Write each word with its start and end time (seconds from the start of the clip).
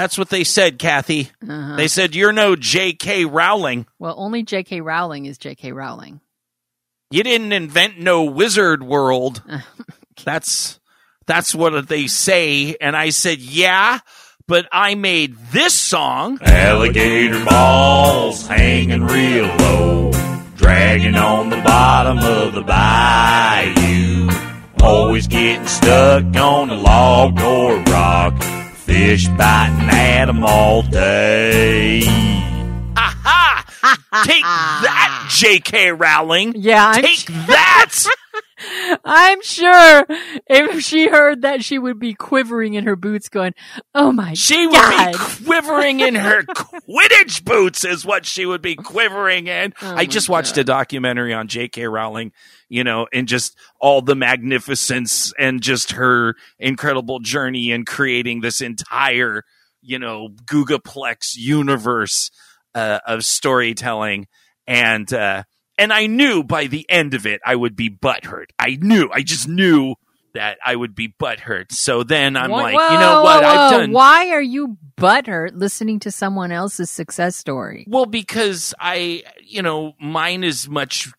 That's 0.00 0.16
what 0.16 0.30
they 0.30 0.44
said, 0.44 0.78
Kathy. 0.78 1.30
Uh-huh. 1.46 1.76
They 1.76 1.86
said 1.86 2.14
you're 2.14 2.32
no 2.32 2.56
J.K. 2.56 3.26
Rowling. 3.26 3.86
Well, 3.98 4.14
only 4.16 4.42
J.K. 4.42 4.80
Rowling 4.80 5.26
is 5.26 5.36
J.K. 5.36 5.72
Rowling. 5.72 6.22
You 7.10 7.22
didn't 7.22 7.52
invent 7.52 8.00
no 8.00 8.24
wizard 8.24 8.82
world. 8.82 9.42
That's 10.24 10.80
that's 11.26 11.54
what 11.54 11.86
they 11.86 12.06
say. 12.06 12.76
And 12.80 12.96
I 12.96 13.10
said, 13.10 13.40
yeah, 13.40 13.98
but 14.48 14.66
I 14.72 14.94
made 14.94 15.36
this 15.52 15.74
song. 15.74 16.38
Alligator 16.40 17.44
balls 17.44 18.46
hanging 18.46 19.04
real 19.04 19.46
low, 19.46 20.12
dragging 20.56 21.14
on 21.14 21.50
the 21.50 21.60
bottom 21.60 22.18
of 22.18 22.54
the 22.54 22.62
bayou. 22.62 24.30
Always 24.82 25.26
getting 25.26 25.66
stuck 25.66 26.24
on 26.36 26.70
a 26.70 26.74
log 26.74 27.38
or 27.38 27.76
rock, 27.92 28.34
fish 28.90 29.28
biting 29.28 29.88
at 29.88 30.28
'em 30.28 30.44
all 30.44 30.82
day. 30.82 32.02
Aha! 32.96 33.64
Take 34.24 34.42
that, 34.42 35.28
J.K. 35.30 35.92
Rowling. 35.92 36.54
Yeah, 36.56 36.88
I'm 36.88 37.02
Take 37.02 37.26
that. 37.46 37.94
I'm 39.04 39.42
sure 39.42 40.06
if 40.46 40.82
she 40.82 41.08
heard 41.08 41.42
that, 41.42 41.64
she 41.64 41.78
would 41.78 41.98
be 41.98 42.14
quivering 42.14 42.74
in 42.74 42.84
her 42.84 42.96
boots, 42.96 43.28
going, 43.28 43.54
"Oh 43.94 44.12
my 44.12 44.30
god. 44.30 44.38
She 44.38 44.66
would 44.66 45.12
be 45.12 45.18
quivering 45.44 46.00
in 46.00 46.14
her 46.14 46.42
Quidditch 46.90 47.44
boots, 47.44 47.84
is 47.84 48.04
what 48.04 48.26
she 48.26 48.46
would 48.46 48.62
be 48.62 48.76
quivering 48.76 49.46
in. 49.46 49.72
Oh 49.80 49.94
I 49.96 50.06
just 50.06 50.28
watched 50.28 50.56
a 50.58 50.64
documentary 50.64 51.32
on 51.32 51.48
J.K. 51.48 51.86
Rowling, 51.86 52.32
you 52.68 52.84
know, 52.84 53.06
and 53.12 53.26
just 53.28 53.56
all 53.80 54.02
the 54.02 54.14
magnificence 54.16 55.32
and 55.38 55.60
just 55.62 55.92
her 55.92 56.34
incredible 56.58 57.20
journey 57.20 57.70
in 57.70 57.84
creating 57.84 58.40
this 58.40 58.60
entire, 58.60 59.44
you 59.82 59.98
know, 59.98 60.28
Googleplex 60.44 61.36
universe 61.36 62.30
uh, 62.74 63.00
of 63.06 63.24
storytelling. 63.24 64.28
And, 64.66 65.12
uh, 65.12 65.44
and 65.80 65.92
I 65.92 66.06
knew 66.06 66.44
by 66.44 66.66
the 66.66 66.86
end 66.88 67.14
of 67.14 67.26
it, 67.26 67.40
I 67.44 67.56
would 67.56 67.74
be 67.74 67.90
butthurt. 67.90 68.50
I 68.58 68.78
knew, 68.80 69.10
I 69.12 69.22
just 69.22 69.48
knew 69.48 69.96
that 70.34 70.58
I 70.64 70.76
would 70.76 70.94
be 70.94 71.08
butthurt. 71.20 71.72
So 71.72 72.04
then 72.04 72.36
I'm 72.36 72.50
Whoa, 72.50 72.58
like, 72.58 72.74
you 72.74 72.98
know 73.00 73.22
what? 73.22 73.42
whoa, 73.42 73.48
I've 73.48 73.70
done. 73.72 73.90
Why 73.92 74.28
are 74.30 74.40
you 74.42 74.76
butthurt 74.96 75.50
listening 75.54 75.98
to 76.00 76.12
someone 76.12 76.52
else's 76.52 76.88
success 76.90 77.34
story? 77.34 77.84
Well, 77.88 78.06
because 78.06 78.72
I, 78.78 79.24
you 79.42 79.62
know, 79.62 79.94
mine 80.00 80.44
is 80.44 80.68
much 80.68 81.10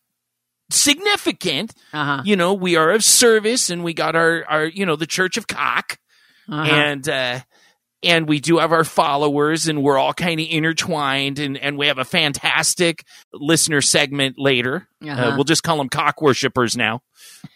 significant. 0.70 1.74
Uh-huh. 1.92 2.22
You 2.24 2.36
know, 2.36 2.54
we 2.54 2.76
are 2.76 2.90
of 2.90 3.04
service 3.04 3.68
and 3.70 3.84
we 3.84 3.92
got 3.94 4.16
our, 4.16 4.44
our, 4.48 4.64
you 4.64 4.86
know, 4.86 4.96
the 4.96 5.06
Church 5.06 5.36
of 5.36 5.46
Cock 5.46 5.98
Uh-huh. 6.48 6.62
and, 6.62 7.08
uh, 7.08 7.40
and 8.02 8.28
we 8.28 8.40
do 8.40 8.58
have 8.58 8.72
our 8.72 8.84
followers 8.84 9.68
and 9.68 9.82
we're 9.82 9.98
all 9.98 10.12
kind 10.12 10.40
of 10.40 10.46
intertwined 10.50 11.38
and, 11.38 11.56
and 11.56 11.78
we 11.78 11.86
have 11.86 11.98
a 11.98 12.04
fantastic 12.04 13.04
listener 13.32 13.80
segment 13.80 14.36
later. 14.38 14.88
Uh, 15.04 15.08
Uh-huh. 15.10 15.32
we'll 15.36 15.44
just 15.44 15.62
call 15.62 15.76
them 15.78 15.88
cock 15.88 16.20
worshippers 16.20 16.76
now. 16.76 17.00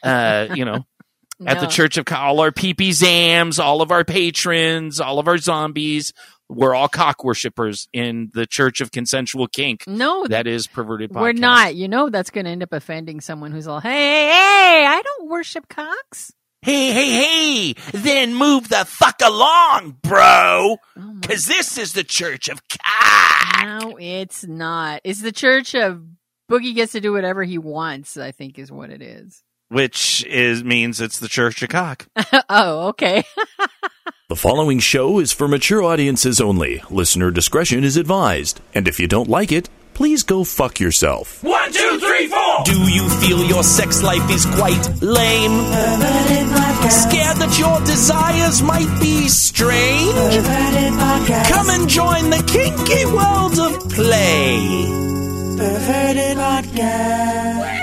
Uh, 0.03 0.49
you 0.55 0.65
know, 0.65 0.85
at 1.47 1.61
the 1.61 1.67
Church 1.67 1.97
of 1.99 2.07
all 2.13 2.41
our 2.41 2.51
peepee 2.51 2.91
zams, 2.91 3.63
all 3.63 3.83
of 3.83 3.91
our 3.91 4.05
patrons, 4.05 5.01
all 5.01 5.19
of 5.19 5.29
our 5.29 5.39
zombies. 5.39 6.13
We're 6.49 6.77
all 6.77 6.87
cock 6.89 7.25
worshippers 7.25 7.89
in 7.93 8.31
the 8.33 8.47
Church 8.47 8.81
of 8.81 8.93
Consensual 8.93 9.49
Kink. 9.49 9.83
No, 9.89 10.29
That 10.29 10.47
is 10.47 10.69
perverted. 10.69 11.13
we're 11.13 11.33
not. 11.33 11.75
You 11.75 11.89
know 11.89 12.09
that's 12.09 12.31
going 12.31 12.45
to 12.45 12.51
end 12.53 12.63
up 12.63 12.73
offending 12.73 13.21
someone 13.21 13.51
who's 13.51 13.67
all, 13.67 13.81
"Hey, 13.81 13.91
hey, 13.91 14.27
hey! 14.29 14.87
I 14.87 15.03
don't 15.05 15.29
worship 15.29 15.69
cocks." 15.69 16.33
Hey, 16.67 16.91
hey, 16.91 17.11
hey! 17.11 17.75
Then 17.93 18.35
move 18.35 18.69
the 18.71 18.85
fuck 18.85 19.21
along, 19.25 19.99
bro, 20.03 20.79
Oh 20.97 21.01
my 21.01 21.21
because 21.21 21.45
this 21.45 21.79
is 21.79 21.93
the 21.93 22.03
Church 22.03 22.49
of 22.49 22.61
Cock. 22.67 23.65
No, 23.65 23.97
it's 24.01 24.45
not. 24.45 25.01
It's 25.05 25.23
the 25.23 25.31
church 25.31 25.77
of 25.77 26.03
Boogie 26.51 26.75
gets 26.75 26.91
to 26.91 27.01
do 27.01 27.13
whatever 27.13 27.45
he 27.45 27.57
wants, 27.57 28.17
I 28.17 28.33
think 28.33 28.59
is 28.59 28.73
what 28.73 28.91
it 28.91 29.01
is. 29.01 29.45
Which 29.69 30.25
is 30.27 30.65
means 30.65 31.01
it's 31.01 31.21
the 31.21 31.29
Church 31.29 31.63
of 31.63 31.69
Cock. 31.69 32.09
oh, 32.49 32.89
okay. 32.89 33.23
The 34.29 34.35
following 34.35 34.81
show 34.81 35.21
is 35.21 35.31
for 35.33 35.47
mature 35.47 35.85
audiences 35.85 36.41
only. 36.41 36.83
Listener 36.91 37.31
discretion 37.31 37.85
is 37.85 37.97
advised. 37.97 38.61
And 38.75 38.89
if 38.89 38.99
you 38.99 39.07
don't 39.07 39.29
like 39.29 39.53
it, 39.53 39.69
please 39.97 40.25
go 40.25 40.45
fuck 40.45 40.79
yourself. 40.79 41.43
One, 41.43 41.73
two, 41.73 41.99
three, 41.99 42.27
four. 42.27 42.65
Do 42.67 42.79
you 42.91 43.09
feel 43.09 43.43
your 43.43 43.63
sex 43.63 44.03
life 44.03 44.29
is 44.31 44.45
quite 44.45 44.87
lame? 45.01 45.57
Scared 46.91 47.39
that 47.39 47.57
your 47.59 47.81
desires 47.81 48.63
might 48.63 48.95
be 49.01 49.27
strange? 49.29 50.37
Come 51.49 51.71
and 51.71 51.89
join 51.89 52.29
the 52.29 52.45
kinky 52.47 53.07
world 53.07 53.59
of 53.59 53.89
play. 53.89 54.85
Woo! 55.57 57.76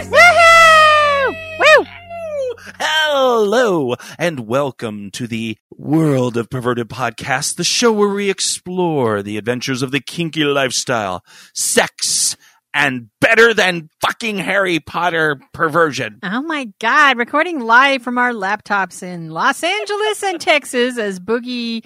Hello, 3.16 3.94
and 4.18 4.48
welcome 4.48 5.12
to 5.12 5.28
the 5.28 5.56
World 5.70 6.36
of 6.36 6.50
Perverted 6.50 6.90
Podcast, 6.90 7.58
the 7.58 7.64
show 7.64 7.92
where 7.92 8.10
we 8.10 8.28
explore 8.32 9.22
the 9.22 9.38
adventures 9.38 9.84
of 9.84 9.92
the 9.92 10.00
kinky 10.00 10.44
lifestyle, 10.44 11.24
sex, 11.54 12.36
and 12.74 13.10
better 13.22 13.54
than 13.54 13.92
fucking 14.02 14.40
Harry 14.40 14.80
Potter 14.80 15.40
perversion. 15.54 16.18
Oh 16.24 16.42
my 16.42 16.70
God. 16.80 17.20
Recording 17.20 17.60
live 17.60 18.02
from 18.02 18.18
our 18.18 18.32
laptops 18.32 19.04
in 19.04 19.30
Los 19.30 19.64
Angeles 19.64 20.24
and 20.24 20.42
Texas 20.42 20.98
as 20.98 21.20
Boogie 21.20 21.86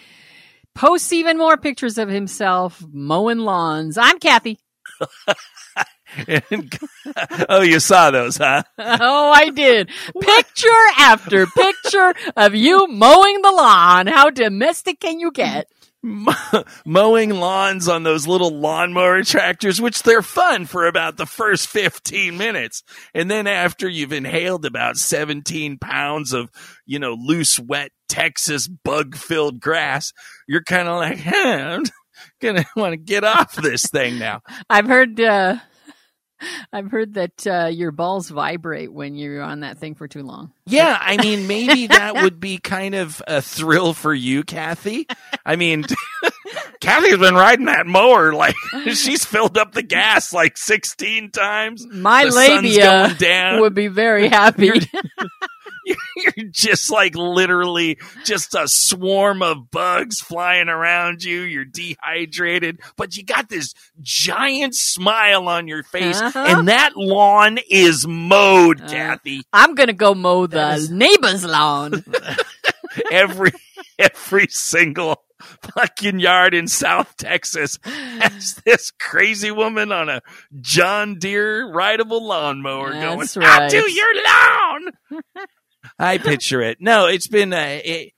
posts 0.76 1.12
even 1.12 1.38
more 1.38 1.58
pictures 1.58 1.98
of 1.98 2.08
himself 2.08 2.82
mowing 2.90 3.40
lawns. 3.40 3.98
I'm 3.98 4.20
Kathy. 4.20 4.60
oh, 7.50 7.62
you 7.62 7.80
saw 7.80 8.12
those, 8.12 8.38
huh? 8.38 8.64
Oh, 8.80 9.32
I 9.32 9.50
did. 9.50 9.90
Picture 10.20 10.70
after 10.98 11.46
picture 11.46 12.14
of 12.36 12.56
you 12.56 12.88
mowing 12.88 13.42
the 13.42 13.52
lawn. 13.52 14.08
How 14.08 14.30
domestic 14.30 15.00
can 15.00 15.20
you 15.20 15.32
get? 15.32 15.68
Mowing 16.86 17.32
lawns 17.32 17.88
on 17.88 18.04
those 18.04 18.28
little 18.28 18.52
lawnmower 18.52 19.24
tractors, 19.24 19.82
which 19.82 20.04
they're 20.04 20.22
fun 20.22 20.66
for 20.66 20.86
about 20.86 21.18
the 21.18 21.26
first 21.26 21.68
15 21.68 22.38
minutes. 22.38 22.84
And 23.14 23.30
then 23.30 23.48
after 23.48 23.90
you've 23.90 24.14
inhaled 24.14 24.66
about 24.66 24.98
17 24.98 25.80
pounds 25.80 26.34
of, 26.34 26.50
you 26.86 27.00
know, 27.00 27.14
loose, 27.14 27.60
wet 27.60 27.92
Texas 28.08 28.68
bug 28.68 29.16
filled 29.16 29.60
grass, 29.60 30.14
you're 30.48 30.64
kind 30.64 30.88
of 30.88 30.98
like, 30.98 31.20
huh, 31.20 31.80
I'm 31.80 31.84
gonna 32.42 32.66
want 32.76 32.94
to 32.94 32.98
get 32.98 33.24
off 33.24 33.56
this 33.56 33.88
thing 33.88 34.20
now. 34.20 34.42
I've 34.70 34.88
heard, 34.88 35.20
uh, 35.20 35.58
I've 36.72 36.92
heard 36.92 37.16
that 37.16 37.48
uh, 37.48 37.68
your 37.68 37.92
balls 37.92 38.30
vibrate 38.30 38.92
when 38.92 39.16
you're 39.16 39.42
on 39.42 39.62
that 39.62 39.78
thing 39.80 39.96
for 39.96 40.08
too 40.08 40.24
long. 40.24 40.52
Yeah, 40.66 40.98
I 41.00 41.18
mean, 41.18 41.48
maybe 41.48 41.88
that 41.88 42.16
would 42.16 42.40
be 42.40 42.58
kind 42.58 42.94
of 42.96 43.22
a 43.28 43.42
thrill 43.42 43.94
for 43.94 44.14
you, 44.14 44.44
Kathy. 44.44 45.08
I 45.46 45.56
mean, 45.56 45.86
Kathy's 46.82 47.18
been 47.18 47.36
riding 47.36 47.66
that 47.66 47.88
mower 47.88 48.34
like 48.34 48.56
she's 48.94 49.26
filled 49.26 49.58
up 49.58 49.74
the 49.74 49.84
gas 49.84 50.34
like 50.34 50.58
16 50.58 51.32
times. 51.32 51.88
My 51.88 52.26
The 52.26 52.32
labia 52.32 53.60
would 53.62 53.74
be 53.74 53.88
very 53.88 54.28
happy. 54.28 54.72
You're 56.38 56.50
just 56.52 56.90
like 56.92 57.16
literally 57.16 57.98
just 58.26 58.56
a 58.56 58.68
swarm 58.68 59.42
of 59.44 59.70
bugs 59.72 60.20
flying 60.20 60.68
around 60.70 61.24
you. 61.24 61.42
You're 61.42 61.66
dehydrated, 61.66 62.80
but 62.96 63.16
you 63.16 63.24
got 63.24 63.50
this 63.50 63.74
giant 64.02 64.76
smile 64.76 65.48
on 65.48 65.68
your 65.68 65.84
face, 65.84 66.20
Uh-huh. 66.20 66.46
and 66.48 66.68
that 66.68 66.96
lawn 66.96 67.60
is 67.70 68.06
mowed, 68.08 68.82
Uh, 68.82 68.88
Kathy. 68.90 69.42
I'm 69.54 69.76
gonna 69.76 69.94
go 69.94 70.14
mow 70.16 70.48
the 70.48 70.74
is- 70.74 70.90
neighbor's 70.90 71.46
lawn. 71.46 72.04
every 73.12 73.52
every 74.00 74.48
single 74.50 75.24
fucking 75.76 76.20
yard 76.20 76.54
in 76.56 76.68
South 76.68 77.16
Texas 77.18 77.78
has 77.84 78.56
this 78.66 78.92
crazy 79.00 79.52
woman 79.52 79.92
on 79.92 80.10
a 80.10 80.22
John 80.62 81.20
Deere 81.20 81.72
rideable 81.72 82.26
lawnmower 82.26 82.92
That's 82.92 83.36
going 83.36 83.48
out 83.48 83.60
right. 83.60 83.70
to 83.72 83.92
your 83.92 84.24
lawn. 84.24 84.82
I 86.00 86.18
picture 86.18 86.62
it. 86.62 86.78
No, 86.80 87.08
it's 87.08 87.28
been 87.28 87.54
uh, 87.54 87.80
it, 87.84 88.14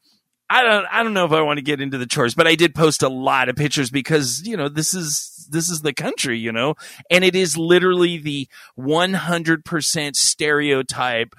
I 0.49 0.63
don't 0.63 0.85
I 0.91 1.03
don't 1.03 1.13
know 1.13 1.25
if 1.25 1.31
I 1.31 1.41
want 1.41 1.57
to 1.57 1.63
get 1.63 1.81
into 1.81 1.97
the 1.97 2.07
chores, 2.07 2.35
but 2.35 2.47
I 2.47 2.55
did 2.55 2.73
post 2.73 3.03
a 3.03 3.09
lot 3.09 3.49
of 3.49 3.55
pictures 3.55 3.89
because, 3.89 4.45
you 4.47 4.57
know, 4.57 4.67
this 4.67 4.93
is 4.93 5.47
this 5.51 5.69
is 5.69 5.81
the 5.81 5.93
country, 5.93 6.37
you 6.37 6.51
know, 6.51 6.75
and 7.09 7.23
it 7.23 7.35
is 7.35 7.57
literally 7.57 8.17
the 8.17 8.47
100% 8.77 10.15
stereotype 10.15 11.35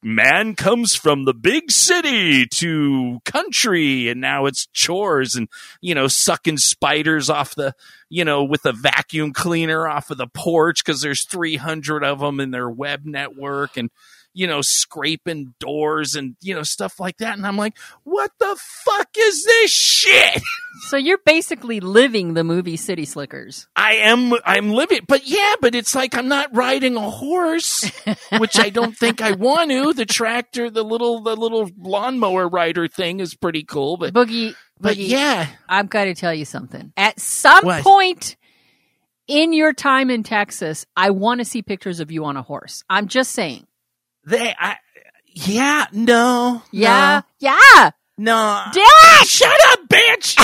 man 0.00 0.54
comes 0.54 0.94
from 0.94 1.24
the 1.24 1.34
big 1.34 1.72
city 1.72 2.46
to 2.46 3.18
country 3.24 4.08
and 4.08 4.20
now 4.20 4.46
it's 4.46 4.66
chores 4.66 5.34
and 5.34 5.48
you 5.80 5.92
know 5.92 6.06
sucking 6.06 6.56
spiders 6.56 7.28
off 7.28 7.56
the 7.56 7.74
you 8.08 8.24
know 8.24 8.44
with 8.44 8.64
a 8.64 8.72
vacuum 8.72 9.32
cleaner 9.32 9.88
off 9.88 10.08
of 10.12 10.16
the 10.16 10.28
porch 10.28 10.84
because 10.84 11.00
there's 11.00 11.24
300 11.24 12.04
of 12.04 12.20
them 12.20 12.38
in 12.38 12.52
their 12.52 12.70
web 12.70 13.04
network 13.04 13.76
and 13.76 13.90
you 14.38 14.46
know, 14.46 14.60
scraping 14.62 15.52
doors 15.58 16.14
and, 16.14 16.36
you 16.40 16.54
know, 16.54 16.62
stuff 16.62 17.00
like 17.00 17.16
that. 17.16 17.36
And 17.36 17.44
I'm 17.44 17.56
like, 17.56 17.76
what 18.04 18.30
the 18.38 18.56
fuck 18.84 19.08
is 19.18 19.44
this 19.44 19.70
shit? 19.72 20.40
So 20.90 20.96
you're 20.96 21.18
basically 21.26 21.80
living 21.80 22.34
the 22.34 22.44
movie 22.44 22.76
City 22.76 23.04
Slickers. 23.04 23.66
I 23.74 23.94
am, 23.94 24.32
I'm 24.44 24.70
living, 24.70 25.00
but 25.08 25.26
yeah, 25.26 25.54
but 25.60 25.74
it's 25.74 25.92
like 25.92 26.14
I'm 26.14 26.28
not 26.28 26.54
riding 26.54 26.94
a 26.94 27.10
horse, 27.10 27.90
which 28.38 28.60
I 28.60 28.68
don't 28.68 28.96
think 28.96 29.20
I 29.20 29.32
want 29.32 29.70
to. 29.72 29.92
The 29.92 30.06
tractor, 30.06 30.70
the 30.70 30.84
little, 30.84 31.20
the 31.22 31.34
little 31.34 31.68
lawnmower 31.76 32.48
rider 32.48 32.86
thing 32.86 33.18
is 33.18 33.34
pretty 33.34 33.64
cool, 33.64 33.96
but, 33.96 34.14
Boogie, 34.14 34.54
but 34.78 34.96
Boogie, 34.96 35.08
yeah, 35.08 35.48
I've 35.68 35.90
got 35.90 36.04
to 36.04 36.14
tell 36.14 36.32
you 36.32 36.44
something. 36.44 36.92
At 36.96 37.18
some 37.18 37.64
What? 37.64 37.82
point 37.82 38.36
in 39.26 39.52
your 39.52 39.72
time 39.72 40.10
in 40.10 40.22
Texas, 40.22 40.86
I 40.96 41.10
want 41.10 41.40
to 41.40 41.44
see 41.44 41.62
pictures 41.62 41.98
of 41.98 42.12
you 42.12 42.24
on 42.24 42.36
a 42.36 42.42
horse. 42.42 42.84
I'm 42.88 43.08
just 43.08 43.32
saying. 43.32 43.66
They, 44.28 44.54
I, 44.58 44.76
yeah, 45.26 45.86
no, 45.92 46.62
Yeah. 46.70 47.22
Yeah. 47.38 47.90
no, 48.16 48.32
no. 48.34 48.64
Dylan! 48.72 49.26
Shut 49.28 49.56
up, 49.72 49.80
bitch! 49.88 50.36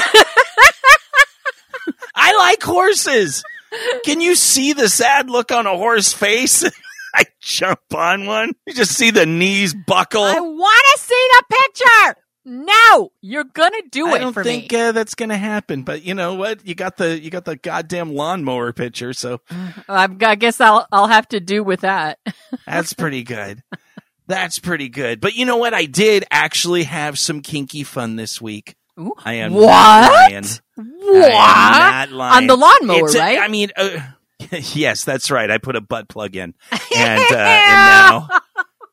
I 2.14 2.36
like 2.36 2.62
horses. 2.62 3.42
Can 4.04 4.20
you 4.20 4.34
see 4.36 4.72
the 4.72 4.88
sad 4.88 5.28
look 5.28 5.50
on 5.52 5.66
a 5.66 5.76
horse 5.76 6.12
face? 6.12 6.64
I 7.14 7.24
jump 7.40 7.80
on 7.94 8.26
one. 8.26 8.52
You 8.66 8.74
just 8.74 8.92
see 8.92 9.10
the 9.10 9.26
knees 9.26 9.74
buckle. 9.74 10.22
I 10.22 10.40
want 10.40 10.84
to 10.94 11.00
see 11.00 11.28
the 11.38 11.44
picture. 11.56 12.20
No, 12.44 13.12
you're 13.22 13.44
gonna 13.44 13.82
do 13.90 14.08
it. 14.08 14.10
For 14.10 14.14
me. 14.14 14.16
I 14.16 14.20
don't 14.20 14.44
think 14.44 14.72
uh, 14.74 14.92
that's 14.92 15.14
gonna 15.14 15.36
happen. 15.38 15.82
But 15.82 16.02
you 16.02 16.14
know 16.14 16.34
what? 16.34 16.66
You 16.66 16.74
got 16.74 16.96
the 16.98 17.18
you 17.18 17.30
got 17.30 17.44
the 17.46 17.56
goddamn 17.56 18.14
lawnmower 18.14 18.72
picture, 18.72 19.12
so 19.14 19.40
I 19.88 20.06
guess 20.34 20.60
I'll 20.60 20.86
I'll 20.92 21.06
have 21.08 21.28
to 21.28 21.40
do 21.40 21.64
with 21.64 21.80
that. 21.80 22.18
that's 22.66 22.92
pretty 22.92 23.22
good. 23.22 23.62
That's 24.26 24.58
pretty 24.58 24.88
good. 24.88 25.20
But 25.20 25.34
you 25.36 25.44
know 25.46 25.56
what? 25.56 25.74
I 25.74 25.84
did 25.86 26.24
actually 26.30 26.84
have 26.84 27.18
some 27.18 27.40
kinky 27.40 27.82
fun 27.82 28.16
this 28.16 28.40
week. 28.40 28.74
Ooh. 28.98 29.12
I 29.24 29.34
am 29.34 29.52
What? 29.52 29.66
not 29.66 30.10
lying. 30.30 30.44
What? 30.76 31.28
Not 31.30 32.10
lying. 32.12 32.36
On 32.36 32.46
the 32.46 32.56
lawnmower, 32.56 33.08
a- 33.08 33.18
right? 33.18 33.38
I 33.38 33.48
mean, 33.48 33.70
uh, 33.76 33.98
yes, 34.50 35.04
that's 35.04 35.30
right. 35.30 35.50
I 35.50 35.58
put 35.58 35.76
a 35.76 35.80
butt 35.80 36.08
plug 36.08 36.36
in, 36.36 36.54
and, 36.96 37.20
uh, 37.32 37.36
and 37.36 37.38
now 37.38 38.28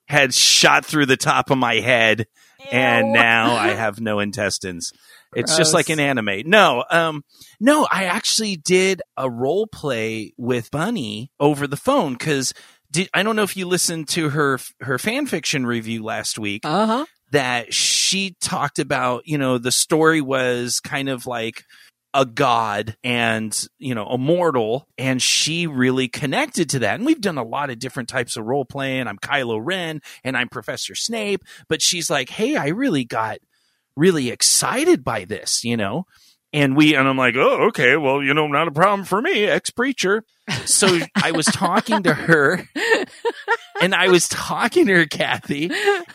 had 0.07 0.33
shot 0.33 0.85
through 0.85 1.05
the 1.05 1.17
top 1.17 1.49
of 1.51 1.57
my 1.57 1.75
head, 1.75 2.27
and 2.71 3.13
now 3.13 3.55
I 3.55 3.69
have 3.69 3.99
no 4.01 4.19
intestines. 4.19 4.91
It's 5.33 5.55
just 5.55 5.73
like 5.73 5.89
an 5.89 5.99
anime. 5.99 6.41
No, 6.45 6.83
um, 6.89 7.23
no, 7.59 7.87
I 7.89 8.05
actually 8.05 8.57
did 8.57 9.01
a 9.15 9.29
role 9.29 9.65
play 9.67 10.33
with 10.37 10.69
Bunny 10.71 11.31
over 11.39 11.67
the 11.67 11.77
phone 11.77 12.13
because 12.13 12.53
I 13.13 13.23
don't 13.23 13.37
know 13.37 13.43
if 13.43 13.55
you 13.55 13.65
listened 13.67 14.09
to 14.09 14.29
her 14.29 14.59
her 14.81 14.99
fan 14.99 15.25
fiction 15.27 15.65
review 15.65 16.03
last 16.03 16.37
week 16.37 16.63
Uh 16.65 16.85
huh. 16.85 17.05
that 17.31 17.73
she 17.73 18.35
talked 18.41 18.77
about, 18.79 19.25
you 19.25 19.37
know, 19.37 19.57
the 19.57 19.71
story 19.71 20.19
was 20.19 20.81
kind 20.81 21.07
of 21.07 21.25
like 21.25 21.63
a 22.13 22.25
god 22.25 22.97
and, 23.03 23.67
you 23.79 23.95
know, 23.95 24.05
a 24.05 24.17
mortal. 24.17 24.87
And 24.97 25.21
she 25.21 25.67
really 25.67 26.07
connected 26.07 26.69
to 26.71 26.79
that. 26.79 26.95
And 26.95 27.05
we've 27.05 27.21
done 27.21 27.37
a 27.37 27.43
lot 27.43 27.69
of 27.69 27.79
different 27.79 28.09
types 28.09 28.37
of 28.37 28.45
role 28.45 28.65
playing. 28.65 29.07
I'm 29.07 29.17
Kylo 29.17 29.59
Ren 29.61 30.01
and 30.23 30.35
I'm 30.35 30.49
Professor 30.49 30.95
Snape. 30.95 31.43
But 31.67 31.81
she's 31.81 32.09
like, 32.09 32.29
hey, 32.29 32.55
I 32.55 32.69
really 32.69 33.05
got 33.05 33.39
really 33.95 34.29
excited 34.29 35.03
by 35.03 35.25
this, 35.25 35.63
you 35.63 35.77
know? 35.77 36.05
And 36.53 36.75
we, 36.75 36.95
and 36.95 37.07
I'm 37.07 37.17
like, 37.17 37.35
oh, 37.37 37.67
okay, 37.67 37.95
well, 37.95 38.21
you 38.21 38.33
know, 38.33 38.47
not 38.47 38.67
a 38.67 38.71
problem 38.71 39.05
for 39.05 39.21
me, 39.21 39.45
ex 39.45 39.69
preacher. 39.69 40.25
So 40.65 40.99
I 41.15 41.31
was 41.31 41.45
talking 41.45 42.03
to 42.03 42.13
her 42.13 42.67
and 43.81 43.95
I 43.95 44.09
was 44.09 44.27
talking 44.27 44.87
to 44.87 44.95
her, 44.95 45.05
Kathy, 45.05 45.71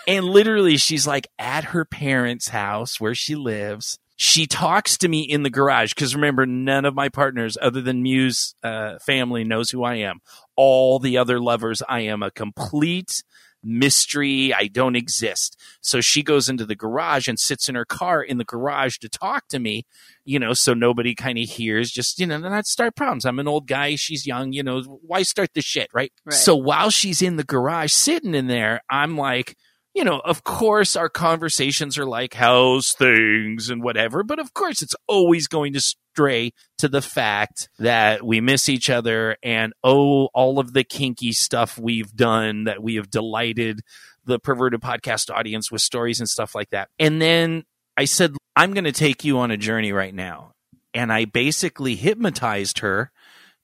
and 0.06 0.26
literally 0.26 0.76
she's 0.76 1.06
like 1.06 1.28
at 1.38 1.64
her 1.64 1.86
parents' 1.86 2.48
house 2.48 3.00
where 3.00 3.14
she 3.14 3.34
lives. 3.34 3.98
She 4.16 4.46
talks 4.46 4.96
to 4.98 5.08
me 5.08 5.20
in 5.20 5.42
the 5.42 5.50
garage 5.50 5.92
because 5.94 6.14
remember, 6.14 6.46
none 6.46 6.84
of 6.84 6.94
my 6.94 7.08
partners, 7.08 7.58
other 7.60 7.82
than 7.82 8.02
Muse 8.02 8.54
uh, 8.62 8.98
family, 8.98 9.44
knows 9.44 9.70
who 9.70 9.84
I 9.84 9.96
am. 9.96 10.20
All 10.56 10.98
the 10.98 11.18
other 11.18 11.38
lovers, 11.38 11.82
I 11.88 12.00
am 12.00 12.22
a 12.22 12.30
complete 12.30 13.22
mystery. 13.62 14.54
I 14.54 14.68
don't 14.68 14.96
exist. 14.96 15.60
So 15.80 16.00
she 16.00 16.22
goes 16.22 16.48
into 16.48 16.64
the 16.64 16.76
garage 16.76 17.28
and 17.28 17.38
sits 17.38 17.68
in 17.68 17.74
her 17.74 17.84
car 17.84 18.22
in 18.22 18.38
the 18.38 18.44
garage 18.44 18.98
to 18.98 19.08
talk 19.08 19.48
to 19.48 19.58
me, 19.58 19.84
you 20.24 20.38
know, 20.38 20.54
so 20.54 20.72
nobody 20.72 21.14
kind 21.14 21.38
of 21.38 21.48
hears, 21.48 21.90
just, 21.90 22.20
you 22.20 22.26
know, 22.26 22.38
not 22.38 22.66
start 22.66 22.96
problems. 22.96 23.26
I'm 23.26 23.38
an 23.38 23.48
old 23.48 23.66
guy. 23.66 23.96
She's 23.96 24.26
young, 24.26 24.52
you 24.52 24.62
know, 24.62 24.82
why 24.82 25.22
start 25.22 25.50
the 25.54 25.62
shit, 25.62 25.88
right? 25.92 26.12
Right. 26.24 26.34
So 26.34 26.54
while 26.56 26.90
she's 26.90 27.20
in 27.20 27.36
the 27.36 27.44
garage 27.44 27.92
sitting 27.92 28.34
in 28.34 28.46
there, 28.46 28.82
I'm 28.88 29.18
like, 29.18 29.56
you 29.96 30.04
know, 30.04 30.20
of 30.20 30.44
course 30.44 30.94
our 30.94 31.08
conversations 31.08 31.96
are 31.96 32.04
like 32.04 32.34
how's 32.34 32.92
things 32.92 33.70
and 33.70 33.82
whatever, 33.82 34.22
but 34.22 34.38
of 34.38 34.52
course 34.52 34.82
it's 34.82 34.94
always 35.08 35.48
going 35.48 35.72
to 35.72 35.80
stray 35.80 36.52
to 36.76 36.86
the 36.86 37.00
fact 37.00 37.70
that 37.78 38.22
we 38.22 38.42
miss 38.42 38.68
each 38.68 38.90
other 38.90 39.38
and 39.42 39.72
oh, 39.82 40.26
all 40.34 40.58
of 40.58 40.74
the 40.74 40.84
kinky 40.84 41.32
stuff 41.32 41.78
we've 41.78 42.14
done 42.14 42.64
that 42.64 42.82
we 42.82 42.96
have 42.96 43.10
delighted 43.10 43.80
the 44.26 44.38
perverted 44.38 44.82
podcast 44.82 45.34
audience 45.34 45.72
with 45.72 45.80
stories 45.80 46.20
and 46.20 46.28
stuff 46.28 46.54
like 46.54 46.68
that. 46.70 46.90
And 46.98 47.22
then 47.22 47.64
I 47.96 48.04
said, 48.04 48.36
I'm 48.54 48.74
going 48.74 48.84
to 48.84 48.92
take 48.92 49.24
you 49.24 49.38
on 49.38 49.50
a 49.50 49.56
journey 49.56 49.92
right 49.92 50.14
now. 50.14 50.52
And 50.92 51.10
I 51.10 51.24
basically 51.24 51.94
hypnotized 51.94 52.80
her 52.80 53.10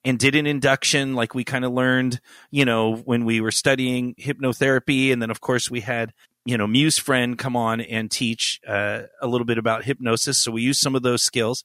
and 0.04 0.19
did 0.19 0.34
an 0.34 0.46
induction 0.46 1.14
like 1.14 1.34
we 1.34 1.44
kind 1.44 1.64
of 1.64 1.72
learned, 1.72 2.20
you 2.50 2.64
know, 2.64 2.96
when 2.96 3.25
we 3.25 3.40
were 3.40 3.52
studying 3.52 4.14
hypnotherapy. 4.14 5.12
And 5.12 5.22
then, 5.22 5.31
of 5.31 5.40
course, 5.40 5.70
we 5.70 5.81
had, 5.81 6.12
you 6.44 6.58
know, 6.58 6.66
Muse 6.66 6.99
Friend 6.99 7.38
come 7.38 7.56
on 7.56 7.81
and 7.81 8.10
teach 8.10 8.60
uh, 8.66 9.02
a 9.20 9.26
little 9.26 9.44
bit 9.44 9.58
about 9.58 9.84
hypnosis. 9.84 10.38
So 10.38 10.50
we 10.50 10.62
used 10.62 10.81
some 10.81 10.94
of 10.94 11.02
those 11.02 11.22
skills. 11.22 11.64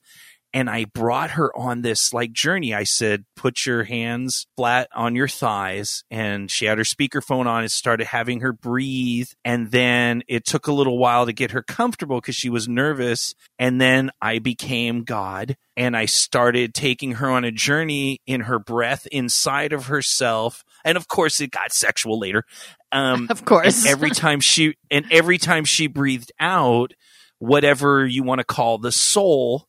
And 0.54 0.70
I 0.70 0.86
brought 0.86 1.32
her 1.32 1.54
on 1.56 1.82
this 1.82 2.12
like 2.14 2.32
journey. 2.32 2.72
I 2.74 2.84
said, 2.84 3.24
put 3.36 3.66
your 3.66 3.84
hands 3.84 4.46
flat 4.56 4.88
on 4.94 5.14
your 5.14 5.28
thighs. 5.28 6.04
And 6.10 6.50
she 6.50 6.64
had 6.64 6.78
her 6.78 6.84
speakerphone 6.84 7.46
on 7.46 7.62
and 7.62 7.70
started 7.70 8.06
having 8.06 8.40
her 8.40 8.52
breathe. 8.52 9.28
And 9.44 9.70
then 9.70 10.22
it 10.26 10.46
took 10.46 10.66
a 10.66 10.72
little 10.72 10.98
while 10.98 11.26
to 11.26 11.32
get 11.32 11.50
her 11.50 11.62
comfortable 11.62 12.20
because 12.20 12.34
she 12.34 12.48
was 12.48 12.66
nervous. 12.66 13.34
And 13.58 13.80
then 13.80 14.10
I 14.22 14.38
became 14.38 15.04
God 15.04 15.56
and 15.76 15.96
I 15.96 16.06
started 16.06 16.74
taking 16.74 17.12
her 17.12 17.28
on 17.30 17.44
a 17.44 17.52
journey 17.52 18.20
in 18.26 18.42
her 18.42 18.58
breath 18.58 19.06
inside 19.12 19.72
of 19.72 19.86
herself. 19.86 20.64
And 20.84 20.96
of 20.96 21.08
course, 21.08 21.40
it 21.40 21.50
got 21.50 21.72
sexual 21.72 22.18
later. 22.18 22.44
Um, 22.90 23.26
Of 23.30 23.44
course. 23.44 23.84
every 23.86 24.10
time 24.10 24.40
she 24.40 24.74
and 24.90 25.04
every 25.12 25.36
time 25.36 25.66
she 25.66 25.88
breathed 25.88 26.32
out, 26.40 26.94
whatever 27.38 28.04
you 28.04 28.22
want 28.24 28.40
to 28.40 28.44
call 28.44 28.78
the 28.78 28.90
soul 28.90 29.67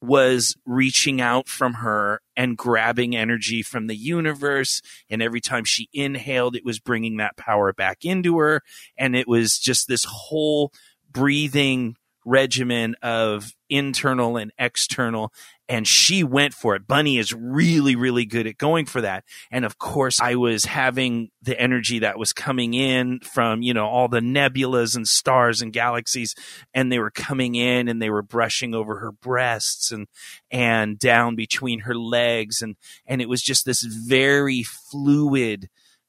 was 0.00 0.56
reaching 0.64 1.20
out 1.20 1.48
from 1.48 1.74
her 1.74 2.20
and 2.36 2.56
grabbing 2.56 3.16
energy 3.16 3.62
from 3.62 3.86
the 3.86 3.96
universe. 3.96 4.80
And 5.10 5.22
every 5.22 5.40
time 5.40 5.64
she 5.64 5.88
inhaled, 5.92 6.54
it 6.54 6.64
was 6.64 6.78
bringing 6.78 7.16
that 7.16 7.36
power 7.36 7.72
back 7.72 8.04
into 8.04 8.38
her. 8.38 8.62
And 8.96 9.16
it 9.16 9.26
was 9.26 9.58
just 9.58 9.88
this 9.88 10.04
whole 10.04 10.72
breathing 11.10 11.96
regimen 12.24 12.94
of 13.02 13.54
internal 13.68 14.36
and 14.36 14.52
external. 14.58 15.32
And 15.68 15.86
she 15.86 16.24
went 16.24 16.54
for 16.54 16.74
it. 16.74 16.86
Bunny 16.86 17.18
is 17.18 17.34
really, 17.34 17.94
really 17.94 18.24
good 18.24 18.46
at 18.46 18.56
going 18.56 18.86
for 18.86 19.02
that. 19.02 19.24
And 19.50 19.64
of 19.64 19.78
course, 19.78 20.18
I 20.20 20.34
was 20.36 20.64
having 20.64 21.30
the 21.42 21.60
energy 21.60 21.98
that 21.98 22.18
was 22.18 22.32
coming 22.32 22.72
in 22.72 23.20
from, 23.20 23.60
you 23.60 23.74
know, 23.74 23.86
all 23.86 24.08
the 24.08 24.20
nebulas 24.20 24.96
and 24.96 25.06
stars 25.06 25.60
and 25.60 25.72
galaxies. 25.72 26.34
And 26.72 26.90
they 26.90 26.98
were 26.98 27.10
coming 27.10 27.54
in 27.54 27.88
and 27.88 28.00
they 28.00 28.08
were 28.08 28.22
brushing 28.22 28.74
over 28.74 28.98
her 29.00 29.12
breasts 29.12 29.92
and, 29.92 30.06
and 30.50 30.98
down 30.98 31.36
between 31.36 31.80
her 31.80 31.94
legs. 31.94 32.62
And, 32.62 32.76
and 33.06 33.20
it 33.20 33.28
was 33.28 33.42
just 33.42 33.66
this 33.66 33.82
very 33.82 34.62
fluid, 34.62 35.68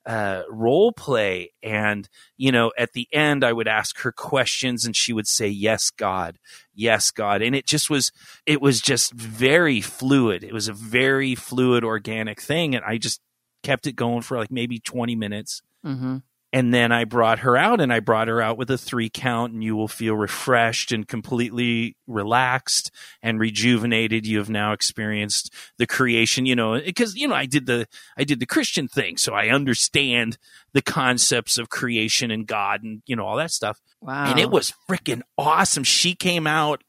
uh, 0.09 0.41
role 0.49 0.91
play. 0.91 1.51
And, 1.61 2.09
you 2.35 2.51
know, 2.51 2.71
at 2.79 2.93
the 2.93 3.07
end, 3.13 3.43
I 3.43 3.53
would 3.53 3.67
ask 3.67 3.99
her 3.99 4.11
questions 4.11 4.83
and 4.83 4.95
she 4.95 5.13
would 5.13 5.27
say, 5.27 5.47
Yes, 5.47 5.91
God. 5.91 6.39
Yes, 6.73 7.11
God. 7.11 7.43
And 7.43 7.55
it 7.55 7.67
just 7.67 7.91
was, 7.91 8.11
it 8.47 8.59
was 8.59 8.81
just 8.81 9.13
very 9.13 9.81
fluid. 9.81 10.43
It 10.43 10.51
was 10.51 10.67
a 10.67 10.73
very 10.73 11.35
fluid, 11.35 11.83
organic 11.83 12.41
thing. 12.41 12.73
And 12.73 12.83
I 12.83 12.97
just 12.97 13.21
kept 13.61 13.85
it 13.85 13.95
going 13.95 14.23
for 14.23 14.35
like 14.35 14.49
maybe 14.49 14.79
20 14.79 15.15
minutes. 15.15 15.61
mm-hmm. 15.85 16.17
And 16.51 16.73
then 16.73 16.91
I 16.91 17.05
brought 17.05 17.39
her 17.39 17.55
out 17.55 17.79
and 17.79 17.93
I 17.93 17.99
brought 17.99 18.27
her 18.27 18.41
out 18.41 18.57
with 18.57 18.71
a 18.71 18.77
three 18.77 19.09
count 19.09 19.53
and 19.53 19.63
you 19.63 19.75
will 19.75 19.87
feel 19.87 20.15
refreshed 20.15 20.91
and 20.91 21.07
completely 21.07 21.95
relaxed 22.07 22.89
and 23.21 23.39
rejuvenated. 23.39 24.25
You 24.25 24.39
have 24.39 24.49
now 24.49 24.71
experienced 24.71 25.53
the 25.77 25.85
creation, 25.85 26.47
you 26.47 26.55
know, 26.55 26.81
because, 26.81 27.15
you 27.15 27.27
know, 27.27 27.35
I 27.35 27.45
did 27.45 27.67
the, 27.67 27.87
I 28.17 28.23
did 28.23 28.39
the 28.39 28.47
Christian 28.47 28.87
thing. 28.87 29.17
So 29.17 29.33
I 29.33 29.49
understand 29.49 30.39
the 30.73 30.81
concepts 30.81 31.59
of 31.59 31.69
creation 31.69 32.31
and 32.31 32.47
God 32.47 32.81
and, 32.81 33.03
you 33.05 33.15
know, 33.15 33.25
all 33.25 33.37
that 33.37 33.51
stuff. 33.51 33.79
Wow. 34.01 34.31
And 34.31 34.39
it 34.39 34.49
was 34.49 34.73
freaking 34.89 35.21
awesome. 35.37 35.83
She 35.83 36.15
came 36.15 36.47
out 36.47 36.83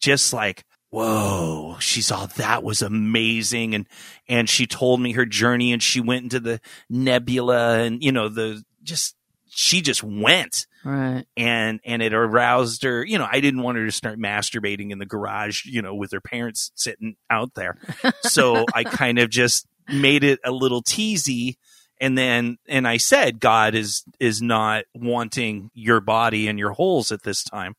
just 0.00 0.32
like, 0.32 0.64
whoa, 0.90 1.76
she 1.78 2.02
saw 2.02 2.26
that 2.26 2.62
was 2.62 2.82
amazing. 2.82 3.74
And, 3.74 3.88
and 4.28 4.48
she 4.48 4.66
told 4.66 5.00
me 5.00 5.12
her 5.12 5.26
journey 5.26 5.72
and 5.72 5.82
she 5.82 6.00
went 6.00 6.24
into 6.24 6.40
the 6.40 6.60
nebula 6.90 7.78
and, 7.78 8.02
you 8.02 8.12
know, 8.12 8.28
the, 8.28 8.62
just, 8.84 9.16
she 9.48 9.80
just 9.80 10.02
went 10.04 10.66
Right. 10.84 11.24
and 11.36 11.80
and 11.86 12.02
it 12.02 12.12
aroused 12.12 12.82
her 12.82 13.02
you 13.02 13.16
know 13.16 13.26
i 13.32 13.40
didn't 13.40 13.62
want 13.62 13.78
her 13.78 13.86
to 13.86 13.90
start 13.92 14.18
masturbating 14.18 14.90
in 14.90 14.98
the 14.98 15.06
garage 15.06 15.64
you 15.64 15.80
know 15.80 15.94
with 15.94 16.12
her 16.12 16.20
parents 16.20 16.72
sitting 16.74 17.16
out 17.30 17.54
there 17.54 17.78
so 18.20 18.66
i 18.74 18.84
kind 18.84 19.18
of 19.18 19.30
just 19.30 19.66
made 19.88 20.24
it 20.24 20.40
a 20.44 20.50
little 20.50 20.82
teasy 20.82 21.56
and 22.02 22.18
then 22.18 22.58
and 22.68 22.86
i 22.86 22.98
said 22.98 23.40
god 23.40 23.74
is 23.74 24.04
is 24.20 24.42
not 24.42 24.84
wanting 24.94 25.70
your 25.72 26.02
body 26.02 26.48
and 26.48 26.58
your 26.58 26.72
holes 26.72 27.10
at 27.12 27.22
this 27.22 27.42
time 27.42 27.74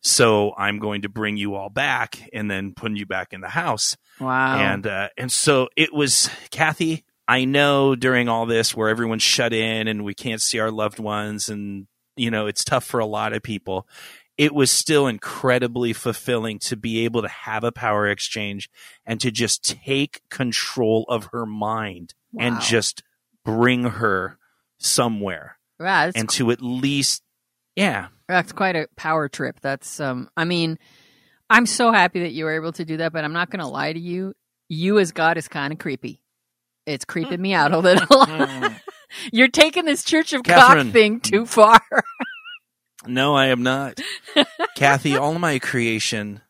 so 0.00 0.54
i'm 0.56 0.78
going 0.78 1.02
to 1.02 1.08
bring 1.08 1.36
you 1.36 1.56
all 1.56 1.70
back 1.70 2.20
and 2.32 2.48
then 2.48 2.72
put 2.72 2.92
you 2.92 3.04
back 3.06 3.32
in 3.32 3.40
the 3.40 3.48
house 3.48 3.96
Wow. 4.20 4.58
and 4.58 4.86
uh, 4.86 5.08
and 5.16 5.30
so 5.30 5.68
it 5.76 5.92
was 5.94 6.28
Kathy. 6.50 7.04
I 7.28 7.44
know 7.44 7.94
during 7.94 8.28
all 8.28 8.46
this 8.46 8.74
where 8.74 8.88
everyone's 8.88 9.22
shut 9.22 9.52
in 9.52 9.86
and 9.86 10.04
we 10.04 10.14
can't 10.14 10.42
see 10.42 10.58
our 10.58 10.70
loved 10.70 10.98
ones, 10.98 11.48
and 11.48 11.86
you 12.16 12.30
know 12.30 12.46
it's 12.46 12.64
tough 12.64 12.84
for 12.84 13.00
a 13.00 13.06
lot 13.06 13.32
of 13.32 13.42
people. 13.42 13.86
It 14.36 14.54
was 14.54 14.70
still 14.70 15.06
incredibly 15.06 15.92
fulfilling 15.92 16.60
to 16.60 16.76
be 16.76 17.04
able 17.04 17.22
to 17.22 17.28
have 17.28 17.64
a 17.64 17.72
power 17.72 18.08
exchange 18.08 18.70
and 19.04 19.20
to 19.20 19.32
just 19.32 19.62
take 19.64 20.22
control 20.30 21.04
of 21.08 21.30
her 21.32 21.44
mind 21.44 22.14
and 22.38 22.60
just 22.60 23.02
bring 23.44 23.82
her 23.84 24.38
somewhere 24.78 25.58
Wow, 25.80 26.10
and 26.14 26.28
to 26.30 26.52
at 26.52 26.62
least 26.62 27.22
yeah 27.74 28.08
that's 28.28 28.52
quite 28.52 28.76
a 28.76 28.86
power 28.94 29.28
trip. 29.28 29.58
That's 29.60 30.00
um. 30.00 30.28
I 30.36 30.44
mean, 30.44 30.78
I'm 31.48 31.66
so 31.66 31.90
happy 31.90 32.20
that 32.20 32.32
you 32.32 32.44
were 32.44 32.54
able 32.54 32.72
to 32.72 32.84
do 32.84 32.98
that, 32.98 33.12
but 33.12 33.24
I'm 33.24 33.32
not 33.32 33.50
going 33.50 33.60
to 33.60 33.66
lie 33.66 33.92
to 33.92 33.98
you. 33.98 34.34
You 34.68 34.98
as 34.98 35.12
God 35.12 35.38
is 35.38 35.48
kind 35.48 35.72
of 35.72 35.78
creepy. 35.78 36.22
It's 36.88 37.04
creeping 37.04 37.40
me 37.40 37.52
out 37.54 37.72
a 37.72 37.78
little. 37.80 38.26
You're 39.32 39.48
taking 39.48 39.84
this 39.84 40.04
Church 40.04 40.32
of 40.32 40.42
Catherine. 40.42 40.86
Cock 40.86 40.92
thing 40.92 41.20
too 41.20 41.46
far. 41.46 41.80
No, 43.06 43.34
I 43.36 43.46
am 43.46 43.62
not. 43.62 44.00
Kathy, 44.74 45.16
all 45.16 45.38
my 45.38 45.60
creation 45.60 46.40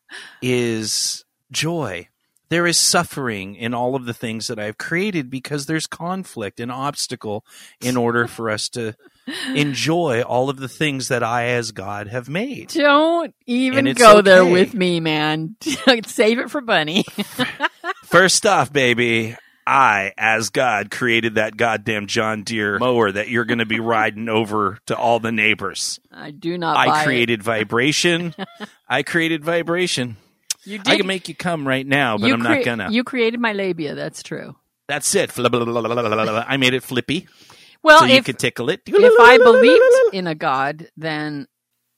is 0.41 1.25
joy. 1.53 2.09
There 2.49 2.67
is 2.67 2.79
suffering 2.79 3.55
in 3.55 3.75
all 3.75 3.95
of 3.95 4.07
the 4.07 4.15
things 4.15 4.47
that 4.47 4.59
I've 4.59 4.79
created 4.79 5.29
because 5.29 5.67
there's 5.67 5.87
conflict 5.87 6.59
and 6.59 6.73
obstacle 6.73 7.45
in 7.83 7.99
order 7.99 8.27
for 8.27 8.51
us 8.51 8.71
to 8.71 8.95
enjoy 9.55 10.23
all 10.23 10.49
of 10.49 10.57
the 10.57 10.69
things 10.69 11.09
that 11.09 11.23
I, 11.23 11.49
as 11.49 11.71
God, 11.71 12.09
have 12.09 12.31
made. 12.31 12.71
Don't 12.71 13.35
even 13.47 13.93
go 13.93 14.23
there 14.23 14.45
with 14.47 14.73
me, 14.73 15.01
man. 15.01 15.55
Save 16.07 16.39
it 16.39 16.51
for 16.51 16.63
Bunny. 16.63 17.05
First 18.05 18.47
off, 18.47 18.73
baby, 18.73 19.37
I, 19.69 20.15
as 20.17 20.49
God, 20.49 20.91
created 20.91 21.35
that 21.35 21.55
goddamn 21.59 22.07
John 22.07 22.43
Deere 22.43 22.79
mower 22.79 23.13
that 23.13 23.29
you're 23.29 23.45
going 23.45 23.59
to 23.59 23.67
be 23.67 23.81
riding 23.81 24.29
over 24.31 24.79
to 24.87 24.97
all 24.97 25.21
the 25.21 25.31
neighbors. 25.31 26.01
I 26.11 26.31
do 26.31 26.57
not. 26.57 26.77
I 26.77 27.03
it. 27.03 27.05
created 27.05 27.43
vibration. 27.43 28.35
I 28.89 29.03
created 29.03 29.45
vibration. 29.45 30.17
You 30.65 30.79
did. 30.79 30.89
I 30.89 30.97
can 30.97 31.07
make 31.07 31.29
you 31.29 31.35
come 31.35 31.69
right 31.69 31.87
now, 31.87 32.17
but 32.17 32.29
you 32.29 32.33
I'm 32.33 32.41
not 32.41 32.65
gonna. 32.65 32.91
You 32.91 33.05
created 33.05 33.41
my 33.41 33.53
labia. 33.53 33.95
That's 33.95 34.23
true. 34.23 34.57
That's 34.87 35.15
it. 35.15 35.33
I 35.39 36.57
made 36.57 36.73
it 36.73 36.83
flippy 36.83 37.29
Well, 37.83 38.01
so 38.01 38.05
you 38.07 38.15
if 38.15 38.25
could 38.25 38.39
tickle 38.39 38.71
it. 38.71 38.81
if 38.87 39.21
I 39.21 39.37
believed 39.45 40.15
in 40.15 40.27
a 40.27 40.35
God, 40.35 40.89
then 40.97 41.47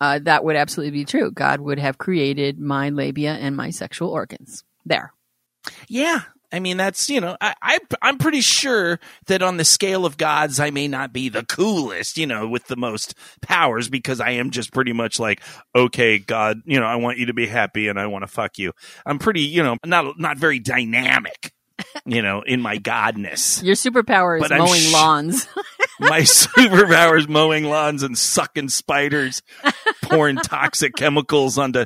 uh, 0.01 0.19
that 0.25 0.45
would 0.45 0.57
absolutely 0.57 0.99
be 0.99 1.05
true. 1.05 1.31
God 1.31 1.61
would 1.61 1.79
have 1.79 1.99
created 1.99 2.59
my 2.59 2.89
labia 2.89 3.35
and 3.35 3.57
my 3.57 3.71
sexual 3.71 4.11
organs. 4.11 4.65
There. 4.85 5.13
yeah, 5.89 6.23
I 6.53 6.59
mean 6.59 6.77
that's 6.77 7.09
you 7.09 7.21
know 7.21 7.37
I, 7.41 7.55
I 7.63 7.79
I'm 8.03 8.19
pretty 8.19 8.41
sure 8.41 8.99
that 9.27 9.43
on 9.43 9.57
the 9.57 9.65
scale 9.65 10.05
of 10.05 10.17
gods 10.17 10.59
I 10.59 10.71
may 10.71 10.89
not 10.89 11.13
be 11.13 11.29
the 11.29 11.45
coolest, 11.45 12.19
you 12.19 12.27
know, 12.27 12.49
with 12.49 12.67
the 12.67 12.77
most 12.77 13.15
powers 13.41 13.89
because 13.89 14.21
I 14.21 14.31
am 14.31 14.51
just 14.51 14.73
pretty 14.73 14.93
much 14.93 15.19
like 15.21 15.41
okay, 15.75 16.19
God, 16.19 16.63
you 16.65 16.81
know, 16.81 16.87
I 16.87 16.97
want 16.97 17.19
you 17.19 17.27
to 17.27 17.35
be 17.35 17.47
happy 17.47 17.89
and 17.89 17.99
I 17.99 18.07
want 18.07 18.23
to 18.23 18.29
fuck 18.29 18.59
you. 18.59 18.73
I'm 19.07 19.19
pretty, 19.19 19.43
you 19.43 19.63
know, 19.63 19.77
not 19.85 20.19
not 20.19 20.39
very 20.39 20.59
dynamic, 20.59 21.53
you 22.05 22.23
know, 22.23 22.43
in 22.43 22.61
my 22.61 22.79
godness. 22.79 23.63
Your 23.63 23.77
superpower 23.77 24.41
is 24.41 24.49
But 24.49 24.57
mowing 24.59 24.81
sh- 24.81 24.93
lawns. 24.93 25.49
My 26.01 26.21
superpower 26.21 27.19
is 27.19 27.29
mowing 27.29 27.65
lawns 27.65 28.03
and 28.03 28.17
sucking 28.17 28.71
spiders, 28.71 29.43
pouring 30.01 30.37
toxic 30.37 30.95
chemicals 30.97 31.59
onto 31.59 31.85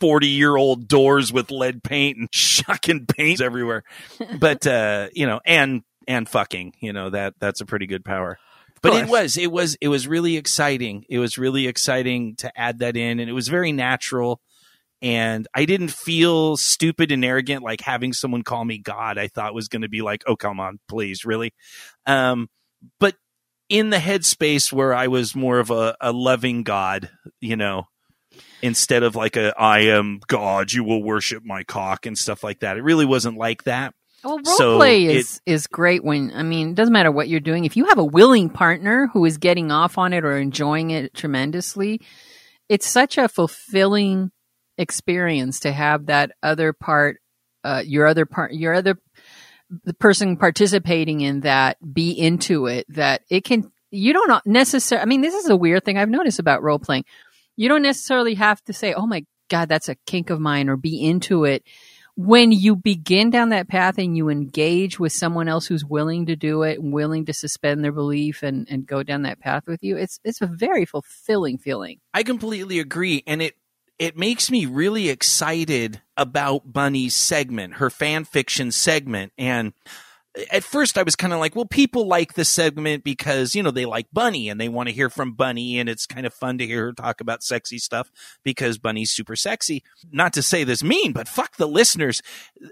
40 0.00 0.26
year 0.26 0.56
old 0.56 0.88
doors 0.88 1.32
with 1.32 1.50
lead 1.50 1.82
paint 1.82 2.18
and 2.18 2.28
shucking 2.34 3.06
paint 3.06 3.40
everywhere. 3.40 3.84
But, 4.38 4.66
uh, 4.66 5.08
you 5.12 5.26
know, 5.26 5.40
and, 5.44 5.82
and 6.06 6.28
fucking, 6.28 6.74
you 6.80 6.92
know, 6.92 7.10
that, 7.10 7.34
that's 7.38 7.60
a 7.60 7.66
pretty 7.66 7.86
good 7.86 8.04
power. 8.04 8.38
But 8.80 8.94
it 8.94 9.08
was, 9.08 9.36
it 9.36 9.50
was, 9.50 9.76
it 9.80 9.88
was 9.88 10.06
really 10.06 10.36
exciting. 10.36 11.04
It 11.08 11.18
was 11.18 11.36
really 11.36 11.66
exciting 11.66 12.36
to 12.36 12.58
add 12.58 12.78
that 12.78 12.96
in 12.96 13.18
and 13.18 13.28
it 13.28 13.32
was 13.32 13.48
very 13.48 13.72
natural. 13.72 14.40
And 15.02 15.46
I 15.54 15.64
didn't 15.64 15.90
feel 15.90 16.56
stupid 16.56 17.12
and 17.12 17.24
arrogant 17.24 17.62
like 17.62 17.80
having 17.80 18.12
someone 18.12 18.42
call 18.42 18.64
me 18.64 18.78
God. 18.78 19.18
I 19.18 19.28
thought 19.28 19.54
was 19.54 19.68
going 19.68 19.82
to 19.82 19.88
be 19.88 20.02
like, 20.02 20.22
oh, 20.26 20.36
come 20.36 20.60
on, 20.60 20.78
please, 20.88 21.24
really. 21.24 21.52
Um, 22.06 22.48
but 23.00 23.16
in 23.68 23.90
the 23.90 23.98
headspace 23.98 24.72
where 24.72 24.94
I 24.94 25.08
was 25.08 25.34
more 25.34 25.58
of 25.58 25.70
a, 25.70 25.96
a 26.00 26.12
loving 26.12 26.62
God, 26.62 27.10
you 27.40 27.56
know, 27.56 27.84
instead 28.62 29.02
of 29.02 29.14
like 29.16 29.36
a 29.36 29.52
I 29.58 29.80
am 29.80 30.20
God, 30.26 30.72
you 30.72 30.84
will 30.84 31.02
worship 31.02 31.44
my 31.44 31.64
cock 31.64 32.06
and 32.06 32.16
stuff 32.16 32.42
like 32.44 32.60
that. 32.60 32.76
It 32.76 32.82
really 32.82 33.06
wasn't 33.06 33.36
like 33.36 33.64
that. 33.64 33.94
Well, 34.24 34.38
role 34.38 34.56
So 34.56 34.76
play 34.78 35.04
it- 35.04 35.16
is 35.16 35.40
is 35.46 35.66
great 35.66 36.02
when 36.02 36.32
I 36.34 36.42
mean, 36.42 36.70
it 36.70 36.74
doesn't 36.74 36.92
matter 36.92 37.12
what 37.12 37.28
you're 37.28 37.40
doing. 37.40 37.64
If 37.64 37.76
you 37.76 37.86
have 37.86 37.98
a 37.98 38.04
willing 38.04 38.50
partner 38.50 39.08
who 39.12 39.24
is 39.24 39.38
getting 39.38 39.70
off 39.70 39.96
on 39.98 40.12
it 40.12 40.24
or 40.24 40.36
enjoying 40.36 40.90
it 40.90 41.14
tremendously, 41.14 42.00
it's 42.68 42.86
such 42.86 43.16
a 43.16 43.28
fulfilling 43.28 44.30
experience 44.76 45.60
to 45.60 45.72
have 45.72 46.06
that 46.06 46.32
other 46.42 46.72
part, 46.72 47.20
uh, 47.64 47.82
your 47.84 48.06
other 48.06 48.26
part, 48.26 48.52
your 48.52 48.74
other 48.74 48.98
the 49.84 49.94
person 49.94 50.36
participating 50.36 51.20
in 51.20 51.40
that 51.40 51.76
be 51.94 52.10
into 52.10 52.66
it. 52.66 52.86
That 52.88 53.22
it 53.30 53.44
can 53.44 53.70
you 53.90 54.12
don't 54.12 54.46
necessarily. 54.46 55.02
I 55.02 55.06
mean, 55.06 55.20
this 55.20 55.34
is 55.34 55.48
a 55.48 55.56
weird 55.56 55.84
thing 55.84 55.96
I've 55.96 56.08
noticed 56.10 56.38
about 56.38 56.62
role 56.62 56.78
playing. 56.78 57.04
You 57.58 57.68
don't 57.68 57.82
necessarily 57.82 58.34
have 58.34 58.62
to 58.64 58.72
say, 58.72 58.94
"Oh 58.94 59.06
my 59.06 59.26
god, 59.50 59.68
that's 59.68 59.88
a 59.88 59.96
kink 60.06 60.30
of 60.30 60.40
mine," 60.40 60.68
or 60.68 60.76
be 60.76 61.04
into 61.04 61.44
it 61.44 61.64
when 62.18 62.50
you 62.50 62.74
begin 62.74 63.30
down 63.30 63.50
that 63.50 63.68
path 63.68 63.96
and 63.96 64.16
you 64.16 64.28
engage 64.28 64.98
with 64.98 65.12
someone 65.12 65.46
else 65.46 65.66
who's 65.66 65.84
willing 65.84 66.26
to 66.26 66.34
do 66.34 66.64
it 66.64 66.80
and 66.80 66.92
willing 66.92 67.24
to 67.24 67.32
suspend 67.32 67.84
their 67.84 67.92
belief 67.92 68.42
and, 68.42 68.66
and 68.68 68.88
go 68.88 69.04
down 69.04 69.22
that 69.22 69.38
path 69.38 69.68
with 69.68 69.84
you, 69.84 69.96
it's 69.96 70.18
it's 70.24 70.40
a 70.40 70.46
very 70.48 70.84
fulfilling 70.84 71.58
feeling. 71.58 72.00
I 72.12 72.24
completely 72.24 72.80
agree, 72.80 73.22
and 73.24 73.40
it 73.40 73.54
it 74.00 74.16
makes 74.16 74.50
me 74.50 74.66
really 74.66 75.10
excited 75.10 76.02
about 76.16 76.72
Bunny's 76.72 77.14
segment, 77.14 77.74
her 77.74 77.88
fan 77.88 78.24
fiction 78.24 78.72
segment, 78.72 79.32
and 79.38 79.72
at 80.50 80.62
first 80.62 80.98
I 80.98 81.02
was 81.02 81.16
kind 81.16 81.32
of 81.32 81.40
like, 81.40 81.56
well, 81.56 81.64
people 81.64 82.06
like 82.06 82.34
this 82.34 82.48
segment 82.48 83.04
because, 83.04 83.54
you 83.54 83.62
know, 83.62 83.70
they 83.70 83.86
like 83.86 84.06
Bunny 84.12 84.48
and 84.48 84.60
they 84.60 84.68
want 84.68 84.88
to 84.88 84.94
hear 84.94 85.10
from 85.10 85.32
Bunny 85.32 85.78
and 85.78 85.88
it's 85.88 86.06
kind 86.06 86.26
of 86.26 86.34
fun 86.34 86.58
to 86.58 86.66
hear 86.66 86.86
her 86.86 86.92
talk 86.92 87.20
about 87.20 87.42
sexy 87.42 87.78
stuff 87.78 88.10
because 88.42 88.78
Bunny's 88.78 89.10
super 89.10 89.36
sexy. 89.36 89.82
Not 90.10 90.32
to 90.34 90.42
say 90.42 90.64
this 90.64 90.82
mean, 90.82 91.12
but 91.12 91.28
fuck 91.28 91.56
the 91.56 91.68
listeners. 91.68 92.22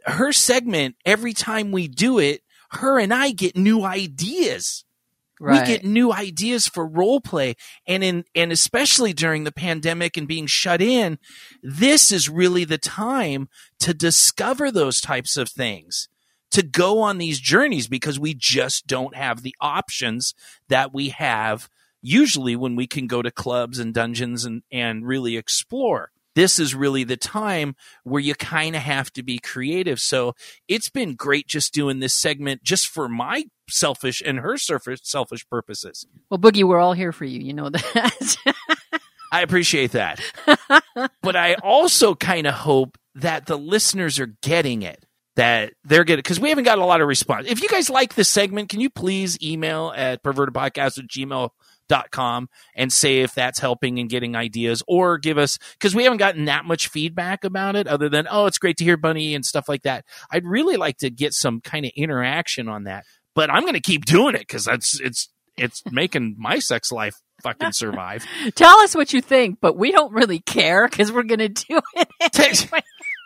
Her 0.04 0.32
segment, 0.32 0.96
every 1.04 1.32
time 1.32 1.72
we 1.72 1.88
do 1.88 2.18
it, 2.18 2.42
her 2.70 2.98
and 2.98 3.12
I 3.12 3.30
get 3.30 3.56
new 3.56 3.84
ideas 3.84 4.84
we 5.40 5.62
get 5.64 5.84
new 5.84 6.12
ideas 6.12 6.66
for 6.66 6.86
role 6.86 7.20
play 7.20 7.56
and 7.86 8.02
in 8.02 8.24
and 8.34 8.50
especially 8.50 9.12
during 9.12 9.44
the 9.44 9.52
pandemic 9.52 10.16
and 10.16 10.26
being 10.26 10.46
shut 10.46 10.80
in 10.80 11.18
this 11.62 12.10
is 12.10 12.28
really 12.28 12.64
the 12.64 12.78
time 12.78 13.48
to 13.80 13.92
discover 13.92 14.70
those 14.70 15.00
types 15.00 15.36
of 15.36 15.48
things 15.50 16.08
to 16.52 16.62
go 16.62 17.00
on 17.00 17.18
these 17.18 17.40
journeys 17.40 17.88
because 17.88 18.18
we 18.18 18.34
just 18.34 18.86
don't 18.86 19.16
have 19.16 19.42
the 19.42 19.54
options 19.60 20.34
that 20.68 20.92
we 20.94 21.10
have 21.10 21.68
usually 22.02 22.56
when 22.56 22.76
we 22.76 22.86
can 22.86 23.06
go 23.06 23.22
to 23.22 23.30
clubs 23.30 23.78
and 23.78 23.92
dungeons 23.92 24.44
and 24.44 24.62
and 24.70 25.06
really 25.06 25.36
explore 25.36 26.10
this 26.36 26.58
is 26.58 26.74
really 26.74 27.02
the 27.02 27.16
time 27.16 27.74
where 28.04 28.20
you 28.20 28.34
kind 28.34 28.76
of 28.76 28.82
have 28.82 29.10
to 29.14 29.22
be 29.22 29.38
creative. 29.38 29.98
So 29.98 30.34
it's 30.68 30.90
been 30.90 31.14
great 31.14 31.48
just 31.48 31.72
doing 31.72 31.98
this 31.98 32.14
segment 32.14 32.62
just 32.62 32.86
for 32.88 33.08
my 33.08 33.46
selfish 33.70 34.22
and 34.24 34.38
her 34.38 34.58
surface 34.58 35.00
selfish 35.02 35.48
purposes. 35.48 36.06
well, 36.30 36.38
Boogie, 36.38 36.62
we're 36.62 36.78
all 36.78 36.92
here 36.92 37.10
for 37.10 37.24
you. 37.24 37.40
You 37.40 37.54
know 37.54 37.70
that. 37.70 38.36
I 39.32 39.40
appreciate 39.40 39.92
that. 39.92 40.20
but 41.22 41.36
I 41.36 41.54
also 41.54 42.14
kind 42.14 42.46
of 42.46 42.54
hope 42.54 42.98
that 43.14 43.46
the 43.46 43.56
listeners 43.56 44.20
are 44.20 44.36
getting 44.42 44.82
it. 44.82 45.05
That 45.36 45.74
they're 45.84 46.04
getting 46.04 46.20
because 46.20 46.40
we 46.40 46.48
haven't 46.48 46.64
got 46.64 46.78
a 46.78 46.84
lot 46.84 47.00
of 47.00 47.08
response. 47.08 47.46
If 47.48 47.62
you 47.62 47.68
guys 47.68 47.90
like 47.90 48.14
this 48.14 48.28
segment, 48.28 48.70
can 48.70 48.80
you 48.80 48.88
please 48.88 49.38
email 49.42 49.92
at 49.94 50.22
pervertedpodcast 50.22 50.98
at 50.98 51.08
gmail.com 51.08 52.48
and 52.74 52.92
say 52.92 53.20
if 53.20 53.34
that's 53.34 53.58
helping 53.58 53.98
and 53.98 54.08
getting 54.08 54.34
ideas 54.34 54.82
or 54.88 55.18
give 55.18 55.36
us 55.36 55.58
because 55.74 55.94
we 55.94 56.04
haven't 56.04 56.18
gotten 56.18 56.46
that 56.46 56.64
much 56.64 56.88
feedback 56.88 57.44
about 57.44 57.76
it 57.76 57.86
other 57.86 58.08
than, 58.08 58.26
oh, 58.30 58.46
it's 58.46 58.56
great 58.56 58.78
to 58.78 58.84
hear 58.84 58.96
Bunny 58.96 59.34
and 59.34 59.44
stuff 59.44 59.68
like 59.68 59.82
that. 59.82 60.06
I'd 60.30 60.46
really 60.46 60.76
like 60.76 60.96
to 60.98 61.10
get 61.10 61.34
some 61.34 61.60
kind 61.60 61.84
of 61.84 61.92
interaction 61.94 62.68
on 62.68 62.84
that. 62.84 63.04
But 63.34 63.50
I'm 63.50 63.66
gonna 63.66 63.80
keep 63.80 64.06
doing 64.06 64.34
it 64.34 64.40
because 64.40 64.64
that's 64.64 64.98
it's 65.00 65.28
it's 65.58 65.82
making 65.90 66.36
my 66.38 66.58
sex 66.58 66.92
life 66.92 67.20
fucking 67.42 67.72
survive. 67.72 68.24
Tell 68.54 68.78
us 68.80 68.94
what 68.94 69.12
you 69.12 69.20
think, 69.20 69.58
but 69.60 69.76
we 69.76 69.92
don't 69.92 70.12
really 70.12 70.40
care 70.40 70.88
because 70.88 71.12
we're 71.12 71.22
going 71.22 71.38
to 71.40 71.48
do 71.48 71.80
it. 71.94 72.38
anyway. 72.38 72.82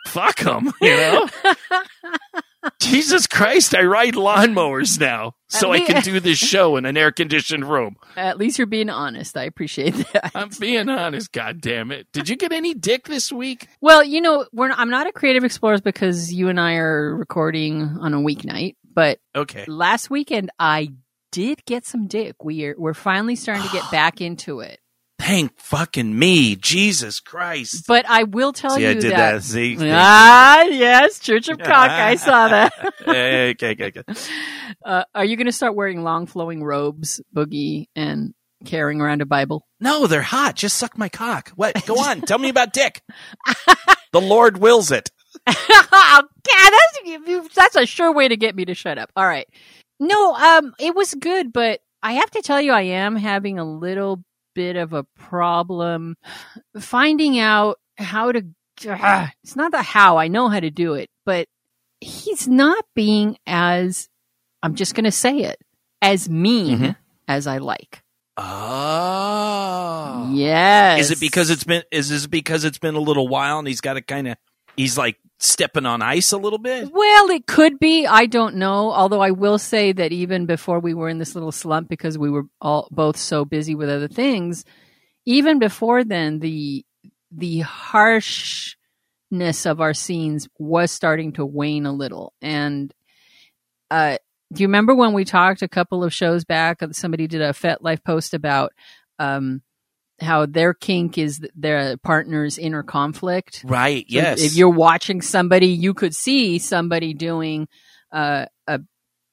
Fuck 0.07 0.39
them, 0.39 0.71
you 0.81 0.95
know. 0.95 1.29
Jesus 2.79 3.25
Christ, 3.27 3.73
I 3.75 3.83
ride 3.83 4.13
lawnmowers 4.13 4.99
now, 4.99 5.33
so 5.47 5.71
I 5.71 5.79
can 5.79 6.01
do 6.03 6.19
this 6.19 6.37
show 6.37 6.75
in 6.75 6.85
an 6.85 6.95
air 6.95 7.11
conditioned 7.11 7.65
room. 7.65 7.95
At 8.15 8.37
least 8.37 8.57
you're 8.59 8.67
being 8.67 8.89
honest. 8.89 9.35
I 9.35 9.43
appreciate 9.45 9.93
that. 10.13 10.31
I'm 10.35 10.49
being 10.59 10.89
honest, 10.89 11.31
God 11.31 11.61
damn 11.61 11.91
it! 11.91 12.07
Did 12.11 12.29
you 12.29 12.35
get 12.35 12.51
any 12.51 12.73
dick 12.73 13.07
this 13.07 13.31
week? 13.31 13.67
Well, 13.79 14.03
you 14.03 14.21
know, 14.21 14.45
we're 14.51 14.67
not, 14.67 14.79
I'm 14.79 14.89
not 14.89 15.07
a 15.07 15.11
creative 15.11 15.43
explorers 15.43 15.81
because 15.81 16.31
you 16.31 16.49
and 16.49 16.59
I 16.59 16.75
are 16.75 17.15
recording 17.15 17.81
on 17.81 18.13
a 18.13 18.19
weeknight, 18.19 18.75
but 18.93 19.19
Okay, 19.35 19.65
last 19.67 20.09
weekend 20.09 20.51
I 20.59 20.89
did 21.31 21.63
get 21.65 21.85
some 21.85 22.07
dick. 22.07 22.43
We 22.43 22.65
are 22.65 22.75
we're 22.77 22.93
finally 22.93 23.35
starting 23.35 23.63
to 23.65 23.71
get 23.71 23.89
back 23.91 24.21
into 24.21 24.59
it. 24.59 24.79
Thank 25.21 25.59
fucking 25.59 26.17
me, 26.17 26.55
Jesus 26.55 27.19
Christ! 27.19 27.85
But 27.87 28.05
I 28.07 28.23
will 28.23 28.53
tell 28.53 28.71
See, 28.71 28.81
you 28.83 28.89
I 28.89 28.93
did 28.95 29.11
that. 29.11 29.43
See, 29.43 29.77
Ah, 29.91 30.63
yes, 30.63 31.19
Church 31.19 31.49
of 31.49 31.57
Cock. 31.59 31.89
I 31.89 32.15
saw 32.15 32.47
that. 32.49 32.73
okay, 33.01 33.49
okay, 33.51 33.71
okay, 33.71 33.99
okay. 33.99 34.13
Uh, 34.85 35.03
are 35.13 35.25
you 35.25 35.35
going 35.35 35.47
to 35.47 35.51
start 35.51 35.75
wearing 35.75 36.01
long 36.01 36.25
flowing 36.25 36.63
robes, 36.63 37.21
Boogie, 37.35 37.87
and 37.95 38.33
carrying 38.65 39.01
around 39.01 39.21
a 39.21 39.25
Bible? 39.25 39.67
No, 39.81 40.07
they're 40.07 40.21
hot. 40.21 40.55
Just 40.55 40.77
suck 40.77 40.97
my 40.97 41.09
cock. 41.09 41.51
What? 41.55 41.85
Go 41.85 41.95
on. 41.95 42.21
Tell 42.21 42.39
me 42.39 42.49
about 42.49 42.71
dick. 42.73 43.01
the 44.13 44.21
Lord 44.21 44.57
wills 44.57 44.91
it. 44.91 45.11
God, 45.45 46.23
that's 46.43 47.53
that's 47.53 47.75
a 47.75 47.85
sure 47.85 48.13
way 48.13 48.27
to 48.29 48.37
get 48.37 48.55
me 48.55 48.65
to 48.65 48.73
shut 48.73 48.97
up. 48.97 49.11
All 49.15 49.25
right. 49.25 49.47
No, 49.99 50.33
um, 50.33 50.73
it 50.79 50.95
was 50.95 51.13
good, 51.13 51.53
but 51.53 51.81
I 52.01 52.13
have 52.13 52.31
to 52.31 52.41
tell 52.41 52.59
you, 52.61 52.71
I 52.71 52.81
am 52.81 53.15
having 53.15 53.59
a 53.59 53.65
little 53.65 54.23
bit 54.53 54.75
of 54.75 54.93
a 54.93 55.03
problem 55.17 56.15
finding 56.79 57.39
out 57.39 57.79
how 57.97 58.31
to. 58.31 58.43
ah, 58.87 59.31
it's 59.43 59.55
not 59.55 59.71
the 59.71 59.81
how. 59.81 60.17
I 60.17 60.27
know 60.27 60.47
how 60.49 60.59
to 60.59 60.69
do 60.71 60.93
it, 60.95 61.09
but 61.25 61.47
he's 61.99 62.47
not 62.47 62.83
being 62.95 63.37
as. 63.47 64.09
I'm 64.63 64.75
just 64.75 64.93
going 64.95 65.05
to 65.05 65.11
say 65.11 65.39
it 65.39 65.59
as 66.01 66.29
mean 66.29 66.79
Mhm. 66.79 66.95
as 67.27 67.47
I 67.47 67.57
like. 67.57 68.03
Oh. 68.37 70.29
Yes. 70.33 71.01
Is 71.01 71.11
it 71.11 71.19
because 71.19 71.49
it's 71.49 71.63
been? 71.63 71.83
Is 71.91 72.09
this 72.09 72.27
because 72.27 72.63
it's 72.63 72.77
been 72.77 72.95
a 72.95 72.99
little 72.99 73.27
while 73.27 73.59
and 73.59 73.67
he's 73.67 73.81
got 73.81 73.93
to 73.93 74.01
kind 74.01 74.27
of? 74.27 74.37
He's 74.77 74.97
like 74.97 75.17
stepping 75.41 75.85
on 75.85 76.01
ice 76.01 76.31
a 76.31 76.37
little 76.37 76.59
bit. 76.59 76.91
Well, 76.93 77.29
it 77.31 77.47
could 77.47 77.79
be. 77.79 78.05
I 78.05 78.27
don't 78.27 78.55
know. 78.55 78.91
Although 78.91 79.21
I 79.21 79.31
will 79.31 79.57
say 79.57 79.91
that 79.91 80.11
even 80.11 80.45
before 80.45 80.79
we 80.79 80.93
were 80.93 81.09
in 81.09 81.17
this 81.17 81.35
little 81.35 81.51
slump 81.51 81.89
because 81.89 82.17
we 82.17 82.29
were 82.29 82.45
all 82.61 82.87
both 82.91 83.17
so 83.17 83.43
busy 83.43 83.75
with 83.75 83.89
other 83.89 84.07
things, 84.07 84.63
even 85.25 85.59
before 85.59 86.03
then, 86.03 86.39
the 86.39 86.85
the 87.31 87.59
harshness 87.59 88.75
of 89.65 89.81
our 89.81 89.93
scenes 89.93 90.47
was 90.59 90.91
starting 90.91 91.33
to 91.33 91.45
wane 91.45 91.85
a 91.85 91.91
little. 91.91 92.33
And 92.41 92.93
uh, 93.89 94.17
do 94.53 94.61
you 94.61 94.67
remember 94.67 94.93
when 94.93 95.13
we 95.13 95.25
talked 95.25 95.61
a 95.61 95.67
couple 95.67 96.03
of 96.03 96.13
shows 96.13 96.43
back? 96.43 96.79
Somebody 96.91 97.27
did 97.27 97.41
a 97.41 97.53
Fet 97.53 97.81
Life 97.81 98.03
post 98.03 98.33
about 98.33 98.73
um, 99.17 99.61
how 100.21 100.45
their 100.45 100.73
kink 100.73 101.17
is 101.17 101.41
their 101.55 101.97
partner's 101.97 102.57
inner 102.57 102.83
conflict. 102.83 103.63
Right. 103.65 104.05
So 104.09 104.15
yes. 104.15 104.41
If 104.41 104.55
you're 104.55 104.69
watching 104.69 105.21
somebody, 105.21 105.67
you 105.67 105.93
could 105.93 106.15
see 106.15 106.59
somebody 106.59 107.13
doing 107.13 107.67
uh, 108.11 108.45
a 108.67 108.81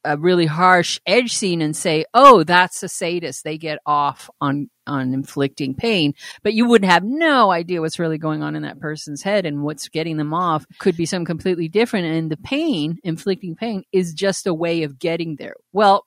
a 0.04 0.16
really 0.16 0.46
harsh 0.46 1.00
edge 1.06 1.32
scene 1.34 1.60
and 1.60 1.76
say, 1.76 2.04
"Oh, 2.14 2.44
that's 2.44 2.82
a 2.82 2.88
sadist. 2.88 3.44
They 3.44 3.58
get 3.58 3.78
off 3.84 4.30
on 4.40 4.70
on 4.86 5.12
inflicting 5.12 5.74
pain." 5.74 6.14
But 6.42 6.54
you 6.54 6.66
would 6.68 6.84
have 6.84 7.04
no 7.04 7.50
idea 7.50 7.80
what's 7.80 7.98
really 7.98 8.18
going 8.18 8.42
on 8.42 8.56
in 8.56 8.62
that 8.62 8.80
person's 8.80 9.22
head 9.22 9.44
and 9.44 9.62
what's 9.62 9.88
getting 9.88 10.16
them 10.16 10.32
off 10.32 10.64
could 10.78 10.96
be 10.96 11.06
some 11.06 11.24
completely 11.24 11.68
different. 11.68 12.06
And 12.06 12.30
the 12.30 12.36
pain, 12.36 12.98
inflicting 13.02 13.56
pain, 13.56 13.82
is 13.92 14.14
just 14.14 14.46
a 14.46 14.54
way 14.54 14.84
of 14.84 14.98
getting 14.98 15.36
there. 15.36 15.54
Well, 15.72 16.06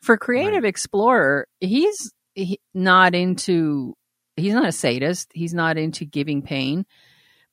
for 0.00 0.16
Creative 0.16 0.64
Explorer, 0.64 1.46
he's 1.60 2.12
he, 2.34 2.60
not 2.74 3.14
into. 3.14 3.94
He's 4.38 4.54
not 4.54 4.68
a 4.68 4.72
sadist. 4.72 5.30
He's 5.34 5.54
not 5.54 5.76
into 5.78 6.04
giving 6.04 6.42
pain 6.42 6.86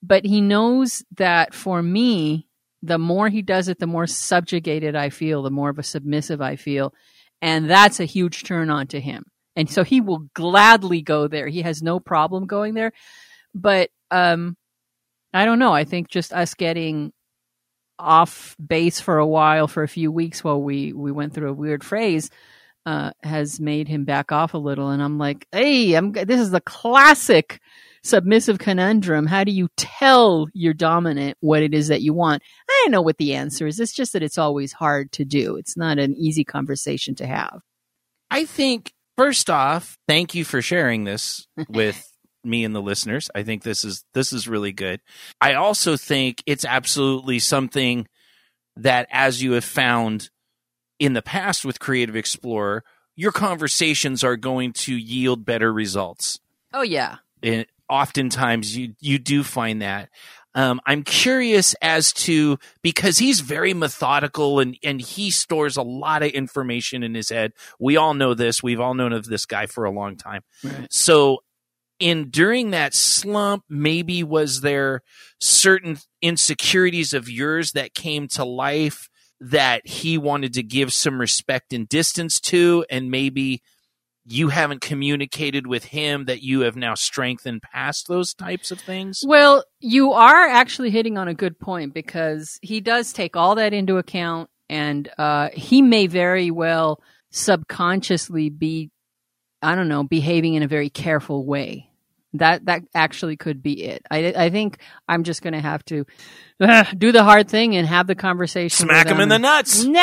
but 0.06 0.26
he 0.26 0.42
knows 0.42 1.04
that 1.18 1.54
for 1.54 1.82
me, 1.82 2.48
the 2.82 3.00
more 3.00 3.30
he 3.30 3.42
does 3.42 3.68
it, 3.68 3.80
the 3.80 3.88
more 3.88 4.06
subjugated 4.06 4.96
I 4.96 5.10
feel, 5.10 5.42
the 5.42 5.50
more 5.50 5.70
of 5.70 5.80
a 5.80 5.84
submissive 5.84 6.42
I 6.42 6.56
feel. 6.56 6.94
And 7.42 7.70
that's 7.70 8.00
a 8.00 8.06
huge 8.06 8.44
turn 8.44 8.70
on 8.70 8.88
to 8.88 9.00
him. 9.00 9.26
And 9.56 9.70
so 9.70 9.84
he 9.84 10.02
will 10.02 10.28
gladly 10.34 11.02
go 11.02 11.28
there. 11.28 11.48
He 11.48 11.64
has 11.64 11.82
no 11.82 12.00
problem 12.00 12.46
going 12.46 12.76
there. 12.76 12.92
But 13.56 13.90
um, 14.12 14.58
I 15.34 15.46
don't 15.46 15.60
know. 15.60 15.74
I 15.74 15.86
think 15.86 16.10
just 16.10 16.34
us 16.34 16.54
getting 16.54 17.12
off 17.98 18.56
base 18.64 19.00
for 19.00 19.18
a 19.18 19.28
while, 19.28 19.68
for 19.68 19.82
a 19.82 19.88
few 19.88 20.12
weeks 20.12 20.44
while 20.44 20.62
we, 20.62 20.94
we 20.94 21.12
went 21.12 21.34
through 21.34 21.50
a 21.50 21.54
weird 21.54 21.84
phase, 21.84 22.30
uh, 22.86 23.12
has 23.24 23.60
made 23.60 23.88
him 23.88 24.06
back 24.06 24.32
off 24.32 24.54
a 24.54 24.60
little. 24.60 24.90
And 24.90 25.02
I'm 25.02 25.18
like, 25.18 25.48
hey, 25.52 25.94
I'm, 25.94 26.12
this 26.12 26.40
is 26.40 26.52
the 26.52 26.62
classic 26.62 27.60
submissive 28.04 28.60
conundrum. 28.60 29.26
How 29.26 29.44
do 29.44 29.52
you 29.52 29.68
tell 29.76 30.48
your 30.54 30.74
dominant 30.74 31.38
what 31.40 31.64
it 31.64 31.74
is 31.74 31.88
that 31.88 32.02
you 32.02 32.14
want? 32.14 32.44
I 32.70 32.82
don't 32.84 32.92
know 32.92 33.02
what 33.02 33.18
the 33.18 33.34
answer 33.34 33.66
is. 33.66 33.80
It's 33.80 33.94
just 33.94 34.14
that 34.14 34.24
it's 34.24 34.38
always 34.38 34.74
hard 34.74 35.12
to 35.14 35.26
do. 35.26 35.56
It's 35.56 35.76
not 35.76 35.98
an 35.98 36.16
easy 36.16 36.44
conversation 36.44 37.16
to 37.16 37.26
have. 37.26 37.62
I 38.30 38.46
think 38.46 38.94
first 39.18 39.50
off, 39.50 39.98
thank 40.08 40.36
you 40.36 40.46
for 40.46 40.62
sharing 40.62 41.04
this 41.04 41.48
with 41.70 42.08
me 42.44 42.64
and 42.64 42.76
the 42.76 42.82
listeners. 42.82 43.30
I 43.34 43.42
think 43.42 43.64
this 43.64 43.84
is 43.84 44.06
this 44.14 44.32
is 44.32 44.48
really 44.48 44.72
good. 44.72 45.02
I 45.42 45.56
also 45.56 45.98
think 45.98 46.44
it's 46.46 46.66
absolutely 46.66 47.40
something 47.40 48.08
that 48.78 49.08
as 49.12 49.42
you 49.42 49.54
have 49.54 49.66
found 49.66 50.30
in 51.00 51.14
the 51.14 51.22
past 51.22 51.66
with 51.66 51.80
Creative 51.80 52.16
Explorer, 52.16 52.84
your 53.16 53.32
conversations 53.32 54.24
are 54.24 54.36
going 54.36 54.74
to 54.74 54.96
yield 54.96 55.46
better 55.46 55.72
results. 55.72 56.40
Oh 56.74 56.82
yeah. 56.82 57.18
And 57.42 57.66
oftentimes 57.90 58.76
you 58.76 58.96
you 59.00 59.20
do 59.20 59.44
find 59.44 59.82
that. 59.82 60.10
Um, 60.54 60.80
I'm 60.86 61.04
curious 61.04 61.76
as 61.82 62.14
to 62.14 62.58
because 62.82 63.18
he's 63.18 63.42
very 63.42 63.74
methodical 63.74 64.60
and 64.60 64.78
and 64.84 65.02
he 65.02 65.30
stores 65.30 65.78
a 65.78 65.82
lot 65.82 66.24
of 66.24 66.32
information 66.32 67.04
in 67.04 67.14
his 67.14 67.30
head. 67.30 67.54
We 67.80 67.98
all 67.98 68.14
know 68.14 68.34
this. 68.34 68.64
We've 68.64 68.80
all 68.80 68.94
known 68.94 69.14
of 69.14 69.26
this 69.26 69.46
guy 69.46 69.66
for 69.66 69.84
a 69.84 69.92
long 69.92 70.16
time. 70.16 70.44
Right. 70.64 70.88
So 70.90 71.40
in 72.00 72.30
during 72.30 72.72
that 72.72 72.94
slump, 72.94 73.64
maybe 73.70 74.24
was 74.24 74.62
there 74.62 75.02
certain 75.40 75.98
insecurities 76.22 77.14
of 77.14 77.30
yours 77.30 77.74
that 77.74 77.94
came 77.94 78.28
to 78.30 78.44
life 78.44 79.10
that 79.40 79.86
he 79.86 80.18
wanted 80.18 80.54
to 80.54 80.64
give 80.64 80.94
some 80.94 81.20
respect 81.20 81.74
and 81.74 81.88
distance 81.88 82.40
to, 82.40 82.86
and 82.90 83.12
maybe 83.12 83.62
you 84.26 84.50
haven't 84.50 84.82
communicated 84.82 85.68
with 85.68 85.86
him 85.86 86.26
that 86.26 86.42
you 86.42 86.62
have 86.62 86.76
now 86.76 86.96
strengthened 86.96 87.62
past 87.62 88.08
those 88.08 88.34
types 88.34 88.72
of 88.72 88.80
things? 88.80 89.24
Well, 89.26 89.64
you 89.80 90.14
are 90.14 90.48
actually 90.48 90.90
hitting 90.90 91.18
on 91.18 91.28
a 91.28 91.34
good 91.34 91.60
point 91.60 91.94
because 91.94 92.58
he 92.62 92.82
does 92.82 93.14
take 93.14 93.36
all 93.36 93.56
that 93.56 93.74
into 93.74 93.98
account, 93.98 94.50
and 94.68 95.08
uh, 95.18 95.50
he 95.54 95.82
may 95.82 96.08
very 96.08 96.50
well 96.50 97.02
subconsciously 97.32 98.50
be, 98.50 98.90
I 99.62 99.76
don't 99.76 99.90
know, 99.90 100.04
behaving 100.04 100.56
in 100.56 100.64
a 100.64 100.68
very 100.68 100.90
careful 100.90 101.46
way. 101.46 101.90
That 102.38 102.66
that 102.66 102.84
actually 102.94 103.38
could 103.38 103.62
be 103.64 103.84
it. 103.84 104.06
I 104.10 104.34
I 104.36 104.50
think 104.50 104.80
I'm 105.08 105.24
just 105.24 105.42
going 105.42 105.54
to 105.54 105.62
have 105.62 105.84
to 105.86 106.06
uh, 106.60 106.84
do 106.98 107.12
the 107.12 107.24
hard 107.24 107.50
thing 107.50 107.76
and 107.76 107.86
have 107.88 108.08
the 108.08 108.16
conversation. 108.16 108.88
Smack 108.88 109.08
him 109.08 109.20
in 109.20 109.30
the 109.30 109.38
nuts. 109.40 109.84
No, 109.84 110.02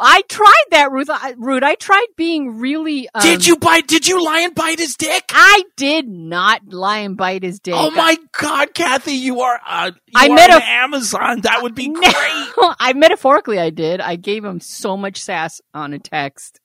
I 0.00 0.22
tried 0.28 0.64
that, 0.72 0.90
Ruth. 0.90 1.08
I, 1.10 1.34
Ruth, 1.38 1.62
I 1.62 1.74
tried 1.76 2.06
being 2.16 2.58
really. 2.58 3.08
Um, 3.14 3.22
did 3.22 3.46
you 3.46 3.56
bite? 3.56 3.86
Did 3.86 4.06
you 4.08 4.24
lie 4.24 4.40
and 4.40 4.54
bite 4.54 4.78
his 4.78 4.96
dick? 4.96 5.24
I 5.30 5.62
did 5.76 6.08
not 6.08 6.62
lie 6.72 6.98
and 6.98 7.16
bite 7.16 7.42
his 7.42 7.60
dick. 7.60 7.74
Oh 7.76 7.90
my 7.92 8.16
God, 8.32 8.74
Kathy, 8.74 9.12
you 9.14 9.40
are 9.42 9.60
uh, 9.66 9.92
you 10.06 10.12
I 10.16 10.28
are 10.28 10.34
met 10.34 10.50
on 10.50 10.60
a- 10.60 10.64
Amazon. 10.64 11.40
That 11.42 11.62
would 11.62 11.74
be 11.74 11.88
No, 11.88 12.00
great. 12.00 12.12
I 12.80 12.92
metaphorically 12.94 13.58
I 13.58 13.70
did. 13.70 14.00
I 14.00 14.16
gave 14.16 14.44
him 14.44 14.60
so 14.60 14.96
much 14.96 15.20
sass 15.22 15.60
on 15.74 15.92
a 15.92 15.98
text 15.98 16.60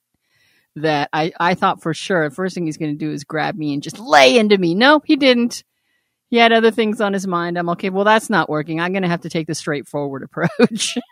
that 0.76 1.08
I, 1.12 1.32
I 1.38 1.54
thought 1.54 1.82
for 1.82 1.94
sure 1.94 2.28
the 2.28 2.34
first 2.34 2.54
thing 2.54 2.66
he's 2.66 2.76
going 2.76 2.92
to 2.92 2.98
do 2.98 3.12
is 3.12 3.24
grab 3.24 3.56
me 3.56 3.74
and 3.74 3.82
just 3.82 3.98
lay 3.98 4.36
into 4.36 4.58
me. 4.58 4.74
No, 4.74 5.00
he 5.04 5.16
didn't. 5.16 5.64
He 6.30 6.36
had 6.38 6.52
other 6.52 6.70
things 6.70 7.00
on 7.00 7.12
his 7.12 7.26
mind. 7.26 7.56
I'm 7.56 7.68
okay. 7.70 7.90
Well, 7.90 8.04
that's 8.04 8.28
not 8.28 8.48
working. 8.48 8.80
I'm 8.80 8.92
going 8.92 9.02
to 9.02 9.08
have 9.08 9.20
to 9.20 9.28
take 9.28 9.46
the 9.46 9.54
straightforward 9.54 10.22
approach. 10.22 10.98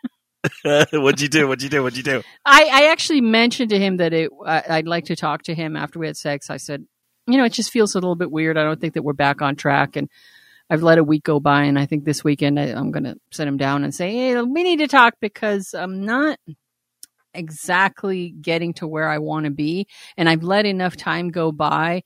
What'd 0.64 1.20
you 1.20 1.28
do? 1.28 1.46
What'd 1.46 1.62
you 1.62 1.68
do? 1.68 1.82
What'd 1.82 1.96
you 1.96 2.02
do? 2.02 2.22
I, 2.44 2.68
I 2.72 2.90
actually 2.90 3.20
mentioned 3.20 3.70
to 3.70 3.78
him 3.78 3.98
that 3.98 4.12
it, 4.12 4.30
I, 4.44 4.62
I'd 4.68 4.88
like 4.88 5.04
to 5.06 5.16
talk 5.16 5.44
to 5.44 5.54
him 5.54 5.76
after 5.76 5.98
we 5.98 6.06
had 6.06 6.16
sex. 6.16 6.50
I 6.50 6.56
said, 6.56 6.84
you 7.28 7.38
know, 7.38 7.44
it 7.44 7.52
just 7.52 7.70
feels 7.70 7.94
a 7.94 7.98
little 7.98 8.16
bit 8.16 8.30
weird. 8.30 8.58
I 8.58 8.64
don't 8.64 8.80
think 8.80 8.94
that 8.94 9.02
we're 9.02 9.12
back 9.12 9.40
on 9.40 9.54
track. 9.54 9.94
And 9.94 10.08
I've 10.68 10.82
let 10.82 10.98
a 10.98 11.04
week 11.04 11.22
go 11.22 11.38
by. 11.38 11.64
And 11.64 11.78
I 11.78 11.86
think 11.86 12.04
this 12.04 12.24
weekend 12.24 12.58
I, 12.58 12.64
I'm 12.64 12.90
going 12.90 13.04
to 13.04 13.16
sit 13.30 13.46
him 13.46 13.56
down 13.56 13.84
and 13.84 13.94
say, 13.94 14.12
hey, 14.12 14.42
we 14.42 14.64
need 14.64 14.78
to 14.78 14.88
talk 14.88 15.14
because 15.20 15.74
I'm 15.74 16.04
not, 16.04 16.38
exactly 17.34 18.30
getting 18.40 18.74
to 18.74 18.86
where 18.86 19.08
I 19.08 19.18
want 19.18 19.44
to 19.44 19.50
be. 19.50 19.86
And 20.16 20.28
I've 20.28 20.42
let 20.42 20.66
enough 20.66 20.96
time 20.96 21.30
go 21.30 21.52
by 21.52 22.02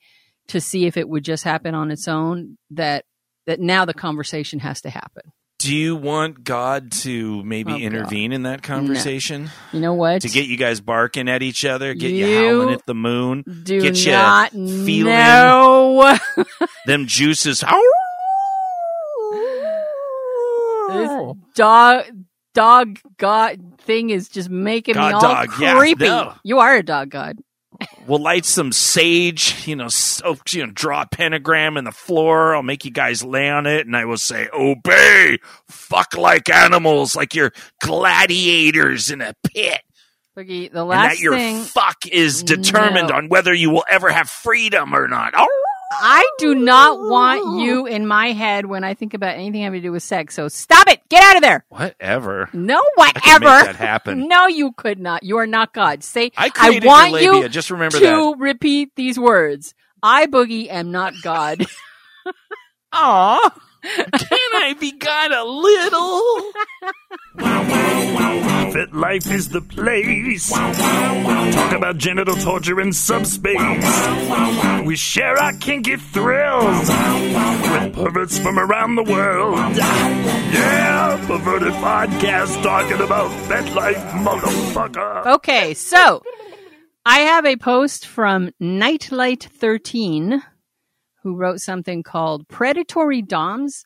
to 0.47 0.61
see 0.61 0.85
if 0.85 0.95
it 0.97 1.07
would 1.09 1.23
just 1.23 1.43
happen 1.43 1.75
on 1.75 1.91
its 1.91 2.07
own 2.07 2.57
that 2.71 3.05
that 3.45 3.59
now 3.59 3.85
the 3.85 3.93
conversation 3.93 4.59
has 4.59 4.81
to 4.81 4.89
happen. 4.89 5.23
Do 5.59 5.75
you 5.75 5.95
want 5.95 6.43
God 6.43 6.91
to 7.03 7.43
maybe 7.43 7.71
Oh, 7.71 7.75
God. 7.77 7.81
intervene 7.81 8.31
in 8.31 8.43
that 8.43 8.61
conversation 8.61 9.49
You 9.73 9.79
know 9.79 9.93
what? 9.95 10.21
to 10.21 10.29
get 10.29 10.45
you 10.45 10.55
guys 10.55 10.79
barking 10.81 11.27
at 11.27 11.41
each 11.41 11.65
other, 11.65 11.93
get 11.95 12.11
you, 12.11 12.27
You 12.27 12.47
howling 12.49 12.73
at 12.75 12.85
the 12.85 12.93
moon, 12.93 13.43
Do 13.63 13.81
get 13.81 14.05
not 14.05 14.51
feeling- 14.51 15.05
know. 15.05 16.17
them 16.85 17.07
juices? 17.07 17.63
this 20.89 21.33
dog 21.55 22.03
dog 22.57 22.99
god 23.17 23.79
thing 23.79 24.09
is 24.09 24.27
just 24.29 24.49
making 24.49 24.95
God 24.95 25.07
me 25.07 25.13
all 25.13 25.21
dog, 25.21 25.49
yeah, 25.59 25.77
creepy. 25.77 26.05
no. 26.05 26.33
You 26.43 26.59
are 26.59 26.75
a 26.75 26.83
dog 26.83 27.09
god. 27.09 27.37
We'll 28.07 28.21
light 28.23 28.43
some 28.45 28.71
sage, 28.71 29.67
you 29.67 29.75
know, 29.75 29.87
so, 29.89 30.23
oh, 30.25 30.37
you 30.49 30.65
know, 30.65 30.71
draw 30.73 31.03
a 31.03 31.05
pentagram 31.07 31.77
in 31.77 31.83
the 31.83 31.91
floor. 31.91 32.55
I'll 32.55 32.63
make 32.63 32.83
you 32.85 32.89
guys 32.91 33.23
lay 33.23 33.49
on 33.49 33.67
it, 33.67 33.85
and 33.85 33.95
I 33.95 34.05
will 34.05 34.17
say, 34.17 34.47
"Obey, 34.51 35.37
fuck 35.69 36.17
like 36.17 36.49
animals, 36.49 37.15
like 37.15 37.35
you're 37.35 37.51
gladiators 37.83 39.11
in 39.11 39.21
a 39.21 39.33
pit." 39.53 39.81
Boogie, 40.35 40.71
the 40.71 40.81
and 40.87 40.91
that 40.91 41.19
your 41.19 41.35
thing 41.35 41.61
fuck 41.63 42.05
is 42.11 42.41
determined 42.43 43.09
No. 43.09 43.15
on 43.17 43.29
whether 43.29 43.53
you 43.53 43.69
will 43.69 43.85
ever 43.89 44.09
have 44.09 44.29
freedom 44.29 44.95
or 44.95 45.07
not. 45.07 45.33
Oh, 45.35 45.47
I 45.91 46.29
do 46.39 46.53
not 46.53 46.99
want 46.99 47.61
you 47.61 47.85
in 47.85 48.05
my 48.07 48.31
head 48.33 48.65
when 48.65 48.83
I 48.83 48.93
think 48.93 49.13
about 49.13 49.35
anything 49.35 49.61
having 49.61 49.81
to 49.81 49.87
do 49.87 49.91
with 49.91 50.03
sex. 50.03 50.33
So 50.35 50.47
stop 50.49 50.87
it. 50.89 51.01
Get 51.09 51.23
out 51.23 51.37
of 51.37 51.41
there. 51.41 51.65
whatever. 51.69 52.49
No, 52.53 52.81
I 52.99 53.11
can 53.13 53.41
make 53.41 53.47
whatever. 53.49 53.65
that 53.65 53.75
happen. 53.77 54.27
No, 54.27 54.47
you 54.47 54.73
could 54.73 54.99
not. 54.99 55.23
You 55.23 55.37
are 55.37 55.47
not 55.47 55.73
God. 55.73 56.03
Say, 56.03 56.31
I 56.37 56.51
I 56.55 56.79
want 56.83 57.13
labia. 57.13 57.33
you 57.33 57.49
Just 57.49 57.71
remember 57.71 57.97
to 57.99 58.03
that. 58.05 58.35
repeat 58.37 58.95
these 58.95 59.17
words. 59.17 59.73
I, 60.03 60.25
Boogie, 60.27 60.67
am 60.69 60.91
not 60.91 61.13
God. 61.23 61.65
Aw, 62.93 63.59
can 63.95 64.49
I 64.53 64.75
be 64.79 64.91
God 64.91 65.31
a 65.31 65.43
little? 65.43 66.51
FetLife 68.73 69.31
is 69.31 69.49
the 69.49 69.61
place. 69.61 70.51
Talk 70.51 71.71
about 71.73 71.97
genital 71.97 72.35
torture 72.35 72.79
in 72.81 72.93
subspace. 72.93 73.57
We 74.85 74.95
share 74.95 75.37
our 75.37 75.53
kinky 75.53 75.95
thrills 75.95 76.89
with 76.89 77.93
perverts 77.93 78.37
from 78.37 78.59
around 78.59 78.95
the 78.95 79.03
world. 79.03 79.57
Yeah, 79.77 81.23
perverted 81.27 81.73
podcast 81.73 82.61
talking 82.61 83.01
about 83.01 83.29
Fet 83.47 83.73
life, 83.73 83.97
motherfucker. 83.97 85.25
Okay, 85.35 85.73
so 85.73 86.21
I 87.05 87.19
have 87.19 87.45
a 87.45 87.55
post 87.55 88.05
from 88.05 88.51
Nightlight13 88.61 90.43
who 91.27 91.35
wrote 91.35 91.59
something 91.59 92.03
called 92.03 92.47
Predatory 92.47 93.21
Doms 93.21 93.83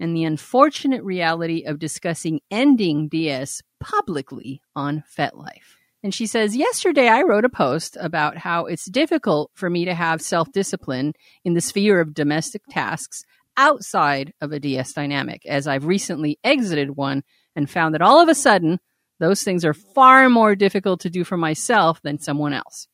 and 0.00 0.16
the 0.16 0.24
Unfortunate 0.24 1.04
Reality 1.04 1.62
of 1.64 1.78
Discussing 1.78 2.40
Ending 2.50 3.06
DS 3.06 3.62
Publicly 3.78 4.60
on 4.74 5.04
FetLife. 5.16 5.76
And 6.02 6.12
she 6.12 6.26
says, 6.26 6.56
Yesterday 6.56 7.06
I 7.06 7.22
wrote 7.22 7.44
a 7.44 7.48
post 7.48 7.96
about 8.00 8.36
how 8.36 8.66
it's 8.66 8.90
difficult 8.90 9.52
for 9.54 9.70
me 9.70 9.84
to 9.84 9.94
have 9.94 10.20
self 10.20 10.50
discipline 10.50 11.12
in 11.44 11.54
the 11.54 11.60
sphere 11.60 12.00
of 12.00 12.14
domestic 12.14 12.62
tasks 12.68 13.22
outside 13.56 14.32
of 14.40 14.50
a 14.50 14.58
DS 14.58 14.92
dynamic, 14.92 15.46
as 15.46 15.68
I've 15.68 15.86
recently 15.86 16.40
exited 16.42 16.96
one 16.96 17.22
and 17.54 17.70
found 17.70 17.94
that 17.94 18.02
all 18.02 18.20
of 18.20 18.28
a 18.28 18.34
sudden 18.34 18.80
those 19.20 19.44
things 19.44 19.64
are 19.64 19.72
far 19.74 20.28
more 20.28 20.56
difficult 20.56 20.98
to 21.02 21.10
do 21.10 21.22
for 21.22 21.36
myself 21.36 22.02
than 22.02 22.18
someone 22.18 22.54
else. 22.54 22.88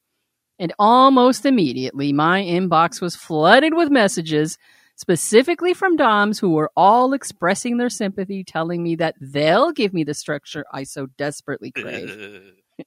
And 0.59 0.73
almost 0.79 1.47
immediately, 1.47 2.13
my 2.13 2.43
inbox 2.43 3.01
was 3.01 3.15
flooded 3.15 3.75
with 3.75 3.91
messages, 3.91 4.59
specifically 4.97 5.73
from 5.73 5.97
Doms 5.97 6.39
who 6.39 6.51
were 6.51 6.73
all 6.77 7.13
expressing 7.13 7.77
their 7.77 7.91
sympathy, 7.91 8.43
telling 8.43 8.83
me 8.83 8.97
that 8.97 9.15
they'll 9.21 9.73
give 9.73 9.95
me 9.95 10.05
the 10.05 10.15
structure 10.15 10.65
I 10.73 10.83
so 10.83 11.07
desperately 11.17 11.71
crave. 11.71 12.53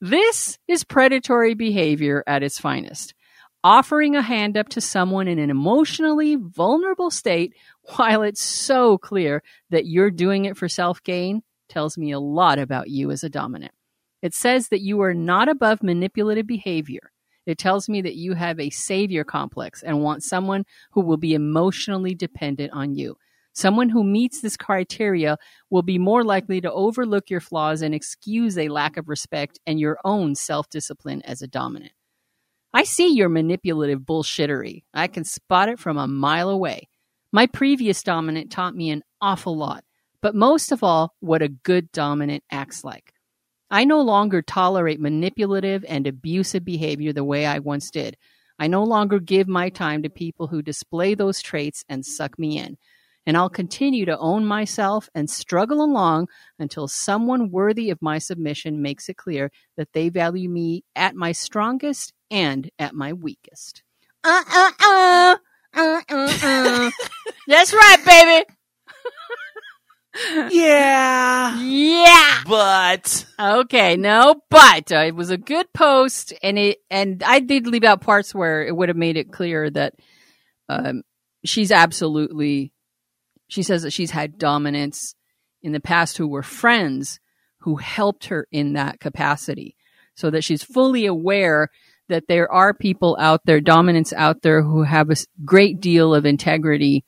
This 0.00 0.58
is 0.68 0.84
predatory 0.84 1.54
behavior 1.54 2.24
at 2.26 2.42
its 2.42 2.58
finest. 2.58 3.14
Offering 3.62 4.14
a 4.14 4.22
hand 4.22 4.56
up 4.56 4.68
to 4.70 4.80
someone 4.80 5.28
in 5.28 5.38
an 5.38 5.48
emotionally 5.48 6.36
vulnerable 6.36 7.10
state 7.10 7.54
while 7.96 8.22
it's 8.22 8.42
so 8.42 8.98
clear 8.98 9.42
that 9.70 9.86
you're 9.86 10.10
doing 10.10 10.44
it 10.44 10.56
for 10.56 10.68
self 10.68 11.02
gain 11.02 11.42
tells 11.68 11.96
me 11.96 12.12
a 12.12 12.20
lot 12.20 12.58
about 12.58 12.90
you 12.90 13.10
as 13.10 13.24
a 13.24 13.30
dominant. 13.30 13.72
It 14.24 14.32
says 14.32 14.68
that 14.68 14.80
you 14.80 15.02
are 15.02 15.12
not 15.12 15.50
above 15.50 15.82
manipulative 15.82 16.46
behavior. 16.46 17.12
It 17.44 17.58
tells 17.58 17.90
me 17.90 18.00
that 18.00 18.14
you 18.14 18.32
have 18.32 18.58
a 18.58 18.70
savior 18.70 19.22
complex 19.22 19.82
and 19.82 20.00
want 20.00 20.22
someone 20.22 20.64
who 20.92 21.02
will 21.02 21.18
be 21.18 21.34
emotionally 21.34 22.14
dependent 22.14 22.72
on 22.72 22.94
you. 22.94 23.18
Someone 23.52 23.90
who 23.90 24.02
meets 24.02 24.40
this 24.40 24.56
criteria 24.56 25.36
will 25.68 25.82
be 25.82 25.98
more 25.98 26.24
likely 26.24 26.62
to 26.62 26.72
overlook 26.72 27.28
your 27.28 27.42
flaws 27.42 27.82
and 27.82 27.94
excuse 27.94 28.56
a 28.56 28.70
lack 28.70 28.96
of 28.96 29.10
respect 29.10 29.60
and 29.66 29.78
your 29.78 29.98
own 30.06 30.34
self 30.34 30.70
discipline 30.70 31.20
as 31.26 31.42
a 31.42 31.46
dominant. 31.46 31.92
I 32.72 32.84
see 32.84 33.12
your 33.14 33.28
manipulative 33.28 34.00
bullshittery. 34.00 34.84
I 34.94 35.06
can 35.06 35.24
spot 35.24 35.68
it 35.68 35.78
from 35.78 35.98
a 35.98 36.08
mile 36.08 36.48
away. 36.48 36.88
My 37.30 37.46
previous 37.46 38.02
dominant 38.02 38.50
taught 38.50 38.74
me 38.74 38.88
an 38.88 39.02
awful 39.20 39.54
lot, 39.54 39.84
but 40.22 40.34
most 40.34 40.72
of 40.72 40.82
all, 40.82 41.12
what 41.20 41.42
a 41.42 41.48
good 41.50 41.92
dominant 41.92 42.42
acts 42.50 42.84
like. 42.84 43.13
I 43.74 43.82
no 43.82 44.02
longer 44.02 44.40
tolerate 44.40 45.00
manipulative 45.00 45.84
and 45.88 46.06
abusive 46.06 46.64
behavior 46.64 47.12
the 47.12 47.24
way 47.24 47.44
I 47.44 47.58
once 47.58 47.90
did. 47.90 48.16
I 48.56 48.68
no 48.68 48.84
longer 48.84 49.18
give 49.18 49.48
my 49.48 49.68
time 49.68 50.04
to 50.04 50.08
people 50.08 50.46
who 50.46 50.62
display 50.62 51.14
those 51.14 51.42
traits 51.42 51.84
and 51.88 52.06
suck 52.06 52.38
me 52.38 52.56
in. 52.56 52.76
And 53.26 53.36
I'll 53.36 53.50
continue 53.50 54.04
to 54.04 54.16
own 54.16 54.46
myself 54.46 55.08
and 55.12 55.28
struggle 55.28 55.82
along 55.82 56.28
until 56.56 56.86
someone 56.86 57.50
worthy 57.50 57.90
of 57.90 58.00
my 58.00 58.18
submission 58.18 58.80
makes 58.80 59.08
it 59.08 59.16
clear 59.16 59.50
that 59.76 59.92
they 59.92 60.08
value 60.08 60.48
me 60.48 60.84
at 60.94 61.16
my 61.16 61.32
strongest 61.32 62.12
and 62.30 62.70
at 62.78 62.94
my 62.94 63.12
weakest. 63.12 63.82
Uh 64.22 64.44
uh 64.54 64.70
uh. 64.84 65.36
Uh 65.74 66.00
uh 66.08 66.38
uh. 66.44 66.90
That's 67.48 67.74
right, 67.74 68.04
baby. 68.06 68.46
Yeah, 70.50 71.58
Yeah. 71.60 72.42
but 72.46 73.26
Okay, 73.38 73.96
no, 73.96 74.36
but 74.50 74.92
uh, 74.92 75.04
it 75.06 75.14
was 75.14 75.30
a 75.30 75.36
good 75.36 75.72
post, 75.72 76.32
and 76.42 76.58
it 76.58 76.78
and 76.90 77.22
I 77.22 77.40
did 77.40 77.66
leave 77.66 77.84
out 77.84 78.00
parts 78.00 78.34
where 78.34 78.64
it 78.64 78.74
would 78.76 78.88
have 78.88 78.96
made 78.96 79.16
it 79.16 79.32
clear 79.32 79.70
that 79.70 79.94
um, 80.68 81.02
she's 81.44 81.72
absolutely. 81.72 82.72
She 83.48 83.62
says 83.62 83.82
that 83.82 83.92
she's 83.92 84.10
had 84.10 84.38
dominance 84.38 85.14
in 85.62 85.72
the 85.72 85.80
past 85.80 86.16
who 86.16 86.26
were 86.26 86.42
friends 86.42 87.20
who 87.58 87.76
helped 87.76 88.26
her 88.26 88.46
in 88.52 88.74
that 88.74 89.00
capacity, 89.00 89.76
so 90.14 90.30
that 90.30 90.44
she's 90.44 90.62
fully 90.62 91.06
aware 91.06 91.70
that 92.08 92.24
there 92.28 92.50
are 92.52 92.74
people 92.74 93.16
out 93.18 93.40
there, 93.46 93.60
dominants 93.60 94.12
out 94.12 94.42
there, 94.42 94.62
who 94.62 94.82
have 94.82 95.10
a 95.10 95.16
great 95.44 95.80
deal 95.80 96.14
of 96.14 96.26
integrity 96.26 97.04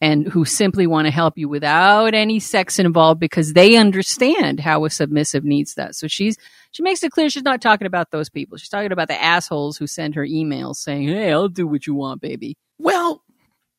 and 0.00 0.28
who 0.28 0.44
simply 0.44 0.86
want 0.86 1.06
to 1.06 1.10
help 1.10 1.38
you 1.38 1.48
without 1.48 2.12
any 2.14 2.38
sex 2.38 2.78
involved 2.78 3.18
because 3.20 3.54
they 3.54 3.76
understand 3.76 4.60
how 4.60 4.84
a 4.84 4.90
submissive 4.90 5.44
needs 5.44 5.74
that. 5.74 5.94
So 5.94 6.06
she's 6.08 6.36
she 6.70 6.82
makes 6.82 7.02
it 7.02 7.12
clear 7.12 7.30
she's 7.30 7.42
not 7.42 7.62
talking 7.62 7.86
about 7.86 8.10
those 8.10 8.28
people. 8.28 8.58
She's 8.58 8.68
talking 8.68 8.92
about 8.92 9.08
the 9.08 9.20
assholes 9.22 9.78
who 9.78 9.86
send 9.86 10.14
her 10.16 10.26
emails 10.26 10.76
saying, 10.76 11.08
"Hey, 11.08 11.32
I'll 11.32 11.48
do 11.48 11.66
what 11.66 11.86
you 11.86 11.94
want, 11.94 12.20
baby." 12.20 12.56
well, 12.78 13.22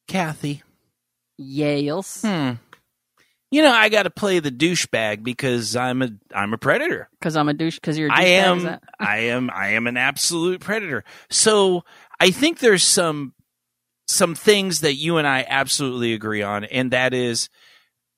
Kathy. 0.08 0.64
Yales, 1.40 2.22
Hmm. 2.22 2.56
You 3.50 3.62
know, 3.62 3.72
I 3.72 3.88
got 3.88 4.04
to 4.04 4.10
play 4.10 4.40
the 4.40 4.52
douchebag 4.52 5.24
because 5.24 5.76
I'm 5.76 6.02
a 6.02 6.10
I'm 6.36 6.54
a 6.54 6.58
predator. 6.58 7.08
because 7.20 7.38
I'm 7.38 7.48
a 7.48 7.54
douche. 7.54 7.76
Because 7.76 7.98
you're. 7.98 8.10
A 8.10 8.14
I 8.14 8.24
douchebag, 8.26 8.58
is 8.58 8.66
am 8.66 8.80
I 9.00 9.18
am 9.20 9.50
I 9.54 9.68
am 9.70 9.88
an 9.88 9.96
absolute 9.96 10.60
predator. 10.60 11.04
So 11.30 11.84
I 12.20 12.32
think 12.32 12.60
there's 12.60 12.84
some 12.84 13.34
some 14.08 14.36
things 14.36 14.82
that 14.82 14.96
you 14.96 15.18
and 15.18 15.28
I 15.28 15.46
absolutely 15.48 16.14
agree 16.14 16.42
on, 16.42 16.64
and 16.64 16.92
that 16.92 17.14
is 17.14 17.50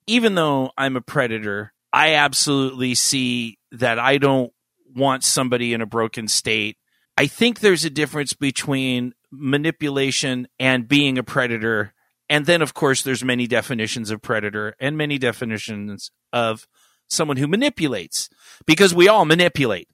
even 0.06 0.34
though 0.34 0.70
I'm 0.76 0.96
a 0.96 1.00
predator, 1.00 1.72
I 1.92 2.14
absolutely 2.14 2.94
see 2.94 3.58
that 3.72 3.98
I 3.98 4.18
don't 4.18 4.52
want 4.94 5.24
somebody 5.24 5.72
in 5.72 5.80
a 5.80 5.86
broken 5.86 6.28
state. 6.28 6.76
I 7.16 7.26
think 7.26 7.60
there's 7.60 7.84
a 7.84 7.90
difference 7.90 8.32
between 8.32 9.14
manipulation 9.30 10.48
and 10.58 10.88
being 10.88 11.18
a 11.18 11.22
predator. 11.22 11.92
And 12.28 12.46
then, 12.46 12.62
of 12.62 12.74
course, 12.74 13.02
there's 13.02 13.24
many 13.24 13.46
definitions 13.46 14.10
of 14.10 14.22
predator 14.22 14.74
and 14.80 14.96
many 14.96 15.18
definitions 15.18 16.10
of 16.32 16.66
someone 17.08 17.36
who 17.36 17.46
manipulates 17.46 18.28
because 18.66 18.94
we 18.94 19.08
all 19.08 19.24
manipulate. 19.24 19.88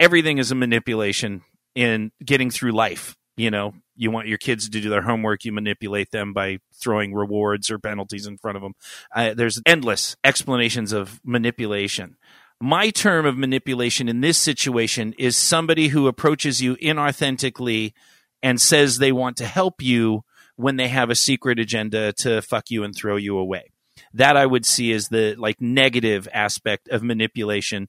Everything 0.00 0.38
is 0.38 0.50
a 0.50 0.54
manipulation 0.54 1.42
in 1.74 2.10
getting 2.24 2.50
through 2.50 2.72
life. 2.72 3.16
You 3.36 3.50
know, 3.50 3.72
you 4.02 4.10
want 4.10 4.26
your 4.26 4.38
kids 4.38 4.68
to 4.68 4.80
do 4.80 4.90
their 4.90 5.02
homework, 5.02 5.44
you 5.44 5.52
manipulate 5.52 6.10
them 6.10 6.32
by 6.32 6.58
throwing 6.74 7.14
rewards 7.14 7.70
or 7.70 7.78
penalties 7.78 8.26
in 8.26 8.36
front 8.36 8.56
of 8.56 8.62
them. 8.62 8.74
Uh, 9.14 9.32
there's 9.32 9.60
endless 9.64 10.16
explanations 10.24 10.92
of 10.92 11.20
manipulation. 11.24 12.16
My 12.60 12.90
term 12.90 13.26
of 13.26 13.38
manipulation 13.38 14.08
in 14.08 14.20
this 14.20 14.38
situation 14.38 15.14
is 15.18 15.36
somebody 15.36 15.88
who 15.88 16.08
approaches 16.08 16.60
you 16.60 16.76
inauthentically 16.76 17.92
and 18.42 18.60
says 18.60 18.98
they 18.98 19.12
want 19.12 19.36
to 19.36 19.46
help 19.46 19.80
you 19.80 20.24
when 20.56 20.76
they 20.76 20.88
have 20.88 21.08
a 21.08 21.14
secret 21.14 21.60
agenda 21.60 22.12
to 22.14 22.42
fuck 22.42 22.70
you 22.70 22.82
and 22.82 22.94
throw 22.94 23.16
you 23.16 23.38
away. 23.38 23.70
That 24.12 24.36
I 24.36 24.46
would 24.46 24.66
see 24.66 24.92
as 24.92 25.08
the 25.08 25.36
like 25.38 25.60
negative 25.60 26.28
aspect 26.32 26.88
of 26.88 27.02
manipulation 27.02 27.88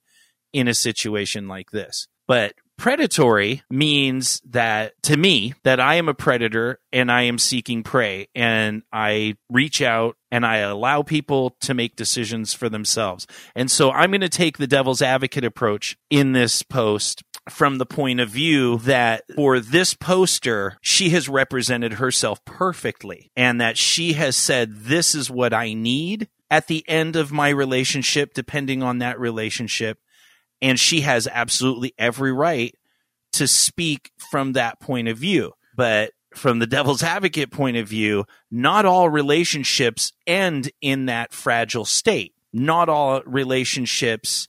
in 0.53 0.67
a 0.67 0.73
situation 0.73 1.47
like 1.47 1.71
this. 1.71 2.07
But 2.27 2.53
predatory 2.77 3.63
means 3.69 4.41
that 4.49 4.93
to 5.03 5.17
me 5.17 5.53
that 5.63 5.79
I 5.79 5.95
am 5.95 6.09
a 6.09 6.13
predator 6.13 6.79
and 6.91 7.11
I 7.11 7.23
am 7.23 7.37
seeking 7.37 7.83
prey 7.83 8.27
and 8.35 8.83
I 8.91 9.35
reach 9.49 9.81
out 9.81 10.17
and 10.31 10.45
I 10.45 10.57
allow 10.57 11.03
people 11.03 11.51
to 11.61 11.73
make 11.73 11.95
decisions 11.95 12.53
for 12.53 12.69
themselves. 12.69 13.27
And 13.55 13.69
so 13.69 13.91
I'm 13.91 14.11
going 14.11 14.21
to 14.21 14.29
take 14.29 14.57
the 14.57 14.67
devil's 14.67 15.01
advocate 15.01 15.45
approach 15.45 15.97
in 16.09 16.33
this 16.33 16.63
post 16.63 17.23
from 17.49 17.77
the 17.77 17.85
point 17.85 18.19
of 18.19 18.29
view 18.29 18.77
that 18.79 19.23
for 19.35 19.59
this 19.59 19.93
poster, 19.93 20.77
she 20.81 21.09
has 21.09 21.27
represented 21.27 21.93
herself 21.93 22.43
perfectly 22.45 23.31
and 23.35 23.59
that 23.59 23.77
she 23.77 24.13
has 24.13 24.35
said, 24.35 24.75
this 24.75 25.13
is 25.13 25.29
what 25.29 25.53
I 25.53 25.73
need 25.73 26.29
at 26.49 26.67
the 26.67 26.87
end 26.87 27.15
of 27.15 27.31
my 27.31 27.49
relationship, 27.49 28.33
depending 28.33 28.83
on 28.83 28.99
that 28.99 29.19
relationship. 29.19 29.97
And 30.61 30.79
she 30.79 31.01
has 31.01 31.27
absolutely 31.27 31.93
every 31.97 32.31
right 32.31 32.73
to 33.33 33.47
speak 33.47 34.11
from 34.31 34.53
that 34.53 34.79
point 34.79 35.07
of 35.07 35.17
view. 35.17 35.53
But 35.75 36.11
from 36.33 36.59
the 36.59 36.67
devil's 36.67 37.03
advocate 37.03 37.51
point 37.51 37.77
of 37.77 37.87
view, 37.87 38.25
not 38.49 38.85
all 38.85 39.09
relationships 39.09 40.13
end 40.25 40.71
in 40.81 41.07
that 41.07 41.33
fragile 41.33 41.85
state. 41.85 42.33
Not 42.51 42.89
all 42.89 43.21
relationships 43.25 44.47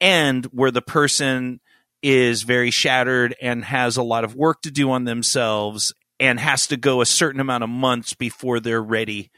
end 0.00 0.46
where 0.46 0.70
the 0.70 0.82
person 0.82 1.60
is 2.02 2.42
very 2.42 2.70
shattered 2.70 3.34
and 3.40 3.64
has 3.64 3.96
a 3.96 4.02
lot 4.02 4.24
of 4.24 4.34
work 4.34 4.62
to 4.62 4.70
do 4.70 4.90
on 4.90 5.04
themselves 5.04 5.92
and 6.20 6.38
has 6.38 6.66
to 6.68 6.76
go 6.76 7.00
a 7.00 7.06
certain 7.06 7.40
amount 7.40 7.64
of 7.64 7.70
months 7.70 8.14
before 8.14 8.60
they're 8.60 8.82
ready 8.82 9.30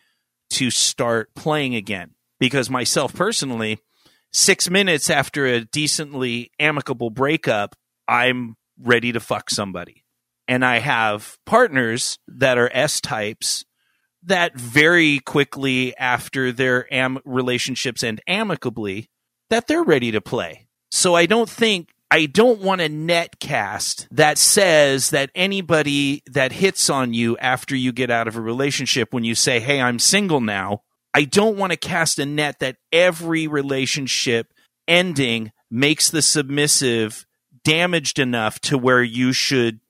to 0.51 0.71
start 0.71 1.35
playing 1.35 1.75
again. 1.75 2.15
Because 2.41 2.71
myself 2.71 3.15
personally, 3.15 3.79
six 4.33 4.69
minutes 4.71 5.11
after 5.11 5.47
a 5.47 5.65
decently 5.65 6.51
amicable 6.59 7.11
breakup, 7.11 7.77
I'm 8.07 8.57
ready 8.81 9.13
to 9.13 9.21
fuck 9.21 9.51
somebody. 9.51 10.05
And 10.47 10.65
I 10.65 10.79
have 10.79 11.37
partners 11.45 12.19
that 12.27 12.57
are 12.57 12.71
S 12.73 13.01
types 13.01 13.65
that 14.25 14.57
very 14.57 15.21
quickly 15.21 15.97
after 15.97 16.53
their 16.53 16.93
am- 16.93 17.21
relationships 17.25 18.03
end 18.03 18.21
amicably, 18.27 19.09
that 19.51 19.67
they're 19.67 19.83
ready 19.83 20.11
to 20.13 20.21
play. 20.21 20.69
So 20.91 21.15
I 21.15 21.27
don't 21.27 21.49
think 21.49 21.91
I 22.11 22.27
don't 22.27 22.61
want 22.61 22.81
a 22.81 22.89
net 22.89 23.39
cast 23.39 24.09
that 24.11 24.39
says 24.39 25.11
that 25.11 25.31
anybody 25.35 26.23
that 26.27 26.53
hits 26.53 26.89
on 26.89 27.13
you 27.13 27.37
after 27.37 27.77
you 27.77 27.93
get 27.93 28.11
out 28.11 28.29
of 28.29 28.37
a 28.37 28.41
relationship 28.41 29.13
when 29.13 29.25
you 29.25 29.35
say, 29.35 29.61
Hey, 29.61 29.81
I'm 29.81 29.99
single 29.99 30.41
now. 30.41 30.83
I 31.15 31.25
don't 31.25 31.57
want 31.57 31.73
to 31.73 31.77
cast 31.79 32.19
a 32.19 32.27
net 32.27 32.61
that 32.61 32.77
every 32.93 33.47
relationship 33.47 34.53
ending 34.87 35.53
makes 35.71 36.11
the 36.11 36.23
submissive 36.23 37.27
damaged 37.65 38.19
enough 38.19 38.61
to 38.61 38.79
where 38.79 39.03
you 39.03 39.33
should 39.33 39.81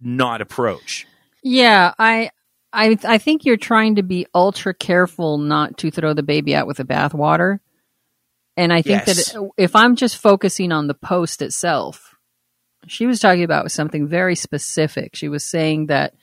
not 0.00 0.40
approach. 0.40 1.06
Yeah, 1.42 1.92
I 1.98 2.30
I 2.72 2.98
I 3.04 3.18
think 3.18 3.44
you're 3.44 3.56
trying 3.56 3.96
to 3.96 4.02
be 4.02 4.26
ultra 4.34 4.74
careful 4.74 5.38
not 5.38 5.78
to 5.78 5.90
throw 5.90 6.14
the 6.14 6.22
baby 6.22 6.54
out 6.54 6.66
with 6.66 6.78
the 6.78 6.84
bathwater. 6.84 7.60
And 8.56 8.72
I 8.72 8.82
think 8.82 9.06
Yes. 9.06 9.32
that 9.32 9.50
if 9.56 9.76
I'm 9.76 9.94
just 9.94 10.16
focusing 10.16 10.72
on 10.72 10.88
the 10.88 10.94
post 10.94 11.42
itself, 11.42 12.16
she 12.88 13.06
was 13.06 13.20
talking 13.20 13.44
about 13.44 13.70
something 13.70 14.08
very 14.08 14.34
specific. 14.34 15.14
She 15.14 15.28
was 15.28 15.44
saying 15.44 15.86
that 15.86 16.14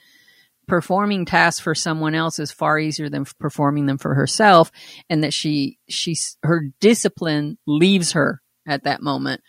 performing 0.68 1.26
tasks 1.26 1.60
for 1.60 1.76
someone 1.76 2.16
else 2.16 2.40
is 2.40 2.52
far 2.52 2.78
easier 2.80 3.10
than 3.10 3.26
performing 3.40 3.86
them 3.86 3.98
for 3.98 4.16
herself 4.16 4.72
and 5.10 5.24
that 5.24 5.34
she 5.34 5.78
she's 5.90 6.38
her 6.44 6.70
discipline 6.80 7.58
leaves 7.68 8.14
her 8.14 8.42
at 8.68 8.84
that 8.84 9.02
moment 9.02 9.42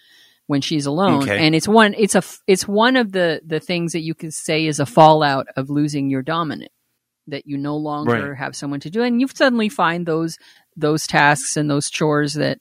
when 0.46 0.60
she's 0.60 0.86
alone 0.86 1.22
Okay. 1.22 1.44
and 1.46 1.54
it's 1.54 1.66
one 1.68 1.94
it's 1.98 2.14
a 2.14 2.22
it's 2.46 2.68
one 2.68 2.96
of 2.96 3.12
the 3.12 3.40
the 3.44 3.60
things 3.60 3.92
that 3.92 4.02
you 4.02 4.14
can 4.14 4.30
say 4.30 4.66
is 4.66 4.78
a 4.80 4.86
fallout 4.86 5.46
of 5.56 5.70
losing 5.70 6.08
your 6.10 6.22
dominant 6.22 6.70
that 7.26 7.46
you 7.46 7.56
no 7.56 7.76
longer 7.76 8.30
Right. 8.30 8.38
have 8.38 8.54
someone 8.54 8.80
to 8.80 8.90
do 8.90 9.02
and 9.02 9.20
you 9.20 9.26
suddenly 9.28 9.68
find 9.68 10.06
those 10.06 10.36
those 10.76 11.06
tasks 11.06 11.56
and 11.56 11.68
those 11.70 11.90
chores 11.90 12.34
that 12.34 12.58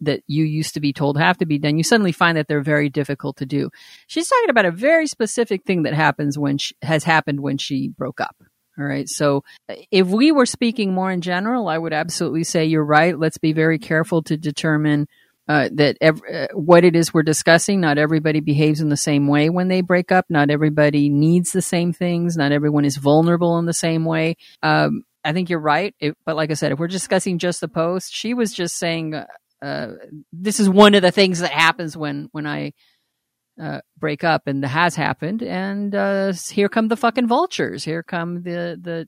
that 0.00 0.22
you 0.26 0.44
used 0.44 0.74
to 0.74 0.80
be 0.80 0.92
told 0.92 1.18
have 1.18 1.38
to 1.38 1.46
be 1.46 1.58
done 1.58 1.76
you 1.76 1.84
suddenly 1.84 2.12
find 2.12 2.36
that 2.36 2.48
they're 2.48 2.62
very 2.62 2.88
difficult 2.88 3.36
to 3.36 3.46
do 3.46 3.70
she's 4.06 4.28
talking 4.28 4.50
about 4.50 4.64
a 4.64 4.70
very 4.70 5.06
specific 5.06 5.64
thing 5.64 5.82
that 5.82 5.94
happens 5.94 6.38
when 6.38 6.58
she, 6.58 6.74
has 6.82 7.04
happened 7.04 7.40
when 7.40 7.58
she 7.58 7.88
broke 7.88 8.20
up 8.20 8.36
all 8.78 8.84
right 8.84 9.08
so 9.08 9.42
uh, 9.68 9.74
if 9.90 10.06
we 10.06 10.32
were 10.32 10.46
speaking 10.46 10.94
more 10.94 11.10
in 11.10 11.20
general 11.20 11.68
i 11.68 11.78
would 11.78 11.92
absolutely 11.92 12.44
say 12.44 12.64
you're 12.64 12.84
right 12.84 13.18
let's 13.18 13.38
be 13.38 13.52
very 13.52 13.78
careful 13.78 14.22
to 14.22 14.36
determine 14.36 15.06
uh, 15.50 15.68
that 15.72 15.96
ev- 16.00 16.22
uh, 16.32 16.46
what 16.54 16.84
it 16.84 16.94
is 16.94 17.12
we're 17.12 17.24
discussing. 17.24 17.80
Not 17.80 17.98
everybody 17.98 18.38
behaves 18.38 18.80
in 18.80 18.88
the 18.88 18.96
same 18.96 19.26
way 19.26 19.50
when 19.50 19.66
they 19.66 19.80
break 19.80 20.12
up. 20.12 20.26
Not 20.28 20.48
everybody 20.48 21.08
needs 21.08 21.50
the 21.50 21.60
same 21.60 21.92
things. 21.92 22.36
Not 22.36 22.52
everyone 22.52 22.84
is 22.84 22.96
vulnerable 22.96 23.58
in 23.58 23.66
the 23.66 23.72
same 23.72 24.04
way. 24.04 24.36
Um, 24.62 25.02
I 25.24 25.32
think 25.32 25.50
you're 25.50 25.58
right. 25.58 25.92
It, 25.98 26.16
but 26.24 26.36
like 26.36 26.52
I 26.52 26.54
said, 26.54 26.70
if 26.70 26.78
we're 26.78 26.86
discussing 26.86 27.38
just 27.38 27.60
the 27.60 27.66
post, 27.66 28.14
she 28.14 28.32
was 28.32 28.52
just 28.52 28.76
saying 28.76 29.14
uh, 29.14 29.26
uh, 29.62 29.88
this 30.32 30.60
is 30.60 30.68
one 30.68 30.94
of 30.94 31.02
the 31.02 31.10
things 31.10 31.40
that 31.40 31.52
happens 31.52 31.96
when 31.96 32.28
when 32.32 32.46
I 32.46 32.72
uh, 33.60 33.80
break 33.98 34.24
up, 34.24 34.46
and 34.46 34.64
has 34.64 34.94
happened. 34.94 35.42
And 35.42 35.94
uh, 35.94 36.32
here 36.50 36.68
come 36.68 36.88
the 36.88 36.96
fucking 36.96 37.26
vultures. 37.28 37.84
Here 37.84 38.02
come 38.02 38.42
the 38.42 38.78
the 38.80 39.06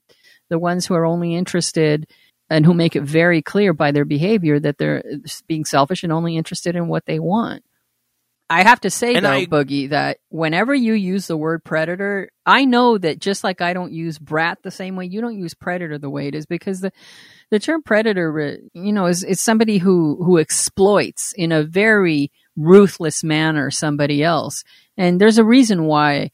the 0.49 0.59
ones 0.59 0.85
who 0.85 0.93
are 0.93 1.05
only 1.05 1.35
interested 1.35 2.05
and 2.49 2.65
who 2.65 2.73
make 2.73 2.95
it 2.95 3.03
very 3.03 3.41
clear 3.41 3.73
by 3.73 3.91
their 3.91 4.05
behavior 4.05 4.59
that 4.59 4.77
they're 4.77 5.03
being 5.47 5.65
selfish 5.65 6.03
and 6.03 6.11
only 6.11 6.37
interested 6.37 6.75
in 6.75 6.87
what 6.87 7.05
they 7.05 7.19
want. 7.19 7.63
I 8.49 8.63
have 8.63 8.81
to 8.81 8.89
say 8.89 9.15
And 9.15 9.25
though, 9.25 9.31
I- 9.31 9.45
Boogie, 9.45 9.89
that 9.89 10.17
whenever 10.29 10.75
you 10.75 10.93
use 10.93 11.27
the 11.27 11.37
word 11.37 11.63
predator, 11.63 12.29
I 12.45 12.65
know 12.65 12.97
that 12.97 13.19
just 13.19 13.43
like 13.43 13.61
I 13.61 13.73
don't 13.73 13.93
use 13.93 14.19
brat 14.19 14.59
the 14.63 14.71
same 14.71 14.95
way, 14.95 15.05
you 15.05 15.21
don't 15.21 15.37
use 15.37 15.53
predator 15.53 15.97
the 15.97 16.09
way 16.09 16.27
it 16.27 16.35
is 16.35 16.45
because 16.45 16.81
the 16.81 16.91
the 17.51 17.59
term 17.59 17.83
predator, 17.83 18.39
uh, 18.39 18.55
you 18.73 18.91
know, 18.93 19.05
is 19.07 19.23
is 19.23 19.39
somebody 19.41 19.77
who 19.77 20.23
who 20.23 20.39
exploits 20.39 21.33
in 21.37 21.51
a 21.51 21.63
very 21.63 22.31
ruthless 22.55 23.23
manner 23.23 23.71
somebody 23.71 24.23
else, 24.23 24.63
and 24.97 25.19
there's 25.19 25.37
a 25.39 25.43
reason 25.45 25.85
why. 25.85 26.31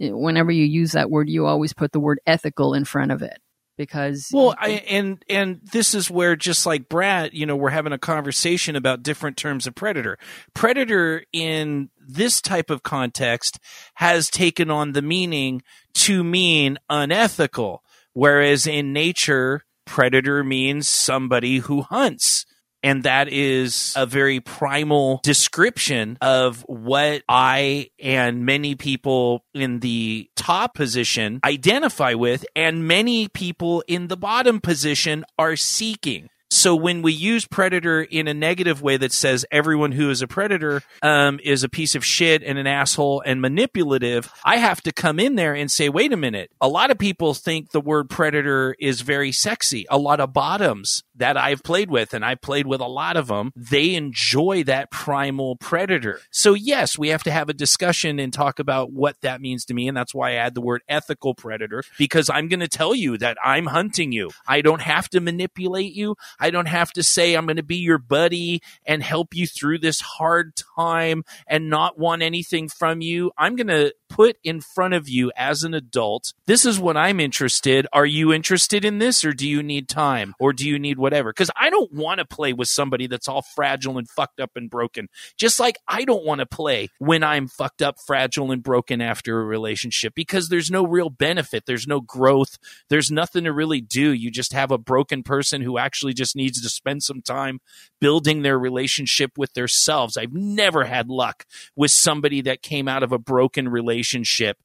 eh, 0.00 0.10
Whenever 0.10 0.50
you 0.52 0.64
use 0.64 0.92
that 0.92 1.10
word, 1.10 1.28
you 1.28 1.46
always 1.46 1.72
put 1.72 1.92
the 1.92 2.00
word 2.00 2.20
ethical 2.26 2.74
in 2.74 2.84
front 2.84 3.12
of 3.12 3.22
it 3.22 3.38
because 3.76 4.28
Well, 4.32 4.54
I, 4.58 4.82
and 4.88 5.22
and 5.28 5.60
this 5.72 5.94
is 5.94 6.10
where 6.10 6.36
just 6.36 6.66
like 6.66 6.88
brat, 6.88 7.34
you 7.34 7.46
know, 7.46 7.56
we're 7.56 7.70
having 7.70 7.92
a 7.92 7.98
conversation 7.98 8.76
about 8.76 9.02
different 9.02 9.36
terms 9.36 9.66
of 9.66 9.74
predator. 9.74 10.18
Predator 10.54 11.24
in 11.32 11.90
this 11.98 12.40
type 12.40 12.70
of 12.70 12.82
context 12.82 13.58
has 13.94 14.28
taken 14.28 14.70
on 14.70 14.92
the 14.92 15.02
meaning 15.02 15.62
to 15.94 16.22
mean 16.24 16.78
unethical, 16.88 17.82
whereas 18.12 18.66
in 18.66 18.92
nature, 18.92 19.64
predator 19.84 20.42
means 20.44 20.88
somebody 20.88 21.58
who 21.58 21.82
hunts. 21.82 22.44
And 22.82 23.02
that 23.02 23.28
is 23.28 23.92
a 23.96 24.06
very 24.06 24.40
primal 24.40 25.20
description 25.22 26.18
of 26.20 26.60
what 26.68 27.22
I 27.28 27.90
and 28.00 28.44
many 28.44 28.74
people 28.74 29.44
in 29.54 29.80
the 29.80 30.30
top 30.36 30.74
position 30.74 31.40
identify 31.44 32.14
with, 32.14 32.44
and 32.54 32.86
many 32.86 33.28
people 33.28 33.82
in 33.88 34.08
the 34.08 34.16
bottom 34.16 34.60
position 34.60 35.24
are 35.38 35.56
seeking. 35.56 36.28
So 36.48 36.76
when 36.76 37.02
we 37.02 37.12
use 37.12 37.44
predator 37.44 38.02
in 38.02 38.28
a 38.28 38.34
negative 38.34 38.80
way 38.80 38.96
that 38.96 39.12
says 39.12 39.44
everyone 39.50 39.90
who 39.90 40.10
is 40.10 40.22
a 40.22 40.28
predator 40.28 40.80
um, 41.02 41.40
is 41.42 41.64
a 41.64 41.68
piece 41.68 41.96
of 41.96 42.04
shit 42.04 42.44
and 42.44 42.56
an 42.56 42.68
asshole 42.68 43.20
and 43.26 43.42
manipulative, 43.42 44.30
I 44.44 44.58
have 44.58 44.80
to 44.82 44.92
come 44.92 45.18
in 45.18 45.34
there 45.34 45.54
and 45.54 45.70
say, 45.70 45.88
wait 45.88 46.12
a 46.12 46.16
minute. 46.16 46.50
A 46.60 46.68
lot 46.68 46.92
of 46.92 46.98
people 46.98 47.34
think 47.34 47.72
the 47.72 47.80
word 47.80 48.08
predator 48.08 48.76
is 48.78 49.00
very 49.00 49.32
sexy. 49.32 49.86
A 49.90 49.98
lot 49.98 50.20
of 50.20 50.32
bottoms 50.32 51.02
that 51.16 51.36
I've 51.36 51.62
played 51.62 51.90
with, 51.90 52.14
and 52.14 52.24
I've 52.24 52.40
played 52.40 52.66
with 52.66 52.80
a 52.80 52.86
lot 52.86 53.16
of 53.16 53.28
them, 53.28 53.52
they 53.56 53.94
enjoy 53.94 54.64
that 54.64 54.90
primal 54.90 55.56
predator. 55.56 56.20
So 56.30 56.54
yes, 56.54 56.98
we 56.98 57.08
have 57.08 57.22
to 57.24 57.30
have 57.30 57.48
a 57.48 57.54
discussion 57.54 58.18
and 58.18 58.32
talk 58.32 58.58
about 58.58 58.92
what 58.92 59.20
that 59.22 59.40
means 59.40 59.64
to 59.66 59.74
me. 59.74 59.88
And 59.88 59.96
that's 59.96 60.14
why 60.14 60.32
I 60.32 60.34
add 60.34 60.54
the 60.54 60.60
word 60.60 60.82
ethical 60.88 61.34
predator 61.34 61.82
because 61.98 62.30
I'm 62.30 62.48
going 62.48 62.60
to 62.60 62.68
tell 62.68 62.94
you 62.94 63.18
that 63.18 63.36
I'm 63.44 63.66
hunting 63.66 64.12
you. 64.12 64.30
I 64.46 64.60
don't 64.60 64.82
have 64.82 65.08
to 65.10 65.20
manipulate 65.20 65.94
you. 65.94 66.16
I 66.38 66.50
don't 66.50 66.66
have 66.66 66.92
to 66.92 67.02
say 67.02 67.34
I'm 67.34 67.46
going 67.46 67.56
to 67.56 67.62
be 67.62 67.76
your 67.76 67.98
buddy 67.98 68.62
and 68.84 69.02
help 69.02 69.34
you 69.34 69.46
through 69.46 69.78
this 69.78 70.00
hard 70.00 70.54
time 70.76 71.24
and 71.46 71.70
not 71.70 71.98
want 71.98 72.22
anything 72.22 72.68
from 72.68 73.00
you. 73.00 73.32
I'm 73.36 73.56
going 73.56 73.68
to 73.68 73.92
put 74.08 74.36
in 74.44 74.60
front 74.60 74.94
of 74.94 75.08
you 75.08 75.32
as 75.36 75.64
an 75.64 75.74
adult. 75.74 76.32
This 76.46 76.64
is 76.64 76.78
what 76.78 76.96
I'm 76.96 77.20
interested. 77.20 77.86
Are 77.92 78.06
you 78.06 78.32
interested 78.32 78.84
in 78.84 78.98
this 78.98 79.24
or 79.24 79.32
do 79.32 79.48
you 79.48 79.62
need 79.62 79.88
time 79.88 80.34
or 80.38 80.52
do 80.52 80.68
you 80.68 80.78
need 80.78 80.98
whatever? 80.98 81.30
Because 81.30 81.50
I 81.58 81.70
don't 81.70 81.92
want 81.92 82.18
to 82.18 82.24
play 82.24 82.52
with 82.52 82.68
somebody 82.68 83.06
that's 83.06 83.28
all 83.28 83.42
fragile 83.42 83.98
and 83.98 84.08
fucked 84.08 84.40
up 84.40 84.52
and 84.56 84.70
broken. 84.70 85.08
Just 85.36 85.58
like 85.58 85.78
I 85.88 86.04
don't 86.04 86.24
want 86.24 86.38
to 86.40 86.46
play 86.46 86.88
when 86.98 87.24
I'm 87.24 87.48
fucked 87.48 87.82
up, 87.82 87.96
fragile, 88.06 88.52
and 88.52 88.62
broken 88.62 89.00
after 89.00 89.40
a 89.40 89.44
relationship 89.44 90.14
because 90.14 90.48
there's 90.48 90.70
no 90.70 90.86
real 90.86 91.10
benefit. 91.10 91.64
There's 91.66 91.86
no 91.86 92.00
growth. 92.00 92.58
There's 92.88 93.10
nothing 93.10 93.44
to 93.44 93.52
really 93.52 93.80
do. 93.80 94.12
You 94.12 94.30
just 94.30 94.52
have 94.52 94.70
a 94.70 94.78
broken 94.78 95.22
person 95.22 95.62
who 95.62 95.78
actually 95.78 96.14
just 96.14 96.36
needs 96.36 96.60
to 96.62 96.68
spend 96.68 97.02
some 97.02 97.22
time 97.22 97.60
building 98.00 98.42
their 98.42 98.58
relationship 98.58 99.32
with 99.36 99.52
themselves. 99.54 100.16
I've 100.16 100.32
never 100.32 100.84
had 100.84 101.08
luck 101.08 101.44
with 101.74 101.90
somebody 101.90 102.40
that 102.42 102.62
came 102.62 102.88
out 102.88 103.02
of 103.02 103.12
a 103.12 103.18
broken 103.18 103.68
relationship 103.68 103.95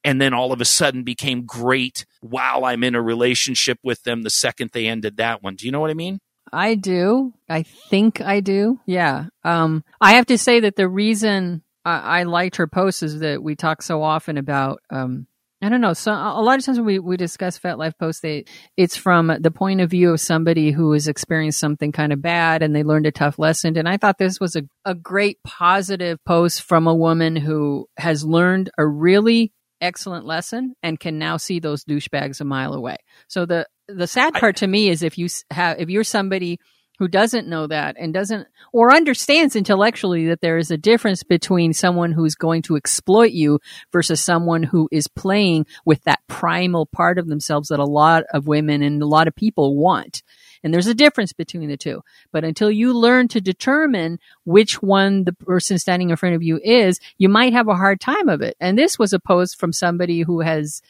and 0.03 0.21
then 0.21 0.33
all 0.33 0.51
of 0.51 0.61
a 0.61 0.65
sudden 0.65 1.03
became 1.03 1.45
great 1.45 2.05
while 2.21 2.65
I'm 2.65 2.83
in 2.83 2.95
a 2.95 3.01
relationship 3.01 3.79
with 3.83 4.03
them 4.03 4.23
the 4.23 4.29
second 4.29 4.71
they 4.73 4.87
ended 4.87 5.17
that 5.17 5.41
one. 5.43 5.55
Do 5.55 5.65
you 5.65 5.71
know 5.71 5.79
what 5.79 5.91
I 5.91 5.95
mean? 5.95 6.19
I 6.51 6.75
do. 6.75 7.33
I 7.49 7.63
think 7.63 8.21
I 8.21 8.41
do. 8.41 8.79
Yeah. 8.85 9.27
Um, 9.43 9.83
I 9.99 10.13
have 10.13 10.25
to 10.27 10.37
say 10.37 10.59
that 10.61 10.75
the 10.75 10.87
reason 10.87 11.63
I, 11.85 12.19
I 12.19 12.23
liked 12.23 12.57
her 12.57 12.67
post 12.67 13.03
is 13.03 13.19
that 13.19 13.41
we 13.41 13.55
talk 13.55 13.81
so 13.81 14.03
often 14.03 14.37
about, 14.37 14.81
um, 14.89 15.27
I 15.63 15.69
don't 15.69 15.81
know. 15.81 15.93
So 15.93 16.11
a 16.11 16.41
lot 16.41 16.57
of 16.57 16.65
times 16.65 16.79
when 16.79 16.85
we, 16.85 16.97
we 16.99 17.17
discuss 17.17 17.59
FetLife 17.59 17.97
posts, 17.99 18.21
they, 18.21 18.45
it's 18.77 18.97
from 18.97 19.31
the 19.39 19.51
point 19.51 19.79
of 19.81 19.91
view 19.91 20.11
of 20.11 20.19
somebody 20.19 20.71
who 20.71 20.93
has 20.93 21.07
experienced 21.07 21.59
something 21.59 21.91
kind 21.91 22.11
of 22.11 22.21
bad 22.21 22.63
and 22.63 22.75
they 22.75 22.83
learned 22.83 23.05
a 23.05 23.11
tough 23.11 23.37
lesson. 23.37 23.77
And 23.77 23.87
I 23.87 23.97
thought 23.97 24.17
this 24.17 24.39
was 24.39 24.55
a, 24.55 24.63
a 24.85 24.95
great 24.95 25.37
positive 25.43 26.17
post 26.25 26.63
from 26.63 26.87
a 26.87 26.95
woman 26.95 27.35
who 27.35 27.87
has 27.97 28.25
learned 28.25 28.71
a 28.77 28.87
really 28.87 29.53
excellent 29.81 30.25
lesson 30.25 30.73
and 30.81 30.99
can 30.99 31.19
now 31.19 31.37
see 31.37 31.59
those 31.59 31.83
douchebags 31.83 32.41
a 32.41 32.45
mile 32.45 32.73
away. 32.73 32.97
So 33.27 33.45
the 33.45 33.67
the 33.87 34.07
sad 34.07 34.33
part 34.33 34.57
to 34.57 34.67
me 34.67 34.89
is 34.89 35.03
if 35.03 35.17
you 35.17 35.27
have 35.51 35.79
if 35.79 35.89
you're 35.89 36.03
somebody 36.03 36.59
who 37.01 37.07
doesn't 37.07 37.47
know 37.47 37.65
that 37.65 37.95
and 37.97 38.13
doesn't 38.13 38.47
or 38.71 38.93
understands 38.93 39.55
intellectually 39.55 40.27
that 40.27 40.39
there 40.41 40.59
is 40.59 40.69
a 40.69 40.77
difference 40.77 41.23
between 41.23 41.73
someone 41.73 42.11
who's 42.11 42.35
going 42.35 42.61
to 42.61 42.75
exploit 42.75 43.31
you 43.31 43.59
versus 43.91 44.21
someone 44.21 44.61
who 44.61 44.87
is 44.91 45.07
playing 45.07 45.65
with 45.83 46.03
that 46.03 46.19
primal 46.27 46.85
part 46.85 47.17
of 47.17 47.27
themselves 47.27 47.69
that 47.69 47.79
a 47.79 47.85
lot 47.85 48.21
of 48.31 48.45
women 48.45 48.83
and 48.83 49.01
a 49.01 49.07
lot 49.07 49.27
of 49.27 49.35
people 49.35 49.75
want. 49.75 50.21
And 50.63 50.71
there's 50.71 50.85
a 50.85 50.93
difference 50.93 51.33
between 51.33 51.69
the 51.69 51.75
two. 51.75 52.03
But 52.31 52.43
until 52.43 52.69
you 52.69 52.93
learn 52.93 53.27
to 53.29 53.41
determine 53.41 54.19
which 54.43 54.83
one 54.83 55.23
the 55.23 55.33
person 55.33 55.79
standing 55.79 56.11
in 56.11 56.17
front 56.17 56.35
of 56.35 56.43
you 56.43 56.59
is, 56.63 56.99
you 57.17 57.29
might 57.29 57.53
have 57.53 57.67
a 57.67 57.75
hard 57.75 57.99
time 57.99 58.29
of 58.29 58.43
it. 58.43 58.55
And 58.59 58.77
this 58.77 58.99
was 58.99 59.11
a 59.11 59.19
post 59.19 59.59
from 59.59 59.73
somebody 59.73 60.21
who 60.21 60.41
has 60.41 60.83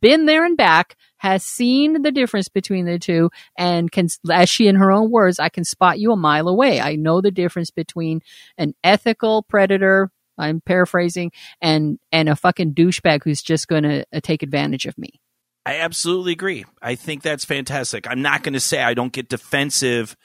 been 0.00 0.24
there 0.24 0.46
and 0.46 0.56
back, 0.56 0.96
has 1.18 1.44
seen 1.44 2.02
the 2.02 2.10
difference 2.10 2.48
between 2.48 2.86
the 2.86 2.98
two, 2.98 3.30
and 3.56 3.90
can, 3.90 4.08
as 4.30 4.48
she 4.48 4.66
in 4.66 4.76
her 4.76 4.90
own 4.90 5.10
words, 5.10 5.38
I 5.38 5.48
can 5.48 5.64
spot 5.64 5.98
you 5.98 6.12
a 6.12 6.16
mile 6.16 6.48
away. 6.48 6.80
I 6.80 6.96
know 6.96 7.20
the 7.20 7.30
difference 7.30 7.70
between 7.70 8.20
an 8.56 8.74
ethical 8.82 9.42
predator. 9.42 10.10
I'm 10.38 10.60
paraphrasing 10.60 11.32
and, 11.60 11.98
and 12.12 12.28
a 12.28 12.36
fucking 12.36 12.74
douchebag 12.74 13.24
who's 13.24 13.42
just 13.42 13.66
going 13.66 13.82
to 13.82 14.06
uh, 14.12 14.20
take 14.22 14.42
advantage 14.42 14.86
of 14.86 14.96
me. 14.96 15.20
I 15.66 15.80
absolutely 15.80 16.32
agree. 16.32 16.64
I 16.80 16.94
think 16.94 17.22
that's 17.22 17.44
fantastic. 17.44 18.06
I'm 18.08 18.22
not 18.22 18.42
going 18.42 18.54
to 18.54 18.60
say 18.60 18.80
I 18.80 18.94
don't 18.94 19.12
get 19.12 19.28
defensive, 19.28 20.16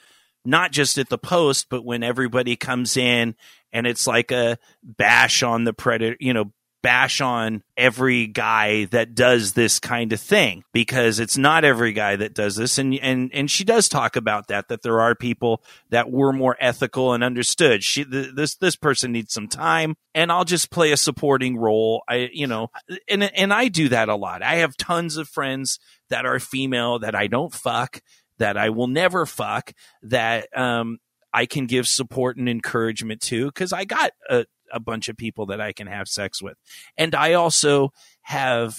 not 0.44 0.72
just 0.72 0.96
at 0.96 1.08
the 1.08 1.18
post, 1.18 1.66
but 1.68 1.84
when 1.84 2.02
everybody 2.02 2.56
comes 2.56 2.96
in 2.96 3.34
and 3.72 3.86
it's 3.86 4.06
like 4.06 4.30
a 4.30 4.56
bash 4.82 5.42
on 5.42 5.64
the 5.64 5.74
predator, 5.74 6.16
you 6.20 6.32
know, 6.32 6.52
bash 6.84 7.22
on 7.22 7.62
every 7.78 8.26
guy 8.26 8.84
that 8.84 9.14
does 9.14 9.54
this 9.54 9.80
kind 9.80 10.12
of 10.12 10.20
thing 10.20 10.62
because 10.74 11.18
it's 11.18 11.38
not 11.38 11.64
every 11.64 11.94
guy 11.94 12.14
that 12.14 12.34
does 12.34 12.56
this. 12.56 12.76
And 12.76 12.94
and 12.96 13.30
and 13.32 13.50
she 13.50 13.64
does 13.64 13.88
talk 13.88 14.16
about 14.16 14.48
that 14.48 14.68
that 14.68 14.82
there 14.82 15.00
are 15.00 15.14
people 15.14 15.62
that 15.88 16.10
were 16.10 16.30
more 16.30 16.58
ethical 16.60 17.14
and 17.14 17.24
understood. 17.24 17.82
She 17.82 18.04
th- 18.04 18.34
this 18.36 18.56
this 18.56 18.76
person 18.76 19.12
needs 19.12 19.32
some 19.32 19.48
time 19.48 19.96
and 20.14 20.30
I'll 20.30 20.44
just 20.44 20.70
play 20.70 20.92
a 20.92 20.98
supporting 20.98 21.56
role. 21.56 22.02
I 22.06 22.28
you 22.34 22.46
know 22.46 22.68
and 23.08 23.24
and 23.24 23.52
I 23.52 23.68
do 23.68 23.88
that 23.88 24.10
a 24.10 24.14
lot. 24.14 24.42
I 24.42 24.56
have 24.56 24.76
tons 24.76 25.16
of 25.16 25.26
friends 25.26 25.78
that 26.10 26.26
are 26.26 26.38
female 26.38 26.98
that 26.98 27.14
I 27.14 27.28
don't 27.28 27.54
fuck 27.54 28.02
that 28.38 28.58
I 28.58 28.68
will 28.68 28.88
never 28.88 29.24
fuck 29.24 29.72
that 30.02 30.54
um 30.54 30.98
I 31.32 31.46
can 31.46 31.66
give 31.66 31.88
support 31.88 32.36
and 32.36 32.48
encouragement 32.48 33.22
to 33.22 33.46
because 33.46 33.72
I 33.72 33.86
got 33.86 34.12
a, 34.28 34.44
a 34.74 34.80
bunch 34.80 35.08
of 35.08 35.16
people 35.16 35.46
that 35.46 35.60
I 35.60 35.72
can 35.72 35.86
have 35.86 36.08
sex 36.08 36.42
with. 36.42 36.58
And 36.98 37.14
I 37.14 37.34
also 37.34 37.92
have 38.22 38.76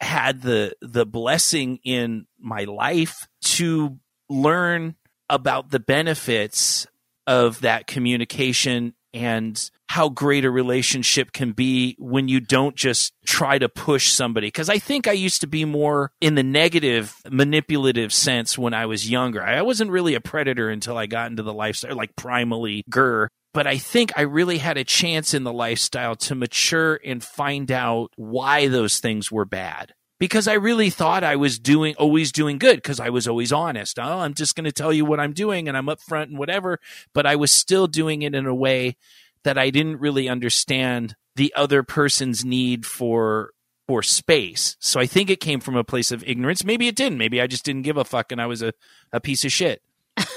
had 0.00 0.42
the 0.42 0.74
the 0.82 1.06
blessing 1.06 1.78
in 1.84 2.26
my 2.38 2.64
life 2.64 3.28
to 3.42 3.98
learn 4.28 4.96
about 5.30 5.70
the 5.70 5.80
benefits 5.80 6.86
of 7.26 7.60
that 7.60 7.86
communication 7.86 8.94
and 9.14 9.70
how 9.88 10.08
great 10.08 10.44
a 10.44 10.50
relationship 10.50 11.32
can 11.32 11.52
be 11.52 11.94
when 12.00 12.26
you 12.26 12.40
don't 12.40 12.74
just 12.74 13.12
try 13.24 13.58
to 13.58 13.68
push 13.68 14.10
somebody. 14.10 14.48
Because 14.48 14.68
I 14.68 14.78
think 14.78 15.06
I 15.06 15.12
used 15.12 15.40
to 15.42 15.46
be 15.46 15.64
more 15.64 16.10
in 16.20 16.34
the 16.34 16.42
negative, 16.42 17.14
manipulative 17.30 18.12
sense 18.12 18.58
when 18.58 18.74
I 18.74 18.86
was 18.86 19.08
younger. 19.08 19.42
I 19.42 19.62
wasn't 19.62 19.92
really 19.92 20.14
a 20.14 20.20
predator 20.20 20.68
until 20.68 20.98
I 20.98 21.06
got 21.06 21.30
into 21.30 21.44
the 21.44 21.54
lifestyle, 21.54 21.94
like 21.94 22.16
primally 22.16 22.82
gur 22.90 23.28
but 23.54 23.68
I 23.68 23.78
think 23.78 24.12
I 24.16 24.22
really 24.22 24.58
had 24.58 24.76
a 24.76 24.84
chance 24.84 25.32
in 25.32 25.44
the 25.44 25.52
lifestyle 25.52 26.16
to 26.16 26.34
mature 26.34 27.00
and 27.04 27.22
find 27.22 27.70
out 27.70 28.10
why 28.16 28.66
those 28.66 28.98
things 28.98 29.30
were 29.30 29.44
bad. 29.44 29.94
Because 30.18 30.48
I 30.48 30.54
really 30.54 30.90
thought 30.90 31.22
I 31.22 31.36
was 31.36 31.58
doing 31.58 31.94
always 31.96 32.32
doing 32.32 32.58
good 32.58 32.76
because 32.76 32.98
I 32.98 33.10
was 33.10 33.28
always 33.28 33.52
honest. 33.52 33.98
Oh, 33.98 34.20
I'm 34.20 34.34
just 34.34 34.56
going 34.56 34.64
to 34.64 34.72
tell 34.72 34.92
you 34.92 35.04
what 35.04 35.20
I'm 35.20 35.32
doing 35.32 35.68
and 35.68 35.76
I'm 35.76 35.86
upfront 35.86 36.24
and 36.24 36.38
whatever. 36.38 36.80
But 37.12 37.26
I 37.26 37.36
was 37.36 37.52
still 37.52 37.86
doing 37.86 38.22
it 38.22 38.34
in 38.34 38.46
a 38.46 38.54
way 38.54 38.96
that 39.44 39.56
I 39.56 39.70
didn't 39.70 40.00
really 40.00 40.28
understand 40.28 41.14
the 41.36 41.52
other 41.54 41.82
person's 41.82 42.44
need 42.44 42.84
for 42.84 43.50
for 43.86 44.02
space. 44.02 44.76
So 44.80 44.98
I 44.98 45.06
think 45.06 45.30
it 45.30 45.40
came 45.40 45.60
from 45.60 45.76
a 45.76 45.84
place 45.84 46.10
of 46.10 46.24
ignorance. 46.24 46.64
Maybe 46.64 46.88
it 46.88 46.96
didn't. 46.96 47.18
Maybe 47.18 47.40
I 47.40 47.46
just 47.46 47.64
didn't 47.64 47.82
give 47.82 47.98
a 47.98 48.04
fuck 48.04 48.32
and 48.32 48.40
I 48.40 48.46
was 48.46 48.62
a, 48.62 48.72
a 49.12 49.20
piece 49.20 49.44
of 49.44 49.52
shit 49.52 49.82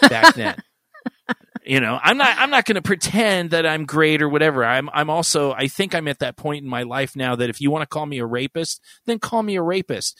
back 0.01 0.35
then 0.35 0.61
you 1.67 1.79
know 1.79 1.99
i'm 2.01 2.17
not 2.17 2.37
i'm 2.37 2.49
not 2.49 2.65
going 2.65 2.75
to 2.75 2.81
pretend 2.81 3.51
that 3.51 3.65
i'm 3.65 3.85
great 3.85 4.21
or 4.21 4.29
whatever. 4.29 4.63
I'm 4.63 4.89
i'm 4.93 5.09
also 5.09 5.51
i 5.51 5.67
think 5.67 5.93
i'm 5.93 6.07
at 6.07 6.19
that 6.19 6.37
point 6.37 6.63
in 6.63 6.69
my 6.69 6.83
life 6.83 7.15
now 7.15 7.35
that 7.35 7.49
if 7.49 7.61
you 7.61 7.69
want 7.69 7.83
to 7.83 7.87
call 7.87 8.05
me 8.05 8.19
a 8.19 8.25
rapist 8.25 8.81
then 9.05 9.19
call 9.19 9.43
me 9.43 9.55
a 9.55 9.61
rapist. 9.61 10.17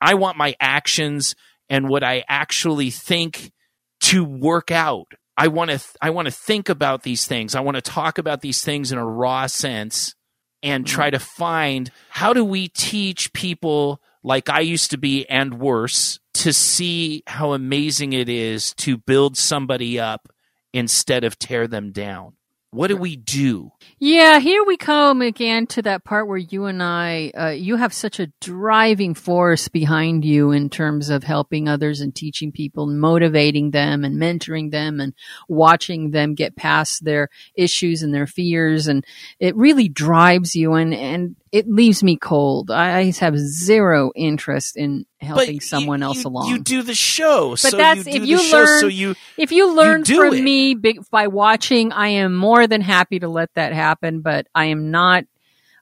I 0.00 0.14
want 0.14 0.38
my 0.38 0.54
actions 0.60 1.34
and 1.68 1.88
what 1.88 2.04
i 2.04 2.24
actually 2.28 2.90
think 2.90 3.52
to 4.00 4.24
work 4.24 4.70
out. 4.70 5.08
I 5.36 5.48
want 5.48 5.70
to 5.70 5.78
th- 5.78 5.96
i 6.00 6.10
want 6.10 6.26
to 6.26 6.32
think 6.32 6.68
about 6.68 7.02
these 7.02 7.26
things. 7.26 7.54
I 7.54 7.60
want 7.60 7.76
to 7.76 7.82
talk 7.82 8.18
about 8.18 8.40
these 8.40 8.62
things 8.62 8.92
in 8.92 8.98
a 8.98 9.06
raw 9.06 9.46
sense 9.46 10.14
and 10.62 10.86
try 10.86 11.08
mm-hmm. 11.08 11.18
to 11.18 11.24
find 11.24 11.90
how 12.10 12.32
do 12.32 12.44
we 12.44 12.68
teach 12.68 13.32
people 13.32 14.00
like 14.22 14.50
I 14.50 14.60
used 14.60 14.90
to 14.90 14.98
be 14.98 15.26
and 15.28 15.58
worse 15.58 16.18
to 16.34 16.52
see 16.52 17.22
how 17.26 17.52
amazing 17.52 18.12
it 18.12 18.28
is 18.28 18.74
to 18.74 18.98
build 18.98 19.36
somebody 19.36 19.98
up 19.98 20.29
instead 20.72 21.24
of 21.24 21.38
tear 21.38 21.66
them 21.66 21.92
down. 21.92 22.34
What 22.72 22.86
do 22.86 22.96
we 22.96 23.16
do? 23.16 23.72
Yeah, 23.98 24.38
here 24.38 24.62
we 24.64 24.76
come 24.76 25.22
again 25.22 25.66
to 25.68 25.82
that 25.82 26.04
part 26.04 26.28
where 26.28 26.38
you 26.38 26.66
and 26.66 26.80
I, 26.80 27.32
uh, 27.36 27.48
you 27.48 27.74
have 27.74 27.92
such 27.92 28.20
a 28.20 28.28
driving 28.40 29.14
force 29.14 29.66
behind 29.66 30.24
you 30.24 30.52
in 30.52 30.70
terms 30.70 31.10
of 31.10 31.24
helping 31.24 31.68
others 31.68 32.00
and 32.00 32.14
teaching 32.14 32.52
people 32.52 32.88
and 32.88 33.00
motivating 33.00 33.72
them 33.72 34.04
and 34.04 34.22
mentoring 34.22 34.70
them 34.70 35.00
and 35.00 35.14
watching 35.48 36.12
them 36.12 36.36
get 36.36 36.54
past 36.54 37.04
their 37.04 37.28
issues 37.56 38.04
and 38.04 38.14
their 38.14 38.28
fears. 38.28 38.86
And 38.86 39.04
it 39.40 39.56
really 39.56 39.88
drives 39.88 40.54
you 40.54 40.74
and, 40.74 40.94
and 40.94 41.34
it 41.52 41.68
leaves 41.68 42.02
me 42.02 42.16
cold. 42.16 42.70
I 42.70 43.10
have 43.10 43.36
zero 43.38 44.12
interest 44.14 44.76
in 44.76 45.04
helping 45.20 45.56
But 45.56 45.62
someone 45.64 46.00
you- 46.00 46.04
else 46.06 46.22
you- 46.22 46.28
along. 46.30 46.48
You 46.50 46.58
do 46.60 46.82
the 46.82 46.94
show, 46.94 47.50
But 47.50 47.58
so 47.58 47.76
that's- 47.76 48.06
you 48.06 48.12
if 48.22 48.26
you 48.26 48.36
the 48.38 48.42
show, 48.44 48.56
learn- 48.58 48.80
so 48.80 48.86
you 48.86 49.14
if 49.36 49.50
you 49.50 49.74
learn 49.74 50.04
from 50.04 50.34
it. 50.34 50.42
me 50.42 50.74
big, 50.74 51.00
by 51.10 51.26
watching, 51.26 51.92
I 51.92 52.08
am 52.08 52.36
more 52.36 52.66
than 52.66 52.80
happy 52.80 53.18
to 53.18 53.28
let 53.28 53.50
that 53.54 53.72
happen, 53.72 54.20
but 54.20 54.46
I 54.54 54.66
am 54.66 54.90
not, 54.92 55.24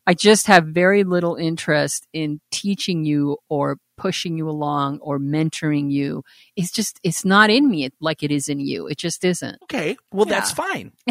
I 0.06 0.14
just 0.14 0.46
have 0.46 0.64
very 0.64 1.04
little 1.04 1.34
interest 1.36 2.06
in 2.14 2.40
teaching 2.50 3.04
you 3.04 3.36
or 3.50 3.76
pushing 3.98 4.38
you 4.38 4.48
along 4.48 5.00
or 5.00 5.18
mentoring 5.18 5.90
you. 5.90 6.22
It's 6.56 6.70
just, 6.70 6.98
it's 7.02 7.24
not 7.24 7.50
in 7.50 7.68
me 7.68 7.90
like 8.00 8.22
it 8.22 8.30
is 8.30 8.48
in 8.48 8.60
you. 8.60 8.86
It 8.86 8.96
just 8.96 9.24
isn't. 9.24 9.58
Okay, 9.64 9.96
well 10.12 10.24
that's 10.24 10.52
fine. 10.52 10.92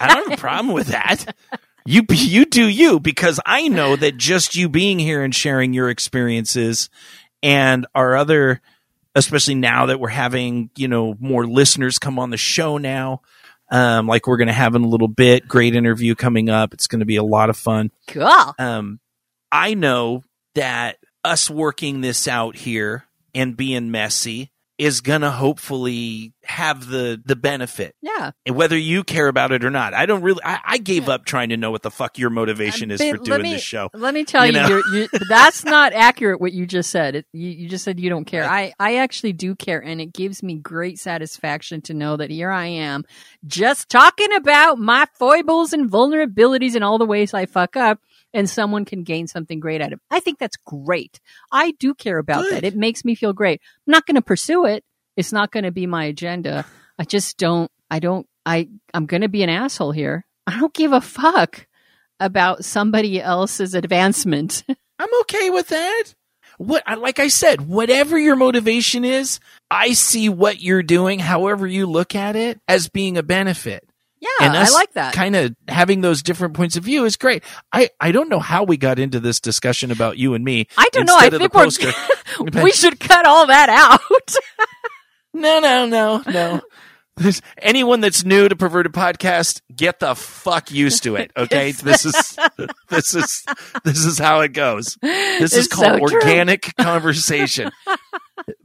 I 0.00 0.06
don't 0.14 0.30
have 0.30 0.38
a 0.38 0.40
problem 0.40 0.72
with 0.74 0.88
that. 0.88 1.36
You 1.84 2.02
you 2.10 2.44
do 2.44 2.68
you 2.68 3.00
because 3.00 3.40
I 3.46 3.68
know 3.68 3.96
that 3.96 4.16
just 4.16 4.54
you 4.56 4.68
being 4.68 4.98
here 4.98 5.22
and 5.22 5.34
sharing 5.34 5.72
your 5.72 5.90
experiences 5.90 6.90
and 7.42 7.86
our 7.94 8.16
other 8.16 8.60
especially 9.14 9.54
now 9.54 9.86
that 9.86 9.98
we're 9.98 10.08
having, 10.08 10.70
you 10.76 10.88
know, 10.88 11.16
more 11.18 11.46
listeners 11.46 11.98
come 11.98 12.18
on 12.18 12.30
the 12.30 12.36
show 12.36 12.78
now. 12.78 13.22
Um, 13.70 14.06
like 14.06 14.26
we're 14.26 14.36
going 14.36 14.48
to 14.48 14.52
have 14.52 14.74
in 14.74 14.82
a 14.82 14.88
little 14.88 15.08
bit, 15.08 15.46
great 15.46 15.76
interview 15.76 16.14
coming 16.14 16.48
up. 16.48 16.74
It's 16.74 16.86
going 16.86 17.00
to 17.00 17.06
be 17.06 17.16
a 17.16 17.22
lot 17.22 17.50
of 17.50 17.56
fun. 17.56 17.90
Cool. 18.08 18.54
Um, 18.58 19.00
I 19.52 19.74
know 19.74 20.24
that 20.54 20.98
us 21.24 21.48
working 21.48 22.00
this 22.00 22.26
out 22.26 22.56
here 22.56 23.04
and 23.34 23.56
being 23.56 23.90
messy 23.90 24.50
is 24.80 25.02
going 25.02 25.20
to 25.20 25.30
hopefully 25.30 26.32
have 26.42 26.88
the 26.88 27.20
the 27.24 27.36
benefit 27.36 27.94
Yeah. 28.00 28.30
and 28.46 28.56
whether 28.56 28.76
you 28.78 29.04
care 29.04 29.28
about 29.28 29.52
it 29.52 29.62
or 29.64 29.70
not 29.70 29.92
i 29.94 30.06
don't 30.06 30.22
really 30.22 30.40
i, 30.42 30.58
I 30.64 30.78
gave 30.78 31.08
up 31.08 31.24
trying 31.26 31.50
to 31.50 31.56
know 31.58 31.70
what 31.70 31.82
the 31.82 31.90
fuck 31.90 32.18
your 32.18 32.30
motivation 32.30 32.90
uh, 32.90 32.94
is 32.94 33.00
But 33.00 33.18
for 33.18 33.24
doing 33.24 33.42
me- 33.42 33.52
this 33.52 33.62
show 33.62 33.90
Let 33.92 34.14
me 34.14 34.24
tell 34.24 34.46
You 34.46 34.52
you, 34.52 34.58
know? 34.58 34.82
you 34.92 35.08
that's 35.28 35.64
not 35.64 35.92
accurate. 35.92 36.40
What 36.40 36.52
you 36.52 36.66
just 36.66 36.90
said. 36.90 37.14
It, 37.14 37.26
you, 37.32 37.50
you 37.50 37.68
just 37.68 37.84
said 37.84 38.00
you 38.00 38.08
don't 38.08 38.24
care. 38.24 38.44
I, 38.44 38.72
I 38.80 38.96
actually 38.96 39.32
do 39.34 39.54
care, 39.54 39.80
and 39.82 40.00
it 40.00 40.12
gives 40.12 40.42
me 40.42 40.54
great 40.54 40.98
satisfaction 40.98 41.82
to 41.82 41.94
know 41.94 42.16
that 42.16 42.30
here 42.30 42.50
I 42.50 42.66
am, 42.66 43.04
just 43.46 43.88
talking 43.90 44.32
about 44.34 44.78
my 44.78 45.06
foibles 45.14 45.72
and 45.72 45.90
vulnerabilities 45.90 46.74
and 46.74 46.82
all 46.84 46.98
the 46.98 47.04
ways 47.04 47.34
I 47.34 47.46
fuck 47.46 47.76
up, 47.76 48.00
and 48.32 48.48
someone 48.48 48.84
can 48.84 49.02
gain 49.02 49.26
something 49.26 49.60
great 49.60 49.80
out 49.80 49.92
of. 49.92 49.98
it. 49.98 50.04
I 50.10 50.20
think 50.20 50.38
that's 50.38 50.56
great. 50.56 51.20
I 51.50 51.72
do 51.72 51.94
care 51.94 52.18
about 52.18 52.42
Good. 52.42 52.54
that. 52.54 52.64
It 52.64 52.76
makes 52.76 53.04
me 53.04 53.14
feel 53.14 53.32
great. 53.32 53.60
I'm 53.86 53.90
not 53.92 54.06
going 54.06 54.16
to 54.16 54.22
pursue 54.22 54.66
it. 54.66 54.84
It's 55.16 55.32
not 55.32 55.50
going 55.50 55.64
to 55.64 55.72
be 55.72 55.86
my 55.86 56.04
agenda. 56.04 56.64
I 56.98 57.04
just 57.04 57.36
don't. 57.38 57.70
I 57.90 57.98
don't. 57.98 58.26
I. 58.46 58.68
I'm 58.94 59.06
going 59.06 59.22
to 59.22 59.28
be 59.28 59.42
an 59.42 59.50
asshole 59.50 59.92
here. 59.92 60.24
I 60.46 60.58
don't 60.58 60.74
give 60.74 60.92
a 60.92 61.00
fuck 61.00 61.66
about 62.20 62.64
somebody 62.64 63.20
else's 63.20 63.74
advancement. 63.74 64.62
i'm 64.98 65.20
okay 65.20 65.48
with 65.50 65.68
that 65.68 66.04
what 66.58 66.84
like 66.98 67.18
i 67.18 67.28
said 67.28 67.62
whatever 67.62 68.18
your 68.18 68.36
motivation 68.36 69.02
is 69.02 69.40
i 69.70 69.92
see 69.94 70.28
what 70.28 70.60
you're 70.60 70.82
doing 70.82 71.18
however 71.18 71.66
you 71.66 71.86
look 71.86 72.14
at 72.14 72.36
it 72.36 72.60
as 72.68 72.88
being 72.90 73.16
a 73.16 73.22
benefit 73.22 73.88
yeah, 74.20 74.28
and 74.42 74.56
I 74.56 74.68
like 74.70 74.92
that. 74.92 75.14
kind 75.14 75.34
of 75.34 75.56
having 75.68 76.02
those 76.02 76.22
different 76.22 76.54
points 76.54 76.76
of 76.76 76.84
view 76.84 77.04
is 77.04 77.16
great 77.16 77.42
i 77.72 77.88
i 78.00 78.12
don't 78.12 78.28
know 78.28 78.38
how 78.38 78.64
we 78.64 78.76
got 78.76 78.98
into 78.98 79.18
this 79.20 79.40
discussion 79.40 79.90
about 79.90 80.18
you 80.18 80.34
and 80.34 80.44
me 80.44 80.66
I 80.76 80.88
don't 80.92 81.06
know. 81.06 81.16
I 81.16 81.24
instead 81.26 81.34
of 81.42 81.52
the 81.52 81.58
think 81.58 82.54
we're, 82.54 82.62
we 82.64 82.72
should 82.72 83.00
cut 83.00 83.26
all 83.26 83.46
that 83.46 83.68
out. 83.68 84.34
No, 85.32 85.60
no, 85.60 85.86
no, 85.86 86.22
no. 86.26 86.60
There's, 87.16 87.40
anyone 87.58 88.00
that's 88.00 88.24
new 88.24 88.48
to 88.48 88.56
perverted 88.56 88.92
podcast, 88.92 89.60
get 89.74 90.00
the 90.00 90.14
fuck 90.14 90.72
used 90.72 91.02
to 91.04 91.16
it. 91.16 91.30
Okay, 91.36 91.70
this 91.70 92.04
is 92.04 92.36
this 92.88 93.14
is 93.14 93.44
this 93.84 94.04
is 94.04 94.18
how 94.18 94.40
it 94.40 94.54
goes. 94.54 94.96
This 95.02 95.52
is 95.54 95.68
called 95.68 96.00
so 96.00 96.16
organic 96.16 96.74
conversation. 96.76 97.70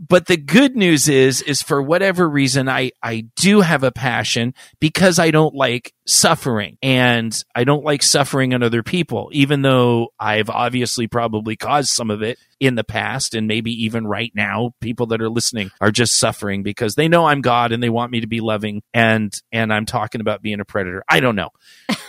But 0.08 0.28
the 0.28 0.38
good 0.38 0.76
news 0.76 1.08
is, 1.08 1.42
is 1.42 1.62
for 1.62 1.82
whatever 1.82 2.28
reason, 2.28 2.68
I 2.68 2.92
I 3.02 3.28
do 3.36 3.62
have 3.62 3.84
a 3.84 3.92
passion 3.92 4.54
because 4.80 5.20
I 5.20 5.32
don't 5.32 5.56
like 5.56 5.94
suffering, 6.06 6.78
and 6.82 7.36
I 7.56 7.64
don't 7.64 7.84
like 7.84 8.04
suffering 8.04 8.54
on 8.54 8.64
other 8.64 8.84
people, 8.84 9.30
even 9.32 9.62
though 9.62 10.10
I've 10.20 10.50
obviously 10.50 11.08
probably 11.08 11.56
caused 11.56 11.90
some 11.90 12.12
of 12.12 12.22
it 12.22 12.38
in 12.60 12.76
the 12.76 12.84
past, 12.84 13.34
and 13.34 13.48
maybe 13.48 13.72
even 13.86 14.06
right 14.06 14.32
now, 14.36 14.74
people 14.82 15.08
that 15.08 15.22
are 15.22 15.30
listening 15.30 15.72
are 15.82 15.92
just 15.92 16.18
suffering 16.18 16.64
because 16.64 16.96
they 16.96 17.08
know 17.08 17.26
I'm 17.26 17.42
God 17.42 17.72
and 17.72 17.82
they 17.82 17.90
want 17.90 18.12
me 18.12 18.22
to 18.22 18.28
be 18.28 18.42
loving, 18.42 18.82
and 18.94 19.34
and 19.52 19.74
I'm 19.74 19.86
talking 19.86 20.22
about 20.22 20.42
being 20.42 20.60
a 20.60 20.66
predator. 20.66 21.04
I 21.08 21.20
don't 21.20 21.36
know, 21.36 21.50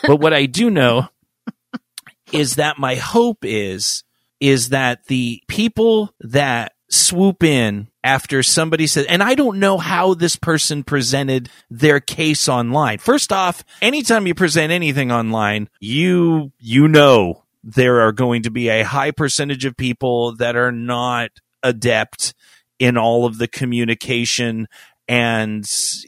but 0.03 0.17
what 0.17 0.35
I 0.35 0.47
do 0.47 0.71
know 0.71 1.09
is 2.33 2.57
that 2.57 2.79
my 2.79 2.97
hope 2.97 3.39
is 3.43 4.03
is 4.41 4.71
that 4.71 5.07
the 5.07 5.43
people 5.49 6.15
that 6.21 6.73
swoop 6.89 7.43
in 7.43 7.89
after 8.05 8.43
somebody 8.43 8.87
said 8.87 9.07
and 9.07 9.23
I 9.23 9.35
don't 9.35 9.59
know 9.59 9.77
how 9.79 10.15
this 10.15 10.37
person 10.37 10.85
presented 10.85 11.49
their 11.69 11.99
case 12.01 12.49
online. 12.49 12.99
First 12.99 13.33
off, 13.33 13.65
anytime 13.83 14.27
you 14.27 14.35
present 14.35 14.73
anything 14.73 15.11
online, 15.11 15.69
you 15.81 16.53
you 16.59 16.87
know 16.89 17.43
there 17.65 18.03
are 18.03 18.13
going 18.13 18.45
to 18.45 18.51
be 18.51 18.69
a 18.69 18.85
high 18.85 19.11
percentage 19.11 19.65
of 19.65 19.77
people 19.77 20.37
that 20.37 20.55
are 20.55 20.71
not 20.71 21.31
adept 21.65 22.33
in 22.79 22.97
all 22.97 23.27
of 23.27 23.39
the 23.39 23.49
communication 23.49 24.69
and 25.09 25.65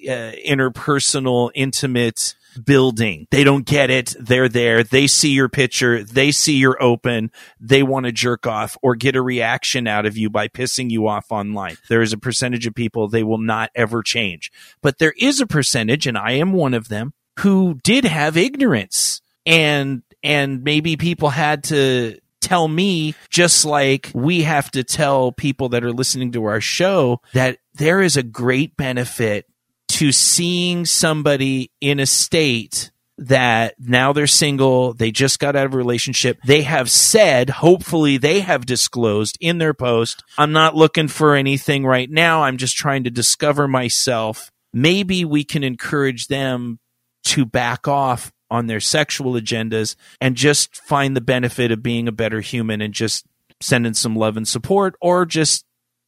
uh, 0.09 0.33
interpersonal 0.47 1.51
intimate 1.55 2.35
building. 2.59 3.27
They 3.31 3.45
don't 3.45 3.67
get 3.67 3.91
it. 3.91 4.15
They're 4.19 4.49
there. 4.49 4.83
They 4.83 5.07
see 5.07 5.31
your 5.31 5.49
picture. 5.49 6.03
They 6.03 6.33
see 6.33 6.57
you're 6.57 6.83
open. 6.83 7.31
They 7.61 7.83
want 7.83 8.07
to 8.07 8.13
jerk 8.13 8.47
off 8.47 8.77
or 8.83 8.95
get 8.95 9.17
a 9.17 9.23
reaction 9.23 9.87
out 9.87 10.07
of 10.07 10.17
you 10.17 10.31
by 10.31 10.49
pissing 10.49 10.91
you 10.91 11.09
off 11.09 11.27
online. 11.31 11.77
There 11.89 12.03
is 12.03 12.13
a 12.13 12.19
percentage 12.19 12.67
of 12.67 12.75
people 12.75 13.09
they 13.09 13.23
will 13.23 13.39
not 13.39 13.71
ever 13.75 14.03
change. 14.03 14.53
But 14.83 14.99
there 14.99 15.15
is 15.19 15.41
a 15.41 15.47
percentage, 15.47 16.07
and 16.07 16.19
I 16.19 16.33
am 16.33 16.53
one 16.53 16.75
of 16.75 16.89
them, 16.89 17.13
who 17.39 17.79
did 17.85 18.05
have 18.05 18.37
ignorance 18.37 19.21
and 19.47 20.03
and 20.23 20.63
maybe 20.63 20.97
people 20.97 21.31
had 21.31 21.65
to 21.65 22.19
tell 22.41 22.69
me 22.69 23.15
just 23.31 23.65
like 23.65 24.11
we 24.15 24.43
have 24.43 24.71
to 24.71 24.85
tell 24.85 25.33
people 25.33 25.71
that 25.71 25.85
are 25.85 25.93
listening 25.93 26.33
to 26.33 26.45
our 26.45 26.61
show 26.61 27.21
that 27.33 27.59
there 27.75 28.01
is 28.01 28.17
a 28.17 28.23
great 28.23 28.77
benefit 28.77 29.47
to 29.89 30.13
seeing 30.13 30.85
somebody 30.85 31.71
in 31.81 32.01
a 32.01 32.07
state 32.07 32.91
that 33.19 33.75
now 33.81 34.13
they're 34.13 34.29
single, 34.29 34.95
they 34.95 35.11
just 35.11 35.41
got 35.41 35.57
out 35.57 35.67
of 35.67 35.75
a 35.75 35.77
relationship. 35.77 36.39
They 36.47 36.63
have 36.63 36.89
said, 36.89 37.51
hopefully 37.51 38.17
they 38.17 38.41
have 38.41 38.65
disclosed 38.65 39.37
in 39.41 39.59
their 39.59 39.75
post, 39.75 40.23
I'm 40.39 40.53
not 40.53 40.77
looking 40.77 41.09
for 41.09 41.35
anything 41.35 41.85
right 41.85 42.09
now. 42.09 42.45
I'm 42.45 42.59
just 42.59 42.77
trying 42.77 43.05
to 43.05 43.11
discover 43.11 43.67
myself. 43.67 44.53
Maybe 44.73 45.25
we 45.25 45.43
can 45.43 45.65
encourage 45.65 46.29
them 46.29 46.79
to 47.25 47.45
back 47.45 47.89
off 47.89 48.33
on 48.51 48.67
their 48.67 48.81
sexual 48.81 49.35
agendas 49.35 49.97
and 50.21 50.37
just 50.37 50.77
find 50.77 51.17
the 51.17 51.21
benefit 51.21 51.73
of 51.73 51.83
being 51.83 52.07
a 52.07 52.13
better 52.13 52.41
human 52.41 52.81
and 52.81 52.95
just 52.95 53.27
sending 53.61 53.95
some 53.95 54.15
love 54.15 54.37
and 54.37 54.47
support 54.47 54.95
or 55.01 55.27
just 55.27 55.65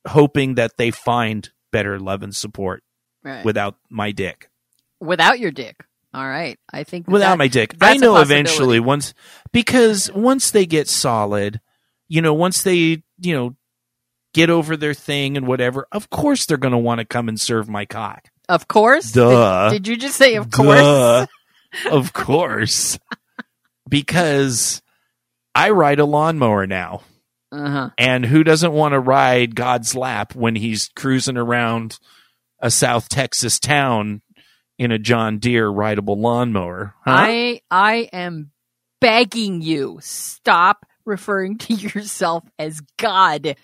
hoping 0.06 0.54
that 0.54 0.76
they 0.78 0.90
find 0.90 1.50
better 1.72 1.98
love 1.98 2.22
and 2.22 2.34
support 2.34 2.82
Right. 3.22 3.44
without 3.44 3.76
my 3.90 4.12
dick. 4.12 4.48
Without 5.00 5.38
your 5.38 5.50
dick. 5.50 5.84
All 6.12 6.26
right. 6.26 6.58
I 6.72 6.84
think 6.84 7.06
Without 7.08 7.30
that- 7.32 7.38
my 7.38 7.48
dick. 7.48 7.74
I 7.80 7.96
know 7.96 8.16
eventually 8.16 8.80
once 8.80 9.14
because 9.52 10.10
once 10.12 10.50
they 10.50 10.66
get 10.66 10.88
solid, 10.88 11.60
you 12.08 12.20
know, 12.22 12.34
once 12.34 12.62
they, 12.62 13.02
you 13.20 13.34
know, 13.34 13.56
get 14.34 14.48
over 14.50 14.76
their 14.76 14.94
thing 14.94 15.36
and 15.36 15.46
whatever, 15.46 15.86
of 15.92 16.08
course 16.10 16.46
they're 16.46 16.56
going 16.56 16.72
to 16.72 16.78
want 16.78 16.98
to 17.00 17.04
come 17.04 17.28
and 17.28 17.40
serve 17.40 17.68
my 17.68 17.84
cock. 17.84 18.28
Of 18.48 18.66
course. 18.68 19.12
Duh. 19.12 19.70
Did, 19.70 19.84
did 19.84 19.88
you 19.90 19.96
just 19.96 20.16
say 20.16 20.34
of 20.36 20.50
course? 20.50 21.28
Of 21.88 22.12
course. 22.12 22.98
because 23.88 24.82
I 25.54 25.70
ride 25.70 26.00
a 26.00 26.04
lawnmower 26.04 26.66
now. 26.66 27.02
Uh-huh. 27.52 27.90
And 27.98 28.24
who 28.24 28.44
doesn't 28.44 28.72
want 28.72 28.92
to 28.92 29.00
ride 29.00 29.56
God's 29.56 29.94
lap 29.96 30.34
when 30.34 30.54
he's 30.54 30.88
cruising 30.94 31.36
around 31.36 31.98
a 32.60 32.70
South 32.70 33.08
Texas 33.08 33.58
town 33.58 34.22
in 34.78 34.92
a 34.92 34.98
John 34.98 35.38
Deere 35.38 35.68
rideable 35.68 36.18
lawnmower? 36.18 36.94
Huh? 37.04 37.10
I 37.10 37.60
I 37.70 38.08
am 38.12 38.50
begging 39.00 39.62
you 39.62 39.98
stop 40.02 40.86
referring 41.04 41.58
to 41.58 41.74
yourself 41.74 42.44
as 42.58 42.80
God. 42.98 43.56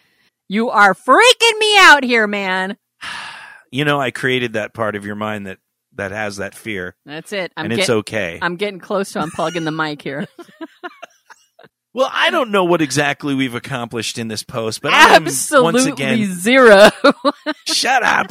You 0.49 0.71
are 0.71 0.95
freaking 0.95 1.59
me 1.59 1.79
out 1.79 2.05
here, 2.05 2.27
man. 2.27 2.77
you 3.71 3.85
know, 3.85 4.01
I 4.01 4.11
created 4.11 4.55
that 4.55 4.75
part 4.75 4.97
of 4.97 5.05
your 5.05 5.17
mind 5.17 5.47
that 5.47 5.59
that 5.97 6.13
has 6.13 6.37
that 6.37 6.55
fear, 6.55 6.95
That's 7.07 7.33
it. 7.33 7.53
I'm 7.57 7.65
and 7.67 7.73
it's 7.73 7.89
okay. 7.89 8.39
I'm 8.43 8.57
getting 8.57 8.81
close 8.81 9.13
to 9.13 9.21
unplugging 9.21 9.65
the 9.65 9.71
mic 9.71 10.03
here. 10.03 10.27
well, 11.95 12.11
I 12.13 12.31
don't 12.31 12.51
know 12.51 12.65
what 12.65 12.83
exactly 12.83 13.35
we've 13.35 13.55
accomplished 13.55 14.19
in 14.19 14.29
this 14.29 14.43
post, 14.43 14.83
but 14.83 14.93
Absolutely 14.93 15.65
once 15.65 15.87
again 15.87 16.35
zero. 16.35 16.91
shut 17.67 18.03
up. 18.03 18.31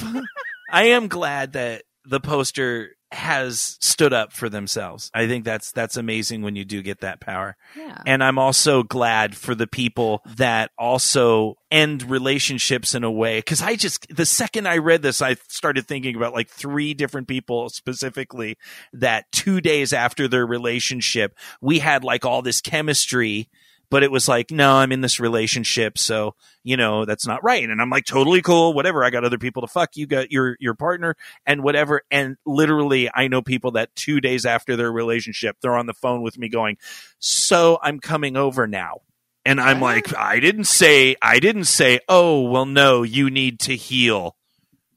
I 0.76 0.88
am 0.88 1.08
glad 1.08 1.54
that 1.54 1.84
the 2.04 2.20
poster 2.20 2.98
has 3.10 3.78
stood 3.80 4.12
up 4.12 4.34
for 4.34 4.50
themselves. 4.50 5.10
I 5.14 5.26
think 5.26 5.46
that's 5.46 5.72
that's 5.72 5.96
amazing 5.96 6.42
when 6.42 6.58
you 6.58 6.66
do 6.66 6.82
get 6.82 7.00
that 7.00 7.22
power. 7.22 7.56
yeah. 7.78 8.02
And 8.06 8.22
I'm 8.22 8.38
also 8.38 8.84
glad 8.84 9.38
for 9.38 9.56
the 9.56 9.68
people 9.68 10.22
that 10.36 10.72
also 10.78 11.56
end 11.72 12.04
relationships 12.04 12.94
in 12.94 13.06
a 13.06 13.12
way. 13.12 13.42
Cause 13.42 13.62
I 13.62 13.78
just, 13.78 14.14
the 14.14 14.26
second 14.26 14.68
I 14.68 14.80
read 14.80 15.02
this, 15.02 15.22
I 15.22 15.38
started 15.48 15.88
thinking 15.88 16.18
about 16.18 16.34
like 16.34 16.50
three 16.50 16.94
different 16.94 17.30
people 17.30 17.70
specifically 17.70 18.58
that 18.92 19.32
two 19.32 19.62
days 19.62 19.94
after 19.94 20.28
their 20.28 20.46
relationship, 20.46 21.38
we 21.62 21.80
had 21.80 22.04
like 22.04 22.26
all 22.26 22.42
this 22.42 22.60
chemistry. 22.60 23.50
But 23.96 24.04
it 24.04 24.12
was 24.12 24.28
like, 24.28 24.52
no, 24.52 24.74
I'm 24.74 24.91
in 24.91 25.00
this 25.00 25.22
relationship, 25.22 25.98
so 25.98 26.36
you 26.66 26.76
know 26.76 27.06
that's 27.06 27.26
not 27.26 27.41
right. 27.46 27.64
And 27.64 27.82
I'm 27.82 27.89
like, 27.89 28.04
totally 28.04 28.41
cool, 28.41 28.74
whatever. 28.74 29.06
I 29.06 29.10
got 29.10 29.24
other 29.24 29.38
people 29.38 29.62
to 29.62 29.70
fuck. 29.70 29.96
You 29.96 30.06
got 30.06 30.34
your 30.34 30.58
your 30.60 30.74
partner 30.74 31.16
and 31.46 31.64
whatever. 31.64 32.02
And 32.12 32.36
literally, 32.46 33.10
I 33.16 33.30
know 33.30 33.41
people 33.41 33.72
that 33.72 33.96
two 33.96 34.20
days 34.20 34.46
after 34.46 34.76
their 34.76 34.91
relationship, 34.91 35.56
they're 35.62 35.78
on 35.78 35.86
the 35.86 35.93
phone 35.93 36.22
with 36.22 36.38
me 36.38 36.50
going, 36.50 36.76
so 37.20 37.80
I'm 37.82 38.02
coming 38.02 38.36
over 38.36 38.68
now. 38.68 39.00
And 39.46 39.62
I'm 39.62 39.80
like, 39.80 40.14
I 40.14 40.41
didn't 40.41 40.66
say, 40.66 41.16
I 41.22 41.39
didn't 41.39 41.64
say, 41.64 42.02
oh, 42.10 42.41
well, 42.41 42.66
no, 42.66 43.04
you 43.04 43.30
need 43.30 43.62
to 43.62 43.78
heal. 43.78 44.36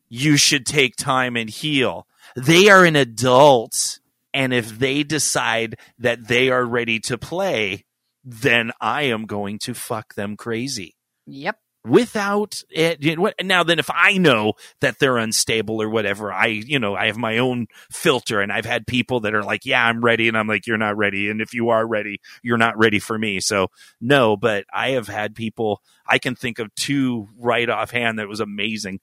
You 0.08 0.36
should 0.36 0.66
take 0.66 0.96
time 0.96 1.36
and 1.36 1.48
heal. 1.48 2.08
They 2.34 2.68
are 2.68 2.84
an 2.84 2.96
adult. 2.96 4.00
And 4.34 4.52
if 4.52 4.76
they 4.76 5.04
decide 5.04 5.78
that 6.00 6.26
they 6.26 6.50
are 6.50 6.64
ready 6.64 6.98
to 6.98 7.16
play, 7.16 7.84
then 8.30 8.72
I 8.80 9.04
am 9.04 9.24
going 9.24 9.58
to 9.60 9.72
fuck 9.74 10.14
them 10.14 10.36
crazy 10.36 10.96
Yep. 11.26 11.58
without 11.86 12.62
it. 12.68 13.02
You 13.02 13.16
know, 13.16 13.22
what- 13.22 13.34
now, 13.42 13.62
then, 13.62 13.78
if 13.78 13.88
I 13.90 14.18
know 14.18 14.52
that 14.80 14.98
they're 14.98 15.16
unstable 15.16 15.80
or 15.80 15.88
whatever, 15.88 16.30
I, 16.32 16.46
you 16.48 16.78
know, 16.78 16.94
I 16.94 17.06
have 17.06 17.16
my 17.16 17.38
own 17.38 17.68
filter 17.90 18.40
and 18.40 18.52
I've 18.52 18.66
had 18.66 18.86
people 18.86 19.20
that 19.20 19.34
are 19.34 19.42
like, 19.42 19.64
yeah, 19.64 19.82
I'm 19.84 20.02
ready. 20.02 20.28
And 20.28 20.36
I'm 20.36 20.46
like, 20.46 20.66
you're 20.66 20.76
not 20.76 20.96
ready. 20.98 21.30
And 21.30 21.40
if 21.40 21.54
you 21.54 21.70
are 21.70 21.86
ready, 21.86 22.20
you're 22.42 22.58
not 22.58 22.76
ready 22.76 22.98
for 22.98 23.18
me. 23.18 23.40
So 23.40 23.68
no, 24.00 24.36
but 24.36 24.66
I 24.72 24.90
have 24.90 25.08
had 25.08 25.34
people, 25.34 25.80
I 26.06 26.18
can 26.18 26.34
think 26.34 26.58
of 26.58 26.74
two 26.74 27.28
right 27.38 27.68
offhand 27.68 28.18
that 28.18 28.28
was 28.28 28.40
amazing 28.40 29.00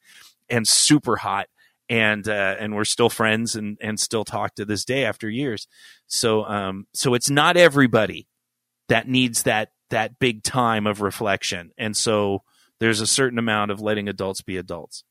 and 0.49 0.67
super 0.67 1.15
hot. 1.15 1.47
And, 1.89 2.27
uh, 2.27 2.55
and 2.59 2.75
we're 2.75 2.83
still 2.85 3.09
friends 3.09 3.55
and, 3.55 3.77
and 3.81 3.99
still 3.99 4.23
talk 4.23 4.55
to 4.55 4.65
this 4.65 4.85
day 4.85 5.05
after 5.05 5.29
years. 5.29 5.67
So, 6.07 6.43
um, 6.45 6.87
so 6.93 7.13
it's 7.13 7.29
not 7.29 7.57
everybody 7.57 8.27
that 8.89 9.07
needs 9.07 9.43
that, 9.43 9.71
that 9.89 10.19
big 10.19 10.43
time 10.43 10.87
of 10.87 11.01
reflection. 11.01 11.71
And 11.77 11.95
so, 11.95 12.43
there's 12.79 13.01
a 13.01 13.07
certain 13.07 13.39
amount 13.39 13.71
of 13.71 13.81
letting 13.81 14.09
adults 14.09 14.41
be 14.41 14.57
adults. 14.57 15.03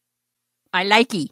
I 0.72 0.84
like 0.84 1.14
it. 1.14 1.30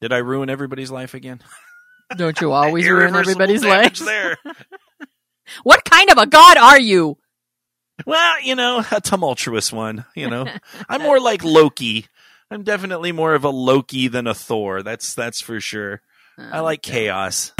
Did 0.00 0.12
I 0.12 0.18
ruin 0.18 0.50
everybody's 0.50 0.90
life 0.90 1.14
again? 1.14 1.40
Don't 2.16 2.40
you 2.40 2.52
always 2.52 2.88
ruin 2.88 3.14
everybody's 3.14 3.64
life? 3.64 3.98
there. 3.98 4.36
What 5.64 5.84
kind 5.84 6.10
of 6.10 6.18
a 6.18 6.26
god 6.26 6.56
are 6.58 6.80
you? 6.80 7.18
well, 8.06 8.40
you 8.40 8.54
know, 8.54 8.84
a 8.92 9.00
tumultuous 9.00 9.72
one. 9.72 10.04
You 10.14 10.30
know, 10.30 10.46
I'm 10.88 11.02
more 11.02 11.18
like 11.18 11.42
Loki. 11.42 12.06
I'm 12.52 12.62
definitely 12.62 13.10
more 13.10 13.34
of 13.34 13.42
a 13.42 13.50
Loki 13.50 14.06
than 14.06 14.28
a 14.28 14.34
Thor. 14.34 14.84
That's 14.84 15.12
that's 15.14 15.40
for 15.40 15.60
sure. 15.60 16.02
I 16.38 16.60
like 16.60 16.82
chaos. 16.82 17.52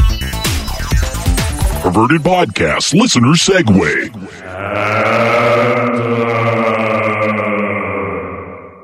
Perverted 1.81 2.21
Podcast 2.21 2.93
Listener 2.93 3.33
Segue. 3.33 4.11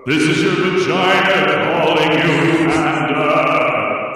This 0.06 0.22
is 0.22 0.42
your 0.42 0.54
vagina 0.54 1.64
calling 1.64 2.12
you, 2.12 2.68
Panda. 2.70 4.14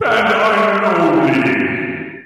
Panda, 0.00 0.36
I'm 0.36 0.82
lonely. 0.98 2.24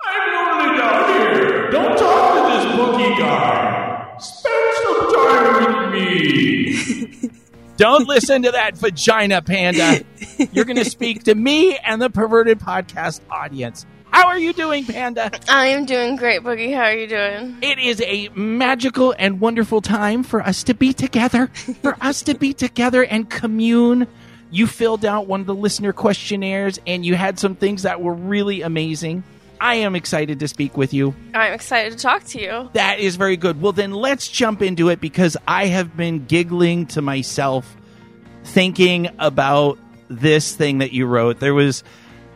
I'm 0.00 0.24
lonely 0.34 0.78
down 0.78 1.02
here. 1.08 1.70
Don't 1.72 1.98
talk 1.98 2.34
to 2.34 2.40
this 2.52 2.64
Boogie 2.76 3.18
guy. 3.18 4.16
Spend 4.18 4.74
some 4.84 5.14
time 5.14 5.54
with 5.64 5.92
me. 5.94 7.30
Don't 7.76 8.06
listen 8.06 8.42
to 8.42 8.52
that 8.52 8.76
vagina 8.76 9.42
panda. 9.42 10.04
You're 10.52 10.64
going 10.64 10.76
to 10.76 10.84
speak 10.84 11.24
to 11.24 11.34
me 11.34 11.76
and 11.78 12.00
the 12.00 12.08
perverted 12.08 12.60
podcast 12.60 13.20
audience. 13.30 13.84
How 14.14 14.28
are 14.28 14.38
you 14.38 14.52
doing, 14.52 14.84
Panda? 14.84 15.28
I 15.48 15.66
am 15.66 15.86
doing 15.86 16.14
great, 16.14 16.42
Boogie. 16.42 16.72
How 16.72 16.84
are 16.84 16.94
you 16.94 17.08
doing? 17.08 17.56
It 17.60 17.80
is 17.80 18.00
a 18.00 18.28
magical 18.28 19.12
and 19.18 19.40
wonderful 19.40 19.80
time 19.80 20.22
for 20.22 20.40
us 20.40 20.62
to 20.64 20.74
be 20.74 20.92
together, 20.92 21.48
for 21.82 21.96
us 22.00 22.22
to 22.22 22.34
be 22.36 22.52
together 22.52 23.02
and 23.02 23.28
commune. 23.28 24.06
You 24.52 24.68
filled 24.68 25.04
out 25.04 25.26
one 25.26 25.40
of 25.40 25.46
the 25.46 25.54
listener 25.54 25.92
questionnaires 25.92 26.78
and 26.86 27.04
you 27.04 27.16
had 27.16 27.40
some 27.40 27.56
things 27.56 27.82
that 27.82 28.00
were 28.00 28.14
really 28.14 28.62
amazing. 28.62 29.24
I 29.60 29.76
am 29.76 29.96
excited 29.96 30.38
to 30.38 30.46
speak 30.46 30.76
with 30.76 30.94
you. 30.94 31.12
I'm 31.34 31.52
excited 31.52 31.94
to 31.94 31.98
talk 31.98 32.22
to 32.26 32.40
you. 32.40 32.70
That 32.74 33.00
is 33.00 33.16
very 33.16 33.36
good. 33.36 33.60
Well, 33.60 33.72
then 33.72 33.90
let's 33.90 34.28
jump 34.28 34.62
into 34.62 34.90
it 34.90 35.00
because 35.00 35.36
I 35.48 35.66
have 35.66 35.96
been 35.96 36.26
giggling 36.26 36.86
to 36.86 37.02
myself 37.02 37.76
thinking 38.44 39.08
about 39.18 39.76
this 40.06 40.54
thing 40.54 40.78
that 40.78 40.92
you 40.92 41.06
wrote. 41.06 41.40
There 41.40 41.54
was 41.54 41.82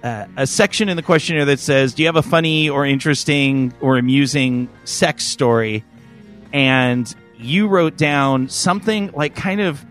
uh, 0.03 0.26
a 0.36 0.46
section 0.46 0.88
in 0.88 0.96
the 0.96 1.03
questionnaire 1.03 1.44
that 1.46 1.61
says, 1.61 1.94
Do 1.94 2.03
you 2.03 2.09
have 2.09 2.16
a 2.16 2.22
funny 2.22 2.68
or 2.68 2.86
interesting 2.86 3.72
or 3.80 3.99
amusing 3.99 4.68
sex 4.84 5.24
story? 5.24 5.84
And 6.53 7.12
you 7.36 7.68
wrote 7.68 7.96
down 7.96 8.49
something 8.49 9.11
like 9.12 9.34
kind 9.34 9.61
of. 9.61 9.84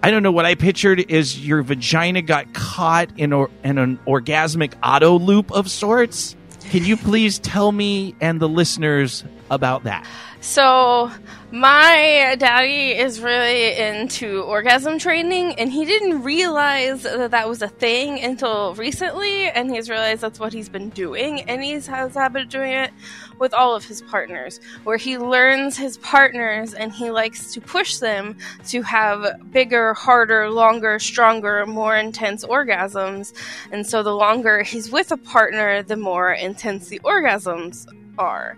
I 0.00 0.12
don't 0.12 0.22
know 0.22 0.30
what 0.30 0.44
I 0.44 0.54
pictured 0.54 1.10
is 1.10 1.44
your 1.44 1.60
vagina 1.62 2.22
got 2.22 2.54
caught 2.54 3.10
in, 3.18 3.32
or, 3.32 3.50
in 3.64 3.78
an 3.78 3.98
orgasmic 4.06 4.74
auto 4.80 5.18
loop 5.18 5.50
of 5.50 5.68
sorts. 5.68 6.36
Can 6.70 6.84
you 6.84 6.96
please 6.96 7.40
tell 7.40 7.72
me 7.72 8.14
and 8.20 8.38
the 8.38 8.48
listeners 8.48 9.24
about 9.50 9.84
that? 9.84 10.06
So, 10.40 11.10
my 11.50 12.36
daddy 12.38 12.92
is 12.92 13.20
really 13.20 13.76
into 13.76 14.42
orgasm 14.42 14.98
training, 14.98 15.54
and 15.54 15.72
he 15.72 15.84
didn't 15.84 16.22
realize 16.22 17.02
that 17.02 17.32
that 17.32 17.48
was 17.48 17.60
a 17.60 17.68
thing 17.68 18.22
until 18.22 18.74
recently, 18.74 19.44
and 19.50 19.68
he's 19.68 19.90
realized 19.90 20.20
that's 20.20 20.38
what 20.38 20.52
he's 20.52 20.68
been 20.68 20.90
doing, 20.90 21.40
and 21.42 21.62
he 21.62 21.72
has 21.72 21.88
a 21.88 22.20
habit 22.20 22.42
of 22.42 22.48
doing 22.50 22.72
it 22.72 22.92
with 23.40 23.52
all 23.52 23.74
of 23.74 23.84
his 23.84 24.00
partners, 24.02 24.60
where 24.84 24.96
he 24.96 25.18
learns 25.18 25.76
his 25.76 25.96
partners 25.98 26.72
and 26.74 26.92
he 26.92 27.10
likes 27.10 27.52
to 27.54 27.60
push 27.60 27.98
them 27.98 28.36
to 28.68 28.82
have 28.82 29.50
bigger, 29.50 29.94
harder, 29.94 30.50
longer, 30.50 30.98
stronger, 30.98 31.66
more 31.66 31.96
intense 31.96 32.44
orgasms. 32.44 33.32
And 33.72 33.84
so, 33.84 34.04
the 34.04 34.14
longer 34.14 34.62
he's 34.62 34.90
with 34.90 35.10
a 35.10 35.16
partner, 35.16 35.82
the 35.82 35.96
more 35.96 36.32
intense 36.32 36.88
the 36.88 37.00
orgasms 37.00 37.86
are 38.18 38.56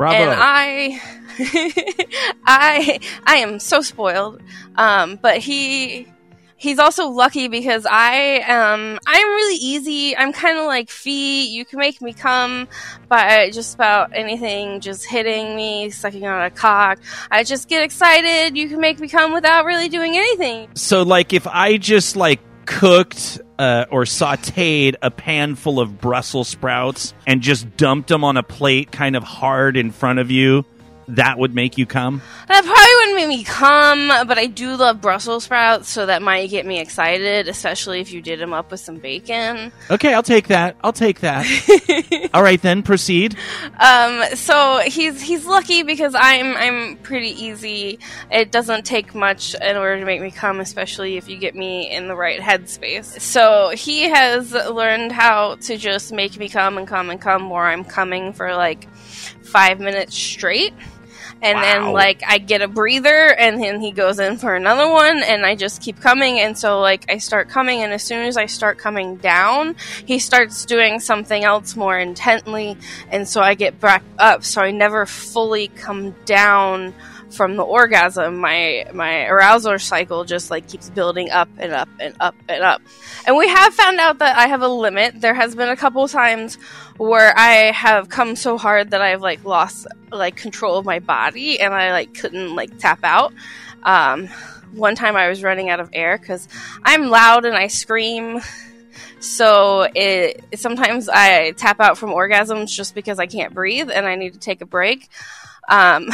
Bravo. 0.00 0.16
and 0.16 0.30
I, 0.34 0.98
I, 2.46 3.00
I 3.24 3.36
am 3.36 3.58
so 3.58 3.82
spoiled. 3.82 4.40
Um, 4.76 5.18
but 5.20 5.36
he, 5.36 6.06
he's 6.56 6.78
also 6.78 7.08
lucky 7.08 7.48
because 7.48 7.84
I, 7.84 8.38
um, 8.40 8.98
I'm 9.06 9.26
really 9.26 9.56
easy. 9.56 10.16
I'm 10.16 10.32
kind 10.32 10.56
of 10.56 10.64
like 10.64 10.88
Fee. 10.88 11.48
You 11.54 11.66
can 11.66 11.78
make 11.78 12.00
me 12.00 12.14
come 12.14 12.66
by 13.08 13.50
just 13.50 13.74
about 13.74 14.12
anything, 14.14 14.80
just 14.80 15.04
hitting 15.04 15.54
me, 15.54 15.90
sucking 15.90 16.26
on 16.26 16.46
a 16.46 16.50
cock. 16.50 16.98
I 17.30 17.44
just 17.44 17.68
get 17.68 17.82
excited. 17.82 18.56
You 18.56 18.70
can 18.70 18.80
make 18.80 19.00
me 19.00 19.08
come 19.08 19.34
without 19.34 19.66
really 19.66 19.90
doing 19.90 20.16
anything. 20.16 20.70
so, 20.76 21.02
like, 21.02 21.34
if 21.34 21.46
I 21.46 21.76
just 21.76 22.16
like 22.16 22.40
cooked 22.66 23.40
uh, 23.58 23.86
or 23.90 24.04
sautéed 24.04 24.94
a 25.02 25.10
pan 25.10 25.54
full 25.54 25.80
of 25.80 26.00
Brussels 26.00 26.48
sprouts 26.48 27.14
and 27.26 27.42
just 27.42 27.76
dumped 27.76 28.08
them 28.08 28.24
on 28.24 28.36
a 28.36 28.42
plate, 28.42 28.90
kind 28.92 29.16
of 29.16 29.22
hard 29.22 29.76
in 29.76 29.90
front 29.90 30.18
of 30.18 30.30
you, 30.30 30.64
that 31.16 31.38
would 31.38 31.54
make 31.54 31.78
you 31.78 31.86
come. 31.86 32.22
That 32.48 32.64
probably 32.64 32.94
wouldn't 32.96 33.16
make 33.16 33.38
me 33.38 33.44
come, 33.44 34.26
but 34.26 34.38
I 34.38 34.46
do 34.46 34.76
love 34.76 35.00
Brussels 35.00 35.44
sprouts, 35.44 35.88
so 35.88 36.06
that 36.06 36.22
might 36.22 36.50
get 36.50 36.66
me 36.66 36.80
excited, 36.80 37.48
especially 37.48 38.00
if 38.00 38.12
you 38.12 38.20
did 38.20 38.40
them 38.40 38.52
up 38.52 38.70
with 38.70 38.80
some 38.80 38.96
bacon. 38.96 39.72
Okay, 39.90 40.14
I'll 40.14 40.22
take 40.22 40.48
that. 40.48 40.76
I'll 40.82 40.92
take 40.92 41.20
that. 41.20 41.46
All 42.34 42.42
right, 42.42 42.60
then 42.60 42.82
proceed. 42.82 43.36
Um, 43.78 44.24
so 44.34 44.80
he's 44.84 45.20
he's 45.20 45.46
lucky 45.46 45.82
because 45.82 46.14
I'm 46.16 46.56
I'm 46.56 46.96
pretty 46.98 47.30
easy. 47.30 47.98
It 48.30 48.52
doesn't 48.52 48.84
take 48.84 49.14
much 49.14 49.54
in 49.54 49.76
order 49.76 49.98
to 49.98 50.04
make 50.04 50.20
me 50.20 50.30
come, 50.30 50.60
especially 50.60 51.16
if 51.16 51.28
you 51.28 51.36
get 51.36 51.54
me 51.54 51.90
in 51.90 52.08
the 52.08 52.16
right 52.16 52.40
headspace. 52.40 53.20
So 53.20 53.70
he 53.70 54.08
has 54.10 54.52
learned 54.52 55.12
how 55.12 55.56
to 55.56 55.76
just 55.76 56.12
make 56.12 56.36
me 56.38 56.48
come 56.48 56.78
and 56.78 56.86
come 56.86 57.10
and 57.10 57.20
come 57.20 57.50
where 57.50 57.64
I'm 57.64 57.84
coming 57.84 58.32
for 58.32 58.54
like 58.54 58.92
five 59.50 59.80
minutes 59.80 60.16
straight. 60.16 60.74
And 61.42 61.58
then 61.58 61.92
like 61.92 62.22
I 62.26 62.38
get 62.38 62.62
a 62.62 62.68
breather 62.68 63.34
and 63.34 63.62
then 63.62 63.80
he 63.80 63.92
goes 63.92 64.18
in 64.18 64.36
for 64.36 64.54
another 64.54 64.90
one 64.90 65.22
and 65.22 65.44
I 65.46 65.54
just 65.54 65.80
keep 65.80 66.00
coming. 66.00 66.38
And 66.38 66.56
so 66.56 66.80
like 66.80 67.10
I 67.10 67.18
start 67.18 67.48
coming 67.48 67.80
and 67.82 67.92
as 67.92 68.02
soon 68.02 68.26
as 68.26 68.36
I 68.36 68.46
start 68.46 68.78
coming 68.78 69.16
down, 69.16 69.76
he 70.04 70.18
starts 70.18 70.64
doing 70.64 71.00
something 71.00 71.42
else 71.44 71.76
more 71.76 71.98
intently. 71.98 72.76
And 73.10 73.26
so 73.26 73.40
I 73.40 73.54
get 73.54 73.80
back 73.80 74.02
up 74.18 74.44
so 74.44 74.60
I 74.60 74.70
never 74.70 75.06
fully 75.06 75.68
come 75.68 76.14
down 76.24 76.94
from 77.30 77.56
the 77.56 77.62
orgasm 77.62 78.38
my 78.38 78.84
my 78.92 79.26
arousal 79.26 79.78
cycle 79.78 80.24
just 80.24 80.50
like 80.50 80.68
keeps 80.68 80.90
building 80.90 81.30
up 81.30 81.48
and 81.58 81.72
up 81.72 81.88
and 81.98 82.14
up 82.20 82.34
and 82.48 82.62
up. 82.62 82.82
And 83.26 83.36
we 83.36 83.48
have 83.48 83.74
found 83.74 83.98
out 83.98 84.18
that 84.18 84.36
i 84.36 84.46
have 84.46 84.62
a 84.62 84.68
limit. 84.68 85.20
There 85.20 85.34
has 85.34 85.54
been 85.54 85.68
a 85.68 85.76
couple 85.76 86.06
times 86.08 86.56
where 86.96 87.32
i 87.36 87.72
have 87.72 88.08
come 88.08 88.36
so 88.36 88.58
hard 88.58 88.90
that 88.90 89.00
i've 89.00 89.22
like 89.22 89.44
lost 89.44 89.86
like 90.10 90.36
control 90.36 90.76
of 90.76 90.84
my 90.84 90.98
body 90.98 91.60
and 91.60 91.72
i 91.72 91.92
like 91.92 92.14
couldn't 92.14 92.54
like 92.54 92.78
tap 92.78 93.00
out. 93.04 93.32
Um 93.82 94.28
one 94.72 94.94
time 94.94 95.16
i 95.16 95.28
was 95.28 95.42
running 95.42 95.68
out 95.68 95.80
of 95.80 95.90
air 95.92 96.18
because 96.18 96.48
i'm 96.84 97.08
loud 97.08 97.44
and 97.44 97.56
i 97.56 97.68
scream. 97.68 98.40
So 99.20 99.86
it 99.94 100.44
sometimes 100.54 101.08
I 101.08 101.52
tap 101.52 101.78
out 101.78 101.98
from 101.98 102.10
orgasms 102.10 102.68
just 102.70 102.94
because 102.94 103.18
I 103.18 103.26
can't 103.26 103.52
breathe 103.52 103.90
and 103.90 104.06
I 104.06 104.14
need 104.14 104.32
to 104.32 104.38
take 104.38 104.62
a 104.62 104.66
break. 104.66 105.08
Um, 105.68 106.08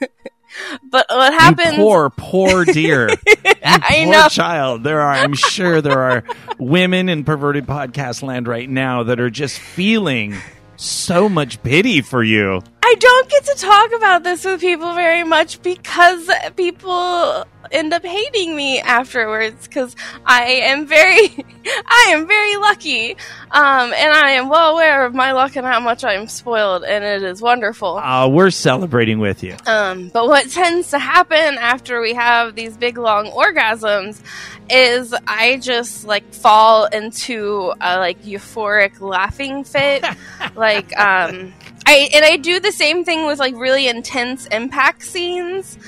but 0.82 1.06
what 1.08 1.32
happens? 1.32 1.72
You 1.72 1.78
poor, 1.78 2.10
poor 2.10 2.64
dear. 2.64 3.08
I 3.64 4.02
poor 4.04 4.12
know. 4.12 4.28
child. 4.28 4.84
There 4.84 5.00
are, 5.00 5.12
I'm 5.12 5.34
sure 5.34 5.80
there 5.80 6.00
are 6.00 6.24
women 6.58 7.08
in 7.08 7.24
perverted 7.24 7.66
podcast 7.66 8.22
land 8.22 8.46
right 8.46 8.68
now 8.68 9.04
that 9.04 9.20
are 9.20 9.30
just 9.30 9.58
feeling 9.58 10.36
so 10.76 11.28
much 11.28 11.62
pity 11.62 12.00
for 12.00 12.22
you. 12.22 12.62
I 12.82 12.92
I 12.92 12.94
don't 12.96 13.30
get 13.30 13.44
to 13.46 13.54
talk 13.54 13.92
about 13.96 14.22
this 14.22 14.44
with 14.44 14.60
people 14.60 14.92
very 14.92 15.24
much 15.24 15.62
because 15.62 16.30
people 16.56 17.46
end 17.72 17.92
up 17.92 18.04
hating 18.04 18.54
me 18.54 18.80
afterwards 18.80 19.66
because 19.66 19.96
I 20.24 20.44
am 20.44 20.86
very, 20.86 21.44
I 21.66 22.06
am 22.10 22.26
very 22.26 22.56
lucky, 22.56 23.12
um, 23.50 23.92
and 23.92 24.12
I 24.12 24.32
am 24.32 24.48
well 24.48 24.72
aware 24.72 25.04
of 25.04 25.14
my 25.14 25.32
luck 25.32 25.56
and 25.56 25.66
how 25.66 25.80
much 25.80 26.04
I 26.04 26.14
am 26.14 26.28
spoiled, 26.28 26.84
and 26.84 27.04
it 27.04 27.22
is 27.22 27.42
wonderful. 27.42 27.96
Uh, 27.98 28.28
we're 28.28 28.50
celebrating 28.50 29.18
with 29.18 29.42
you. 29.42 29.56
Um, 29.66 30.08
but 30.08 30.26
what 30.26 30.50
tends 30.50 30.90
to 30.90 30.98
happen 30.98 31.58
after 31.58 32.00
we 32.00 32.14
have 32.14 32.54
these 32.54 32.76
big 32.76 32.98
long 32.98 33.26
orgasms 33.30 34.22
is 34.70 35.14
I 35.26 35.58
just 35.58 36.06
like 36.06 36.32
fall 36.32 36.86
into 36.86 37.72
a 37.80 37.98
like 37.98 38.22
euphoric 38.22 39.00
laughing 39.00 39.64
fit. 39.64 40.04
like 40.54 40.96
um 40.98 41.52
I 41.86 42.08
and 42.14 42.24
I 42.24 42.36
do 42.36 42.60
the 42.60 42.72
same 42.72 43.04
thing 43.04 43.26
with 43.26 43.38
like 43.38 43.54
really 43.56 43.88
intense 43.88 44.46
impact 44.46 45.02
scenes. 45.02 45.78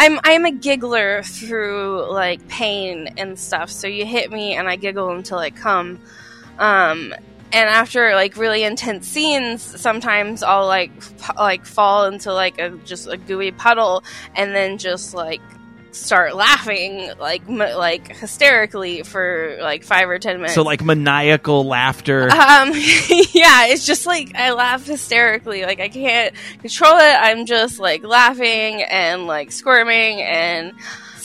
I'm 0.00 0.18
I'm 0.24 0.46
a 0.46 0.50
giggler 0.50 1.22
through 1.22 2.10
like 2.10 2.48
pain 2.48 3.12
and 3.18 3.38
stuff. 3.38 3.68
So 3.70 3.86
you 3.86 4.06
hit 4.06 4.32
me 4.32 4.54
and 4.54 4.66
I 4.66 4.76
giggle 4.76 5.10
until 5.10 5.36
I 5.36 5.50
come. 5.50 6.00
Um 6.58 7.14
and 7.52 7.68
after 7.68 8.14
like 8.14 8.38
really 8.38 8.62
intense 8.62 9.06
scenes, 9.06 9.60
sometimes 9.60 10.42
I'll 10.42 10.66
like 10.66 10.90
like 11.36 11.66
fall 11.66 12.06
into 12.06 12.32
like 12.32 12.58
a 12.58 12.70
just 12.86 13.08
a 13.08 13.18
gooey 13.18 13.52
puddle 13.52 14.02
and 14.34 14.54
then 14.54 14.78
just 14.78 15.12
like 15.12 15.42
start 15.92 16.34
laughing 16.36 17.10
like 17.18 17.42
m- 17.48 17.58
like 17.58 18.08
hysterically 18.16 19.02
for 19.02 19.58
like 19.60 19.84
5 19.84 20.08
or 20.08 20.18
10 20.18 20.36
minutes. 20.36 20.54
So 20.54 20.62
like 20.62 20.84
maniacal 20.84 21.64
laughter. 21.64 22.24
Um, 22.30 22.70
yeah, 22.72 23.66
it's 23.66 23.86
just 23.86 24.06
like 24.06 24.34
I 24.34 24.52
laugh 24.52 24.86
hysterically. 24.86 25.62
Like 25.62 25.80
I 25.80 25.88
can't 25.88 26.34
control 26.60 26.96
it. 26.96 27.16
I'm 27.18 27.46
just 27.46 27.78
like 27.78 28.04
laughing 28.04 28.82
and 28.82 29.26
like 29.26 29.52
squirming 29.52 30.22
and 30.22 30.72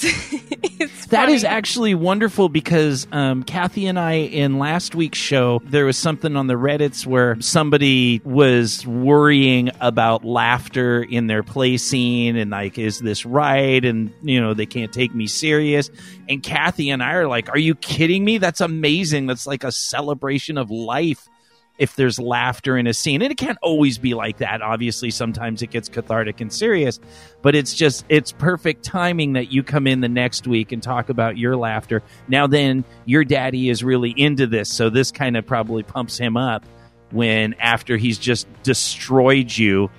That 1.10 1.30
is 1.30 1.44
actually 1.44 1.94
wonderful 1.96 2.50
because 2.50 3.08
um, 3.12 3.44
Kathy 3.44 3.86
and 3.86 3.98
I 3.98 4.14
in 4.14 4.58
last 4.58 4.96
week's 4.96 5.20
show 5.20 5.62
there 5.66 5.86
was 5.86 5.98
something 5.98 6.36
on 6.36 6.48
the 6.48 6.56
Reddit's 6.56 7.06
where 7.06 7.40
somebody 7.42 8.22
was 8.26 8.86
worrying 8.86 9.70
about 9.80 10.26
laughter 10.26 11.04
in 11.04 11.28
their 11.28 11.44
play 11.44 11.78
scene 11.78 12.36
and 12.36 12.52
like 12.52 12.78
is 12.78 13.00
this 13.00 13.26
right? 13.26 13.84
And 13.86 14.12
you 14.24 14.42
know 14.42 14.54
they 14.54 14.66
can't 14.66 14.92
take 14.92 15.14
me 15.14 15.28
serious. 15.28 15.90
And 16.28 16.42
Kathy 16.42 16.90
and 16.90 17.04
I 17.04 17.14
are 17.14 17.28
like 17.28 17.50
are 17.50 17.60
you 17.60 17.76
kidding 17.76 18.26
me? 18.26 18.40
That's 18.40 18.62
amazing. 18.62 19.28
That's 19.28 19.48
like 19.48 19.64
a 19.64 19.72
celebration 19.72 20.58
of 20.58 20.72
life 20.72 21.30
if 21.78 21.96
there's 21.96 22.20
laughter 22.20 22.78
in 22.78 22.88
a 22.88 22.94
scene 22.94 23.22
and 23.22 23.32
it 23.32 23.38
can't 23.38 23.58
always 23.62 23.98
be 23.98 24.14
like 24.14 24.38
that 24.38 24.62
obviously 24.62 25.12
sometimes 25.12 25.62
it 25.62 25.70
gets 25.70 25.90
cathartic 25.90 26.40
and 26.42 26.52
serious 26.52 27.00
but 27.42 27.56
it's 27.56 27.74
just 27.74 28.06
it's 28.10 28.32
perfect 28.32 28.84
timing 28.84 29.34
that 29.34 29.52
you 29.52 29.64
come 29.64 29.88
in 29.88 30.02
the 30.02 30.10
next 30.10 30.48
week 30.48 30.72
and 30.72 30.82
talk 30.82 31.10
about 31.10 31.38
your 31.38 31.56
laughter 31.56 32.02
now 32.28 32.48
then 32.48 32.84
your 33.06 33.24
daddy 33.24 33.70
is 33.70 33.84
really 33.84 34.12
into 34.12 34.48
this 34.48 34.70
so 34.70 34.90
this 34.90 35.12
kind 35.12 35.36
of 35.36 35.46
probably 35.46 35.84
pumps 35.84 36.18
him 36.18 36.38
up 36.38 36.66
when 37.12 37.54
after 37.56 37.98
he's 37.98 38.18
just 38.18 38.48
destroyed 38.64 39.56
you 39.56 39.90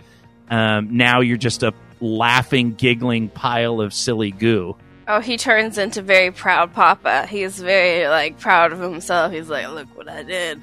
um, 0.51 0.97
now 0.97 1.21
you're 1.21 1.37
just 1.37 1.63
a 1.63 1.75
laughing 2.01 2.75
giggling 2.75 3.29
pile 3.29 3.81
of 3.81 3.93
silly 3.93 4.31
goo 4.31 4.77
Oh, 5.09 5.21
he 5.21 5.37
turns 5.37 5.79
into 5.79 6.03
very 6.03 6.33
proud 6.33 6.73
papa. 6.73 7.27
He's 7.29 7.61
very 7.61 8.09
like 8.09 8.41
proud 8.41 8.73
of 8.73 8.81
himself. 8.81 9.31
He's 9.31 9.49
like, 9.49 9.69
"Look 9.69 9.97
what 9.97 10.09
I 10.09 10.25
did." 10.25 10.61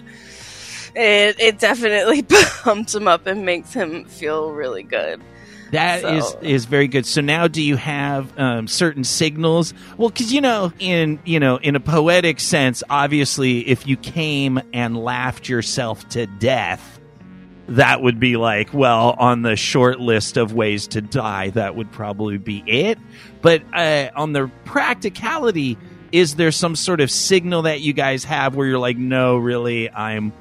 It 0.96 1.40
it 1.40 1.60
definitely 1.60 2.22
pumps 2.64 2.94
him 2.96 3.08
up 3.08 3.26
and 3.28 3.46
makes 3.46 3.74
him 3.74 4.06
feel 4.06 4.52
really 4.52 4.84
good. 4.84 5.22
That 5.72 6.04
is 6.04 6.28
So- 6.28 6.40
is 6.42 6.66
very 6.66 6.88
good. 6.88 7.06
So 7.08 7.20
now, 7.22 7.48
do 7.48 7.60
you 7.62 7.78
have 7.78 8.38
um, 8.40 8.68
certain 8.68 9.04
signals? 9.04 9.74
Well, 9.98 10.10
because 10.10 10.32
you 10.32 10.40
know, 10.40 10.72
in 10.80 11.20
you 11.26 11.40
know, 11.40 11.58
in 11.58 11.76
a 11.76 11.80
poetic 11.80 12.40
sense, 12.40 12.84
obviously, 12.92 13.68
if 13.68 13.88
you 13.88 13.98
came 13.98 14.62
and 14.72 14.96
laughed 14.96 15.50
yourself 15.50 16.08
to 16.10 16.28
death, 16.28 17.00
that 17.70 18.04
would 18.04 18.20
be 18.20 18.38
like, 18.38 18.72
well, 18.72 19.16
on 19.18 19.42
the 19.42 19.56
short 19.56 20.00
list 20.00 20.38
of 20.38 20.54
ways 20.54 20.86
to 20.90 21.02
die, 21.02 21.50
that 21.52 21.76
would 21.76 21.92
probably 21.92 22.38
be 22.38 22.64
it. 22.68 23.00
But 23.42 23.64
uh, 23.74 24.10
on 24.16 24.34
the 24.34 24.52
practicality, 24.66 25.76
is 26.12 26.36
there 26.36 26.52
some 26.52 26.76
sort 26.76 27.02
of 27.02 27.10
signal 27.10 27.64
that 27.64 27.82
you 27.82 27.94
guys 27.94 28.24
have 28.26 28.54
where 28.56 28.68
you're 28.68 28.78
like, 28.78 28.98
no, 28.98 29.38
really, 29.38 29.90
I'm 29.90 30.32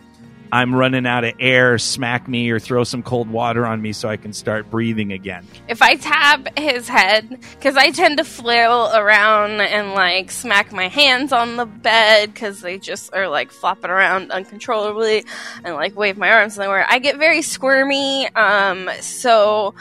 I'm 0.52 0.74
running 0.74 1.06
out 1.06 1.24
of 1.24 1.32
air, 1.40 1.78
smack 1.78 2.28
me 2.28 2.50
or 2.50 2.60
throw 2.60 2.84
some 2.84 3.02
cold 3.02 3.30
water 3.30 3.64
on 3.64 3.80
me 3.80 3.94
so 3.94 4.10
I 4.10 4.18
can 4.18 4.34
start 4.34 4.70
breathing 4.70 5.10
again. 5.10 5.46
If 5.66 5.80
I 5.80 5.96
tap 5.96 6.58
his 6.58 6.88
head, 6.88 7.40
because 7.52 7.78
I 7.78 7.90
tend 7.90 8.18
to 8.18 8.24
flail 8.24 8.90
around 8.94 9.62
and 9.62 9.94
like 9.94 10.30
smack 10.30 10.70
my 10.70 10.88
hands 10.88 11.32
on 11.32 11.56
the 11.56 11.64
bed 11.64 12.34
because 12.34 12.60
they 12.60 12.78
just 12.78 13.14
are 13.14 13.28
like 13.28 13.50
flopping 13.50 13.90
around 13.90 14.30
uncontrollably 14.30 15.24
and 15.64 15.74
like 15.74 15.96
wave 15.96 16.18
my 16.18 16.30
arms 16.30 16.58
nowhere, 16.58 16.84
I 16.86 16.98
get 16.98 17.16
very 17.16 17.40
squirmy. 17.40 18.28
Um, 18.34 18.90
so. 19.00 19.74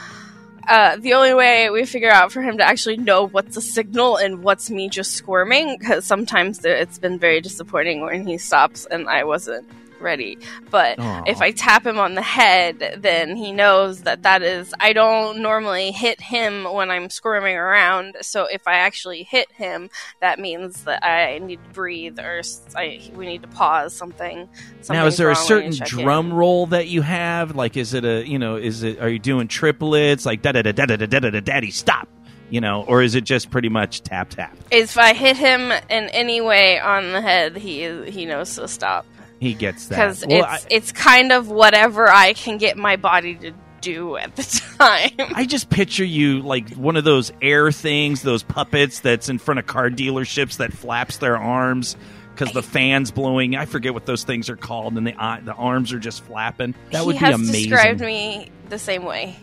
Uh, 0.68 0.96
the 0.98 1.16
only 1.16 1.34
way 1.34 1.72
we 1.72 1.86
figure 1.86 2.12
out 2.12 2.32
for 2.32 2.40
him 2.40 2.60
to 2.60 2.64
actually 2.64 2.96
know 2.96 3.28
what's 3.28 3.58
a 3.58 3.62
signal 3.62 4.16
and 4.16 4.44
what's 4.44 4.70
me 4.70 4.88
just 4.88 5.14
squirming, 5.14 5.76
because 5.78 6.06
sometimes 6.06 6.64
it's 6.64 7.00
been 7.00 7.18
very 7.18 7.42
disappointing 7.42 8.02
when 8.02 8.28
he 8.28 8.38
stops 8.38 8.86
and 8.86 9.10
I 9.10 9.24
wasn't 9.24 9.68
ready. 10.02 10.38
But 10.70 11.00
Aw. 11.00 11.24
if 11.28 11.42
I 11.42 11.52
tap 11.52 11.86
him 11.86 12.00
on 12.00 12.16
the 12.16 12.22
head, 12.22 12.98
then 12.98 13.36
he 13.36 13.52
knows 13.52 14.02
that 14.02 14.24
that 14.24 14.42
is. 14.42 14.74
I 14.80 14.94
don't 14.94 15.40
normally 15.40 15.92
hit 15.92 16.20
him 16.20 16.66
when 16.66 16.92
I'm 16.92 17.10
squirming 17.10 17.56
around. 17.56 18.18
So 18.22 18.46
if 18.46 18.68
I 18.68 18.76
actually 18.76 19.24
hit 19.24 19.52
him, 19.52 19.90
that 20.20 20.40
means 20.40 20.84
that 20.84 21.06
I 21.06 21.40
need 21.40 21.64
to 21.64 21.70
breathe 21.72 22.20
or 22.20 22.42
I 22.76 23.02
we 23.16 23.26
need 23.26 23.42
to 23.44 23.48
pause 23.48 23.94
something. 23.94 24.50
now, 24.90 25.06
is 25.06 25.18
there 25.18 25.32
a 25.32 25.36
certain 25.36 25.72
check 25.72 25.92
in. 25.92 26.00
drum 26.00 26.34
roll 26.34 26.68
that 26.68 26.88
you 26.88 27.02
have? 27.02 27.56
Like, 27.56 27.78
is 27.78 27.94
it 27.94 28.06
a 28.06 28.28
you 28.28 28.40
know, 28.40 28.56
is 28.56 28.84
it 28.84 29.00
are 29.00 29.10
you 29.10 29.20
doing 29.20 29.48
triplets 29.48 30.26
like 30.26 30.42
da 30.42 30.52
da 30.52 30.62
da 30.62 30.72
da 30.72 30.86
da 30.86 30.96
da 30.98 31.08
da 31.08 31.20
da 31.20 31.30
da 31.30 31.40
daddy 31.40 31.72
stop? 31.72 32.08
You 32.50 32.60
know, 32.60 32.84
or 32.84 33.02
is 33.02 33.16
it 33.16 33.24
just 33.24 33.50
pretty 33.50 33.70
much 33.70 34.02
tap 34.02 34.32
tap? 34.32 34.58
If 34.72 34.98
I 34.98 35.14
hit 35.14 35.38
him 35.38 35.72
in 35.72 36.10
any 36.10 36.42
way 36.42 36.80
on 36.80 37.14
the 37.14 37.22
head, 37.22 37.56
he 37.56 38.12
he 38.12 38.26
knows 38.26 38.56
to 38.56 38.68
stop 38.68 39.06
He 39.42 39.54
gets 39.56 39.88
that. 39.88 39.96
because 39.96 40.26
Well, 40.26 40.48
it's 40.54 40.68
it's 40.70 40.92
kind 40.92 41.32
of 41.32 41.50
whatever 41.50 42.08
I 42.08 42.34
can 42.34 42.58
get 42.58 42.78
my 42.78 42.96
body 42.96 43.36
to 43.38 43.52
do 43.82 44.16
at 44.16 44.36
the 44.36 44.44
time. 44.80 45.34
I 45.36 45.46
just 45.46 45.70
picture 45.72 46.06
you 46.06 46.42
like 46.44 46.70
one 46.76 46.96
of 46.96 47.04
those 47.04 47.34
air 47.42 47.72
things, 47.72 48.22
those 48.22 48.44
puppets 48.44 49.00
that's 49.00 49.30
in 49.30 49.40
front 49.40 49.60
of 49.60 49.66
car 49.66 49.90
dealerships 49.90 50.58
that 50.58 50.72
flaps 50.72 51.18
their 51.18 51.38
arms 51.38 51.98
because 52.36 52.54
the 52.54 52.62
fan's 52.62 53.10
blowing. 53.10 53.56
I 53.56 53.66
forget 53.66 53.96
what 53.96 54.06
those 54.06 54.24
things 54.24 54.48
are 54.50 54.56
called, 54.56 54.94
and 54.96 55.08
the 55.08 55.16
eye- 55.20 55.42
the 55.44 55.54
arms 55.56 55.92
are 55.92 56.00
just 56.00 56.24
flapping. 56.24 56.76
That 56.92 57.04
would 57.06 57.16
he 57.16 57.20
be 57.20 57.26
has 57.26 57.36
amazing. 57.36 57.70
described 57.72 58.02
me 58.02 58.52
the 58.70 58.78
same 58.80 59.04
way. 59.06 59.36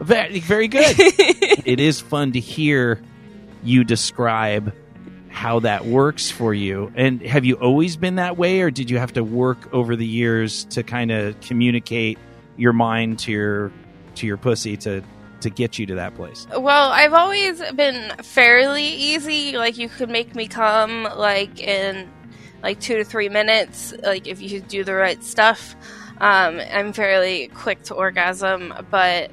Very, 0.00 0.40
very 0.40 0.66
good. 0.68 0.94
it 0.98 1.78
is 1.78 2.00
fun 2.00 2.32
to 2.32 2.40
hear 2.40 3.00
you 3.62 3.84
describe 3.84 4.74
how 5.36 5.60
that 5.60 5.84
works 5.84 6.30
for 6.30 6.54
you. 6.54 6.90
And 6.94 7.20
have 7.20 7.44
you 7.44 7.56
always 7.56 7.94
been 7.98 8.14
that 8.14 8.38
way, 8.38 8.62
or 8.62 8.70
did 8.70 8.88
you 8.88 8.96
have 8.96 9.12
to 9.12 9.22
work 9.22 9.72
over 9.74 9.94
the 9.94 10.06
years 10.06 10.64
to 10.70 10.82
kind 10.82 11.10
of 11.10 11.38
communicate 11.42 12.18
your 12.56 12.72
mind 12.72 13.18
to 13.18 13.32
your 13.32 13.70
to 14.14 14.26
your 14.26 14.38
pussy 14.38 14.78
to 14.78 15.02
to 15.42 15.50
get 15.50 15.78
you 15.78 15.84
to 15.86 15.96
that 15.96 16.14
place? 16.14 16.46
Well, 16.56 16.90
I've 16.90 17.12
always 17.12 17.60
been 17.72 18.16
fairly 18.22 18.86
easy. 18.86 19.58
Like 19.58 19.76
you 19.76 19.90
could 19.90 20.08
make 20.08 20.34
me 20.34 20.48
come 20.48 21.02
like 21.04 21.60
in 21.60 22.10
like 22.62 22.80
two 22.80 22.96
to 22.96 23.04
three 23.04 23.28
minutes. 23.28 23.92
Like 24.02 24.26
if 24.26 24.40
you 24.40 24.62
do 24.62 24.84
the 24.84 24.94
right 24.94 25.22
stuff, 25.22 25.76
um, 26.18 26.58
I'm 26.72 26.94
fairly 26.94 27.48
quick 27.48 27.82
to 27.84 27.94
orgasm. 27.94 28.72
But 28.90 29.30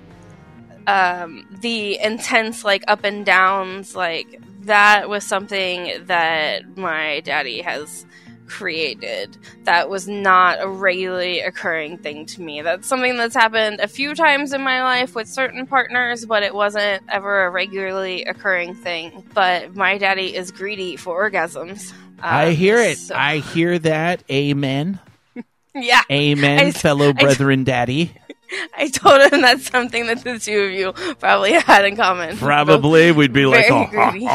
um, 0.85 1.47
the 1.61 1.97
intense 1.97 2.65
like 2.65 2.83
up 2.89 3.05
and 3.05 3.25
downs, 3.25 3.95
like 3.95 4.42
that 4.65 5.09
was 5.09 5.23
something 5.25 6.05
that 6.05 6.77
my 6.77 7.21
daddy 7.21 7.61
has 7.61 8.05
created 8.45 9.35
that 9.63 9.89
was 9.89 10.07
not 10.07 10.61
a 10.61 10.67
regularly 10.67 11.39
occurring 11.39 11.97
thing 11.97 12.25
to 12.27 12.41
me. 12.41 12.61
That's 12.61 12.87
something 12.87 13.17
that's 13.17 13.33
happened 13.33 13.79
a 13.79 13.87
few 13.87 14.13
times 14.13 14.53
in 14.53 14.61
my 14.61 14.83
life 14.83 15.15
with 15.15 15.27
certain 15.27 15.65
partners, 15.65 16.25
but 16.25 16.43
it 16.43 16.53
wasn't 16.53 17.03
ever 17.09 17.45
a 17.45 17.49
regularly 17.49 18.23
occurring 18.25 18.75
thing. 18.75 19.23
But 19.33 19.75
my 19.75 19.97
daddy 19.97 20.35
is 20.35 20.51
greedy 20.51 20.97
for 20.97 21.29
orgasms. 21.29 21.93
I 22.21 22.47
Um, 22.49 22.55
hear 22.55 22.77
it. 22.77 22.97
so- 22.99 23.15
I 23.15 23.37
hear 23.37 23.79
that. 23.79 24.23
Amen. 24.29 24.99
yeah, 25.73 26.01
Amen, 26.11 26.59
I- 26.67 26.71
fellow 26.71 27.09
I- 27.17 27.23
brethren, 27.23 27.63
daddy. 27.63 28.13
I 28.77 28.89
told 28.89 29.31
him 29.31 29.41
that's 29.41 29.69
something 29.69 30.07
that 30.07 30.23
the 30.23 30.39
two 30.39 30.59
of 30.61 30.71
you 30.71 30.93
probably 31.15 31.53
had 31.53 31.85
in 31.85 31.95
common. 31.95 32.37
Probably 32.37 33.11
we'd 33.11 33.33
be 33.33 33.45
like, 33.45 33.65
oh, 33.69 33.85
greedy. 33.89 34.27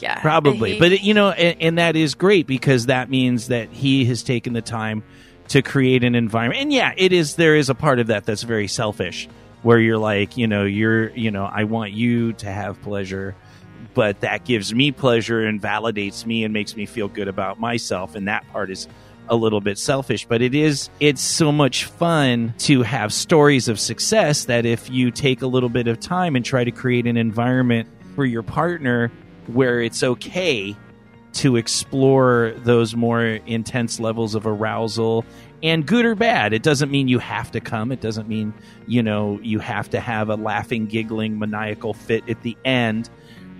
Yeah, 0.00 0.20
Probably, 0.20 0.74
He- 0.74 0.78
but 0.78 1.00
you 1.00 1.12
know, 1.14 1.30
and, 1.30 1.60
and 1.60 1.78
that 1.78 1.96
is 1.96 2.14
great 2.14 2.46
because 2.46 2.86
that 2.86 3.10
means 3.10 3.48
that 3.48 3.70
he 3.70 4.04
has 4.04 4.22
taken 4.22 4.52
the 4.52 4.62
time 4.62 5.02
to 5.48 5.60
create 5.62 6.04
an 6.04 6.14
environment. 6.14 6.60
And 6.62 6.72
yeah, 6.72 6.92
it 6.96 7.12
is 7.12 7.34
there 7.34 7.56
is 7.56 7.68
a 7.68 7.74
part 7.74 7.98
of 7.98 8.06
that 8.08 8.24
that's 8.24 8.42
very 8.42 8.68
selfish 8.68 9.28
where 9.62 9.78
you're 9.80 9.98
like, 9.98 10.36
you 10.36 10.46
know, 10.46 10.64
you're, 10.64 11.08
you 11.16 11.30
know, 11.32 11.44
I 11.44 11.64
want 11.64 11.92
you 11.92 12.32
to 12.34 12.46
have 12.46 12.80
pleasure, 12.82 13.34
but 13.94 14.20
that 14.20 14.44
gives 14.44 14.72
me 14.72 14.92
pleasure 14.92 15.44
and 15.44 15.60
validates 15.60 16.24
me 16.24 16.44
and 16.44 16.52
makes 16.52 16.76
me 16.76 16.86
feel 16.86 17.08
good 17.08 17.26
about 17.26 17.58
myself 17.58 18.14
and 18.14 18.28
that 18.28 18.48
part 18.52 18.70
is 18.70 18.86
a 19.28 19.36
little 19.36 19.60
bit 19.60 19.78
selfish, 19.78 20.26
but 20.26 20.42
it 20.42 20.54
is 20.54 20.90
it's 21.00 21.22
so 21.22 21.52
much 21.52 21.84
fun 21.84 22.54
to 22.58 22.82
have 22.82 23.12
stories 23.12 23.68
of 23.68 23.78
success 23.78 24.46
that 24.46 24.66
if 24.66 24.90
you 24.90 25.10
take 25.10 25.42
a 25.42 25.46
little 25.46 25.68
bit 25.68 25.88
of 25.88 26.00
time 26.00 26.36
and 26.36 26.44
try 26.44 26.64
to 26.64 26.70
create 26.70 27.06
an 27.06 27.16
environment 27.16 27.88
for 28.14 28.24
your 28.24 28.42
partner 28.42 29.10
where 29.46 29.80
it's 29.80 30.02
okay 30.02 30.76
to 31.34 31.56
explore 31.56 32.52
those 32.58 32.96
more 32.96 33.22
intense 33.22 34.00
levels 34.00 34.34
of 34.34 34.46
arousal 34.46 35.24
and 35.62 35.86
good 35.86 36.04
or 36.04 36.14
bad. 36.14 36.52
It 36.52 36.62
doesn't 36.62 36.90
mean 36.90 37.08
you 37.08 37.18
have 37.18 37.50
to 37.52 37.60
come. 37.60 37.92
It 37.92 38.00
doesn't 38.00 38.28
mean, 38.28 38.54
you 38.86 39.02
know, 39.02 39.38
you 39.42 39.58
have 39.58 39.90
to 39.90 40.00
have 40.00 40.30
a 40.30 40.36
laughing, 40.36 40.86
giggling, 40.86 41.38
maniacal 41.38 41.94
fit 41.94 42.28
at 42.28 42.42
the 42.42 42.56
end. 42.64 43.10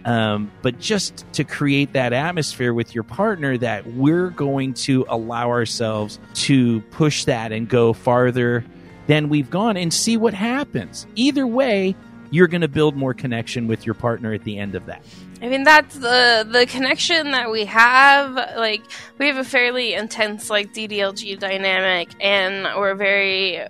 Um, 0.09 0.50
but 0.62 0.78
just 0.78 1.26
to 1.34 1.44
create 1.44 1.92
that 1.92 2.14
atmosphere 2.14 2.72
with 2.72 2.94
your 2.94 3.04
partner 3.04 3.59
that 3.59 3.86
we're 3.88 4.30
going 4.30 4.72
to 4.74 5.04
allow 5.06 5.48
ourselves 5.50 6.18
to 6.46 6.80
push 6.92 7.24
that 7.24 7.52
and 7.52 7.68
go 7.68 7.92
farther 7.92 8.64
than 9.06 9.28
we've 9.28 9.50
gone 9.50 9.76
and 9.76 9.92
see 9.92 10.16
what 10.16 10.32
happens. 10.32 11.06
Either 11.14 11.46
way, 11.46 11.94
you're 12.30 12.46
going 12.46 12.62
to 12.62 12.68
build 12.68 12.96
more 12.96 13.12
connection 13.12 13.66
with 13.66 13.84
your 13.84 13.94
partner 13.94 14.32
at 14.32 14.44
the 14.44 14.59
end 14.59 14.74
of 14.74 14.86
that. 14.86 15.04
I 15.42 15.48
mean 15.48 15.62
that's 15.62 15.96
the 15.96 16.48
the 16.50 16.64
connection 16.66 17.32
that 17.32 17.50
we 17.50 17.66
have. 17.66 18.34
Like 18.34 18.80
we 19.18 19.26
have 19.26 19.36
a 19.36 19.44
fairly 19.44 19.92
intense 19.92 20.48
like 20.48 20.72
DDLG 20.72 21.38
dynamic, 21.38 22.09
and 22.18 22.64
we're 22.80 22.94
very 22.94 23.61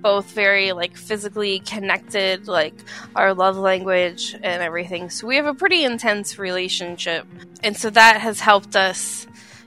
both 0.00 0.30
very 0.32 0.72
like 0.72 0.96
physically 0.96 1.60
connected, 1.60 2.48
like 2.48 2.74
our 3.14 3.34
love 3.34 3.56
language 3.56 4.34
and 4.34 4.62
everything. 4.62 5.10
So 5.10 5.26
we 5.26 5.36
have 5.36 5.46
a 5.46 5.54
pretty 5.54 5.84
intense 5.84 6.38
relationship, 6.38 7.26
and 7.62 7.76
so 7.76 7.90
that 7.90 8.20
has 8.20 8.40
helped 8.40 8.76
us 8.76 9.26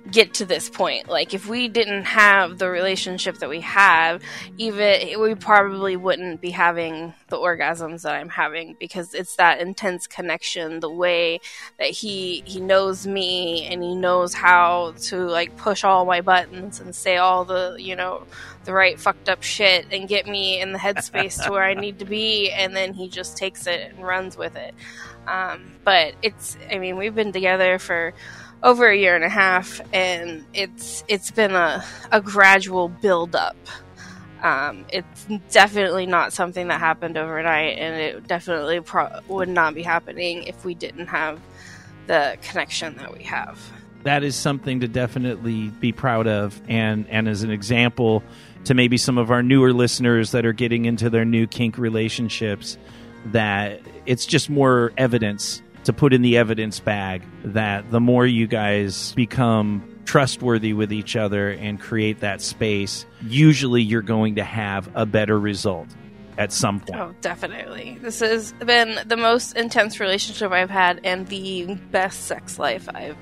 get 0.10 0.34
to 0.36 0.46
this 0.46 0.70
point. 0.70 1.08
Like 1.08 1.34
if 1.34 1.48
we 1.48 1.68
didn't 1.68 2.06
have 2.06 2.58
the 2.58 2.70
relationship 2.70 3.38
that 3.38 3.50
we 3.50 3.62
have, 3.62 4.22
even 4.58 5.20
we 5.22 5.36
probably 5.36 5.96
wouldn't 5.96 6.42
be 6.42 6.52
having 6.52 7.14
the 7.28 7.38
orgasms 7.38 8.02
that 8.02 8.16
I'm 8.16 8.30
having 8.30 8.76
because 8.80 9.14
it's 9.14 9.36
that 9.36 9.60
intense 9.60 10.08
connection, 10.08 10.80
the 10.80 10.90
way 10.90 11.40
that 11.78 11.90
he 11.90 12.44
he 12.46 12.60
knows 12.60 13.06
me 13.06 13.66
and 13.66 13.84
he 13.84 13.96
knows 13.96 14.34
how 14.34 14.94
to 15.04 15.26
like 15.26 15.56
push 15.58 15.84
all 15.84 16.06
my 16.06 16.22
buttons 16.22 16.80
and 16.80 16.96
say 16.96 17.18
all 17.18 17.46
the, 17.46 17.76
you 17.78 17.96
know, 17.96 18.26
the 18.66 18.74
right 18.74 19.00
fucked 19.00 19.30
up 19.30 19.44
shit 19.44 19.88
and 19.92 20.08
get 20.08 20.28
me 20.28 20.60
in 20.60 20.72
the 20.72 20.80
headspace 20.80 21.44
to 21.44 21.52
where 21.52 21.64
I 21.64 21.74
need 21.74 22.00
to 22.00 22.06
be 22.06 22.52
and 22.52 22.76
then 22.76 22.94
he 22.94 23.08
just 23.08 23.38
takes 23.38 23.68
it 23.68 23.92
and 23.92 24.06
runs 24.06 24.38
with 24.38 24.56
it. 24.56 24.74
Um, 25.28 25.74
but 25.84 26.16
it's 26.22 26.58
I 26.72 26.80
mean, 26.80 26.98
we've 26.98 27.16
been 27.16 27.32
together 27.32 27.78
for 27.80 28.14
over 28.64 28.88
a 28.88 28.98
year 28.98 29.16
and 29.16 29.24
a 29.24 29.30
half, 29.30 29.82
and 29.94 30.46
it's 30.54 31.04
it's 31.08 31.32
been 31.32 31.52
a, 31.52 31.84
a 32.12 32.22
gradual 32.22 32.90
build 32.90 33.36
up. 33.36 33.58
Um, 34.44 34.86
it's 34.92 35.28
definitely 35.52 36.06
not 36.06 36.34
something 36.34 36.68
that 36.68 36.80
happened 36.80 37.18
overnight, 37.18 37.78
and 37.78 37.96
it 37.96 38.28
definitely 38.28 38.82
pro- 38.82 39.20
would 39.28 39.50
not 39.50 39.76
be 39.76 39.84
happening 39.84 40.44
if 40.44 40.66
we 40.66 40.74
didn't 40.74 41.08
have 41.08 41.40
the 42.08 42.38
connection 42.42 42.96
that 42.98 43.16
we 43.16 43.24
have. 43.24 43.60
That 44.04 44.24
is 44.24 44.36
something 44.36 44.80
to 44.80 44.88
definitely 44.88 45.70
be 45.70 45.92
proud 45.92 46.28
of, 46.28 46.60
and 46.68 47.08
and 47.10 47.28
as 47.28 47.44
an 47.44 47.52
example 47.52 48.24
to 48.66 48.74
maybe 48.74 48.98
some 48.98 49.18
of 49.18 49.32
our 49.32 49.42
newer 49.42 49.74
listeners 49.74 50.32
that 50.32 50.46
are 50.46 50.54
getting 50.54 50.86
into 50.86 51.10
their 51.10 51.26
new 51.26 51.48
kink 51.48 51.80
relationships, 51.80 52.78
that 53.28 53.82
it's 54.06 54.26
just 54.26 54.52
more 54.52 54.92
evidence 54.98 55.64
to 55.86 55.94
put 55.94 56.14
in 56.14 56.22
the 56.22 56.38
evidence 56.38 56.80
bag 56.80 57.24
that 57.44 57.90
the 57.92 58.00
more 58.00 58.26
you 58.26 58.48
guys 58.48 59.14
become 59.14 59.88
trustworthy 60.06 60.74
with 60.74 60.92
each 60.92 61.16
other 61.16 61.50
and 61.52 61.80
create 61.80 62.20
that 62.20 62.42
space, 62.42 63.06
usually 63.22 63.82
you're 63.82 64.02
going 64.02 64.36
to 64.36 64.44
have 64.44 64.90
a 64.96 65.06
better 65.06 65.40
result 65.40 65.88
at 66.38 66.52
some 66.52 66.80
point. 66.80 67.00
Oh, 67.00 67.14
definitely. 67.22 67.98
This 68.02 68.20
has 68.20 68.54
been 68.54 69.00
the 69.06 69.18
most 69.18 69.56
intense 69.56 70.00
relationship 70.00 70.52
I've 70.52 70.70
had 70.70 71.02
and 71.04 71.28
the 71.28 71.76
best 71.92 72.26
sex 72.26 72.58
life 72.58 72.88
I've 72.94 73.18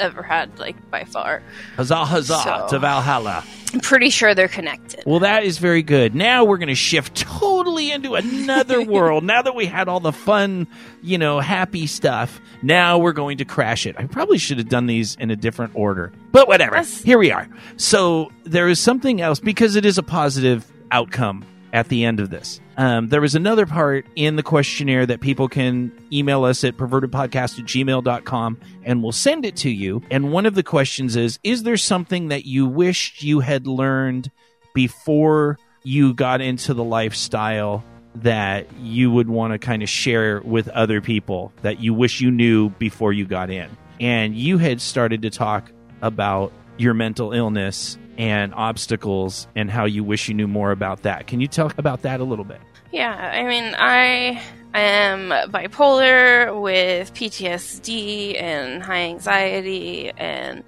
ever 0.00 0.22
had, 0.22 0.58
like 0.58 0.90
by 0.90 1.04
far. 1.04 1.42
Huzzah, 1.76 2.04
huzzah 2.04 2.40
So- 2.44 2.66
to 2.70 2.78
Valhalla. 2.78 3.44
I'm 3.72 3.78
pretty 3.78 4.10
sure 4.10 4.34
they're 4.34 4.48
connected. 4.48 5.04
Well, 5.06 5.20
that 5.20 5.44
is 5.44 5.58
very 5.58 5.84
good. 5.84 6.12
Now 6.12 6.42
we're 6.42 6.56
going 6.58 6.70
to 6.70 6.74
shift 6.74 7.14
totally 7.14 7.92
into 7.92 8.16
another 8.16 8.82
world. 8.84 9.22
Now 9.22 9.42
that 9.42 9.54
we 9.54 9.64
had 9.66 9.86
all 9.88 10.00
the 10.00 10.10
fun, 10.10 10.66
you 11.02 11.18
know, 11.18 11.38
happy 11.38 11.86
stuff, 11.86 12.40
now 12.62 12.98
we're 12.98 13.12
going 13.12 13.38
to 13.38 13.44
crash 13.44 13.86
it. 13.86 13.94
I 13.96 14.06
probably 14.06 14.38
should 14.38 14.58
have 14.58 14.68
done 14.68 14.86
these 14.86 15.14
in 15.20 15.30
a 15.30 15.36
different 15.36 15.70
order, 15.76 16.10
but 16.32 16.48
whatever. 16.48 16.74
Yes. 16.76 17.00
Here 17.00 17.16
we 17.18 17.30
are. 17.30 17.46
So 17.76 18.32
there 18.42 18.66
is 18.66 18.80
something 18.80 19.20
else 19.20 19.38
because 19.38 19.76
it 19.76 19.84
is 19.84 19.98
a 19.98 20.02
positive 20.02 20.66
outcome 20.90 21.44
at 21.72 21.88
the 21.88 22.04
end 22.04 22.20
of 22.20 22.30
this. 22.30 22.60
Um, 22.76 23.08
there 23.08 23.20
was 23.20 23.34
another 23.34 23.66
part 23.66 24.06
in 24.16 24.36
the 24.36 24.42
questionnaire 24.42 25.06
that 25.06 25.20
people 25.20 25.48
can 25.48 25.92
email 26.12 26.44
us 26.44 26.64
at 26.64 26.76
pervertedpodcast 26.76 27.58
at 27.58 27.66
gmail.com 27.66 28.58
and 28.84 29.02
we'll 29.02 29.12
send 29.12 29.44
it 29.44 29.56
to 29.56 29.70
you. 29.70 30.02
And 30.10 30.32
one 30.32 30.46
of 30.46 30.54
the 30.54 30.62
questions 30.62 31.16
is 31.16 31.38
Is 31.42 31.62
there 31.62 31.76
something 31.76 32.28
that 32.28 32.44
you 32.46 32.66
wished 32.66 33.22
you 33.22 33.40
had 33.40 33.66
learned 33.66 34.30
before 34.74 35.58
you 35.82 36.14
got 36.14 36.40
into 36.40 36.74
the 36.74 36.84
lifestyle 36.84 37.84
that 38.16 38.66
you 38.80 39.10
would 39.10 39.28
want 39.28 39.52
to 39.52 39.58
kind 39.58 39.82
of 39.82 39.88
share 39.88 40.40
with 40.40 40.68
other 40.68 41.00
people 41.00 41.52
that 41.62 41.80
you 41.80 41.94
wish 41.94 42.20
you 42.20 42.30
knew 42.30 42.70
before 42.70 43.12
you 43.12 43.26
got 43.26 43.50
in? 43.50 43.70
And 44.00 44.34
you 44.34 44.58
had 44.58 44.80
started 44.80 45.22
to 45.22 45.30
talk 45.30 45.70
about 46.02 46.52
your 46.78 46.94
mental 46.94 47.32
illness 47.32 47.98
and 48.20 48.52
obstacles 48.52 49.48
and 49.56 49.70
how 49.70 49.86
you 49.86 50.04
wish 50.04 50.28
you 50.28 50.34
knew 50.34 50.46
more 50.46 50.72
about 50.72 51.04
that. 51.04 51.26
Can 51.26 51.40
you 51.40 51.48
talk 51.48 51.78
about 51.78 52.02
that 52.02 52.20
a 52.20 52.24
little 52.24 52.44
bit? 52.44 52.60
Yeah, 52.92 53.14
I 53.14 53.44
mean, 53.44 53.74
I 53.78 54.42
am 54.74 55.30
bipolar 55.50 56.60
with 56.60 57.14
PTSD 57.14 58.38
and 58.38 58.82
high 58.82 59.04
anxiety, 59.04 60.10
and 60.10 60.64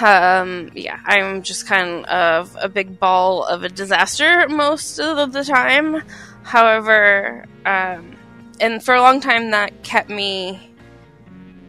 um, 0.00 0.70
yeah, 0.76 1.00
I'm 1.06 1.42
just 1.42 1.66
kind 1.66 2.06
of 2.06 2.56
a 2.60 2.68
big 2.68 3.00
ball 3.00 3.42
of 3.44 3.64
a 3.64 3.68
disaster 3.68 4.48
most 4.48 5.00
of 5.00 5.32
the 5.32 5.42
time. 5.42 6.04
However, 6.44 7.46
um, 7.66 8.16
and 8.60 8.80
for 8.80 8.94
a 8.94 9.00
long 9.00 9.20
time, 9.20 9.50
that 9.50 9.82
kept 9.82 10.08
me 10.08 10.69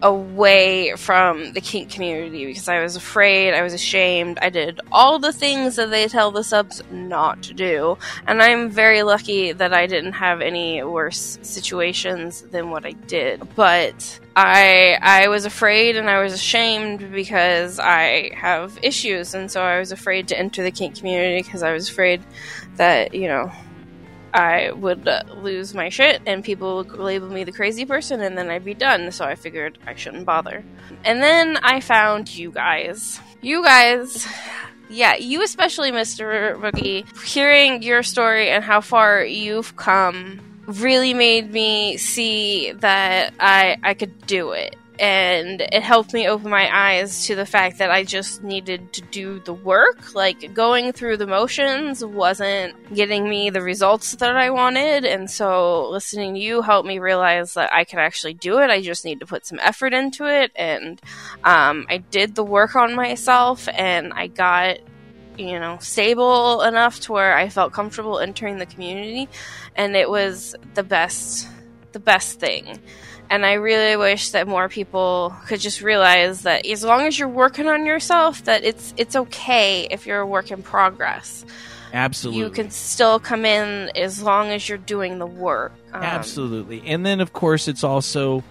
away 0.02 0.96
from 0.96 1.54
the 1.54 1.62
kink 1.62 1.90
community 1.90 2.46
because 2.46 2.68
I 2.68 2.82
was 2.82 2.96
afraid, 2.96 3.54
I 3.54 3.62
was 3.62 3.74
ashamed. 3.74 4.40
I 4.42 4.50
did 4.50 4.80
all 4.92 5.20
the 5.20 5.34
things 5.34 5.76
that 5.76 5.92
they 5.92 6.08
tell 6.08 6.32
the 6.32 6.44
subs 6.44 6.82
not 6.92 7.44
to 7.44 7.54
do, 7.54 7.98
and 8.28 8.42
I'm 8.42 8.70
very 8.70 9.04
lucky 9.04 9.52
that 9.52 9.74
I 9.74 9.88
didn't 9.88 10.14
have 10.14 10.42
any 10.42 10.84
worse 10.84 11.38
situations 11.42 12.42
than 12.42 12.72
what 12.72 12.86
I 12.86 12.92
did. 12.92 13.42
But 13.56 14.20
I 14.36 14.98
I 15.02 15.28
was 15.28 15.46
afraid 15.46 15.98
and 15.98 16.10
I 16.10 16.22
was 16.22 16.34
ashamed 16.34 17.12
because 17.12 17.80
I 17.80 18.32
have 18.36 18.78
issues, 18.82 19.34
and 19.34 19.52
so 19.52 19.62
I 19.62 19.80
was 19.80 19.92
afraid 19.92 20.28
to 20.30 20.40
enter 20.40 20.64
the 20.64 20.72
kink 20.72 20.98
community 20.98 21.44
because 21.44 21.64
I 21.64 21.74
was 21.74 21.90
afraid 21.90 22.22
that 22.78 23.14
you 23.14 23.28
know 23.28 23.52
I 24.34 24.72
would 24.72 25.08
uh, 25.08 25.24
lose 25.38 25.74
my 25.74 25.90
shit 25.90 26.22
and 26.26 26.44
people 26.44 26.78
would 26.78 26.92
label 26.92 27.30
me 27.30 27.44
the 27.44 27.52
crazy 27.52 27.86
person 27.86 28.22
and 28.22 28.38
then 28.38 28.50
I'd 28.50 28.66
be 28.66 28.74
done. 28.74 29.12
So 29.12 29.26
I 29.26 29.36
figured 29.36 29.78
I 29.86 29.96
shouldn't 29.96 30.26
bother. 30.26 30.64
And 31.04 31.22
then 31.22 31.58
I 31.58 31.80
found 31.80 32.34
you 32.34 32.52
guys. 32.52 33.20
You 33.42 33.64
guys. 33.64 34.28
Yeah, 34.90 35.16
you 35.16 35.42
especially, 35.44 35.92
Mr. 35.92 36.62
Rookie, 36.62 37.06
hearing 37.26 37.82
your 37.82 38.04
story 38.04 38.50
and 38.50 38.64
how 38.64 38.82
far 38.82 39.24
you've 39.24 39.76
come 39.78 40.42
really 40.66 41.14
made 41.14 41.52
me 41.52 41.98
see 41.98 42.72
that 42.74 43.34
I 43.40 43.78
I 43.84 43.94
could 43.94 44.26
do 44.28 44.52
it. 44.52 44.76
And 45.02 45.62
it 45.62 45.82
helped 45.82 46.14
me 46.14 46.28
open 46.28 46.52
my 46.52 46.70
eyes 46.72 47.26
to 47.26 47.34
the 47.34 47.46
fact 47.46 47.80
that 47.80 47.90
I 47.90 48.04
just 48.04 48.44
needed 48.44 48.94
to 48.94 49.02
do 49.02 49.40
the 49.40 49.54
work. 49.54 50.14
Like 50.14 50.54
going 50.54 50.94
through 50.94 51.18
the 51.18 51.26
motions 51.26 52.06
wasn't 52.06 52.76
getting 52.94 53.28
me 53.28 53.50
the 53.50 53.64
results 53.64 54.16
that 54.18 54.38
I 54.38 54.52
wanted. 54.52 55.04
And 55.04 55.30
so 55.30 55.90
listening 55.90 56.36
to 56.36 56.40
you 56.40 56.62
helped 56.62 56.88
me 56.88 57.00
realize 57.00 57.56
that 57.56 57.74
I 57.74 57.84
could 57.84 57.98
actually 57.98 58.36
do 58.36 58.60
it. 58.60 58.70
I 58.70 58.80
just 58.82 59.04
need 59.04 59.22
to 59.22 59.26
put 59.26 59.48
some 59.48 59.58
effort 59.64 59.96
into 59.96 60.28
it. 60.28 60.52
And 60.56 61.02
um, 61.44 61.88
I 61.90 61.98
did 61.98 62.36
the 62.36 62.44
work 62.44 62.76
on 62.76 62.94
myself 62.94 63.68
and 63.70 64.14
I 64.14 64.28
got 64.28 64.78
you 65.36 65.60
know, 65.60 65.78
stable 65.80 66.62
enough 66.62 67.00
to 67.00 67.14
where 67.14 67.36
I 67.36 67.50
felt 67.50 67.74
comfortable 67.74 68.20
entering 68.20 68.58
the 68.58 68.66
community, 68.66 69.30
and 69.76 69.96
it 69.96 70.10
was 70.10 70.56
the 70.76 70.84
best, 70.84 71.48
the 71.94 72.00
best 72.00 72.40
thing. 72.40 72.80
And 73.32 73.46
I 73.46 73.54
really 73.54 73.96
wish 73.96 74.32
that 74.32 74.46
more 74.46 74.68
people 74.68 75.34
could 75.48 75.62
just 75.62 75.82
realize 75.82 76.42
that 76.42 76.66
as 76.66 76.84
long 76.84 77.08
as 77.08 77.18
you're 77.18 77.30
working 77.30 77.66
on 77.66 77.86
yourself, 77.86 78.44
that 78.44 78.66
it's 78.66 78.94
it's 78.98 79.16
okay 79.16 79.88
if 79.90 80.06
you're 80.06 80.20
a 80.20 80.28
work 80.28 80.52
in 80.52 80.62
progress. 80.62 81.46
Absolutely. 81.94 82.42
You 82.42 82.50
can 82.50 82.70
still 82.72 83.20
come 83.20 83.46
in 83.46 83.90
as 83.96 84.22
long 84.22 84.50
as 84.50 84.68
you're 84.68 84.78
doing 84.78 85.18
the 85.18 85.26
work. 85.26 85.72
Um, 85.94 86.04
Absolutely. 86.04 86.84
And 86.86 87.06
then, 87.06 87.22
of 87.22 87.32
course, 87.32 87.70
it's 87.70 87.86
also 87.86 88.44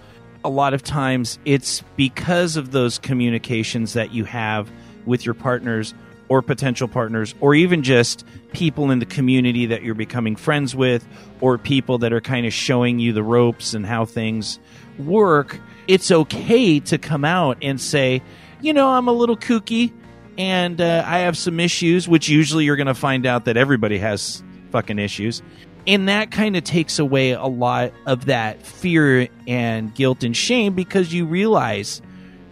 a 0.45 0.49
lot 0.49 0.73
of 0.73 0.83
times 0.83 1.39
it's 1.45 1.83
because 1.97 2.57
of 2.57 2.71
those 2.71 2.99
communications 2.99 3.93
that 3.93 4.15
you 4.15 4.25
have 4.25 4.71
with 5.05 5.27
your 5.27 5.35
partners 5.35 5.93
or 6.31 6.41
potential 6.43 6.87
partners, 6.87 7.35
or 7.41 7.57
even 7.57 7.83
just 7.83 8.25
people 8.53 8.93
in 8.93 9.01
the 9.01 9.05
community 9.05 9.67
that 9.67 9.83
you're 9.83 9.97
becoming 9.97 10.37
friends 10.37 10.77
with, 10.77 11.07
or 11.41 11.59
people 11.59 11.99
that 11.99 12.13
are 12.13 12.21
kind 12.21 12.47
of 12.47 12.53
showing 12.53 13.01
you 13.01 13.13
the 13.13 13.23
ropes 13.23 13.75
and 13.75 13.85
how 13.85 14.05
things 14.05 14.61
work. 14.97 15.61
It's 15.89 16.11
okay 16.11 16.79
to 16.81 16.99
come 16.99 17.25
out 17.25 17.59
and 17.63 17.81
say, 17.81 18.23
you 18.63 18.73
know, 18.73 18.89
I'm 18.89 19.09
a 19.09 19.13
little 19.13 19.37
kooky 19.37 19.93
and 20.39 20.81
uh, 20.81 21.03
I 21.05 21.19
have 21.19 21.37
some 21.37 21.59
issues, 21.59 22.07
which 22.07 22.29
usually 22.29 22.65
you're 22.65 22.77
going 22.77 22.87
to 22.87 22.95
find 22.95 23.27
out 23.27 23.47
that 23.47 23.57
everybody 23.57 23.99
has 23.99 24.43
fucking 24.71 25.01
issues. 25.01 25.43
And 25.89 26.09
that 26.09 26.31
kind 26.31 26.57
of 26.57 26.63
takes 26.63 27.01
away 27.01 27.33
a 27.33 27.47
lot 27.47 27.93
of 28.07 28.27
that 28.27 28.65
fear 28.65 29.27
and 29.49 29.93
guilt 29.97 30.23
and 30.23 30.37
shame 30.37 30.75
because 30.75 31.13
you 31.13 31.27
realize 31.27 32.01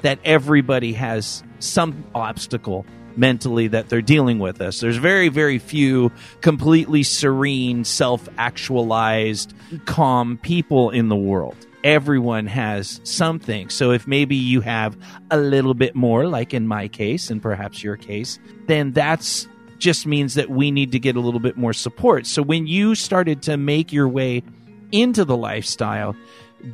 that 0.03 0.19
everybody 0.25 0.95
has 0.95 1.45
some 1.61 2.05
obstacle 2.15 2.85
mentally 3.19 3.69
that 3.69 3.89
they're 3.89 4.01
dealing 4.01 4.39
with 4.39 4.61
us. 4.61 4.81
There's 4.81 4.97
very, 4.97 5.29
very 5.29 5.59
few 5.59 6.13
completely 6.41 7.03
serene, 7.03 7.85
self 7.85 8.29
actualized, 8.39 9.53
calm 9.85 10.39
people 10.39 10.91
in 10.91 11.09
the 11.09 11.17
world. 11.17 11.57
Everyone 11.85 12.47
has 12.47 13.01
something. 13.05 13.71
So 13.71 13.93
if 13.93 14.07
maybe 14.07 14.37
you 14.37 14.61
have 14.63 14.97
a 15.31 15.39
little 15.39 15.75
bit 15.75 15.95
more, 15.95 16.27
like 16.27 16.55
in 16.55 16.67
my 16.67 16.89
case 16.89 17.31
and 17.31 17.43
perhaps 17.43 17.83
your 17.83 17.97
case, 17.97 18.39
then 18.67 18.93
that's 18.93 19.47
just 19.79 20.07
means 20.07 20.35
that 20.35 20.51
we 20.51 20.71
need 20.71 20.93
to 20.93 20.99
get 20.99 21.17
a 21.17 21.21
little 21.21 21.41
bit 21.41 21.57
more 21.57 21.73
support. 21.73 22.27
So 22.27 22.43
when 22.43 22.67
you 22.67 22.95
started 22.95 23.43
to 23.43 23.57
make 23.57 23.93
your 23.93 24.09
way 24.09 24.43
into 24.91 25.25
the 25.25 25.37
lifestyle, 25.37 26.17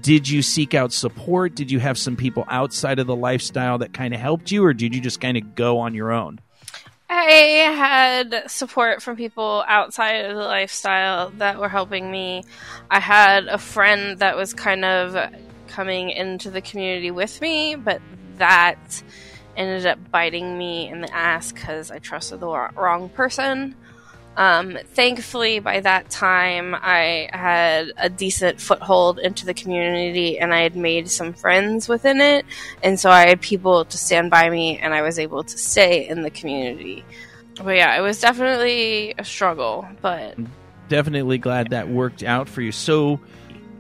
did 0.01 0.29
you 0.29 0.43
seek 0.43 0.75
out 0.75 0.93
support? 0.93 1.55
Did 1.55 1.71
you 1.71 1.79
have 1.79 1.99
some 1.99 2.17
people 2.17 2.45
outside 2.49 2.99
of 2.99 3.07
the 3.07 3.17
lifestyle 3.17 3.79
that 3.79 3.93
kind 3.93 4.15
of 4.15 4.21
helped 4.21 4.51
you, 4.51 4.65
or 4.65 4.73
did 4.73 4.95
you 4.95 5.01
just 5.01 5.21
kind 5.21 5.37
of 5.37 5.55
go 5.55 5.79
on 5.79 5.95
your 5.95 6.13
own? 6.13 6.41
I 7.09 7.71
had 7.77 8.51
support 8.51 9.03
from 9.03 9.17
people 9.17 9.65
outside 9.69 10.25
of 10.25 10.37
the 10.37 10.43
lifestyle 10.43 11.31
that 11.39 11.59
were 11.59 11.69
helping 11.69 12.11
me. 12.11 12.45
I 12.91 12.99
had 12.99 13.47
a 13.47 13.59
friend 13.59 14.19
that 14.19 14.37
was 14.37 14.55
kind 14.55 14.85
of 14.85 15.33
coming 15.69 16.11
into 16.11 16.51
the 16.51 16.61
community 16.61 17.11
with 17.11 17.41
me, 17.41 17.75
but 17.75 18.01
that 18.39 19.03
ended 19.57 19.87
up 19.87 19.99
biting 20.11 20.59
me 20.59 20.89
in 20.89 21.03
the 21.03 21.15
ass 21.15 21.53
because 21.53 21.91
I 21.91 21.99
trusted 21.99 22.41
the 22.41 22.49
wrong 22.75 23.09
person. 23.11 23.77
Um, 24.37 24.79
thankfully, 24.95 25.61
by 25.61 25.81
that 25.81 26.11
time, 26.11 26.75
I 26.75 27.29
had 27.33 27.93
a 27.97 28.09
decent 28.09 28.61
foothold 28.61 29.19
into 29.19 29.47
the 29.47 29.55
community 29.55 30.39
and 30.39 30.53
I 30.53 30.63
had 30.63 30.77
made 30.77 31.09
some 31.09 31.33
friends 31.33 31.89
within 31.89 32.21
it. 32.21 32.45
And 32.83 32.99
so 32.99 33.11
I 33.11 33.29
had 33.29 33.41
people 33.41 33.85
to 33.85 33.97
stand 33.97 34.31
by 34.31 34.51
me 34.51 34.79
and 34.79 34.93
I 34.93 35.03
was 35.03 35.19
able 35.19 35.45
to 35.45 35.59
stay 35.59 36.09
in 36.09 36.23
the 36.23 36.31
community. 36.31 37.05
But 37.63 37.77
yeah, 37.77 37.97
it 37.97 38.01
was 38.01 38.21
definitely 38.21 39.15
a 39.19 39.25
struggle, 39.25 39.87
but. 40.03 40.37
Definitely 40.89 41.39
glad 41.39 41.71
that 41.71 41.89
worked 41.89 42.23
out 42.23 42.49
for 42.49 42.61
you. 42.61 42.73
So, 42.73 43.21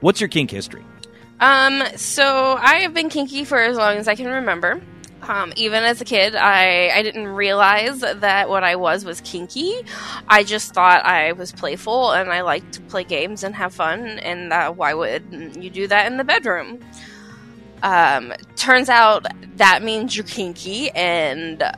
what's 0.00 0.20
your 0.20 0.28
kink 0.28 0.50
history? 0.50 0.84
Um, 1.40 1.82
so 1.96 2.56
I 2.58 2.80
have 2.82 2.94
been 2.94 3.08
kinky 3.08 3.44
for 3.44 3.58
as 3.58 3.76
long 3.76 3.96
as 3.96 4.08
I 4.08 4.14
can 4.14 4.28
remember. 4.28 4.80
Um, 5.26 5.52
even 5.56 5.84
as 5.84 6.00
a 6.00 6.04
kid, 6.04 6.34
I, 6.34 6.90
I 6.90 7.02
didn't 7.02 7.28
realize 7.28 8.00
that 8.00 8.48
what 8.48 8.62
I 8.62 8.76
was 8.76 9.04
was 9.04 9.20
kinky. 9.22 9.74
I 10.28 10.44
just 10.44 10.74
thought 10.74 11.04
I 11.04 11.32
was 11.32 11.52
playful 11.52 12.12
and 12.12 12.30
I 12.30 12.42
liked 12.42 12.74
to 12.74 12.80
play 12.82 13.04
games 13.04 13.42
and 13.42 13.54
have 13.54 13.74
fun, 13.74 14.18
and 14.18 14.52
that, 14.52 14.76
why 14.76 14.94
would 14.94 15.56
you 15.58 15.70
do 15.70 15.88
that 15.88 16.10
in 16.10 16.18
the 16.18 16.24
bedroom? 16.24 16.80
Um, 17.82 18.32
turns 18.56 18.88
out 18.88 19.26
that 19.56 19.82
means 19.82 20.16
you're 20.16 20.24
kinky, 20.24 20.90
and 20.90 21.58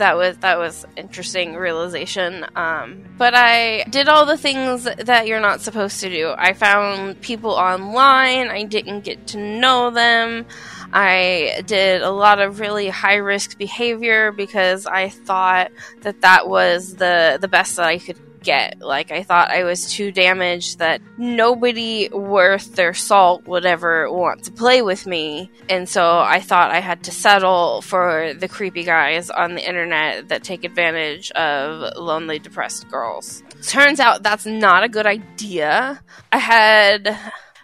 that 0.00 0.16
was 0.16 0.38
that 0.38 0.58
was 0.58 0.86
interesting 0.96 1.54
realization. 1.54 2.46
Um, 2.56 3.04
but 3.18 3.34
I 3.34 3.84
did 3.90 4.08
all 4.08 4.24
the 4.24 4.38
things 4.38 4.84
that 4.84 5.26
you're 5.26 5.40
not 5.40 5.60
supposed 5.60 6.00
to 6.00 6.08
do. 6.08 6.34
I 6.36 6.54
found 6.54 7.20
people 7.20 7.50
online. 7.50 8.48
I 8.48 8.64
didn't 8.64 9.02
get 9.02 9.28
to 9.28 9.38
know 9.38 9.90
them. 9.90 10.46
I 10.92 11.62
did 11.66 12.02
a 12.02 12.10
lot 12.10 12.40
of 12.40 12.60
really 12.60 12.88
high 12.88 13.16
risk 13.16 13.58
behavior 13.58 14.32
because 14.32 14.86
I 14.86 15.08
thought 15.08 15.70
that 16.02 16.20
that 16.22 16.48
was 16.48 16.96
the 16.96 17.38
the 17.40 17.48
best 17.48 17.76
that 17.76 17.86
I 17.86 17.98
could 17.98 18.18
get. 18.42 18.80
Like 18.80 19.10
I 19.10 19.22
thought 19.22 19.50
I 19.50 19.64
was 19.64 19.92
too 19.92 20.12
damaged 20.12 20.78
that 20.78 21.00
nobody 21.18 22.08
worth 22.08 22.74
their 22.74 22.94
salt 22.94 23.46
would 23.46 23.66
ever 23.66 24.10
want 24.10 24.44
to 24.44 24.52
play 24.52 24.82
with 24.82 25.06
me. 25.06 25.50
And 25.68 25.88
so 25.88 26.18
I 26.18 26.40
thought 26.40 26.70
I 26.70 26.80
had 26.80 27.04
to 27.04 27.12
settle 27.12 27.82
for 27.82 28.34
the 28.34 28.48
creepy 28.48 28.84
guys 28.84 29.30
on 29.30 29.54
the 29.54 29.66
internet 29.66 30.28
that 30.28 30.42
take 30.42 30.64
advantage 30.64 31.30
of 31.32 31.96
lonely 31.96 32.38
depressed 32.38 32.88
girls. 32.88 33.42
Turns 33.66 34.00
out 34.00 34.22
that's 34.22 34.46
not 34.46 34.84
a 34.84 34.88
good 34.88 35.06
idea. 35.06 36.00
I 36.32 36.38
had 36.38 37.18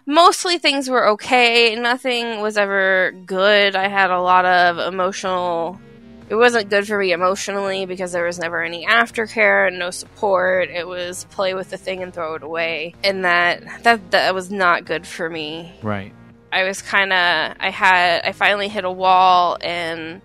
mostly 0.07 0.59
things 0.59 0.89
were 0.89 1.09
okay. 1.11 1.75
Nothing 1.75 2.41
was 2.41 2.57
ever 2.57 3.13
good. 3.27 3.77
I 3.77 3.89
had 3.89 4.11
a 4.11 4.21
lot 4.21 4.45
of 4.45 4.79
emotional. 4.79 5.81
It 6.29 6.35
wasn't 6.35 6.71
good 6.71 6.87
for 6.87 6.99
me 6.99 7.13
emotionally 7.13 7.87
because 7.87 8.13
there 8.13 8.25
was 8.25 8.39
never 8.39 8.63
any 8.63 8.87
aftercare 8.87 9.69
and 9.69 9.79
no 9.79 9.91
support. 9.91 10.71
It 10.71 10.87
was 10.87 11.25
play 11.31 11.55
with 11.55 11.71
the 11.71 11.77
thing 11.77 12.03
and 12.03 12.13
throw 12.13 12.35
it 12.35 12.43
away, 12.43 12.95
and 13.05 13.25
that 13.25 13.85
that 13.85 14.11
that 14.13 14.35
was 14.35 14.51
not 14.51 14.85
good 14.85 15.07
for 15.07 15.29
me. 15.29 15.73
Right. 15.83 16.13
I 16.53 16.65
was 16.65 16.81
kind 16.81 17.13
of. 17.13 17.57
I 17.61 17.71
had. 17.71 18.23
I 18.25 18.33
finally 18.33 18.69
hit 18.69 18.85
a 18.85 18.91
wall 18.91 19.59
and 19.61 20.23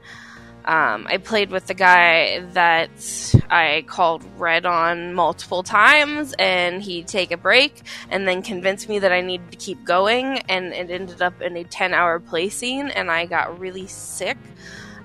um, 0.66 1.08
I 1.10 1.18
played 1.18 1.50
with 1.50 1.68
the 1.68 1.74
guy 1.74 2.40
that 2.54 3.36
I 3.50 3.84
called 3.88 4.24
red 4.38 4.66
on 4.66 5.14
multiple 5.14 5.64
times, 5.64 6.34
and 6.38 6.82
he'd 6.82 7.08
take 7.08 7.32
a 7.32 7.38
break 7.38 7.82
and 8.10 8.28
then 8.28 8.42
convince 8.42 8.88
me 8.88 9.00
that 9.00 9.12
I 9.12 9.22
needed 9.22 9.52
to 9.52 9.58
keep 9.58 9.84
going. 9.84 10.40
And 10.50 10.74
it 10.74 10.92
ended 10.92 11.22
up 11.22 11.42
in 11.42 11.58
a 11.58 11.64
10 11.64 11.94
hour 11.94 12.20
play 12.20 12.50
scene, 12.50 12.90
and 12.90 13.10
I 13.10 13.26
got 13.26 13.60
really 13.60 13.88
sick 13.88 14.38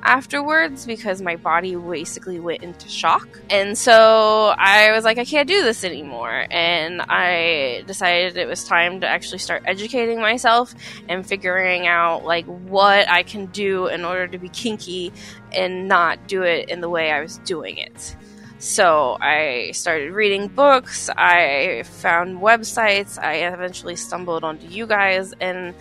afterwards 0.07 0.86
because 0.86 1.20
my 1.20 1.34
body 1.34 1.74
basically 1.74 2.38
went 2.38 2.62
into 2.62 2.88
shock. 2.88 3.28
And 3.50 3.76
so 3.76 4.54
I 4.57 4.92
was 4.92 5.04
like, 5.04 5.18
I 5.18 5.24
can't 5.24 5.48
do 5.48 5.62
this 5.62 5.82
anymore. 5.82 6.46
And 6.50 7.02
I 7.02 7.82
decided 7.86 8.36
it 8.36 8.46
was 8.46 8.64
time 8.64 9.00
to 9.00 9.09
actually 9.09 9.38
start 9.38 9.62
educating 9.66 10.20
myself 10.20 10.74
and 11.09 11.26
figuring 11.26 11.88
out 11.88 12.24
like 12.24 12.46
what 12.46 13.09
I 13.11 13.24
can 13.24 13.46
do 13.46 13.88
in 13.88 14.04
order 14.04 14.28
to 14.28 14.38
be 14.38 14.48
kinky 14.48 15.12
and 15.52 15.88
not 15.88 16.28
do 16.28 16.42
it 16.42 16.68
in 16.68 16.80
the 16.80 16.88
way 16.88 17.11
I 17.11 17.20
was 17.20 17.38
doing 17.38 17.76
it. 17.76 18.16
So 18.59 19.18
I 19.20 19.72
started 19.74 20.12
reading 20.12 20.48
books, 20.48 21.11
I 21.11 21.82
found 21.84 22.38
websites, 22.38 23.18
I 23.18 23.46
eventually 23.46 23.96
stumbled 23.96 24.44
onto 24.44 24.66
you 24.66 24.86
guys 24.86 25.34
and 25.40 25.74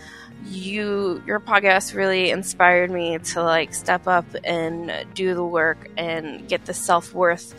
you 0.46 1.22
your 1.26 1.40
podcast 1.40 1.94
really 1.94 2.30
inspired 2.30 2.90
me 2.90 3.18
to 3.18 3.42
like 3.42 3.74
step 3.74 4.06
up 4.06 4.26
and 4.44 4.92
do 5.14 5.34
the 5.34 5.44
work 5.44 5.90
and 5.96 6.48
get 6.48 6.64
the 6.66 6.74
self-worth 6.74 7.54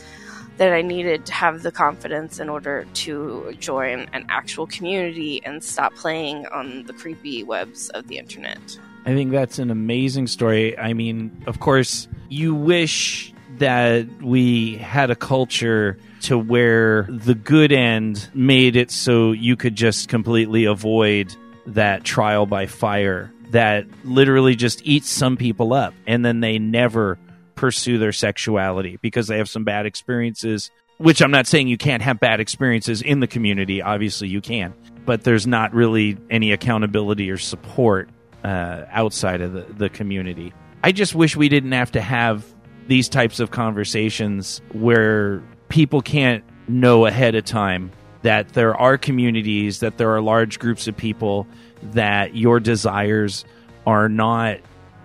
that 0.57 0.73
I 0.73 0.81
needed 0.81 1.25
to 1.27 1.33
have 1.33 1.61
the 1.61 1.71
confidence 1.71 2.39
in 2.39 2.49
order 2.49 2.85
to 2.93 3.55
join 3.59 4.09
an 4.13 4.25
actual 4.29 4.65
community 4.65 5.41
and 5.45 5.63
stop 5.63 5.93
playing 5.95 6.47
on 6.47 6.83
the 6.85 6.93
creepy 6.93 7.43
webs 7.43 7.89
of 7.89 8.07
the 8.07 8.17
internet. 8.17 8.79
I 9.05 9.13
think 9.13 9.31
that's 9.31 9.59
an 9.59 9.69
amazing 9.69 10.27
story. 10.27 10.77
I 10.77 10.93
mean, 10.93 11.43
of 11.45 11.59
course, 11.59 12.07
you 12.29 12.55
wish 12.55 13.33
that 13.59 14.07
we 14.21 14.77
had 14.77 15.11
a 15.11 15.15
culture 15.15 15.97
to 16.21 16.37
where 16.37 17.03
the 17.09 17.35
good 17.35 17.71
end 17.71 18.27
made 18.33 18.75
it 18.75 18.91
so 18.91 19.31
you 19.31 19.55
could 19.55 19.75
just 19.75 20.09
completely 20.09 20.65
avoid 20.65 21.35
that 21.67 22.03
trial 22.03 22.45
by 22.45 22.65
fire 22.65 23.31
that 23.51 23.85
literally 24.03 24.55
just 24.55 24.85
eats 24.85 25.09
some 25.09 25.37
people 25.37 25.73
up 25.73 25.93
and 26.05 26.23
then 26.25 26.39
they 26.39 26.59
never 26.59 27.17
pursue 27.55 27.97
their 27.97 28.11
sexuality 28.11 28.97
because 29.01 29.27
they 29.27 29.37
have 29.37 29.49
some 29.49 29.63
bad 29.63 29.85
experiences 29.85 30.71
which 30.97 31.21
I'm 31.21 31.29
not 31.29 31.45
saying 31.45 31.67
you 31.67 31.77
can't 31.77 32.01
have 32.01 32.19
bad 32.19 32.39
experiences 32.39 33.03
in 33.03 33.19
the 33.19 33.27
community. 33.27 33.83
Obviously 33.83 34.27
you 34.27 34.41
can 34.41 34.73
but 35.05 35.23
there's 35.23 35.47
not 35.47 35.73
really 35.73 36.17
any 36.29 36.51
accountability 36.51 37.31
or 37.31 37.37
support 37.37 38.09
uh, 38.43 38.83
outside 38.91 39.41
of 39.41 39.53
the, 39.53 39.61
the 39.73 39.89
community. 39.89 40.53
I 40.83 40.91
just 40.91 41.15
wish 41.15 41.35
we 41.35 41.49
didn't 41.49 41.71
have 41.71 41.91
to 41.93 42.01
have 42.01 42.45
these 42.87 43.09
types 43.09 43.39
of 43.39 43.49
conversations 43.49 44.61
where 44.73 45.41
people 45.69 46.01
can't 46.01 46.43
know 46.67 47.05
ahead 47.05 47.35
of 47.35 47.45
time 47.45 47.91
that 48.27 48.49
there 48.49 48.75
are 48.75 48.97
communities, 48.97 49.79
that 49.79 49.97
there 49.97 50.13
are 50.13 50.19
large 50.19 50.59
groups 50.59 50.89
of 50.89 50.97
people, 50.97 51.47
that 51.93 52.35
your 52.35 52.59
desires 52.59 53.45
are 53.85 54.09
not 54.09 54.57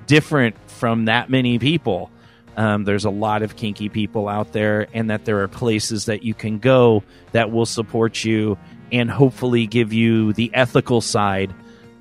different 0.09 0.57
from 0.69 1.05
that 1.05 1.31
many 1.31 1.61
people. 1.61 2.11
Um, 2.57 2.83
there's 2.83 3.05
a 3.05 3.11
lot 3.11 3.43
of 3.43 3.55
kinky 3.55 3.89
people 3.89 4.27
out 4.27 4.53
there, 4.53 4.89
and 4.93 5.09
that 5.11 5.25
there 5.25 5.41
are 5.43 5.47
places 5.47 6.07
that 6.07 6.25
you 6.25 6.35
can 6.35 6.59
go 6.59 7.05
that 7.31 7.53
will 7.53 7.65
support 7.65 8.25
you 8.25 8.59
and 8.91 9.09
hopefully 9.09 9.69
give 9.69 9.93
you 9.93 10.33
the 10.33 10.51
ethical 10.53 11.01
side 11.01 11.55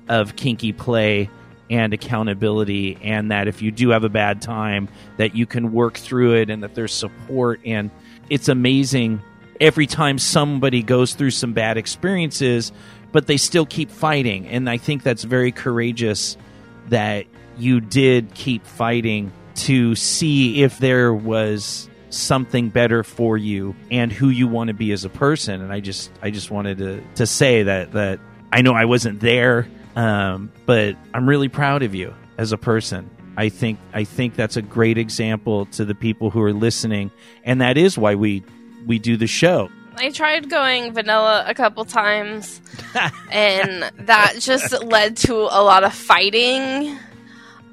of 0.08 0.34
kinky 0.34 0.72
play 0.72 1.30
and 1.70 1.94
accountability 1.94 2.98
and 3.00 3.30
that 3.30 3.46
if 3.46 3.62
you 3.62 3.70
do 3.70 3.90
have 3.90 4.02
a 4.02 4.08
bad 4.08 4.42
time 4.42 4.88
that 5.18 5.36
you 5.36 5.46
can 5.46 5.72
work 5.72 5.96
through 5.96 6.34
it 6.34 6.50
and 6.50 6.64
that 6.64 6.74
there's 6.74 6.92
support 6.92 7.60
and 7.64 7.92
it's 8.28 8.48
amazing 8.48 9.22
every 9.62 9.86
time 9.86 10.18
somebody 10.18 10.82
goes 10.82 11.14
through 11.14 11.30
some 11.30 11.52
bad 11.52 11.76
experiences 11.76 12.72
but 13.12 13.26
they 13.26 13.36
still 13.36 13.66
keep 13.66 13.90
fighting. 13.90 14.48
And 14.48 14.68
i 14.68 14.76
think 14.76 15.02
that's 15.02 15.22
very 15.22 15.52
courageous 15.52 16.36
that 16.88 17.26
you 17.56 17.80
did 17.80 18.34
keep 18.34 18.66
fighting 18.66 19.32
to 19.54 19.94
see 19.94 20.62
if 20.62 20.78
there 20.78 21.14
was 21.14 21.88
something 22.10 22.70
better 22.70 23.02
for 23.04 23.38
you 23.38 23.74
and 23.90 24.12
who 24.12 24.28
you 24.28 24.48
want 24.48 24.68
to 24.68 24.74
be 24.74 24.92
as 24.92 25.04
a 25.04 25.08
person. 25.08 25.60
And 25.60 25.72
i 25.72 25.80
just 25.80 26.10
i 26.22 26.30
just 26.30 26.50
wanted 26.50 26.78
to 26.78 27.02
to 27.16 27.26
say 27.26 27.62
that 27.62 27.92
that 27.92 28.18
i 28.52 28.62
know 28.62 28.74
i 28.74 28.84
wasn't 28.84 29.20
there 29.20 29.68
um, 29.94 30.50
but 30.66 30.96
i'm 31.14 31.28
really 31.28 31.48
proud 31.48 31.82
of 31.82 31.94
you 31.94 32.14
as 32.38 32.52
a 32.52 32.58
person. 32.58 33.08
I 33.36 33.48
think 33.48 33.78
i 33.92 34.04
think 34.04 34.34
that's 34.34 34.56
a 34.56 34.62
great 34.62 34.98
example 34.98 35.66
to 35.66 35.84
the 35.84 35.94
people 35.94 36.30
who 36.30 36.42
are 36.42 36.52
listening. 36.52 37.10
And 37.44 37.60
that 37.60 37.76
is 37.76 37.96
why 37.96 38.14
we 38.14 38.42
we 38.86 38.98
do 38.98 39.16
the 39.16 39.26
show 39.26 39.70
I 39.96 40.10
tried 40.10 40.48
going 40.48 40.92
vanilla 40.92 41.44
a 41.46 41.54
couple 41.54 41.84
times, 41.84 42.60
and 43.30 43.90
that 44.06 44.36
just 44.38 44.82
led 44.82 45.16
to 45.18 45.34
a 45.34 45.62
lot 45.62 45.84
of 45.84 45.94
fighting. 45.94 46.98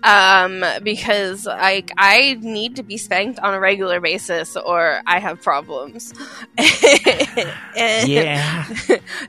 Um, 0.03 0.63
because 0.83 1.45
like 1.45 1.91
I 1.97 2.37
need 2.41 2.77
to 2.77 2.83
be 2.83 2.97
spanked 2.97 3.39
on 3.39 3.53
a 3.53 3.59
regular 3.59 3.99
basis, 3.99 4.55
or 4.55 5.01
I 5.05 5.19
have 5.19 5.41
problems. 5.41 6.13
Yeah 7.75 8.65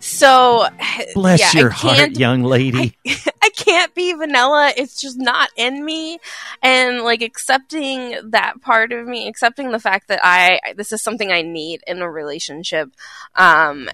So 0.00 0.66
bless 1.14 1.54
yeah, 1.54 1.60
your 1.60 1.70
I 1.70 1.74
heart 1.74 2.10
young 2.12 2.42
lady 2.42 2.96
I 3.42 3.50
can't 3.50 3.94
be 3.94 4.12
vanilla. 4.12 4.72
It's 4.76 5.00
just 5.00 5.18
not 5.18 5.50
in 5.56 5.84
me. 5.84 6.18
And 6.62 7.02
like 7.02 7.22
accepting 7.22 8.16
that 8.30 8.60
part 8.60 8.92
of 8.92 9.06
me, 9.06 9.28
accepting 9.28 9.70
the 9.70 9.78
fact 9.78 10.08
that 10.08 10.20
I 10.22 10.60
this 10.76 10.92
is 10.92 11.02
something 11.02 11.30
I 11.30 11.42
need 11.42 11.82
in 11.86 12.02
a 12.02 12.10
relationship, 12.10 12.90
um, 13.34 13.88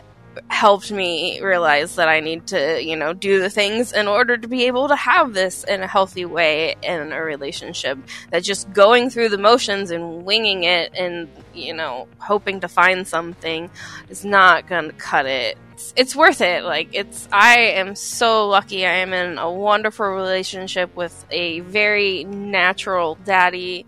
helped 0.48 0.90
me 0.90 1.40
realize 1.40 1.96
that 1.96 2.08
I 2.08 2.20
need 2.20 2.46
to, 2.48 2.82
you 2.82 2.96
know, 2.96 3.12
do 3.12 3.40
the 3.40 3.50
things 3.50 3.92
in 3.92 4.08
order 4.08 4.36
to 4.36 4.48
be 4.48 4.66
able 4.66 4.88
to 4.88 4.96
have 4.96 5.34
this 5.34 5.64
in 5.64 5.82
a 5.82 5.86
healthy 5.86 6.24
way 6.24 6.76
in 6.82 7.12
a 7.12 7.22
relationship. 7.22 7.98
That 8.30 8.44
just 8.44 8.72
going 8.72 9.10
through 9.10 9.30
the 9.30 9.38
motions 9.38 9.90
and 9.90 10.24
winging 10.24 10.64
it 10.64 10.92
and, 10.94 11.28
you 11.54 11.74
know, 11.74 12.08
hoping 12.18 12.60
to 12.60 12.68
find 12.68 13.06
something 13.06 13.70
is 14.08 14.24
not 14.24 14.66
going 14.66 14.86
to 14.90 14.96
cut 14.96 15.26
it. 15.26 15.58
It's, 15.72 15.92
it's 15.96 16.16
worth 16.16 16.40
it. 16.40 16.64
Like, 16.64 16.88
it's, 16.92 17.28
I 17.32 17.58
am 17.58 17.94
so 17.94 18.48
lucky. 18.48 18.86
I 18.86 18.94
am 18.96 19.12
in 19.12 19.38
a 19.38 19.50
wonderful 19.50 20.06
relationship 20.06 20.94
with 20.96 21.24
a 21.30 21.60
very 21.60 22.24
natural 22.24 23.16
daddy 23.24 23.86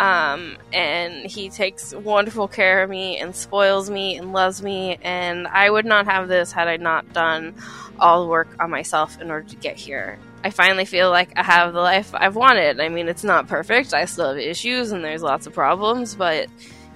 um, 0.00 0.56
and 0.72 1.26
he 1.26 1.50
takes 1.50 1.94
wonderful 1.94 2.48
care 2.48 2.82
of 2.82 2.88
me 2.88 3.18
and 3.18 3.36
spoils 3.36 3.90
me 3.90 4.16
and 4.16 4.32
loves 4.32 4.62
me. 4.62 4.98
And 5.02 5.46
I 5.46 5.68
would 5.68 5.84
not 5.84 6.06
have 6.06 6.26
this 6.26 6.50
had 6.52 6.68
I 6.68 6.78
not 6.78 7.12
done 7.12 7.54
all 7.98 8.24
the 8.24 8.30
work 8.30 8.48
on 8.58 8.70
myself 8.70 9.20
in 9.20 9.30
order 9.30 9.46
to 9.50 9.56
get 9.56 9.76
here. 9.76 10.18
I 10.42 10.48
finally 10.50 10.86
feel 10.86 11.10
like 11.10 11.38
I 11.38 11.42
have 11.42 11.74
the 11.74 11.82
life 11.82 12.14
I've 12.14 12.34
wanted. 12.34 12.80
I 12.80 12.88
mean, 12.88 13.08
it's 13.08 13.24
not 13.24 13.46
perfect. 13.46 13.92
I 13.92 14.06
still 14.06 14.28
have 14.28 14.38
issues 14.38 14.90
and 14.90 15.04
there's 15.04 15.22
lots 15.22 15.46
of 15.46 15.52
problems, 15.52 16.14
but 16.14 16.48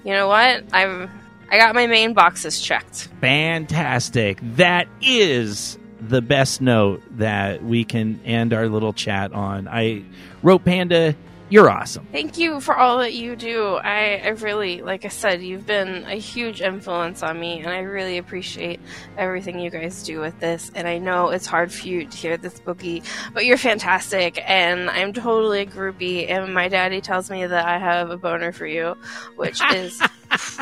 you 0.03 0.11
know 0.11 0.27
what? 0.27 0.63
I'm 0.73 1.11
I 1.51 1.59
got 1.59 1.75
my 1.75 1.85
main 1.85 2.13
boxes 2.13 2.59
checked. 2.59 3.07
Fantastic. 3.21 4.39
That 4.55 4.87
is 4.99 5.77
the 6.01 6.23
best 6.23 6.59
note 6.59 7.03
that 7.19 7.63
we 7.63 7.83
can 7.83 8.19
end 8.25 8.51
our 8.51 8.67
little 8.67 8.93
chat 8.93 9.31
on. 9.31 9.67
I 9.67 10.05
wrote 10.41 10.65
Panda, 10.65 11.15
you're 11.49 11.69
awesome. 11.69 12.07
Thank 12.11 12.39
you 12.39 12.59
for 12.59 12.75
all 12.75 12.97
that 12.99 13.13
you 13.13 13.35
do. 13.35 13.75
I, 13.75 14.21
I 14.23 14.29
really, 14.29 14.81
like 14.81 15.05
I 15.05 15.09
said, 15.09 15.43
you've 15.43 15.67
been 15.67 16.03
a 16.05 16.15
huge 16.15 16.61
influence 16.61 17.21
on 17.21 17.39
me, 17.39 17.59
and 17.59 17.69
I 17.69 17.79
really 17.79 18.17
appreciate 18.17 18.79
everything 19.17 19.59
you 19.59 19.69
guys 19.69 20.01
do 20.03 20.19
with 20.19 20.39
this. 20.39 20.71
And 20.73 20.87
I 20.87 20.97
know 20.97 21.29
it's 21.29 21.45
hard 21.45 21.71
for 21.71 21.87
you 21.87 22.07
to 22.07 22.17
hear 22.17 22.37
this 22.37 22.59
boogie, 22.59 23.03
but 23.33 23.45
you're 23.45 23.57
fantastic, 23.57 24.41
and 24.49 24.89
I'm 24.89 25.13
totally 25.13 25.61
a 25.61 25.65
groupie. 25.67 26.29
And 26.29 26.51
my 26.53 26.67
daddy 26.67 26.99
tells 26.99 27.29
me 27.29 27.45
that 27.45 27.65
I 27.65 27.77
have 27.77 28.09
a 28.09 28.17
boner 28.17 28.51
for 28.51 28.65
you, 28.65 28.97
which 29.35 29.61
is, 29.71 30.01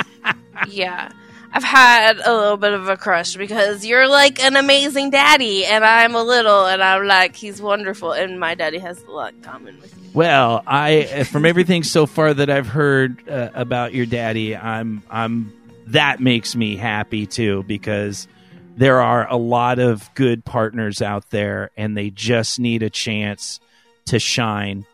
yeah. 0.68 1.12
I've 1.56 1.64
had 1.64 2.20
a 2.26 2.34
little 2.34 2.58
bit 2.58 2.74
of 2.74 2.90
a 2.90 2.98
crush 2.98 3.36
because 3.36 3.86
you're 3.86 4.08
like 4.08 4.44
an 4.44 4.56
amazing 4.56 5.12
daddy, 5.12 5.66
and 5.66 5.86
I'm 5.86 6.16
a 6.16 6.24
little, 6.24 6.66
and 6.66 6.82
I'm 6.82 7.06
like, 7.06 7.36
he's 7.36 7.62
wonderful, 7.62 8.12
and 8.12 8.40
my 8.40 8.56
daddy 8.56 8.80
has 8.80 9.02
a 9.04 9.12
lot 9.12 9.34
in 9.34 9.42
common 9.42 9.80
with 9.80 9.96
you. 9.96 10.10
Well, 10.14 10.64
I 10.66 11.24
from 11.26 11.46
everything 11.46 11.84
so 11.84 12.08
far 12.08 12.34
that 12.34 12.50
I've 12.50 12.68
heard 12.68 13.30
uh, 13.30 13.50
about 13.54 13.94
your 13.94 14.08
daddy, 14.08 14.56
I'm 14.56 15.04
I'm 15.10 15.54
that 15.88 16.20
makes 16.20 16.56
me 16.56 16.76
happy 16.76 17.28
too 17.28 17.64
because 17.68 18.28
there 18.76 19.02
are 19.02 19.30
a 19.30 19.38
lot 19.38 19.80
of 19.80 20.10
good 20.16 20.44
partners 20.46 21.02
out 21.02 21.30
there 21.30 21.70
and 21.78 21.96
they 21.96 22.10
just 22.10 22.60
need 22.60 22.82
a 22.82 22.90
chance 22.90 23.60
to 24.06 24.18
shine 24.18 24.86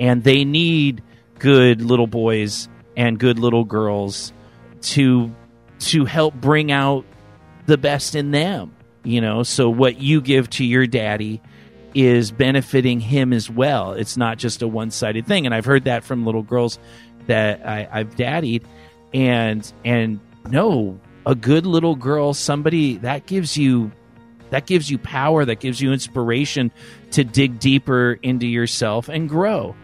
and 0.00 0.24
they 0.24 0.44
need 0.44 1.02
good 1.38 1.82
little 1.82 2.06
boys 2.06 2.68
and 2.96 3.18
good 3.18 3.38
little 3.38 3.64
girls 3.64 4.32
to 4.80 5.30
to 5.86 6.04
help 6.04 6.34
bring 6.34 6.70
out 6.70 7.04
the 7.66 7.78
best 7.78 8.14
in 8.14 8.30
them 8.30 8.76
you 9.06 9.20
know? 9.20 9.42
So 9.44 9.70
what 9.70 10.00
you 10.00 10.20
give 10.20 10.50
to 10.50 10.64
your 10.64 10.86
daddy 10.86 11.40
is 11.94 12.30
benefiting 12.32 13.00
him 13.00 13.32
as 13.32 13.48
well. 13.48 13.92
It's 13.92 14.16
not 14.16 14.36
just 14.36 14.60
a 14.60 14.68
one-sided 14.68 15.26
thing. 15.26 15.46
And 15.46 15.54
i've 15.54 15.64
heard 15.64 15.84
that 15.84 16.04
from 16.04 16.26
little 16.26 16.42
girls 16.42 16.78
that 17.26 17.66
I, 17.66 17.88
i've 17.90 18.16
daddied. 18.16 18.66
And 19.14 19.72
and 19.84 20.20
no 20.50 21.00
a 21.24 21.34
good 21.34 21.64
little 21.64 21.94
girl 21.94 22.34
somebody 22.34 22.98
that 22.98 23.26
gives 23.26 23.56
you 23.56 23.92
that 24.50 24.66
gives 24.66 24.90
you 24.90 24.98
power 24.98 25.44
that 25.44 25.60
gives 25.60 25.80
you 25.80 25.92
inspiration 25.92 26.70
to 27.12 27.24
dig 27.24 27.58
deeper 27.58 28.18
into 28.22 28.46
yourself 28.46 29.08
and 29.08 29.28
grow 29.28 29.74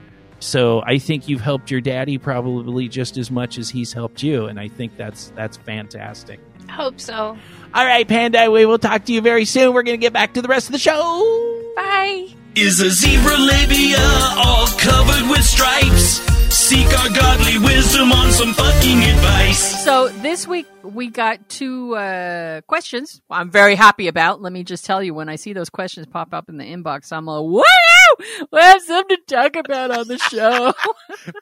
so 0.42 0.82
i 0.86 0.98
think 0.98 1.28
you've 1.28 1.40
helped 1.40 1.70
your 1.70 1.80
daddy 1.80 2.18
probably 2.18 2.88
just 2.88 3.16
as 3.16 3.30
much 3.30 3.58
as 3.58 3.70
he's 3.70 3.92
helped 3.92 4.22
you 4.22 4.46
and 4.46 4.58
i 4.58 4.68
think 4.68 4.96
that's 4.96 5.32
that's 5.36 5.56
fantastic 5.56 6.40
I 6.68 6.72
hope 6.72 7.00
so. 7.00 7.36
all 7.74 7.84
right 7.86 8.06
panda 8.06 8.50
we 8.50 8.66
will 8.66 8.78
talk 8.78 9.04
to 9.06 9.12
you 9.12 9.20
very 9.20 9.44
soon 9.44 9.74
we're 9.74 9.82
gonna 9.82 9.96
get 9.96 10.12
back 10.12 10.34
to 10.34 10.42
the 10.42 10.48
rest 10.48 10.68
of 10.68 10.72
the 10.72 10.78
show 10.78 11.52
Bye. 11.74 12.28
Is 12.54 12.80
a 12.80 12.90
zebra 12.90 13.38
labia 13.38 13.96
all 14.36 14.66
covered 14.76 15.30
with 15.30 15.42
stripes? 15.42 16.20
Seek 16.54 16.86
our 16.98 17.08
godly 17.08 17.58
wisdom 17.58 18.12
on 18.12 18.30
some 18.30 18.52
fucking 18.52 19.02
advice. 19.02 19.84
So 19.84 20.08
this 20.08 20.46
week 20.46 20.66
we 20.84 21.08
got 21.08 21.48
two 21.48 21.94
uh, 21.96 22.60
questions. 22.62 23.20
I'm 23.30 23.50
very 23.50 23.74
happy 23.74 24.08
about. 24.08 24.40
Let 24.42 24.52
me 24.52 24.64
just 24.64 24.84
tell 24.84 25.02
you, 25.02 25.14
when 25.14 25.28
I 25.28 25.36
see 25.36 25.52
those 25.52 25.70
questions 25.70 26.06
pop 26.06 26.32
up 26.34 26.48
in 26.48 26.56
the 26.56 26.64
inbox, 26.64 27.12
I'm 27.12 27.26
like, 27.26 27.42
"Wow, 27.42 28.26
we 28.52 28.60
have 28.60 28.82
something 28.82 29.16
to 29.16 29.34
talk 29.34 29.56
about 29.56 29.90
on 29.90 30.08
the 30.08 30.18
show." 30.18 30.72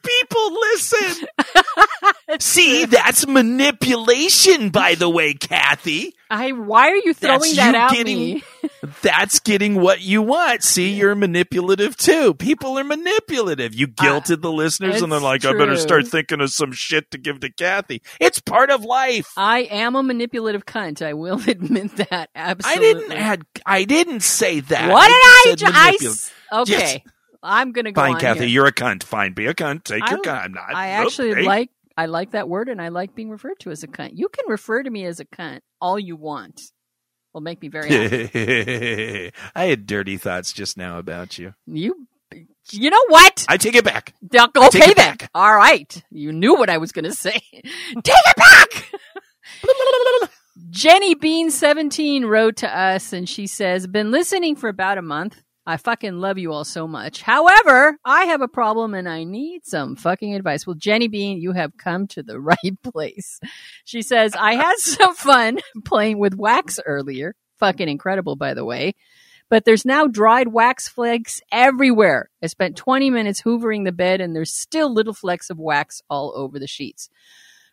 people 0.03 0.61
listen 0.61 1.27
see 2.41 2.85
that's 2.85 3.27
manipulation 3.27 4.71
by 4.71 4.95
the 4.95 5.09
way 5.09 5.33
kathy 5.35 6.15
I 6.33 6.53
why 6.53 6.91
are 6.91 6.97
you 6.97 7.13
throwing 7.13 7.41
That's 7.41 7.57
that 7.57 7.73
you 7.75 7.81
at 7.81 7.91
getting- 7.91 8.17
me? 8.35 8.43
that's 9.03 9.41
getting 9.41 9.81
what 9.81 10.01
you 10.01 10.23
want. 10.23 10.63
See, 10.63 10.93
you're 10.93 11.17
manipulative 11.17 11.97
too. 11.97 12.35
People 12.35 12.79
are 12.79 12.85
manipulative. 12.85 13.75
You 13.75 13.89
guilted 13.89 14.41
the 14.41 14.53
listeners, 14.53 15.03
and 15.03 15.11
they're 15.11 15.19
like, 15.19 15.45
"I 15.45 15.53
better 15.55 15.77
start 15.77 16.07
thinking 16.07 16.41
of 16.41 16.51
some 16.51 16.71
shit 16.71 17.11
to 17.11 17.19
give 17.19 17.41
to 17.41 17.51
Kathy." 17.51 18.01
It's 18.21 18.39
part 18.39 18.71
of 18.71 18.85
life. 18.85 19.30
I 19.37 19.61
am 19.61 19.95
a 19.97 20.03
manipulative 20.03 20.67
cunt. 20.67 21.03
I 21.05 21.15
will 21.15 21.41
admit 21.49 21.97
that. 21.97 22.31
Absolutely. 22.35 22.89
I 22.89 22.93
didn't 22.93 23.13
add. 23.13 23.43
I 23.67 23.85
didn't 23.85 24.21
say 24.21 24.61
that. 24.61 24.91
What 24.91 25.07
did 25.09 25.15
I? 25.15 25.55
just 25.57 25.59
ju- 25.59 25.67
said 25.67 26.35
I 26.53 26.61
okay. 26.63 26.73
Yes. 26.73 26.99
I'm 27.43 27.73
gonna 27.73 27.93
go 27.93 28.01
Fine, 28.03 28.19
Kathy. 28.21 28.41
here. 28.41 28.49
You're 28.49 28.67
a 28.67 28.73
cunt. 28.73 29.03
Fine, 29.03 29.33
be 29.33 29.47
a 29.47 29.55
cunt. 29.55 29.85
Take 29.85 30.09
your 30.11 30.19
I- 30.19 30.23
cunt. 30.23 30.45
I'm 30.45 30.53
not. 30.53 30.75
I 30.75 30.89
actually 30.89 31.33
okay. 31.33 31.43
like 31.43 31.71
I 31.97 32.07
like 32.07 32.33
that 32.33 32.49
word, 32.49 32.69
and 32.69 32.81
I 32.83 32.89
like 32.89 33.15
being 33.15 33.31
referred 33.31 33.59
to 33.61 33.71
as 33.71 33.83
a 33.83 33.89
cunt. 33.89 34.11
You 34.15 34.29
can 34.29 34.45
refer 34.49 34.83
to 34.83 34.91
me 34.91 35.05
as 35.07 35.21
a 35.21 35.25
cunt 35.25 35.61
all 35.81 35.99
you 35.99 36.17
want. 36.17 36.61
Will 37.33 37.41
make 37.41 37.63
me 37.63 37.69
very 37.69 37.89
happy. 38.29 39.33
I 39.55 39.65
had 39.67 39.87
dirty 39.87 40.17
thoughts 40.19 40.53
just 40.53 40.77
now 40.77 40.99
about 40.99 41.39
you. 41.39 41.55
you, 41.67 42.07
you 42.73 42.91
know 42.91 43.05
what? 43.09 43.45
I 43.49 43.57
take 43.57 43.75
it 43.77 43.85
back. 43.85 44.15
Duck, 44.27 44.53
take 44.55 44.65
okay 44.83 44.91
it 44.91 44.97
then. 44.97 45.17
back. 45.17 45.31
All 45.35 45.55
right. 45.57 46.03
You 46.11 46.33
knew 46.33 46.55
what 46.57 46.69
I 46.71 46.79
was 46.79 46.91
going 46.93 47.05
to 47.11 47.13
say. 47.13 47.41
Take 47.53 47.73
it 48.05 48.37
back. 48.37 48.93
Jenny 50.71 51.15
Bean 51.15 51.51
17 51.51 52.25
wrote 52.25 52.57
to 52.59 52.79
us 52.79 53.13
and 53.13 53.29
she 53.29 53.47
says, 53.47 53.87
Been 53.87 54.11
listening 54.11 54.57
for 54.57 54.69
about 54.69 54.99
a 54.99 55.03
month. 55.03 55.43
I 55.67 55.77
fucking 55.77 56.19
love 56.19 56.39
you 56.39 56.53
all 56.53 56.65
so 56.65 56.89
much. 56.89 57.23
However, 57.23 57.97
I 58.05 58.25
have 58.25 58.41
a 58.41 58.49
problem 58.49 58.95
and 58.95 59.09
I 59.09 59.25
need 59.25 59.65
some 59.65 59.95
fucking 59.95 60.35
advice. 60.35 60.67
Well, 60.67 60.75
Jenny 60.75 61.07
Bean, 61.07 61.41
you 61.41 61.53
have 61.53 61.77
come 61.77 62.07
to 62.09 62.23
the 62.23 62.41
right 62.63 62.83
place. 62.83 63.41
She 63.85 64.03
says, 64.03 64.35
I 64.35 64.55
had 64.55 64.75
some 64.79 65.15
fun 65.15 65.61
playing 65.85 66.19
with 66.19 66.35
wax 66.35 66.81
earlier. 66.85 67.35
Fucking 67.59 67.89
incredible, 67.89 68.37
by 68.37 68.55
the 68.55 68.65
way. 68.65 68.95
But 69.49 69.65
there's 69.65 69.85
now 69.85 70.07
dried 70.07 70.49
wax 70.49 70.89
flakes 70.89 71.41
everywhere. 71.53 72.31
I 72.43 72.47
spent 72.47 72.77
20 72.77 73.11
minutes 73.11 73.43
hoovering 73.43 73.85
the 73.85 73.93
bed 73.93 74.21
and 74.21 74.35
there's 74.35 74.53
still 74.53 74.93
little 74.93 75.15
flecks 75.15 75.51
of 75.51 75.59
wax 75.59 76.01
all 76.09 76.33
over 76.37 76.59
the 76.59 76.69
sheets. 76.69 77.11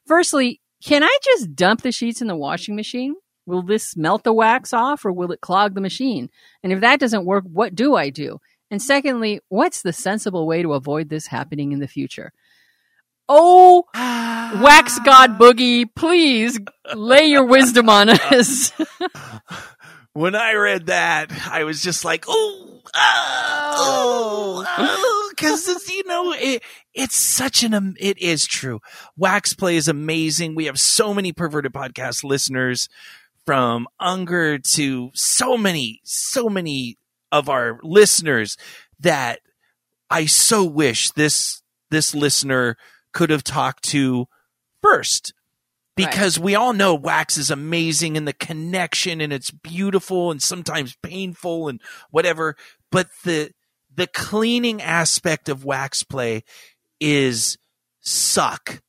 Firstly, 0.05 0.59
can 0.83 1.03
I 1.03 1.17
just 1.23 1.55
dump 1.55 1.81
the 1.81 1.91
sheets 1.91 2.21
in 2.21 2.27
the 2.27 2.35
washing 2.35 2.75
machine? 2.75 3.15
Will 3.45 3.61
this 3.61 3.95
melt 3.95 4.23
the 4.23 4.33
wax 4.33 4.73
off 4.73 5.05
or 5.05 5.11
will 5.11 5.31
it 5.31 5.41
clog 5.41 5.73
the 5.73 5.81
machine? 5.81 6.29
And 6.63 6.73
if 6.73 6.81
that 6.81 6.99
doesn't 6.99 7.25
work, 7.25 7.45
what 7.45 7.73
do 7.73 7.95
I 7.95 8.09
do? 8.09 8.39
And 8.69 8.81
secondly, 8.81 9.39
what's 9.47 9.81
the 9.81 9.93
sensible 9.93 10.45
way 10.45 10.61
to 10.61 10.73
avoid 10.73 11.09
this 11.09 11.27
happening 11.27 11.71
in 11.71 11.79
the 11.79 11.87
future? 11.87 12.33
Oh, 13.29 13.85
ah. 13.93 14.59
wax 14.63 14.99
god 14.99 15.37
boogie, 15.37 15.85
please 15.95 16.59
lay 16.93 17.25
your 17.25 17.45
wisdom 17.45 17.89
on 17.89 18.09
us. 18.09 18.71
when 20.17 20.33
I 20.33 20.53
read 20.53 20.87
that, 20.87 21.31
I 21.47 21.63
was 21.63 21.83
just 21.83 22.03
like, 22.03 22.25
oh, 22.27 22.81
oh, 22.95 24.65
because 25.29 25.69
oh, 25.69 25.77
you 25.93 26.03
know 26.05 26.33
it, 26.33 26.63
it's 26.95 27.15
such 27.15 27.61
an 27.61 27.75
um, 27.75 27.93
it 27.99 28.17
is 28.17 28.47
true. 28.47 28.79
Wax 29.15 29.53
play 29.53 29.75
is 29.75 29.87
amazing. 29.87 30.55
We 30.55 30.65
have 30.65 30.79
so 30.79 31.13
many 31.13 31.33
perverted 31.33 31.71
podcast 31.71 32.23
listeners 32.23 32.89
from 33.45 33.87
Unger 33.99 34.57
to 34.57 35.11
so 35.13 35.55
many, 35.55 36.01
so 36.03 36.49
many 36.49 36.97
of 37.31 37.47
our 37.47 37.79
listeners 37.83 38.57
that 38.99 39.41
I 40.09 40.25
so 40.25 40.65
wish 40.65 41.11
this 41.11 41.61
this 41.91 42.15
listener 42.15 42.75
could 43.13 43.29
have 43.29 43.43
talked 43.43 43.83
to 43.89 44.25
first 44.81 45.35
because 45.97 46.37
right. 46.37 46.45
we 46.45 46.55
all 46.55 46.71
know 46.71 46.95
wax 46.95 47.37
is 47.37 47.51
amazing 47.51 48.15
and 48.15 48.27
the 48.27 48.33
connection 48.33 49.19
and 49.19 49.33
it's 49.33 49.51
beautiful 49.51 50.31
and 50.31 50.41
sometimes 50.41 50.95
painful 51.03 51.67
and 51.67 51.81
whatever 52.11 52.55
but 52.91 53.07
the 53.25 53.51
the 53.93 54.07
cleaning 54.07 54.81
aspect 54.81 55.49
of 55.49 55.65
wax 55.65 56.03
play 56.03 56.43
is 57.01 57.57
suck 57.99 58.81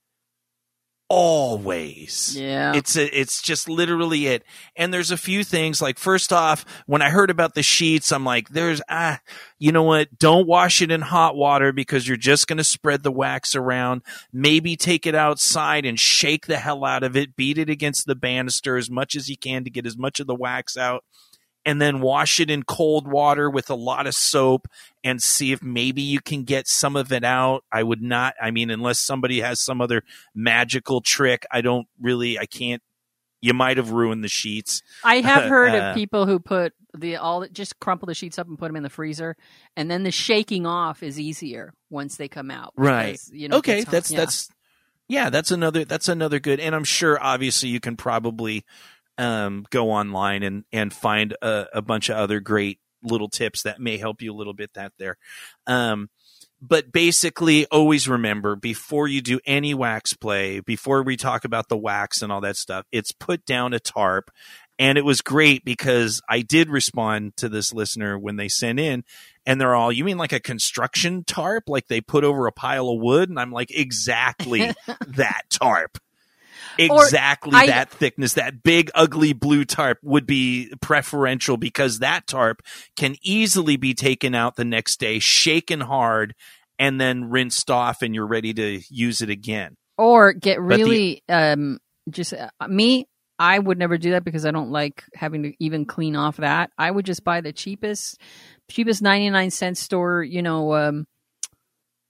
always. 1.08 2.36
Yeah. 2.38 2.74
It's 2.74 2.96
a, 2.96 3.18
it's 3.18 3.40
just 3.40 3.68
literally 3.68 4.26
it. 4.26 4.44
And 4.76 4.92
there's 4.92 5.10
a 5.10 5.16
few 5.16 5.42
things 5.42 5.80
like 5.80 5.98
first 5.98 6.32
off, 6.32 6.64
when 6.86 7.02
I 7.02 7.10
heard 7.10 7.30
about 7.30 7.54
the 7.54 7.62
sheets, 7.62 8.12
I'm 8.12 8.24
like, 8.24 8.50
there's 8.50 8.82
ah, 8.88 9.20
you 9.58 9.72
know 9.72 9.82
what? 9.82 10.18
Don't 10.18 10.46
wash 10.46 10.82
it 10.82 10.90
in 10.90 11.00
hot 11.00 11.36
water 11.36 11.72
because 11.72 12.06
you're 12.06 12.16
just 12.16 12.46
going 12.46 12.58
to 12.58 12.64
spread 12.64 13.02
the 13.02 13.12
wax 13.12 13.54
around. 13.54 14.02
Maybe 14.32 14.76
take 14.76 15.06
it 15.06 15.14
outside 15.14 15.86
and 15.86 15.98
shake 15.98 16.46
the 16.46 16.58
hell 16.58 16.84
out 16.84 17.02
of 17.02 17.16
it, 17.16 17.36
beat 17.36 17.58
it 17.58 17.70
against 17.70 18.06
the 18.06 18.14
banister 18.14 18.76
as 18.76 18.90
much 18.90 19.16
as 19.16 19.28
you 19.28 19.36
can 19.36 19.64
to 19.64 19.70
get 19.70 19.86
as 19.86 19.96
much 19.96 20.20
of 20.20 20.26
the 20.26 20.34
wax 20.34 20.76
out 20.76 21.04
and 21.64 21.80
then 21.80 22.00
wash 22.00 22.40
it 22.40 22.50
in 22.50 22.62
cold 22.62 23.06
water 23.06 23.50
with 23.50 23.70
a 23.70 23.74
lot 23.74 24.06
of 24.06 24.14
soap 24.14 24.68
and 25.04 25.22
see 25.22 25.52
if 25.52 25.62
maybe 25.62 26.02
you 26.02 26.20
can 26.20 26.44
get 26.44 26.66
some 26.66 26.96
of 26.96 27.12
it 27.12 27.24
out. 27.24 27.64
I 27.70 27.82
would 27.82 28.02
not, 28.02 28.34
I 28.40 28.50
mean, 28.50 28.70
unless 28.70 28.98
somebody 28.98 29.40
has 29.40 29.60
some 29.60 29.80
other 29.80 30.02
magical 30.34 31.00
trick, 31.00 31.44
I 31.50 31.60
don't 31.60 31.86
really, 32.00 32.38
I 32.38 32.46
can't. 32.46 32.82
You 33.40 33.54
might 33.54 33.76
have 33.76 33.92
ruined 33.92 34.24
the 34.24 34.28
sheets. 34.28 34.82
I 35.04 35.20
have 35.20 35.44
heard 35.48 35.72
uh, 35.72 35.90
of 35.90 35.94
people 35.94 36.26
who 36.26 36.40
put 36.40 36.72
the 36.96 37.16
all 37.16 37.46
just 37.46 37.78
crumple 37.78 38.06
the 38.06 38.14
sheets 38.14 38.36
up 38.36 38.48
and 38.48 38.58
put 38.58 38.66
them 38.66 38.74
in 38.74 38.82
the 38.82 38.90
freezer, 38.90 39.36
and 39.76 39.88
then 39.88 40.02
the 40.02 40.10
shaking 40.10 40.66
off 40.66 41.04
is 41.04 41.20
easier 41.20 41.72
once 41.88 42.16
they 42.16 42.26
come 42.26 42.50
out. 42.50 42.72
Because, 42.74 42.88
right. 42.88 43.20
You 43.30 43.48
know, 43.48 43.58
okay. 43.58 43.84
That's 43.84 44.10
yeah. 44.10 44.18
that's 44.18 44.48
yeah. 45.06 45.30
That's 45.30 45.52
another 45.52 45.84
that's 45.84 46.08
another 46.08 46.40
good. 46.40 46.58
And 46.58 46.74
I'm 46.74 46.82
sure 46.82 47.16
obviously 47.22 47.68
you 47.68 47.78
can 47.78 47.96
probably 47.96 48.64
um, 49.18 49.66
go 49.70 49.90
online 49.90 50.42
and 50.42 50.64
and 50.72 50.92
find 50.92 51.36
a, 51.42 51.66
a, 51.74 51.82
bunch 51.82 52.08
of 52.08 52.16
other 52.16 52.40
great 52.40 52.78
little 53.02 53.28
tips 53.28 53.62
that 53.62 53.80
may 53.80 53.98
help 53.98 54.22
you 54.22 54.32
a 54.32 54.36
little 54.36 54.54
bit 54.54 54.72
that 54.74 54.92
there. 54.98 55.16
Um, 55.66 56.08
but 56.60 56.90
basically, 56.90 57.66
always 57.66 58.08
remember 58.08 58.56
before 58.56 59.06
you 59.06 59.20
do 59.20 59.40
any 59.46 59.74
wax 59.74 60.14
play, 60.14 60.60
before 60.60 61.02
we 61.02 61.16
talk 61.16 61.44
about 61.44 61.68
the 61.68 61.76
wax 61.76 62.22
and 62.22 62.32
all 62.32 62.40
that 62.40 62.56
stuff, 62.56 62.86
it's 62.90 63.12
put 63.12 63.44
down 63.44 63.74
a 63.74 63.80
tarp. 63.80 64.30
And 64.80 64.96
it 64.96 65.04
was 65.04 65.22
great 65.22 65.64
because 65.64 66.20
I 66.28 66.40
did 66.40 66.68
respond 66.68 67.36
to 67.38 67.48
this 67.48 67.72
listener 67.72 68.16
when 68.16 68.36
they 68.36 68.48
sent 68.48 68.78
in, 68.78 69.02
and 69.44 69.60
they're 69.60 69.74
all, 69.74 69.90
"You 69.90 70.04
mean 70.04 70.18
like 70.18 70.32
a 70.32 70.38
construction 70.38 71.24
tarp, 71.24 71.64
like 71.66 71.88
they 71.88 72.00
put 72.00 72.22
over 72.22 72.46
a 72.46 72.52
pile 72.52 72.88
of 72.88 73.00
wood?" 73.00 73.28
And 73.28 73.40
I'm 73.40 73.50
like, 73.50 73.72
"Exactly 73.72 74.72
that 75.06 75.42
tarp." 75.50 75.98
Exactly 76.78 77.52
that 77.52 77.90
thickness. 77.90 78.34
That 78.34 78.62
big, 78.62 78.90
ugly 78.94 79.32
blue 79.32 79.64
tarp 79.64 79.98
would 80.02 80.26
be 80.26 80.72
preferential 80.80 81.56
because 81.56 81.98
that 81.98 82.26
tarp 82.26 82.62
can 82.96 83.16
easily 83.22 83.76
be 83.76 83.94
taken 83.94 84.34
out 84.34 84.56
the 84.56 84.64
next 84.64 85.00
day, 85.00 85.18
shaken 85.18 85.80
hard, 85.80 86.34
and 86.78 87.00
then 87.00 87.30
rinsed 87.30 87.70
off, 87.70 88.02
and 88.02 88.14
you're 88.14 88.26
ready 88.26 88.54
to 88.54 88.80
use 88.88 89.20
it 89.20 89.30
again. 89.30 89.76
Or 89.96 90.32
get 90.32 90.60
really 90.60 91.22
the, 91.28 91.34
um, 91.34 91.78
just 92.08 92.32
uh, 92.32 92.50
me. 92.68 93.06
I 93.40 93.56
would 93.58 93.78
never 93.78 93.98
do 93.98 94.12
that 94.12 94.24
because 94.24 94.44
I 94.44 94.50
don't 94.50 94.72
like 94.72 95.04
having 95.14 95.44
to 95.44 95.52
even 95.60 95.84
clean 95.84 96.16
off 96.16 96.38
that. 96.38 96.70
I 96.76 96.90
would 96.90 97.06
just 97.06 97.22
buy 97.22 97.40
the 97.40 97.52
cheapest, 97.52 98.20
cheapest 98.68 99.00
ninety 99.00 99.30
nine 99.30 99.50
cent 99.50 99.78
store, 99.78 100.22
you 100.22 100.42
know, 100.42 100.74
um, 100.74 101.06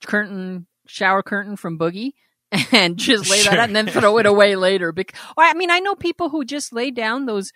curtain 0.04 0.66
shower 0.86 1.22
curtain 1.22 1.56
from 1.56 1.78
Boogie 1.78 2.12
and 2.72 2.96
just 2.96 3.30
lay 3.30 3.38
sure. 3.38 3.52
that 3.52 3.60
out 3.60 3.68
and 3.68 3.76
then 3.76 3.88
throw 3.88 4.18
it 4.18 4.26
away 4.26 4.56
later. 4.56 4.92
Because 4.92 5.18
I 5.36 5.54
mean, 5.54 5.70
I 5.70 5.80
know 5.80 5.94
people 5.94 6.28
who 6.28 6.44
just 6.44 6.72
lay 6.72 6.90
down 6.90 7.26
those 7.26 7.52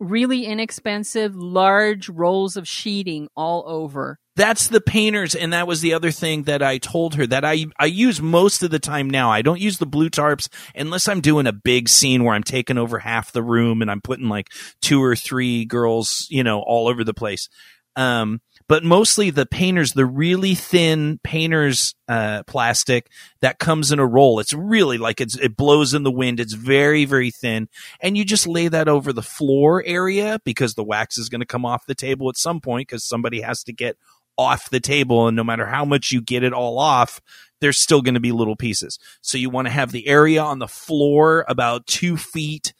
really 0.00 0.46
inexpensive 0.46 1.36
large 1.36 2.08
rolls 2.08 2.56
of 2.56 2.66
sheeting 2.66 3.28
all 3.36 3.64
over. 3.66 4.18
That's 4.34 4.68
the 4.68 4.80
painters, 4.80 5.34
and 5.34 5.52
that 5.52 5.66
was 5.66 5.82
the 5.82 5.92
other 5.92 6.10
thing 6.10 6.44
that 6.44 6.62
I 6.62 6.78
told 6.78 7.16
her 7.16 7.26
that 7.26 7.44
I 7.44 7.66
I 7.78 7.84
use 7.84 8.20
most 8.22 8.62
of 8.62 8.70
the 8.70 8.78
time 8.78 9.10
now. 9.10 9.30
I 9.30 9.42
don't 9.42 9.60
use 9.60 9.76
the 9.76 9.86
blue 9.86 10.08
tarps 10.08 10.48
unless 10.74 11.06
I'm 11.06 11.20
doing 11.20 11.46
a 11.46 11.52
big 11.52 11.88
scene 11.88 12.24
where 12.24 12.34
I'm 12.34 12.42
taking 12.42 12.78
over 12.78 12.98
half 12.98 13.32
the 13.32 13.42
room 13.42 13.82
and 13.82 13.90
I'm 13.90 14.00
putting 14.00 14.30
like 14.30 14.48
two 14.80 15.02
or 15.02 15.14
three 15.14 15.66
girls, 15.66 16.26
you 16.30 16.42
know, 16.42 16.60
all 16.60 16.88
over 16.88 17.04
the 17.04 17.14
place. 17.14 17.50
Um, 17.94 18.40
but 18.68 18.84
mostly 18.84 19.30
the 19.30 19.46
painters, 19.46 19.92
the 19.92 20.06
really 20.06 20.54
thin 20.54 21.20
painters 21.22 21.94
uh, 22.08 22.42
plastic 22.44 23.08
that 23.40 23.58
comes 23.58 23.92
in 23.92 23.98
a 23.98 24.06
roll. 24.06 24.40
It's 24.40 24.54
really 24.54 24.98
like 24.98 25.20
it's 25.20 25.36
it 25.38 25.56
blows 25.56 25.94
in 25.94 26.02
the 26.02 26.10
wind. 26.10 26.40
It's 26.40 26.54
very 26.54 27.04
very 27.04 27.30
thin, 27.30 27.68
and 28.00 28.16
you 28.16 28.24
just 28.24 28.46
lay 28.46 28.68
that 28.68 28.88
over 28.88 29.12
the 29.12 29.22
floor 29.22 29.82
area 29.84 30.40
because 30.44 30.74
the 30.74 30.84
wax 30.84 31.18
is 31.18 31.28
going 31.28 31.40
to 31.40 31.46
come 31.46 31.64
off 31.64 31.86
the 31.86 31.94
table 31.94 32.28
at 32.28 32.36
some 32.36 32.60
point 32.60 32.88
because 32.88 33.04
somebody 33.04 33.40
has 33.40 33.62
to 33.64 33.72
get 33.72 33.96
off 34.38 34.70
the 34.70 34.80
table, 34.80 35.28
and 35.28 35.36
no 35.36 35.44
matter 35.44 35.66
how 35.66 35.84
much 35.84 36.10
you 36.10 36.20
get 36.20 36.42
it 36.42 36.52
all 36.52 36.78
off, 36.78 37.20
there's 37.60 37.80
still 37.80 38.02
going 38.02 38.14
to 38.14 38.20
be 38.20 38.32
little 38.32 38.56
pieces. 38.56 38.98
So 39.20 39.38
you 39.38 39.50
want 39.50 39.66
to 39.66 39.72
have 39.72 39.92
the 39.92 40.08
area 40.08 40.42
on 40.42 40.58
the 40.58 40.68
floor 40.68 41.44
about 41.48 41.86
two 41.86 42.16
feet 42.16 42.72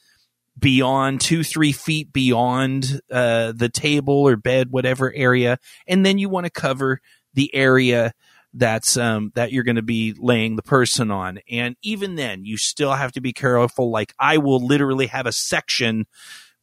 beyond 0.59 1.21
two, 1.21 1.43
three 1.43 1.73
feet 1.73 2.13
beyond 2.13 3.01
uh, 3.11 3.53
the 3.53 3.69
table 3.69 4.15
or 4.15 4.37
bed, 4.37 4.71
whatever 4.71 5.13
area, 5.13 5.59
and 5.87 6.05
then 6.05 6.19
you 6.19 6.29
want 6.29 6.47
to 6.47 6.51
cover 6.51 7.01
the 7.35 7.55
area 7.55 8.13
that's 8.55 8.97
um, 8.97 9.33
that 9.35 9.53
you're 9.53 9.65
going 9.65 9.77
to 9.77 9.83
be 9.83 10.15
laying 10.19 10.57
the 10.57 10.63
person 10.63 11.11
on. 11.11 11.41
And 11.51 11.77
even 11.83 12.17
then, 12.17 12.45
you 12.45 12.57
still 12.57 12.93
have 12.93 13.13
to 13.13 13.21
be 13.21 13.33
careful. 13.33 13.91
Like 13.91 14.15
I 14.19 14.39
will 14.39 14.65
literally 14.65 15.07
have 15.07 15.27
a 15.27 15.33
section 15.33 16.07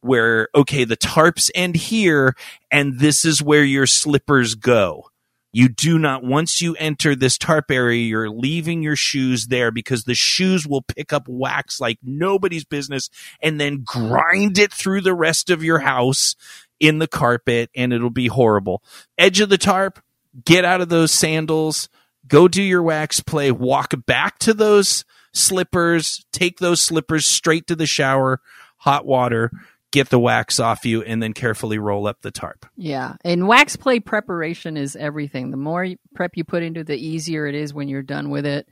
where 0.00 0.48
okay, 0.54 0.84
the 0.84 0.96
tarps 0.96 1.50
end 1.54 1.76
here, 1.76 2.34
and 2.70 2.98
this 2.98 3.24
is 3.24 3.42
where 3.42 3.64
your 3.64 3.86
slippers 3.86 4.54
go. 4.54 5.09
You 5.52 5.68
do 5.68 5.98
not, 5.98 6.22
once 6.22 6.60
you 6.60 6.76
enter 6.76 7.16
this 7.16 7.36
tarp 7.36 7.70
area, 7.70 8.04
you're 8.04 8.30
leaving 8.30 8.82
your 8.82 8.96
shoes 8.96 9.46
there 9.46 9.72
because 9.72 10.04
the 10.04 10.14
shoes 10.14 10.66
will 10.66 10.82
pick 10.82 11.12
up 11.12 11.24
wax 11.26 11.80
like 11.80 11.98
nobody's 12.02 12.64
business 12.64 13.10
and 13.42 13.60
then 13.60 13.82
grind 13.84 14.58
it 14.58 14.72
through 14.72 15.00
the 15.00 15.14
rest 15.14 15.50
of 15.50 15.64
your 15.64 15.80
house 15.80 16.36
in 16.78 16.98
the 16.98 17.08
carpet 17.08 17.68
and 17.74 17.92
it'll 17.92 18.10
be 18.10 18.28
horrible. 18.28 18.82
Edge 19.18 19.40
of 19.40 19.48
the 19.48 19.58
tarp, 19.58 20.00
get 20.44 20.64
out 20.64 20.80
of 20.80 20.88
those 20.88 21.10
sandals, 21.10 21.88
go 22.28 22.46
do 22.46 22.62
your 22.62 22.82
wax 22.82 23.20
play, 23.20 23.50
walk 23.50 23.92
back 24.06 24.38
to 24.38 24.54
those 24.54 25.04
slippers, 25.32 26.24
take 26.32 26.58
those 26.58 26.80
slippers 26.80 27.26
straight 27.26 27.66
to 27.66 27.76
the 27.76 27.86
shower, 27.86 28.40
hot 28.76 29.04
water, 29.04 29.50
get 29.90 30.08
the 30.08 30.18
wax 30.18 30.60
off 30.60 30.84
you 30.84 31.02
and 31.02 31.22
then 31.22 31.32
carefully 31.32 31.78
roll 31.78 32.06
up 32.06 32.22
the 32.22 32.30
tarp. 32.30 32.66
Yeah. 32.76 33.16
And 33.24 33.48
wax 33.48 33.76
play 33.76 34.00
preparation 34.00 34.76
is 34.76 34.96
everything. 34.96 35.50
The 35.50 35.56
more 35.56 35.86
prep 36.14 36.36
you 36.36 36.44
put 36.44 36.62
into 36.62 36.84
the 36.84 36.96
easier 36.96 37.46
it 37.46 37.54
is 37.54 37.74
when 37.74 37.88
you're 37.88 38.02
done 38.02 38.30
with 38.30 38.46
it. 38.46 38.68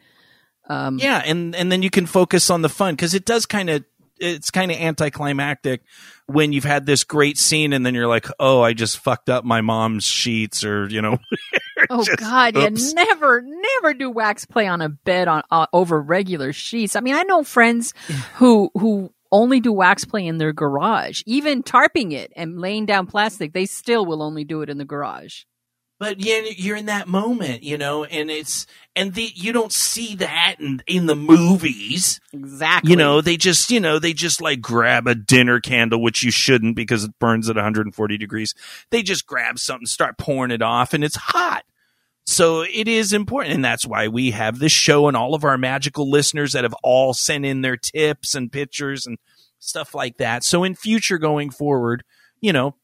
Um, 0.69 0.99
yeah, 0.99 1.23
and 1.25 1.55
and 1.55 1.73
then 1.73 1.83
you 1.83 1.89
can 1.89 2.05
focus 2.05 2.51
on 2.51 2.61
the 2.61 2.69
fun 2.69 2.95
because 2.95 3.15
it 3.15 3.25
does 3.25 3.47
kind 3.47 3.71
of 3.71 3.85
it's 4.21 4.51
kind 4.51 4.71
of 4.71 4.77
anticlimactic 4.77 5.83
when 6.27 6.53
you've 6.53 6.65
had 6.65 6.85
this 6.85 7.05
great 7.05 7.39
scene 7.39 7.73
and 7.73 7.87
then 7.87 7.95
you're 7.95 8.09
like, 8.09 8.27
oh, 8.39 8.61
I 8.61 8.73
just 8.73 8.99
fucked 8.99 9.31
up 9.31 9.45
my 9.45 9.61
mom's 9.61 10.05
sheets, 10.05 10.65
or 10.65 10.89
you 10.89 11.03
know. 11.03 11.19
Oh 11.91 12.03
just, 12.03 12.19
God! 12.19 12.57
oops. 12.57 12.89
You 12.89 12.95
never, 12.95 13.41
never 13.41 13.95
do 13.95 14.11
wax 14.11 14.45
play 14.45 14.67
on 14.67 14.83
a 14.83 14.89
bed 14.89 15.29
on 15.29 15.45
uh, 15.49 15.69
over 15.73 16.03
regular 16.03 16.53
sheets. 16.53 16.97
I 16.97 17.01
mean, 17.01 17.15
I 17.15 17.23
know 17.23 17.45
friends 17.45 17.95
who 18.35 18.73
who 18.75 19.13
only 19.33 19.61
do 19.61 19.73
wax 19.73 20.05
play 20.05 20.27
in 20.27 20.39
their 20.39 20.53
garage, 20.53 21.23
even 21.27 21.63
tarping 21.63 22.13
it 22.13 22.33
and 22.37 22.61
laying 22.61 22.87
down 22.87 23.07
plastic. 23.07 23.53
They 23.53 23.67
still 23.67 24.07
will 24.07 24.23
only 24.23 24.45
do 24.45 24.63
it 24.63 24.71
in 24.71 24.79
the 24.79 24.85
garage. 24.85 25.43
but 26.01 26.21
yeah, 26.21 26.43
you're 26.57 26.77
in 26.77 26.87
that 26.87 27.09
moment, 27.09 27.63
you 27.65 27.77
know, 27.77 28.05
and 28.05 28.31
it's 28.31 28.67
and 28.95 29.15
the 29.15 29.31
you 29.35 29.53
don't 29.53 29.73
see 29.73 30.15
that 30.17 30.57
in 30.61 30.81
in 30.87 31.07
the 31.07 31.17
movies. 31.17 32.21
Exactly. 32.33 32.91
You 32.91 32.97
know, 32.97 33.21
they 33.21 33.37
just 33.37 33.71
you 33.71 33.81
know 33.81 33.99
they 33.99 34.13
just 34.13 34.41
like 34.41 34.61
grab 34.61 35.07
a 35.09 35.15
dinner 35.15 35.61
candle, 35.61 36.01
which 36.01 36.23
you 36.23 36.31
shouldn't 36.31 36.77
because 36.77 37.05
it 37.05 37.19
burns 37.19 37.51
at 37.51 37.57
140 37.57 38.17
degrees. 38.17 38.55
They 38.91 39.03
just 39.03 39.27
grab 39.27 39.59
something, 39.59 39.87
start 39.87 40.19
pouring 40.19 40.53
it 40.53 40.63
off, 40.63 40.95
and 40.95 41.03
it's 41.03 41.17
hot. 41.17 41.65
So 42.31 42.61
it 42.61 42.89
is 42.89 43.15
important, 43.15 43.55
and 43.55 43.65
that's 43.65 43.87
why 43.87 44.09
we 44.09 44.33
have 44.33 44.59
this 44.59 44.71
show 44.71 45.09
and 45.09 45.17
all 45.17 45.35
of 45.35 45.45
our 45.45 45.57
magical 45.57 46.11
listeners 46.11 46.53
that 46.53 46.63
have 46.63 46.75
all 46.83 47.15
sent 47.15 47.47
in 47.47 47.63
their 47.63 47.79
tips 47.79 48.35
and 48.35 48.53
pictures 48.53 49.07
and 49.07 49.17
stuff 49.61 49.95
like 49.95 50.19
that. 50.19 50.45
So 50.45 50.63
in 50.63 50.75
future 50.75 51.17
going 51.17 51.49
forward, 51.49 52.05
you 52.43 52.53
know, 52.53 52.75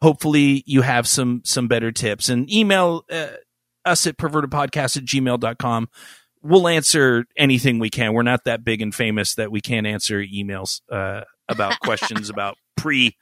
hopefully 0.00 0.62
you 0.64 0.82
have 0.82 1.08
some 1.08 1.42
some 1.44 1.66
better 1.66 1.90
tips. 1.90 2.28
And 2.28 2.48
email 2.48 3.04
uh, 3.10 3.30
us 3.84 4.06
at 4.06 4.16
pervertedpodcast 4.16 4.96
at 4.96 5.04
gmail.com 5.04 5.88
we'll 6.44 6.68
answer 6.68 7.24
anything 7.36 7.78
we 7.80 7.90
can. 7.90 8.12
We're 8.12 8.22
not 8.22 8.44
that 8.44 8.62
big 8.62 8.80
and 8.82 8.94
famous 8.94 9.34
that 9.34 9.50
we 9.50 9.60
can't 9.60 9.86
answer 9.86 10.22
emails 10.22 10.82
uh, 10.92 11.22
about 11.48 11.80
questions 11.82 12.30
about 12.30 12.58
pre 12.76 13.16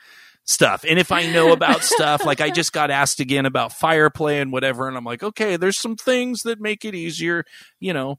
stuff. 0.44 0.84
And 0.88 0.98
if 0.98 1.12
i 1.12 1.30
know 1.30 1.52
about 1.52 1.82
stuff 1.82 2.24
like 2.24 2.40
i 2.40 2.50
just 2.50 2.72
got 2.72 2.90
asked 2.90 3.20
again 3.20 3.46
about 3.46 3.72
fireplay 3.72 4.42
and 4.42 4.52
whatever 4.52 4.88
and 4.88 4.96
i'm 4.96 5.04
like 5.04 5.22
okay 5.22 5.56
there's 5.56 5.78
some 5.78 5.96
things 5.96 6.40
that 6.42 6.60
make 6.60 6.84
it 6.84 6.94
easier 6.94 7.44
you 7.78 7.92
know 7.92 8.18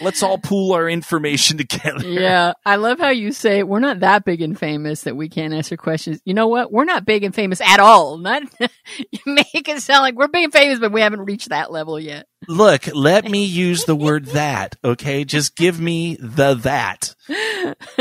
let's 0.00 0.22
all 0.22 0.38
pool 0.38 0.72
our 0.72 0.88
information 0.88 1.58
together 1.58 2.08
yeah, 2.08 2.52
I 2.64 2.76
love 2.76 2.98
how 2.98 3.10
you 3.10 3.32
say 3.32 3.62
we're 3.62 3.80
not 3.80 4.00
that 4.00 4.24
big 4.24 4.40
and 4.40 4.58
famous 4.58 5.02
that 5.02 5.16
we 5.16 5.28
can't 5.28 5.52
answer 5.54 5.76
questions. 5.76 6.20
You 6.24 6.34
know 6.34 6.48
what? 6.48 6.72
We're 6.72 6.84
not 6.84 7.04
big 7.04 7.24
and 7.24 7.34
famous 7.34 7.60
at 7.60 7.80
all. 7.80 8.18
Not 8.18 8.42
you 8.58 9.18
make 9.26 9.68
it 9.68 9.80
sound 9.82 10.02
like 10.02 10.14
we're 10.14 10.28
big 10.28 10.44
and 10.44 10.52
famous, 10.52 10.78
but 10.78 10.92
we 10.92 11.00
haven't 11.00 11.24
reached 11.24 11.48
that 11.48 11.70
level 11.72 11.98
yet. 11.98 12.26
look 12.48 12.88
let 12.94 13.28
me 13.28 13.44
use 13.64 13.84
the 13.84 13.96
word 13.96 14.26
that 14.26 14.76
okay 14.84 15.24
just 15.24 15.56
give 15.56 15.80
me 15.80 16.16
the 16.20 16.54
that 16.54 17.14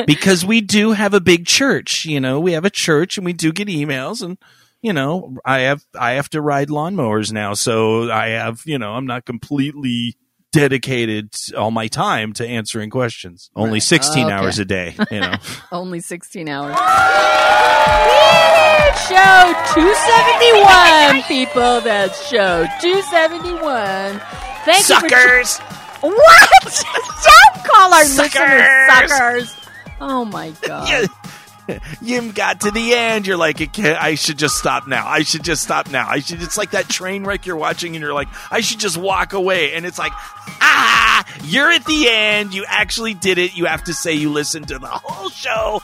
because 0.05 0.45
we 0.45 0.61
do 0.61 0.91
have 0.91 1.13
a 1.13 1.21
big 1.21 1.45
church 1.45 2.05
you 2.05 2.19
know 2.19 2.39
we 2.39 2.51
have 2.53 2.65
a 2.65 2.69
church 2.69 3.17
and 3.17 3.25
we 3.25 3.33
do 3.33 3.51
get 3.51 3.67
emails 3.67 4.21
and 4.21 4.37
you 4.81 4.91
know 4.91 5.37
i 5.45 5.59
have 5.59 5.83
i 5.97 6.11
have 6.11 6.29
to 6.29 6.41
ride 6.41 6.67
lawnmowers 6.67 7.31
now 7.31 7.53
so 7.53 8.11
i 8.11 8.27
have 8.29 8.61
you 8.65 8.77
know 8.77 8.91
i'm 8.93 9.05
not 9.05 9.23
completely 9.25 10.15
dedicated 10.53 11.33
all 11.57 11.71
my 11.71 11.87
time 11.87 12.31
to 12.31 12.47
answering 12.47 12.89
questions 12.89 13.49
only 13.55 13.73
Right. 13.73 13.83
16 13.83 14.23
ah, 14.23 14.27
Okay. 14.27 14.33
hours 14.35 14.59
a 14.59 14.65
day 14.65 14.95
you 15.11 15.19
know 15.19 15.33
Only 15.71 15.99
16 15.99 16.47
hours. 16.47 16.75
show 19.09 19.53
271, 19.73 21.23
people. 21.23 21.81
That's 21.81 22.27
show 22.29 22.65
271. 22.81 24.21
Thank 24.65 24.77
you 24.77 24.83
suckers 24.83 25.57
for. 25.57 26.09
What? 26.09 26.49
Don't 27.25 27.65
call 27.65 27.93
our 27.93 28.03
listeners 28.03 28.31
Suckers! 28.33 29.09
suckers. 29.49 29.55
Oh 30.01 30.25
my 30.25 30.51
God. 30.61 31.07
you, 32.01 32.31
got 32.31 32.61
to 32.61 32.71
the 32.71 32.93
end. 32.93 33.27
You're 33.27 33.37
like, 33.37 33.77
I 33.79 34.15
should 34.15 34.37
just 34.37 34.55
stop 34.55 34.87
now. 34.87 35.07
I 35.07 35.23
should 35.23 35.43
just 35.43 35.63
stop 35.63 35.89
now. 35.91 36.07
I 36.07 36.19
should. 36.19 36.41
It's 36.41 36.57
like 36.57 36.71
that 36.71 36.89
train 36.89 37.23
wreck 37.23 37.45
you're 37.45 37.55
watching, 37.55 37.95
and 37.95 38.03
you're 38.03 38.13
like, 38.13 38.29
I 38.51 38.61
should 38.61 38.79
just 38.79 38.97
walk 38.97 39.33
away. 39.33 39.73
And 39.73 39.85
it's 39.85 39.99
like, 39.99 40.13
ah, 40.13 41.25
you're 41.43 41.71
at 41.71 41.85
the 41.85 42.09
end. 42.09 42.53
You 42.53 42.65
actually 42.67 43.13
did 43.13 43.37
it. 43.37 43.55
You 43.55 43.65
have 43.65 43.83
to 43.85 43.93
say 43.93 44.13
you 44.13 44.31
listened 44.31 44.67
to 44.69 44.79
the 44.79 44.87
whole 44.87 45.29
show. 45.29 45.81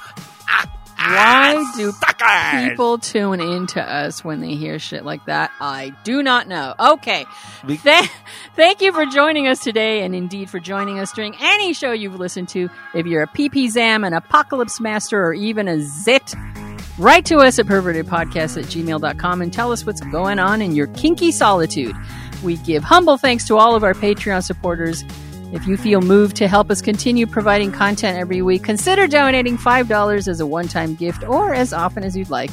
Why 1.00 1.56
ah, 1.58 1.74
do 1.78 1.92
suckers. 1.94 2.70
People 2.70 2.98
tune 2.98 3.40
into 3.40 3.82
us 3.82 4.22
when 4.22 4.42
they 4.42 4.56
hear 4.56 4.80
shit 4.80 5.06
like 5.06 5.26
that. 5.28 5.50
I 5.62 5.96
do 6.04 6.22
not 6.22 6.48
know. 6.50 6.76
Okay. 6.78 7.26
We- 7.66 7.78
Th- 7.90 8.10
thank 8.58 8.82
you 8.82 8.92
for 8.92 9.06
joining 9.06 9.48
us 9.48 9.60
today 9.64 10.02
and 10.04 10.14
indeed 10.14 10.50
for 10.50 10.60
joining 10.60 11.00
us 11.00 11.14
during 11.14 11.36
any 11.40 11.72
show 11.74 11.94
you've 11.94 12.20
listened 12.20 12.50
to. 12.50 12.70
If 12.94 13.06
you're 13.06 13.24
a 13.24 13.28
PP 13.28 13.70
Zam, 13.70 14.04
an 14.04 14.14
Apocalypse 14.14 14.82
Master, 14.82 15.24
or 15.24 15.34
even 15.34 15.70
a 15.70 15.80
Zit, 15.80 16.36
write 16.98 17.26
to 17.28 17.38
us 17.38 17.60
at 17.60 17.66
pervertedpodcast 17.66 18.58
at 18.62 18.66
gmail.com 18.66 19.42
and 19.42 19.54
tell 19.54 19.72
us 19.72 19.86
what's 19.86 20.02
going 20.02 20.38
on 20.38 20.62
in 20.62 20.76
your 20.76 20.88
kinky 20.88 21.32
solitude. 21.32 21.96
We 22.44 22.58
give 22.58 22.84
humble 22.84 23.18
thanks 23.18 23.48
to 23.48 23.58
all 23.58 23.74
of 23.76 23.86
our 23.86 23.94
Patreon 23.94 24.44
supporters. 24.44 25.06
If 25.52 25.68
you 25.68 25.78
feel 25.78 26.02
moved 26.02 26.36
to 26.38 26.48
help 26.48 26.70
us 26.70 26.82
continue 26.82 27.26
providing 27.26 27.72
content 27.72 28.18
every 28.18 28.42
week, 28.42 28.64
consider 28.64 29.08
donating 29.08 29.58
$5 29.58 30.28
as 30.28 30.40
a 30.40 30.46
one 30.46 30.68
time 30.68 30.96
gift 30.96 31.24
or 31.24 31.54
as 31.54 31.74
often 31.74 32.04
as 32.04 32.16
you'd 32.16 32.30
like. 32.30 32.52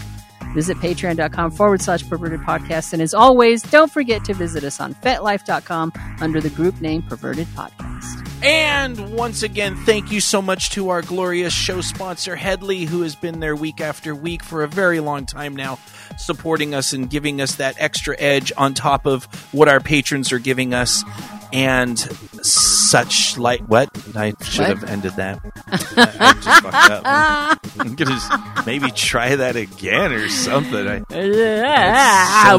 Visit 0.54 0.78
patreon.com 0.78 1.50
forward 1.50 1.82
slash 1.82 2.08
perverted 2.08 2.40
podcast. 2.40 2.94
And 2.94 3.02
as 3.02 3.12
always, 3.12 3.62
don't 3.62 3.92
forget 3.92 4.24
to 4.24 4.32
visit 4.32 4.64
us 4.64 4.80
on 4.80 4.94
fetlife.com 4.94 5.92
under 6.20 6.40
the 6.40 6.48
group 6.48 6.80
name 6.80 7.02
Perverted 7.02 7.46
Podcast. 7.48 8.26
And 8.42 9.12
once 9.12 9.42
again, 9.42 9.76
thank 9.76 10.10
you 10.10 10.20
so 10.22 10.40
much 10.40 10.70
to 10.70 10.88
our 10.88 11.02
glorious 11.02 11.52
show 11.52 11.82
sponsor, 11.82 12.36
Headley, 12.36 12.84
who 12.84 13.02
has 13.02 13.14
been 13.14 13.40
there 13.40 13.54
week 13.54 13.82
after 13.82 14.14
week 14.14 14.42
for 14.42 14.62
a 14.62 14.68
very 14.68 15.00
long 15.00 15.26
time 15.26 15.54
now, 15.54 15.78
supporting 16.16 16.74
us 16.74 16.94
and 16.94 17.10
giving 17.10 17.42
us 17.42 17.56
that 17.56 17.76
extra 17.78 18.16
edge 18.18 18.52
on 18.56 18.72
top 18.72 19.06
of 19.06 19.24
what 19.52 19.68
our 19.68 19.80
patrons 19.80 20.32
are 20.32 20.38
giving 20.38 20.72
us. 20.72 21.04
And 21.52 21.98
such 22.44 23.38
like 23.38 23.60
what? 23.62 23.88
I 24.16 24.34
should 24.42 24.60
What? 24.68 24.78
have 24.78 24.84
ended 24.84 25.12
that. 25.16 25.40
I, 25.66 25.72
I 26.20 26.32
just 26.34 26.62
fucked 26.62 26.90
up. 26.90 27.60
I'm 27.78 27.94
gonna 27.94 28.10
just 28.10 28.66
maybe 28.66 28.90
try 28.90 29.36
that 29.36 29.56
again 29.56 30.12
or 30.12 30.28
something. 30.28 30.86
I, 30.86 31.02
Ah, 31.12 32.58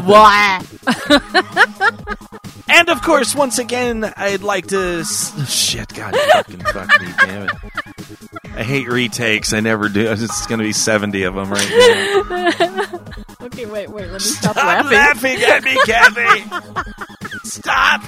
And 2.70 2.88
of 2.90 3.00
course, 3.02 3.34
once 3.34 3.58
again, 3.58 4.04
I'd 4.16 4.42
like 4.42 4.66
to. 4.68 5.00
s- 5.00 5.32
Shit, 5.50 5.92
God, 5.94 6.14
fucking 6.32 6.60
fuck 6.60 7.00
me, 7.00 7.08
damn 7.20 7.42
it! 7.44 7.50
I 8.54 8.62
hate 8.62 8.88
retakes. 8.88 9.52
I 9.54 9.60
never 9.60 9.88
do. 9.88 10.10
It's 10.12 10.46
going 10.46 10.58
to 10.58 10.64
be 10.64 10.72
seventy 10.72 11.22
of 11.22 11.34
them 11.34 11.50
right 11.50 11.70
now. 11.70 13.00
okay, 13.46 13.64
wait, 13.66 13.88
wait, 13.88 14.04
let 14.06 14.12
me 14.14 14.18
stop, 14.20 14.52
Stop 14.52 14.84
laughing. 14.90 15.38
laughing 15.38 15.42
at 15.42 15.62
me, 15.64 15.78
Kathy. 15.86 17.48
Stop. 17.48 18.02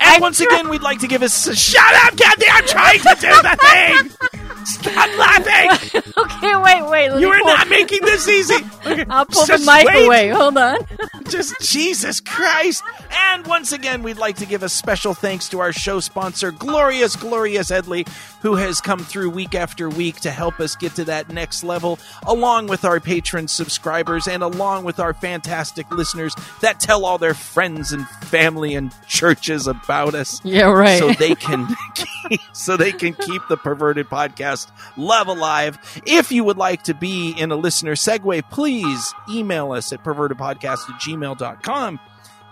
And 0.00 0.20
once 0.20 0.40
again, 0.40 0.68
we'd 0.68 0.82
like 0.82 1.00
to 1.00 1.06
give 1.08 1.22
us. 1.22 1.54
Shut 1.58 1.94
up, 2.06 2.16
Kathy! 2.16 2.46
I'm 2.50 2.66
trying 2.66 3.00
to 3.00 3.16
do 3.20 3.28
the 3.28 3.56
thing. 3.60 4.30
Stop 4.64 5.18
laughing. 5.18 6.00
Okay, 6.20 6.54
wait, 6.56 6.88
wait. 6.90 7.20
You 7.20 7.28
are 7.30 7.40
not 7.40 7.68
making 7.68 8.00
this 8.02 8.28
easy. 8.28 8.54
Okay, 8.86 9.04
I'll 9.10 9.26
pull 9.26 9.44
the 9.44 9.58
mic 9.58 9.86
wait. 9.86 10.06
away. 10.06 10.28
Hold 10.28 10.56
on. 10.56 10.78
Just 11.28 11.54
Jesus 11.60 12.18
Christ. 12.20 12.82
And 13.30 13.46
once 13.46 13.72
again, 13.72 14.02
we'd 14.02 14.16
like 14.16 14.36
to 14.36 14.46
give 14.46 14.62
a 14.62 14.68
special 14.70 15.12
thanks 15.12 15.48
to 15.50 15.60
our 15.60 15.72
show 15.72 16.00
sponsor, 16.00 16.50
Glorious 16.50 17.14
Glorious 17.14 17.70
Edley, 17.70 18.08
who 18.40 18.54
has 18.56 18.80
come 18.80 19.00
through 19.00 19.30
week 19.30 19.54
after 19.54 19.88
week 19.90 20.16
to 20.20 20.30
help 20.30 20.60
us 20.60 20.76
get 20.76 20.94
to 20.94 21.04
that 21.04 21.28
next 21.28 21.62
level, 21.62 21.98
along 22.26 22.68
with 22.68 22.84
our 22.86 23.00
patron 23.00 23.48
subscribers 23.48 24.26
and 24.26 24.42
along 24.42 24.84
with 24.84 24.98
our 24.98 25.12
fantastic 25.12 25.90
listeners 25.90 26.34
that 26.62 26.80
tell 26.80 27.04
all 27.04 27.18
their 27.18 27.34
friends 27.34 27.92
and 27.92 28.08
family 28.08 28.74
and 28.74 28.92
churches 29.06 29.66
about 29.84 30.14
us. 30.14 30.40
Yeah, 30.44 30.64
right. 30.70 30.98
So 30.98 31.12
they 31.12 31.34
can 31.36 31.66
keep, 31.94 32.40
so 32.52 32.76
they 32.76 32.92
can 32.92 33.14
keep 33.14 33.42
the 33.48 33.56
perverted 33.56 34.08
podcast 34.08 34.70
love 34.96 35.26
alive. 35.28 35.78
If 36.06 36.30
you 36.32 36.44
would 36.44 36.56
like 36.56 36.84
to 36.84 36.94
be 36.94 37.32
in 37.38 37.50
a 37.50 37.56
listener 37.56 37.94
segue, 37.94 38.48
please 38.50 39.14
email 39.28 39.72
us 39.72 39.92
at 39.92 40.02
pervertedpodcast 40.04 40.90
at 40.90 41.00
gmail.com 41.00 42.00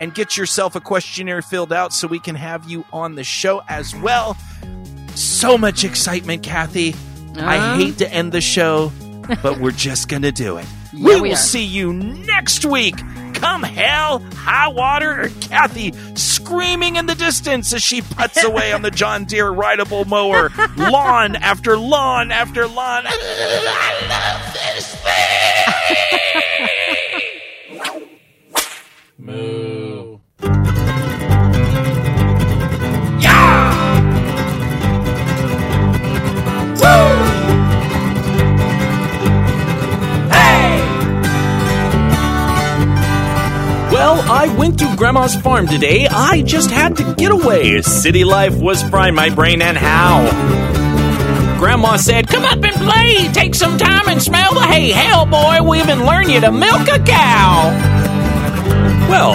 and 0.00 0.14
get 0.14 0.36
yourself 0.36 0.76
a 0.76 0.80
questionnaire 0.80 1.42
filled 1.42 1.72
out 1.72 1.92
so 1.92 2.06
we 2.06 2.20
can 2.20 2.34
have 2.36 2.68
you 2.70 2.84
on 2.92 3.14
the 3.16 3.24
show 3.24 3.62
as 3.68 3.94
well. 3.96 4.36
So 5.14 5.58
much 5.58 5.84
excitement, 5.84 6.42
Kathy. 6.42 6.94
I 7.36 7.56
Uh-huh. 7.58 7.76
hate 7.76 7.98
to 7.98 8.12
end 8.12 8.32
the 8.32 8.40
show, 8.40 8.92
but 9.42 9.58
we're 9.60 9.70
just 9.72 10.08
gonna 10.08 10.32
do 10.32 10.56
it. 10.56 10.66
Yeah, 10.92 11.04
we 11.04 11.20
we 11.20 11.28
will 11.30 11.36
see 11.36 11.64
you 11.64 11.92
next 11.92 12.64
week. 12.64 12.96
Come 13.34 13.62
hell, 13.62 14.18
high 14.34 14.68
water, 14.68 15.22
or 15.22 15.28
Kathy 15.40 15.92
screaming 16.16 16.96
in 16.96 17.06
the 17.06 17.14
distance 17.14 17.72
as 17.72 17.82
she 17.82 18.02
puts 18.02 18.42
away 18.42 18.72
on 18.72 18.82
the 18.82 18.90
John 18.90 19.24
Deere 19.26 19.50
rideable 19.50 20.04
mower, 20.06 20.50
lawn 20.76 21.36
after 21.36 21.76
lawn 21.76 22.32
after 22.32 22.66
lawn. 22.66 23.04
I 23.06 24.06
love 24.08 24.54
this 24.54 24.94
thing. 24.96 26.17
Grandma's 45.18 45.42
farm 45.42 45.66
today. 45.66 46.06
I 46.08 46.42
just 46.42 46.70
had 46.70 46.96
to 46.98 47.14
get 47.16 47.32
away. 47.32 47.82
City 47.82 48.22
life 48.22 48.56
was 48.56 48.84
frying 48.84 49.16
my 49.16 49.30
brain, 49.30 49.62
and 49.62 49.76
how? 49.76 50.20
Grandma 51.58 51.96
said, 51.96 52.28
Come 52.28 52.44
up 52.44 52.62
and 52.62 52.72
play. 52.72 53.26
Take 53.32 53.56
some 53.56 53.76
time 53.78 54.08
and 54.08 54.22
smell 54.22 54.54
the 54.54 54.60
hay. 54.60 54.90
Hell, 54.90 55.26
boy, 55.26 55.68
we 55.68 55.80
even 55.80 56.06
learn 56.06 56.30
you 56.30 56.40
to 56.40 56.52
milk 56.52 56.82
a 56.82 57.00
cow. 57.00 57.64
Well, 59.10 59.32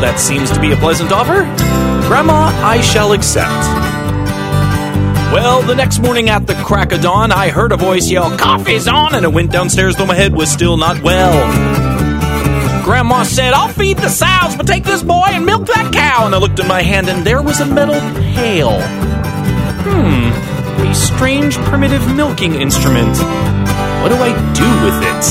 that 0.00 0.20
seems 0.20 0.52
to 0.52 0.60
be 0.60 0.70
a 0.70 0.76
pleasant 0.76 1.10
offer. 1.10 1.42
Grandma, 2.06 2.52
I 2.62 2.80
shall 2.80 3.10
accept. 3.10 3.50
Well, 5.34 5.60
the 5.62 5.74
next 5.74 5.98
morning 5.98 6.28
at 6.28 6.46
the 6.46 6.54
crack 6.54 6.92
of 6.92 7.00
dawn, 7.00 7.32
I 7.32 7.48
heard 7.48 7.72
a 7.72 7.76
voice 7.76 8.08
yell, 8.08 8.38
Coffee's 8.38 8.86
on! 8.86 9.16
And 9.16 9.26
I 9.26 9.28
went 9.28 9.50
downstairs, 9.50 9.96
though 9.96 10.06
my 10.06 10.14
head 10.14 10.36
was 10.36 10.52
still 10.52 10.76
not 10.76 11.02
well. 11.02 11.85
Grandma 12.86 13.24
said, 13.24 13.52
I'll 13.52 13.72
feed 13.72 13.96
the 13.96 14.08
sows, 14.08 14.54
but 14.54 14.64
take 14.64 14.84
this 14.84 15.02
boy 15.02 15.26
and 15.26 15.44
milk 15.44 15.66
that 15.66 15.92
cow. 15.92 16.24
And 16.24 16.32
I 16.32 16.38
looked 16.38 16.60
in 16.60 16.68
my 16.68 16.82
hand, 16.82 17.08
and 17.08 17.26
there 17.26 17.42
was 17.42 17.58
a 17.58 17.66
metal 17.66 17.98
pail. 18.36 18.70
Hmm, 19.82 20.86
a 20.86 20.94
strange 20.94 21.56
primitive 21.66 22.14
milking 22.14 22.54
instrument. 22.54 23.08
What 23.08 24.10
do 24.10 24.18
I 24.22 24.30
do 24.54 24.70
with 24.86 25.02
it? 25.02 25.24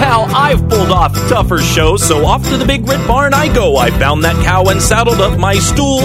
Now 0.00 0.24
I've 0.24 0.68
pulled 0.68 0.90
off 0.90 1.14
tougher 1.28 1.60
shows, 1.60 2.02
so 2.04 2.26
off 2.26 2.42
to 2.48 2.56
the 2.56 2.64
big 2.64 2.88
red 2.88 3.06
barn 3.06 3.32
I 3.32 3.54
go. 3.54 3.76
I 3.76 3.90
found 3.90 4.24
that 4.24 4.34
cow 4.44 4.64
and 4.64 4.82
saddled 4.82 5.20
up 5.20 5.38
my 5.38 5.54
stool. 5.54 6.00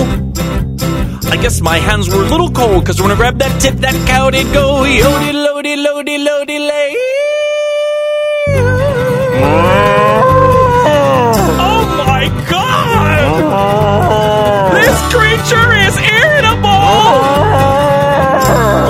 I 1.32 1.38
guess 1.42 1.60
my 1.60 1.80
hands 1.80 2.08
were 2.08 2.24
a 2.24 2.30
little 2.30 2.52
cold, 2.52 2.86
cause 2.86 3.02
when 3.02 3.10
I 3.10 3.16
grabbed 3.16 3.40
that 3.40 3.60
tip, 3.60 3.78
that 3.78 3.96
cow 4.08 4.30
did 4.30 4.54
go 4.54 4.84
yody 4.84 5.34
lody 5.34 5.76
lody 5.76 6.20
lody 6.20 6.60
lay. 6.60 6.96
Creature 15.40 15.74
is 15.88 15.98
irritable! 15.98 16.70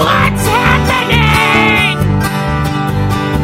What's 0.02 0.46
happening? 0.48 1.98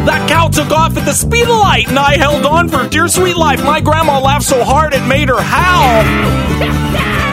That 0.06 0.26
cow 0.28 0.48
took 0.50 0.72
off 0.72 0.98
at 0.98 1.06
the 1.06 1.14
speed 1.14 1.44
of 1.44 1.50
light, 1.50 1.88
and 1.88 2.00
I 2.00 2.18
held 2.18 2.46
on 2.46 2.70
for 2.70 2.88
dear 2.88 3.08
sweet 3.08 3.38
life. 3.38 3.64
My 3.64 3.82
grandma 3.82 4.20
laughed 4.20 4.46
so 4.46 4.64
hard 4.64 4.94
it 4.94 5.06
made 5.08 5.30
her 5.30 5.42
howl. 5.42 6.04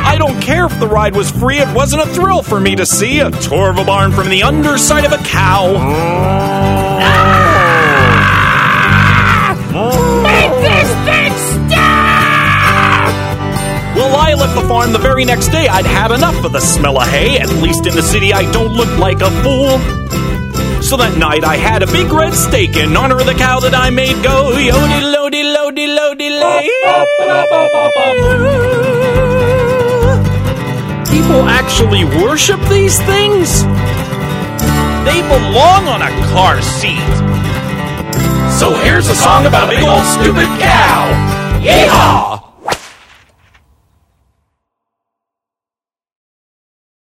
I 0.04 0.16
don't 0.18 0.40
care 0.42 0.66
if 0.66 0.78
the 0.78 0.88
ride 0.88 1.16
was 1.16 1.30
free, 1.30 1.58
it 1.58 1.74
wasn't 1.74 2.02
a 2.02 2.06
thrill 2.06 2.42
for 2.42 2.60
me 2.60 2.76
to 2.76 2.84
see 2.84 3.20
a 3.20 3.30
tour 3.30 3.70
of 3.70 3.78
a 3.78 3.84
barn 3.84 4.12
from 4.12 4.28
the 4.28 4.42
underside 4.42 5.04
of 5.04 5.12
a 5.12 5.18
cow. 5.24 6.81
I 14.32 14.34
left 14.34 14.54
the 14.54 14.66
farm 14.66 14.92
the 14.92 14.98
very 14.98 15.26
next 15.26 15.48
day. 15.48 15.68
I'd 15.68 15.84
had 15.84 16.10
enough 16.10 16.42
of 16.42 16.52
the 16.52 16.60
smell 16.60 16.98
of 16.98 17.06
hay. 17.06 17.38
At 17.38 17.50
least 17.60 17.86
in 17.86 17.94
the 17.94 18.00
city, 18.00 18.32
I 18.32 18.50
don't 18.50 18.72
look 18.72 18.88
like 18.98 19.20
a 19.20 19.28
fool. 19.44 19.76
So 20.80 20.96
that 20.96 21.18
night, 21.18 21.44
I 21.44 21.56
had 21.56 21.82
a 21.82 21.86
big 21.86 22.10
red 22.10 22.32
steak 22.32 22.74
in 22.76 22.96
honor 22.96 23.20
of 23.20 23.26
the 23.26 23.34
cow 23.34 23.60
that 23.60 23.74
I 23.74 23.90
made 23.90 24.24
go 24.24 24.56
yody 24.56 25.04
lody 25.04 25.44
lody 25.44 25.84
lody. 25.92 26.32
People 31.12 31.44
actually 31.44 32.04
worship 32.24 32.60
these 32.72 32.96
things? 33.04 33.60
They 35.04 35.20
belong 35.28 35.92
on 35.92 36.00
a 36.00 36.12
car 36.32 36.56
seat. 36.80 37.04
So 38.56 38.72
here's 38.80 39.08
a 39.08 39.14
song 39.14 39.44
about 39.44 39.68
a 39.68 39.76
big 39.76 39.84
old 39.84 40.06
stupid 40.08 40.48
cow. 40.56 41.60
Yeehaw! 41.60 42.41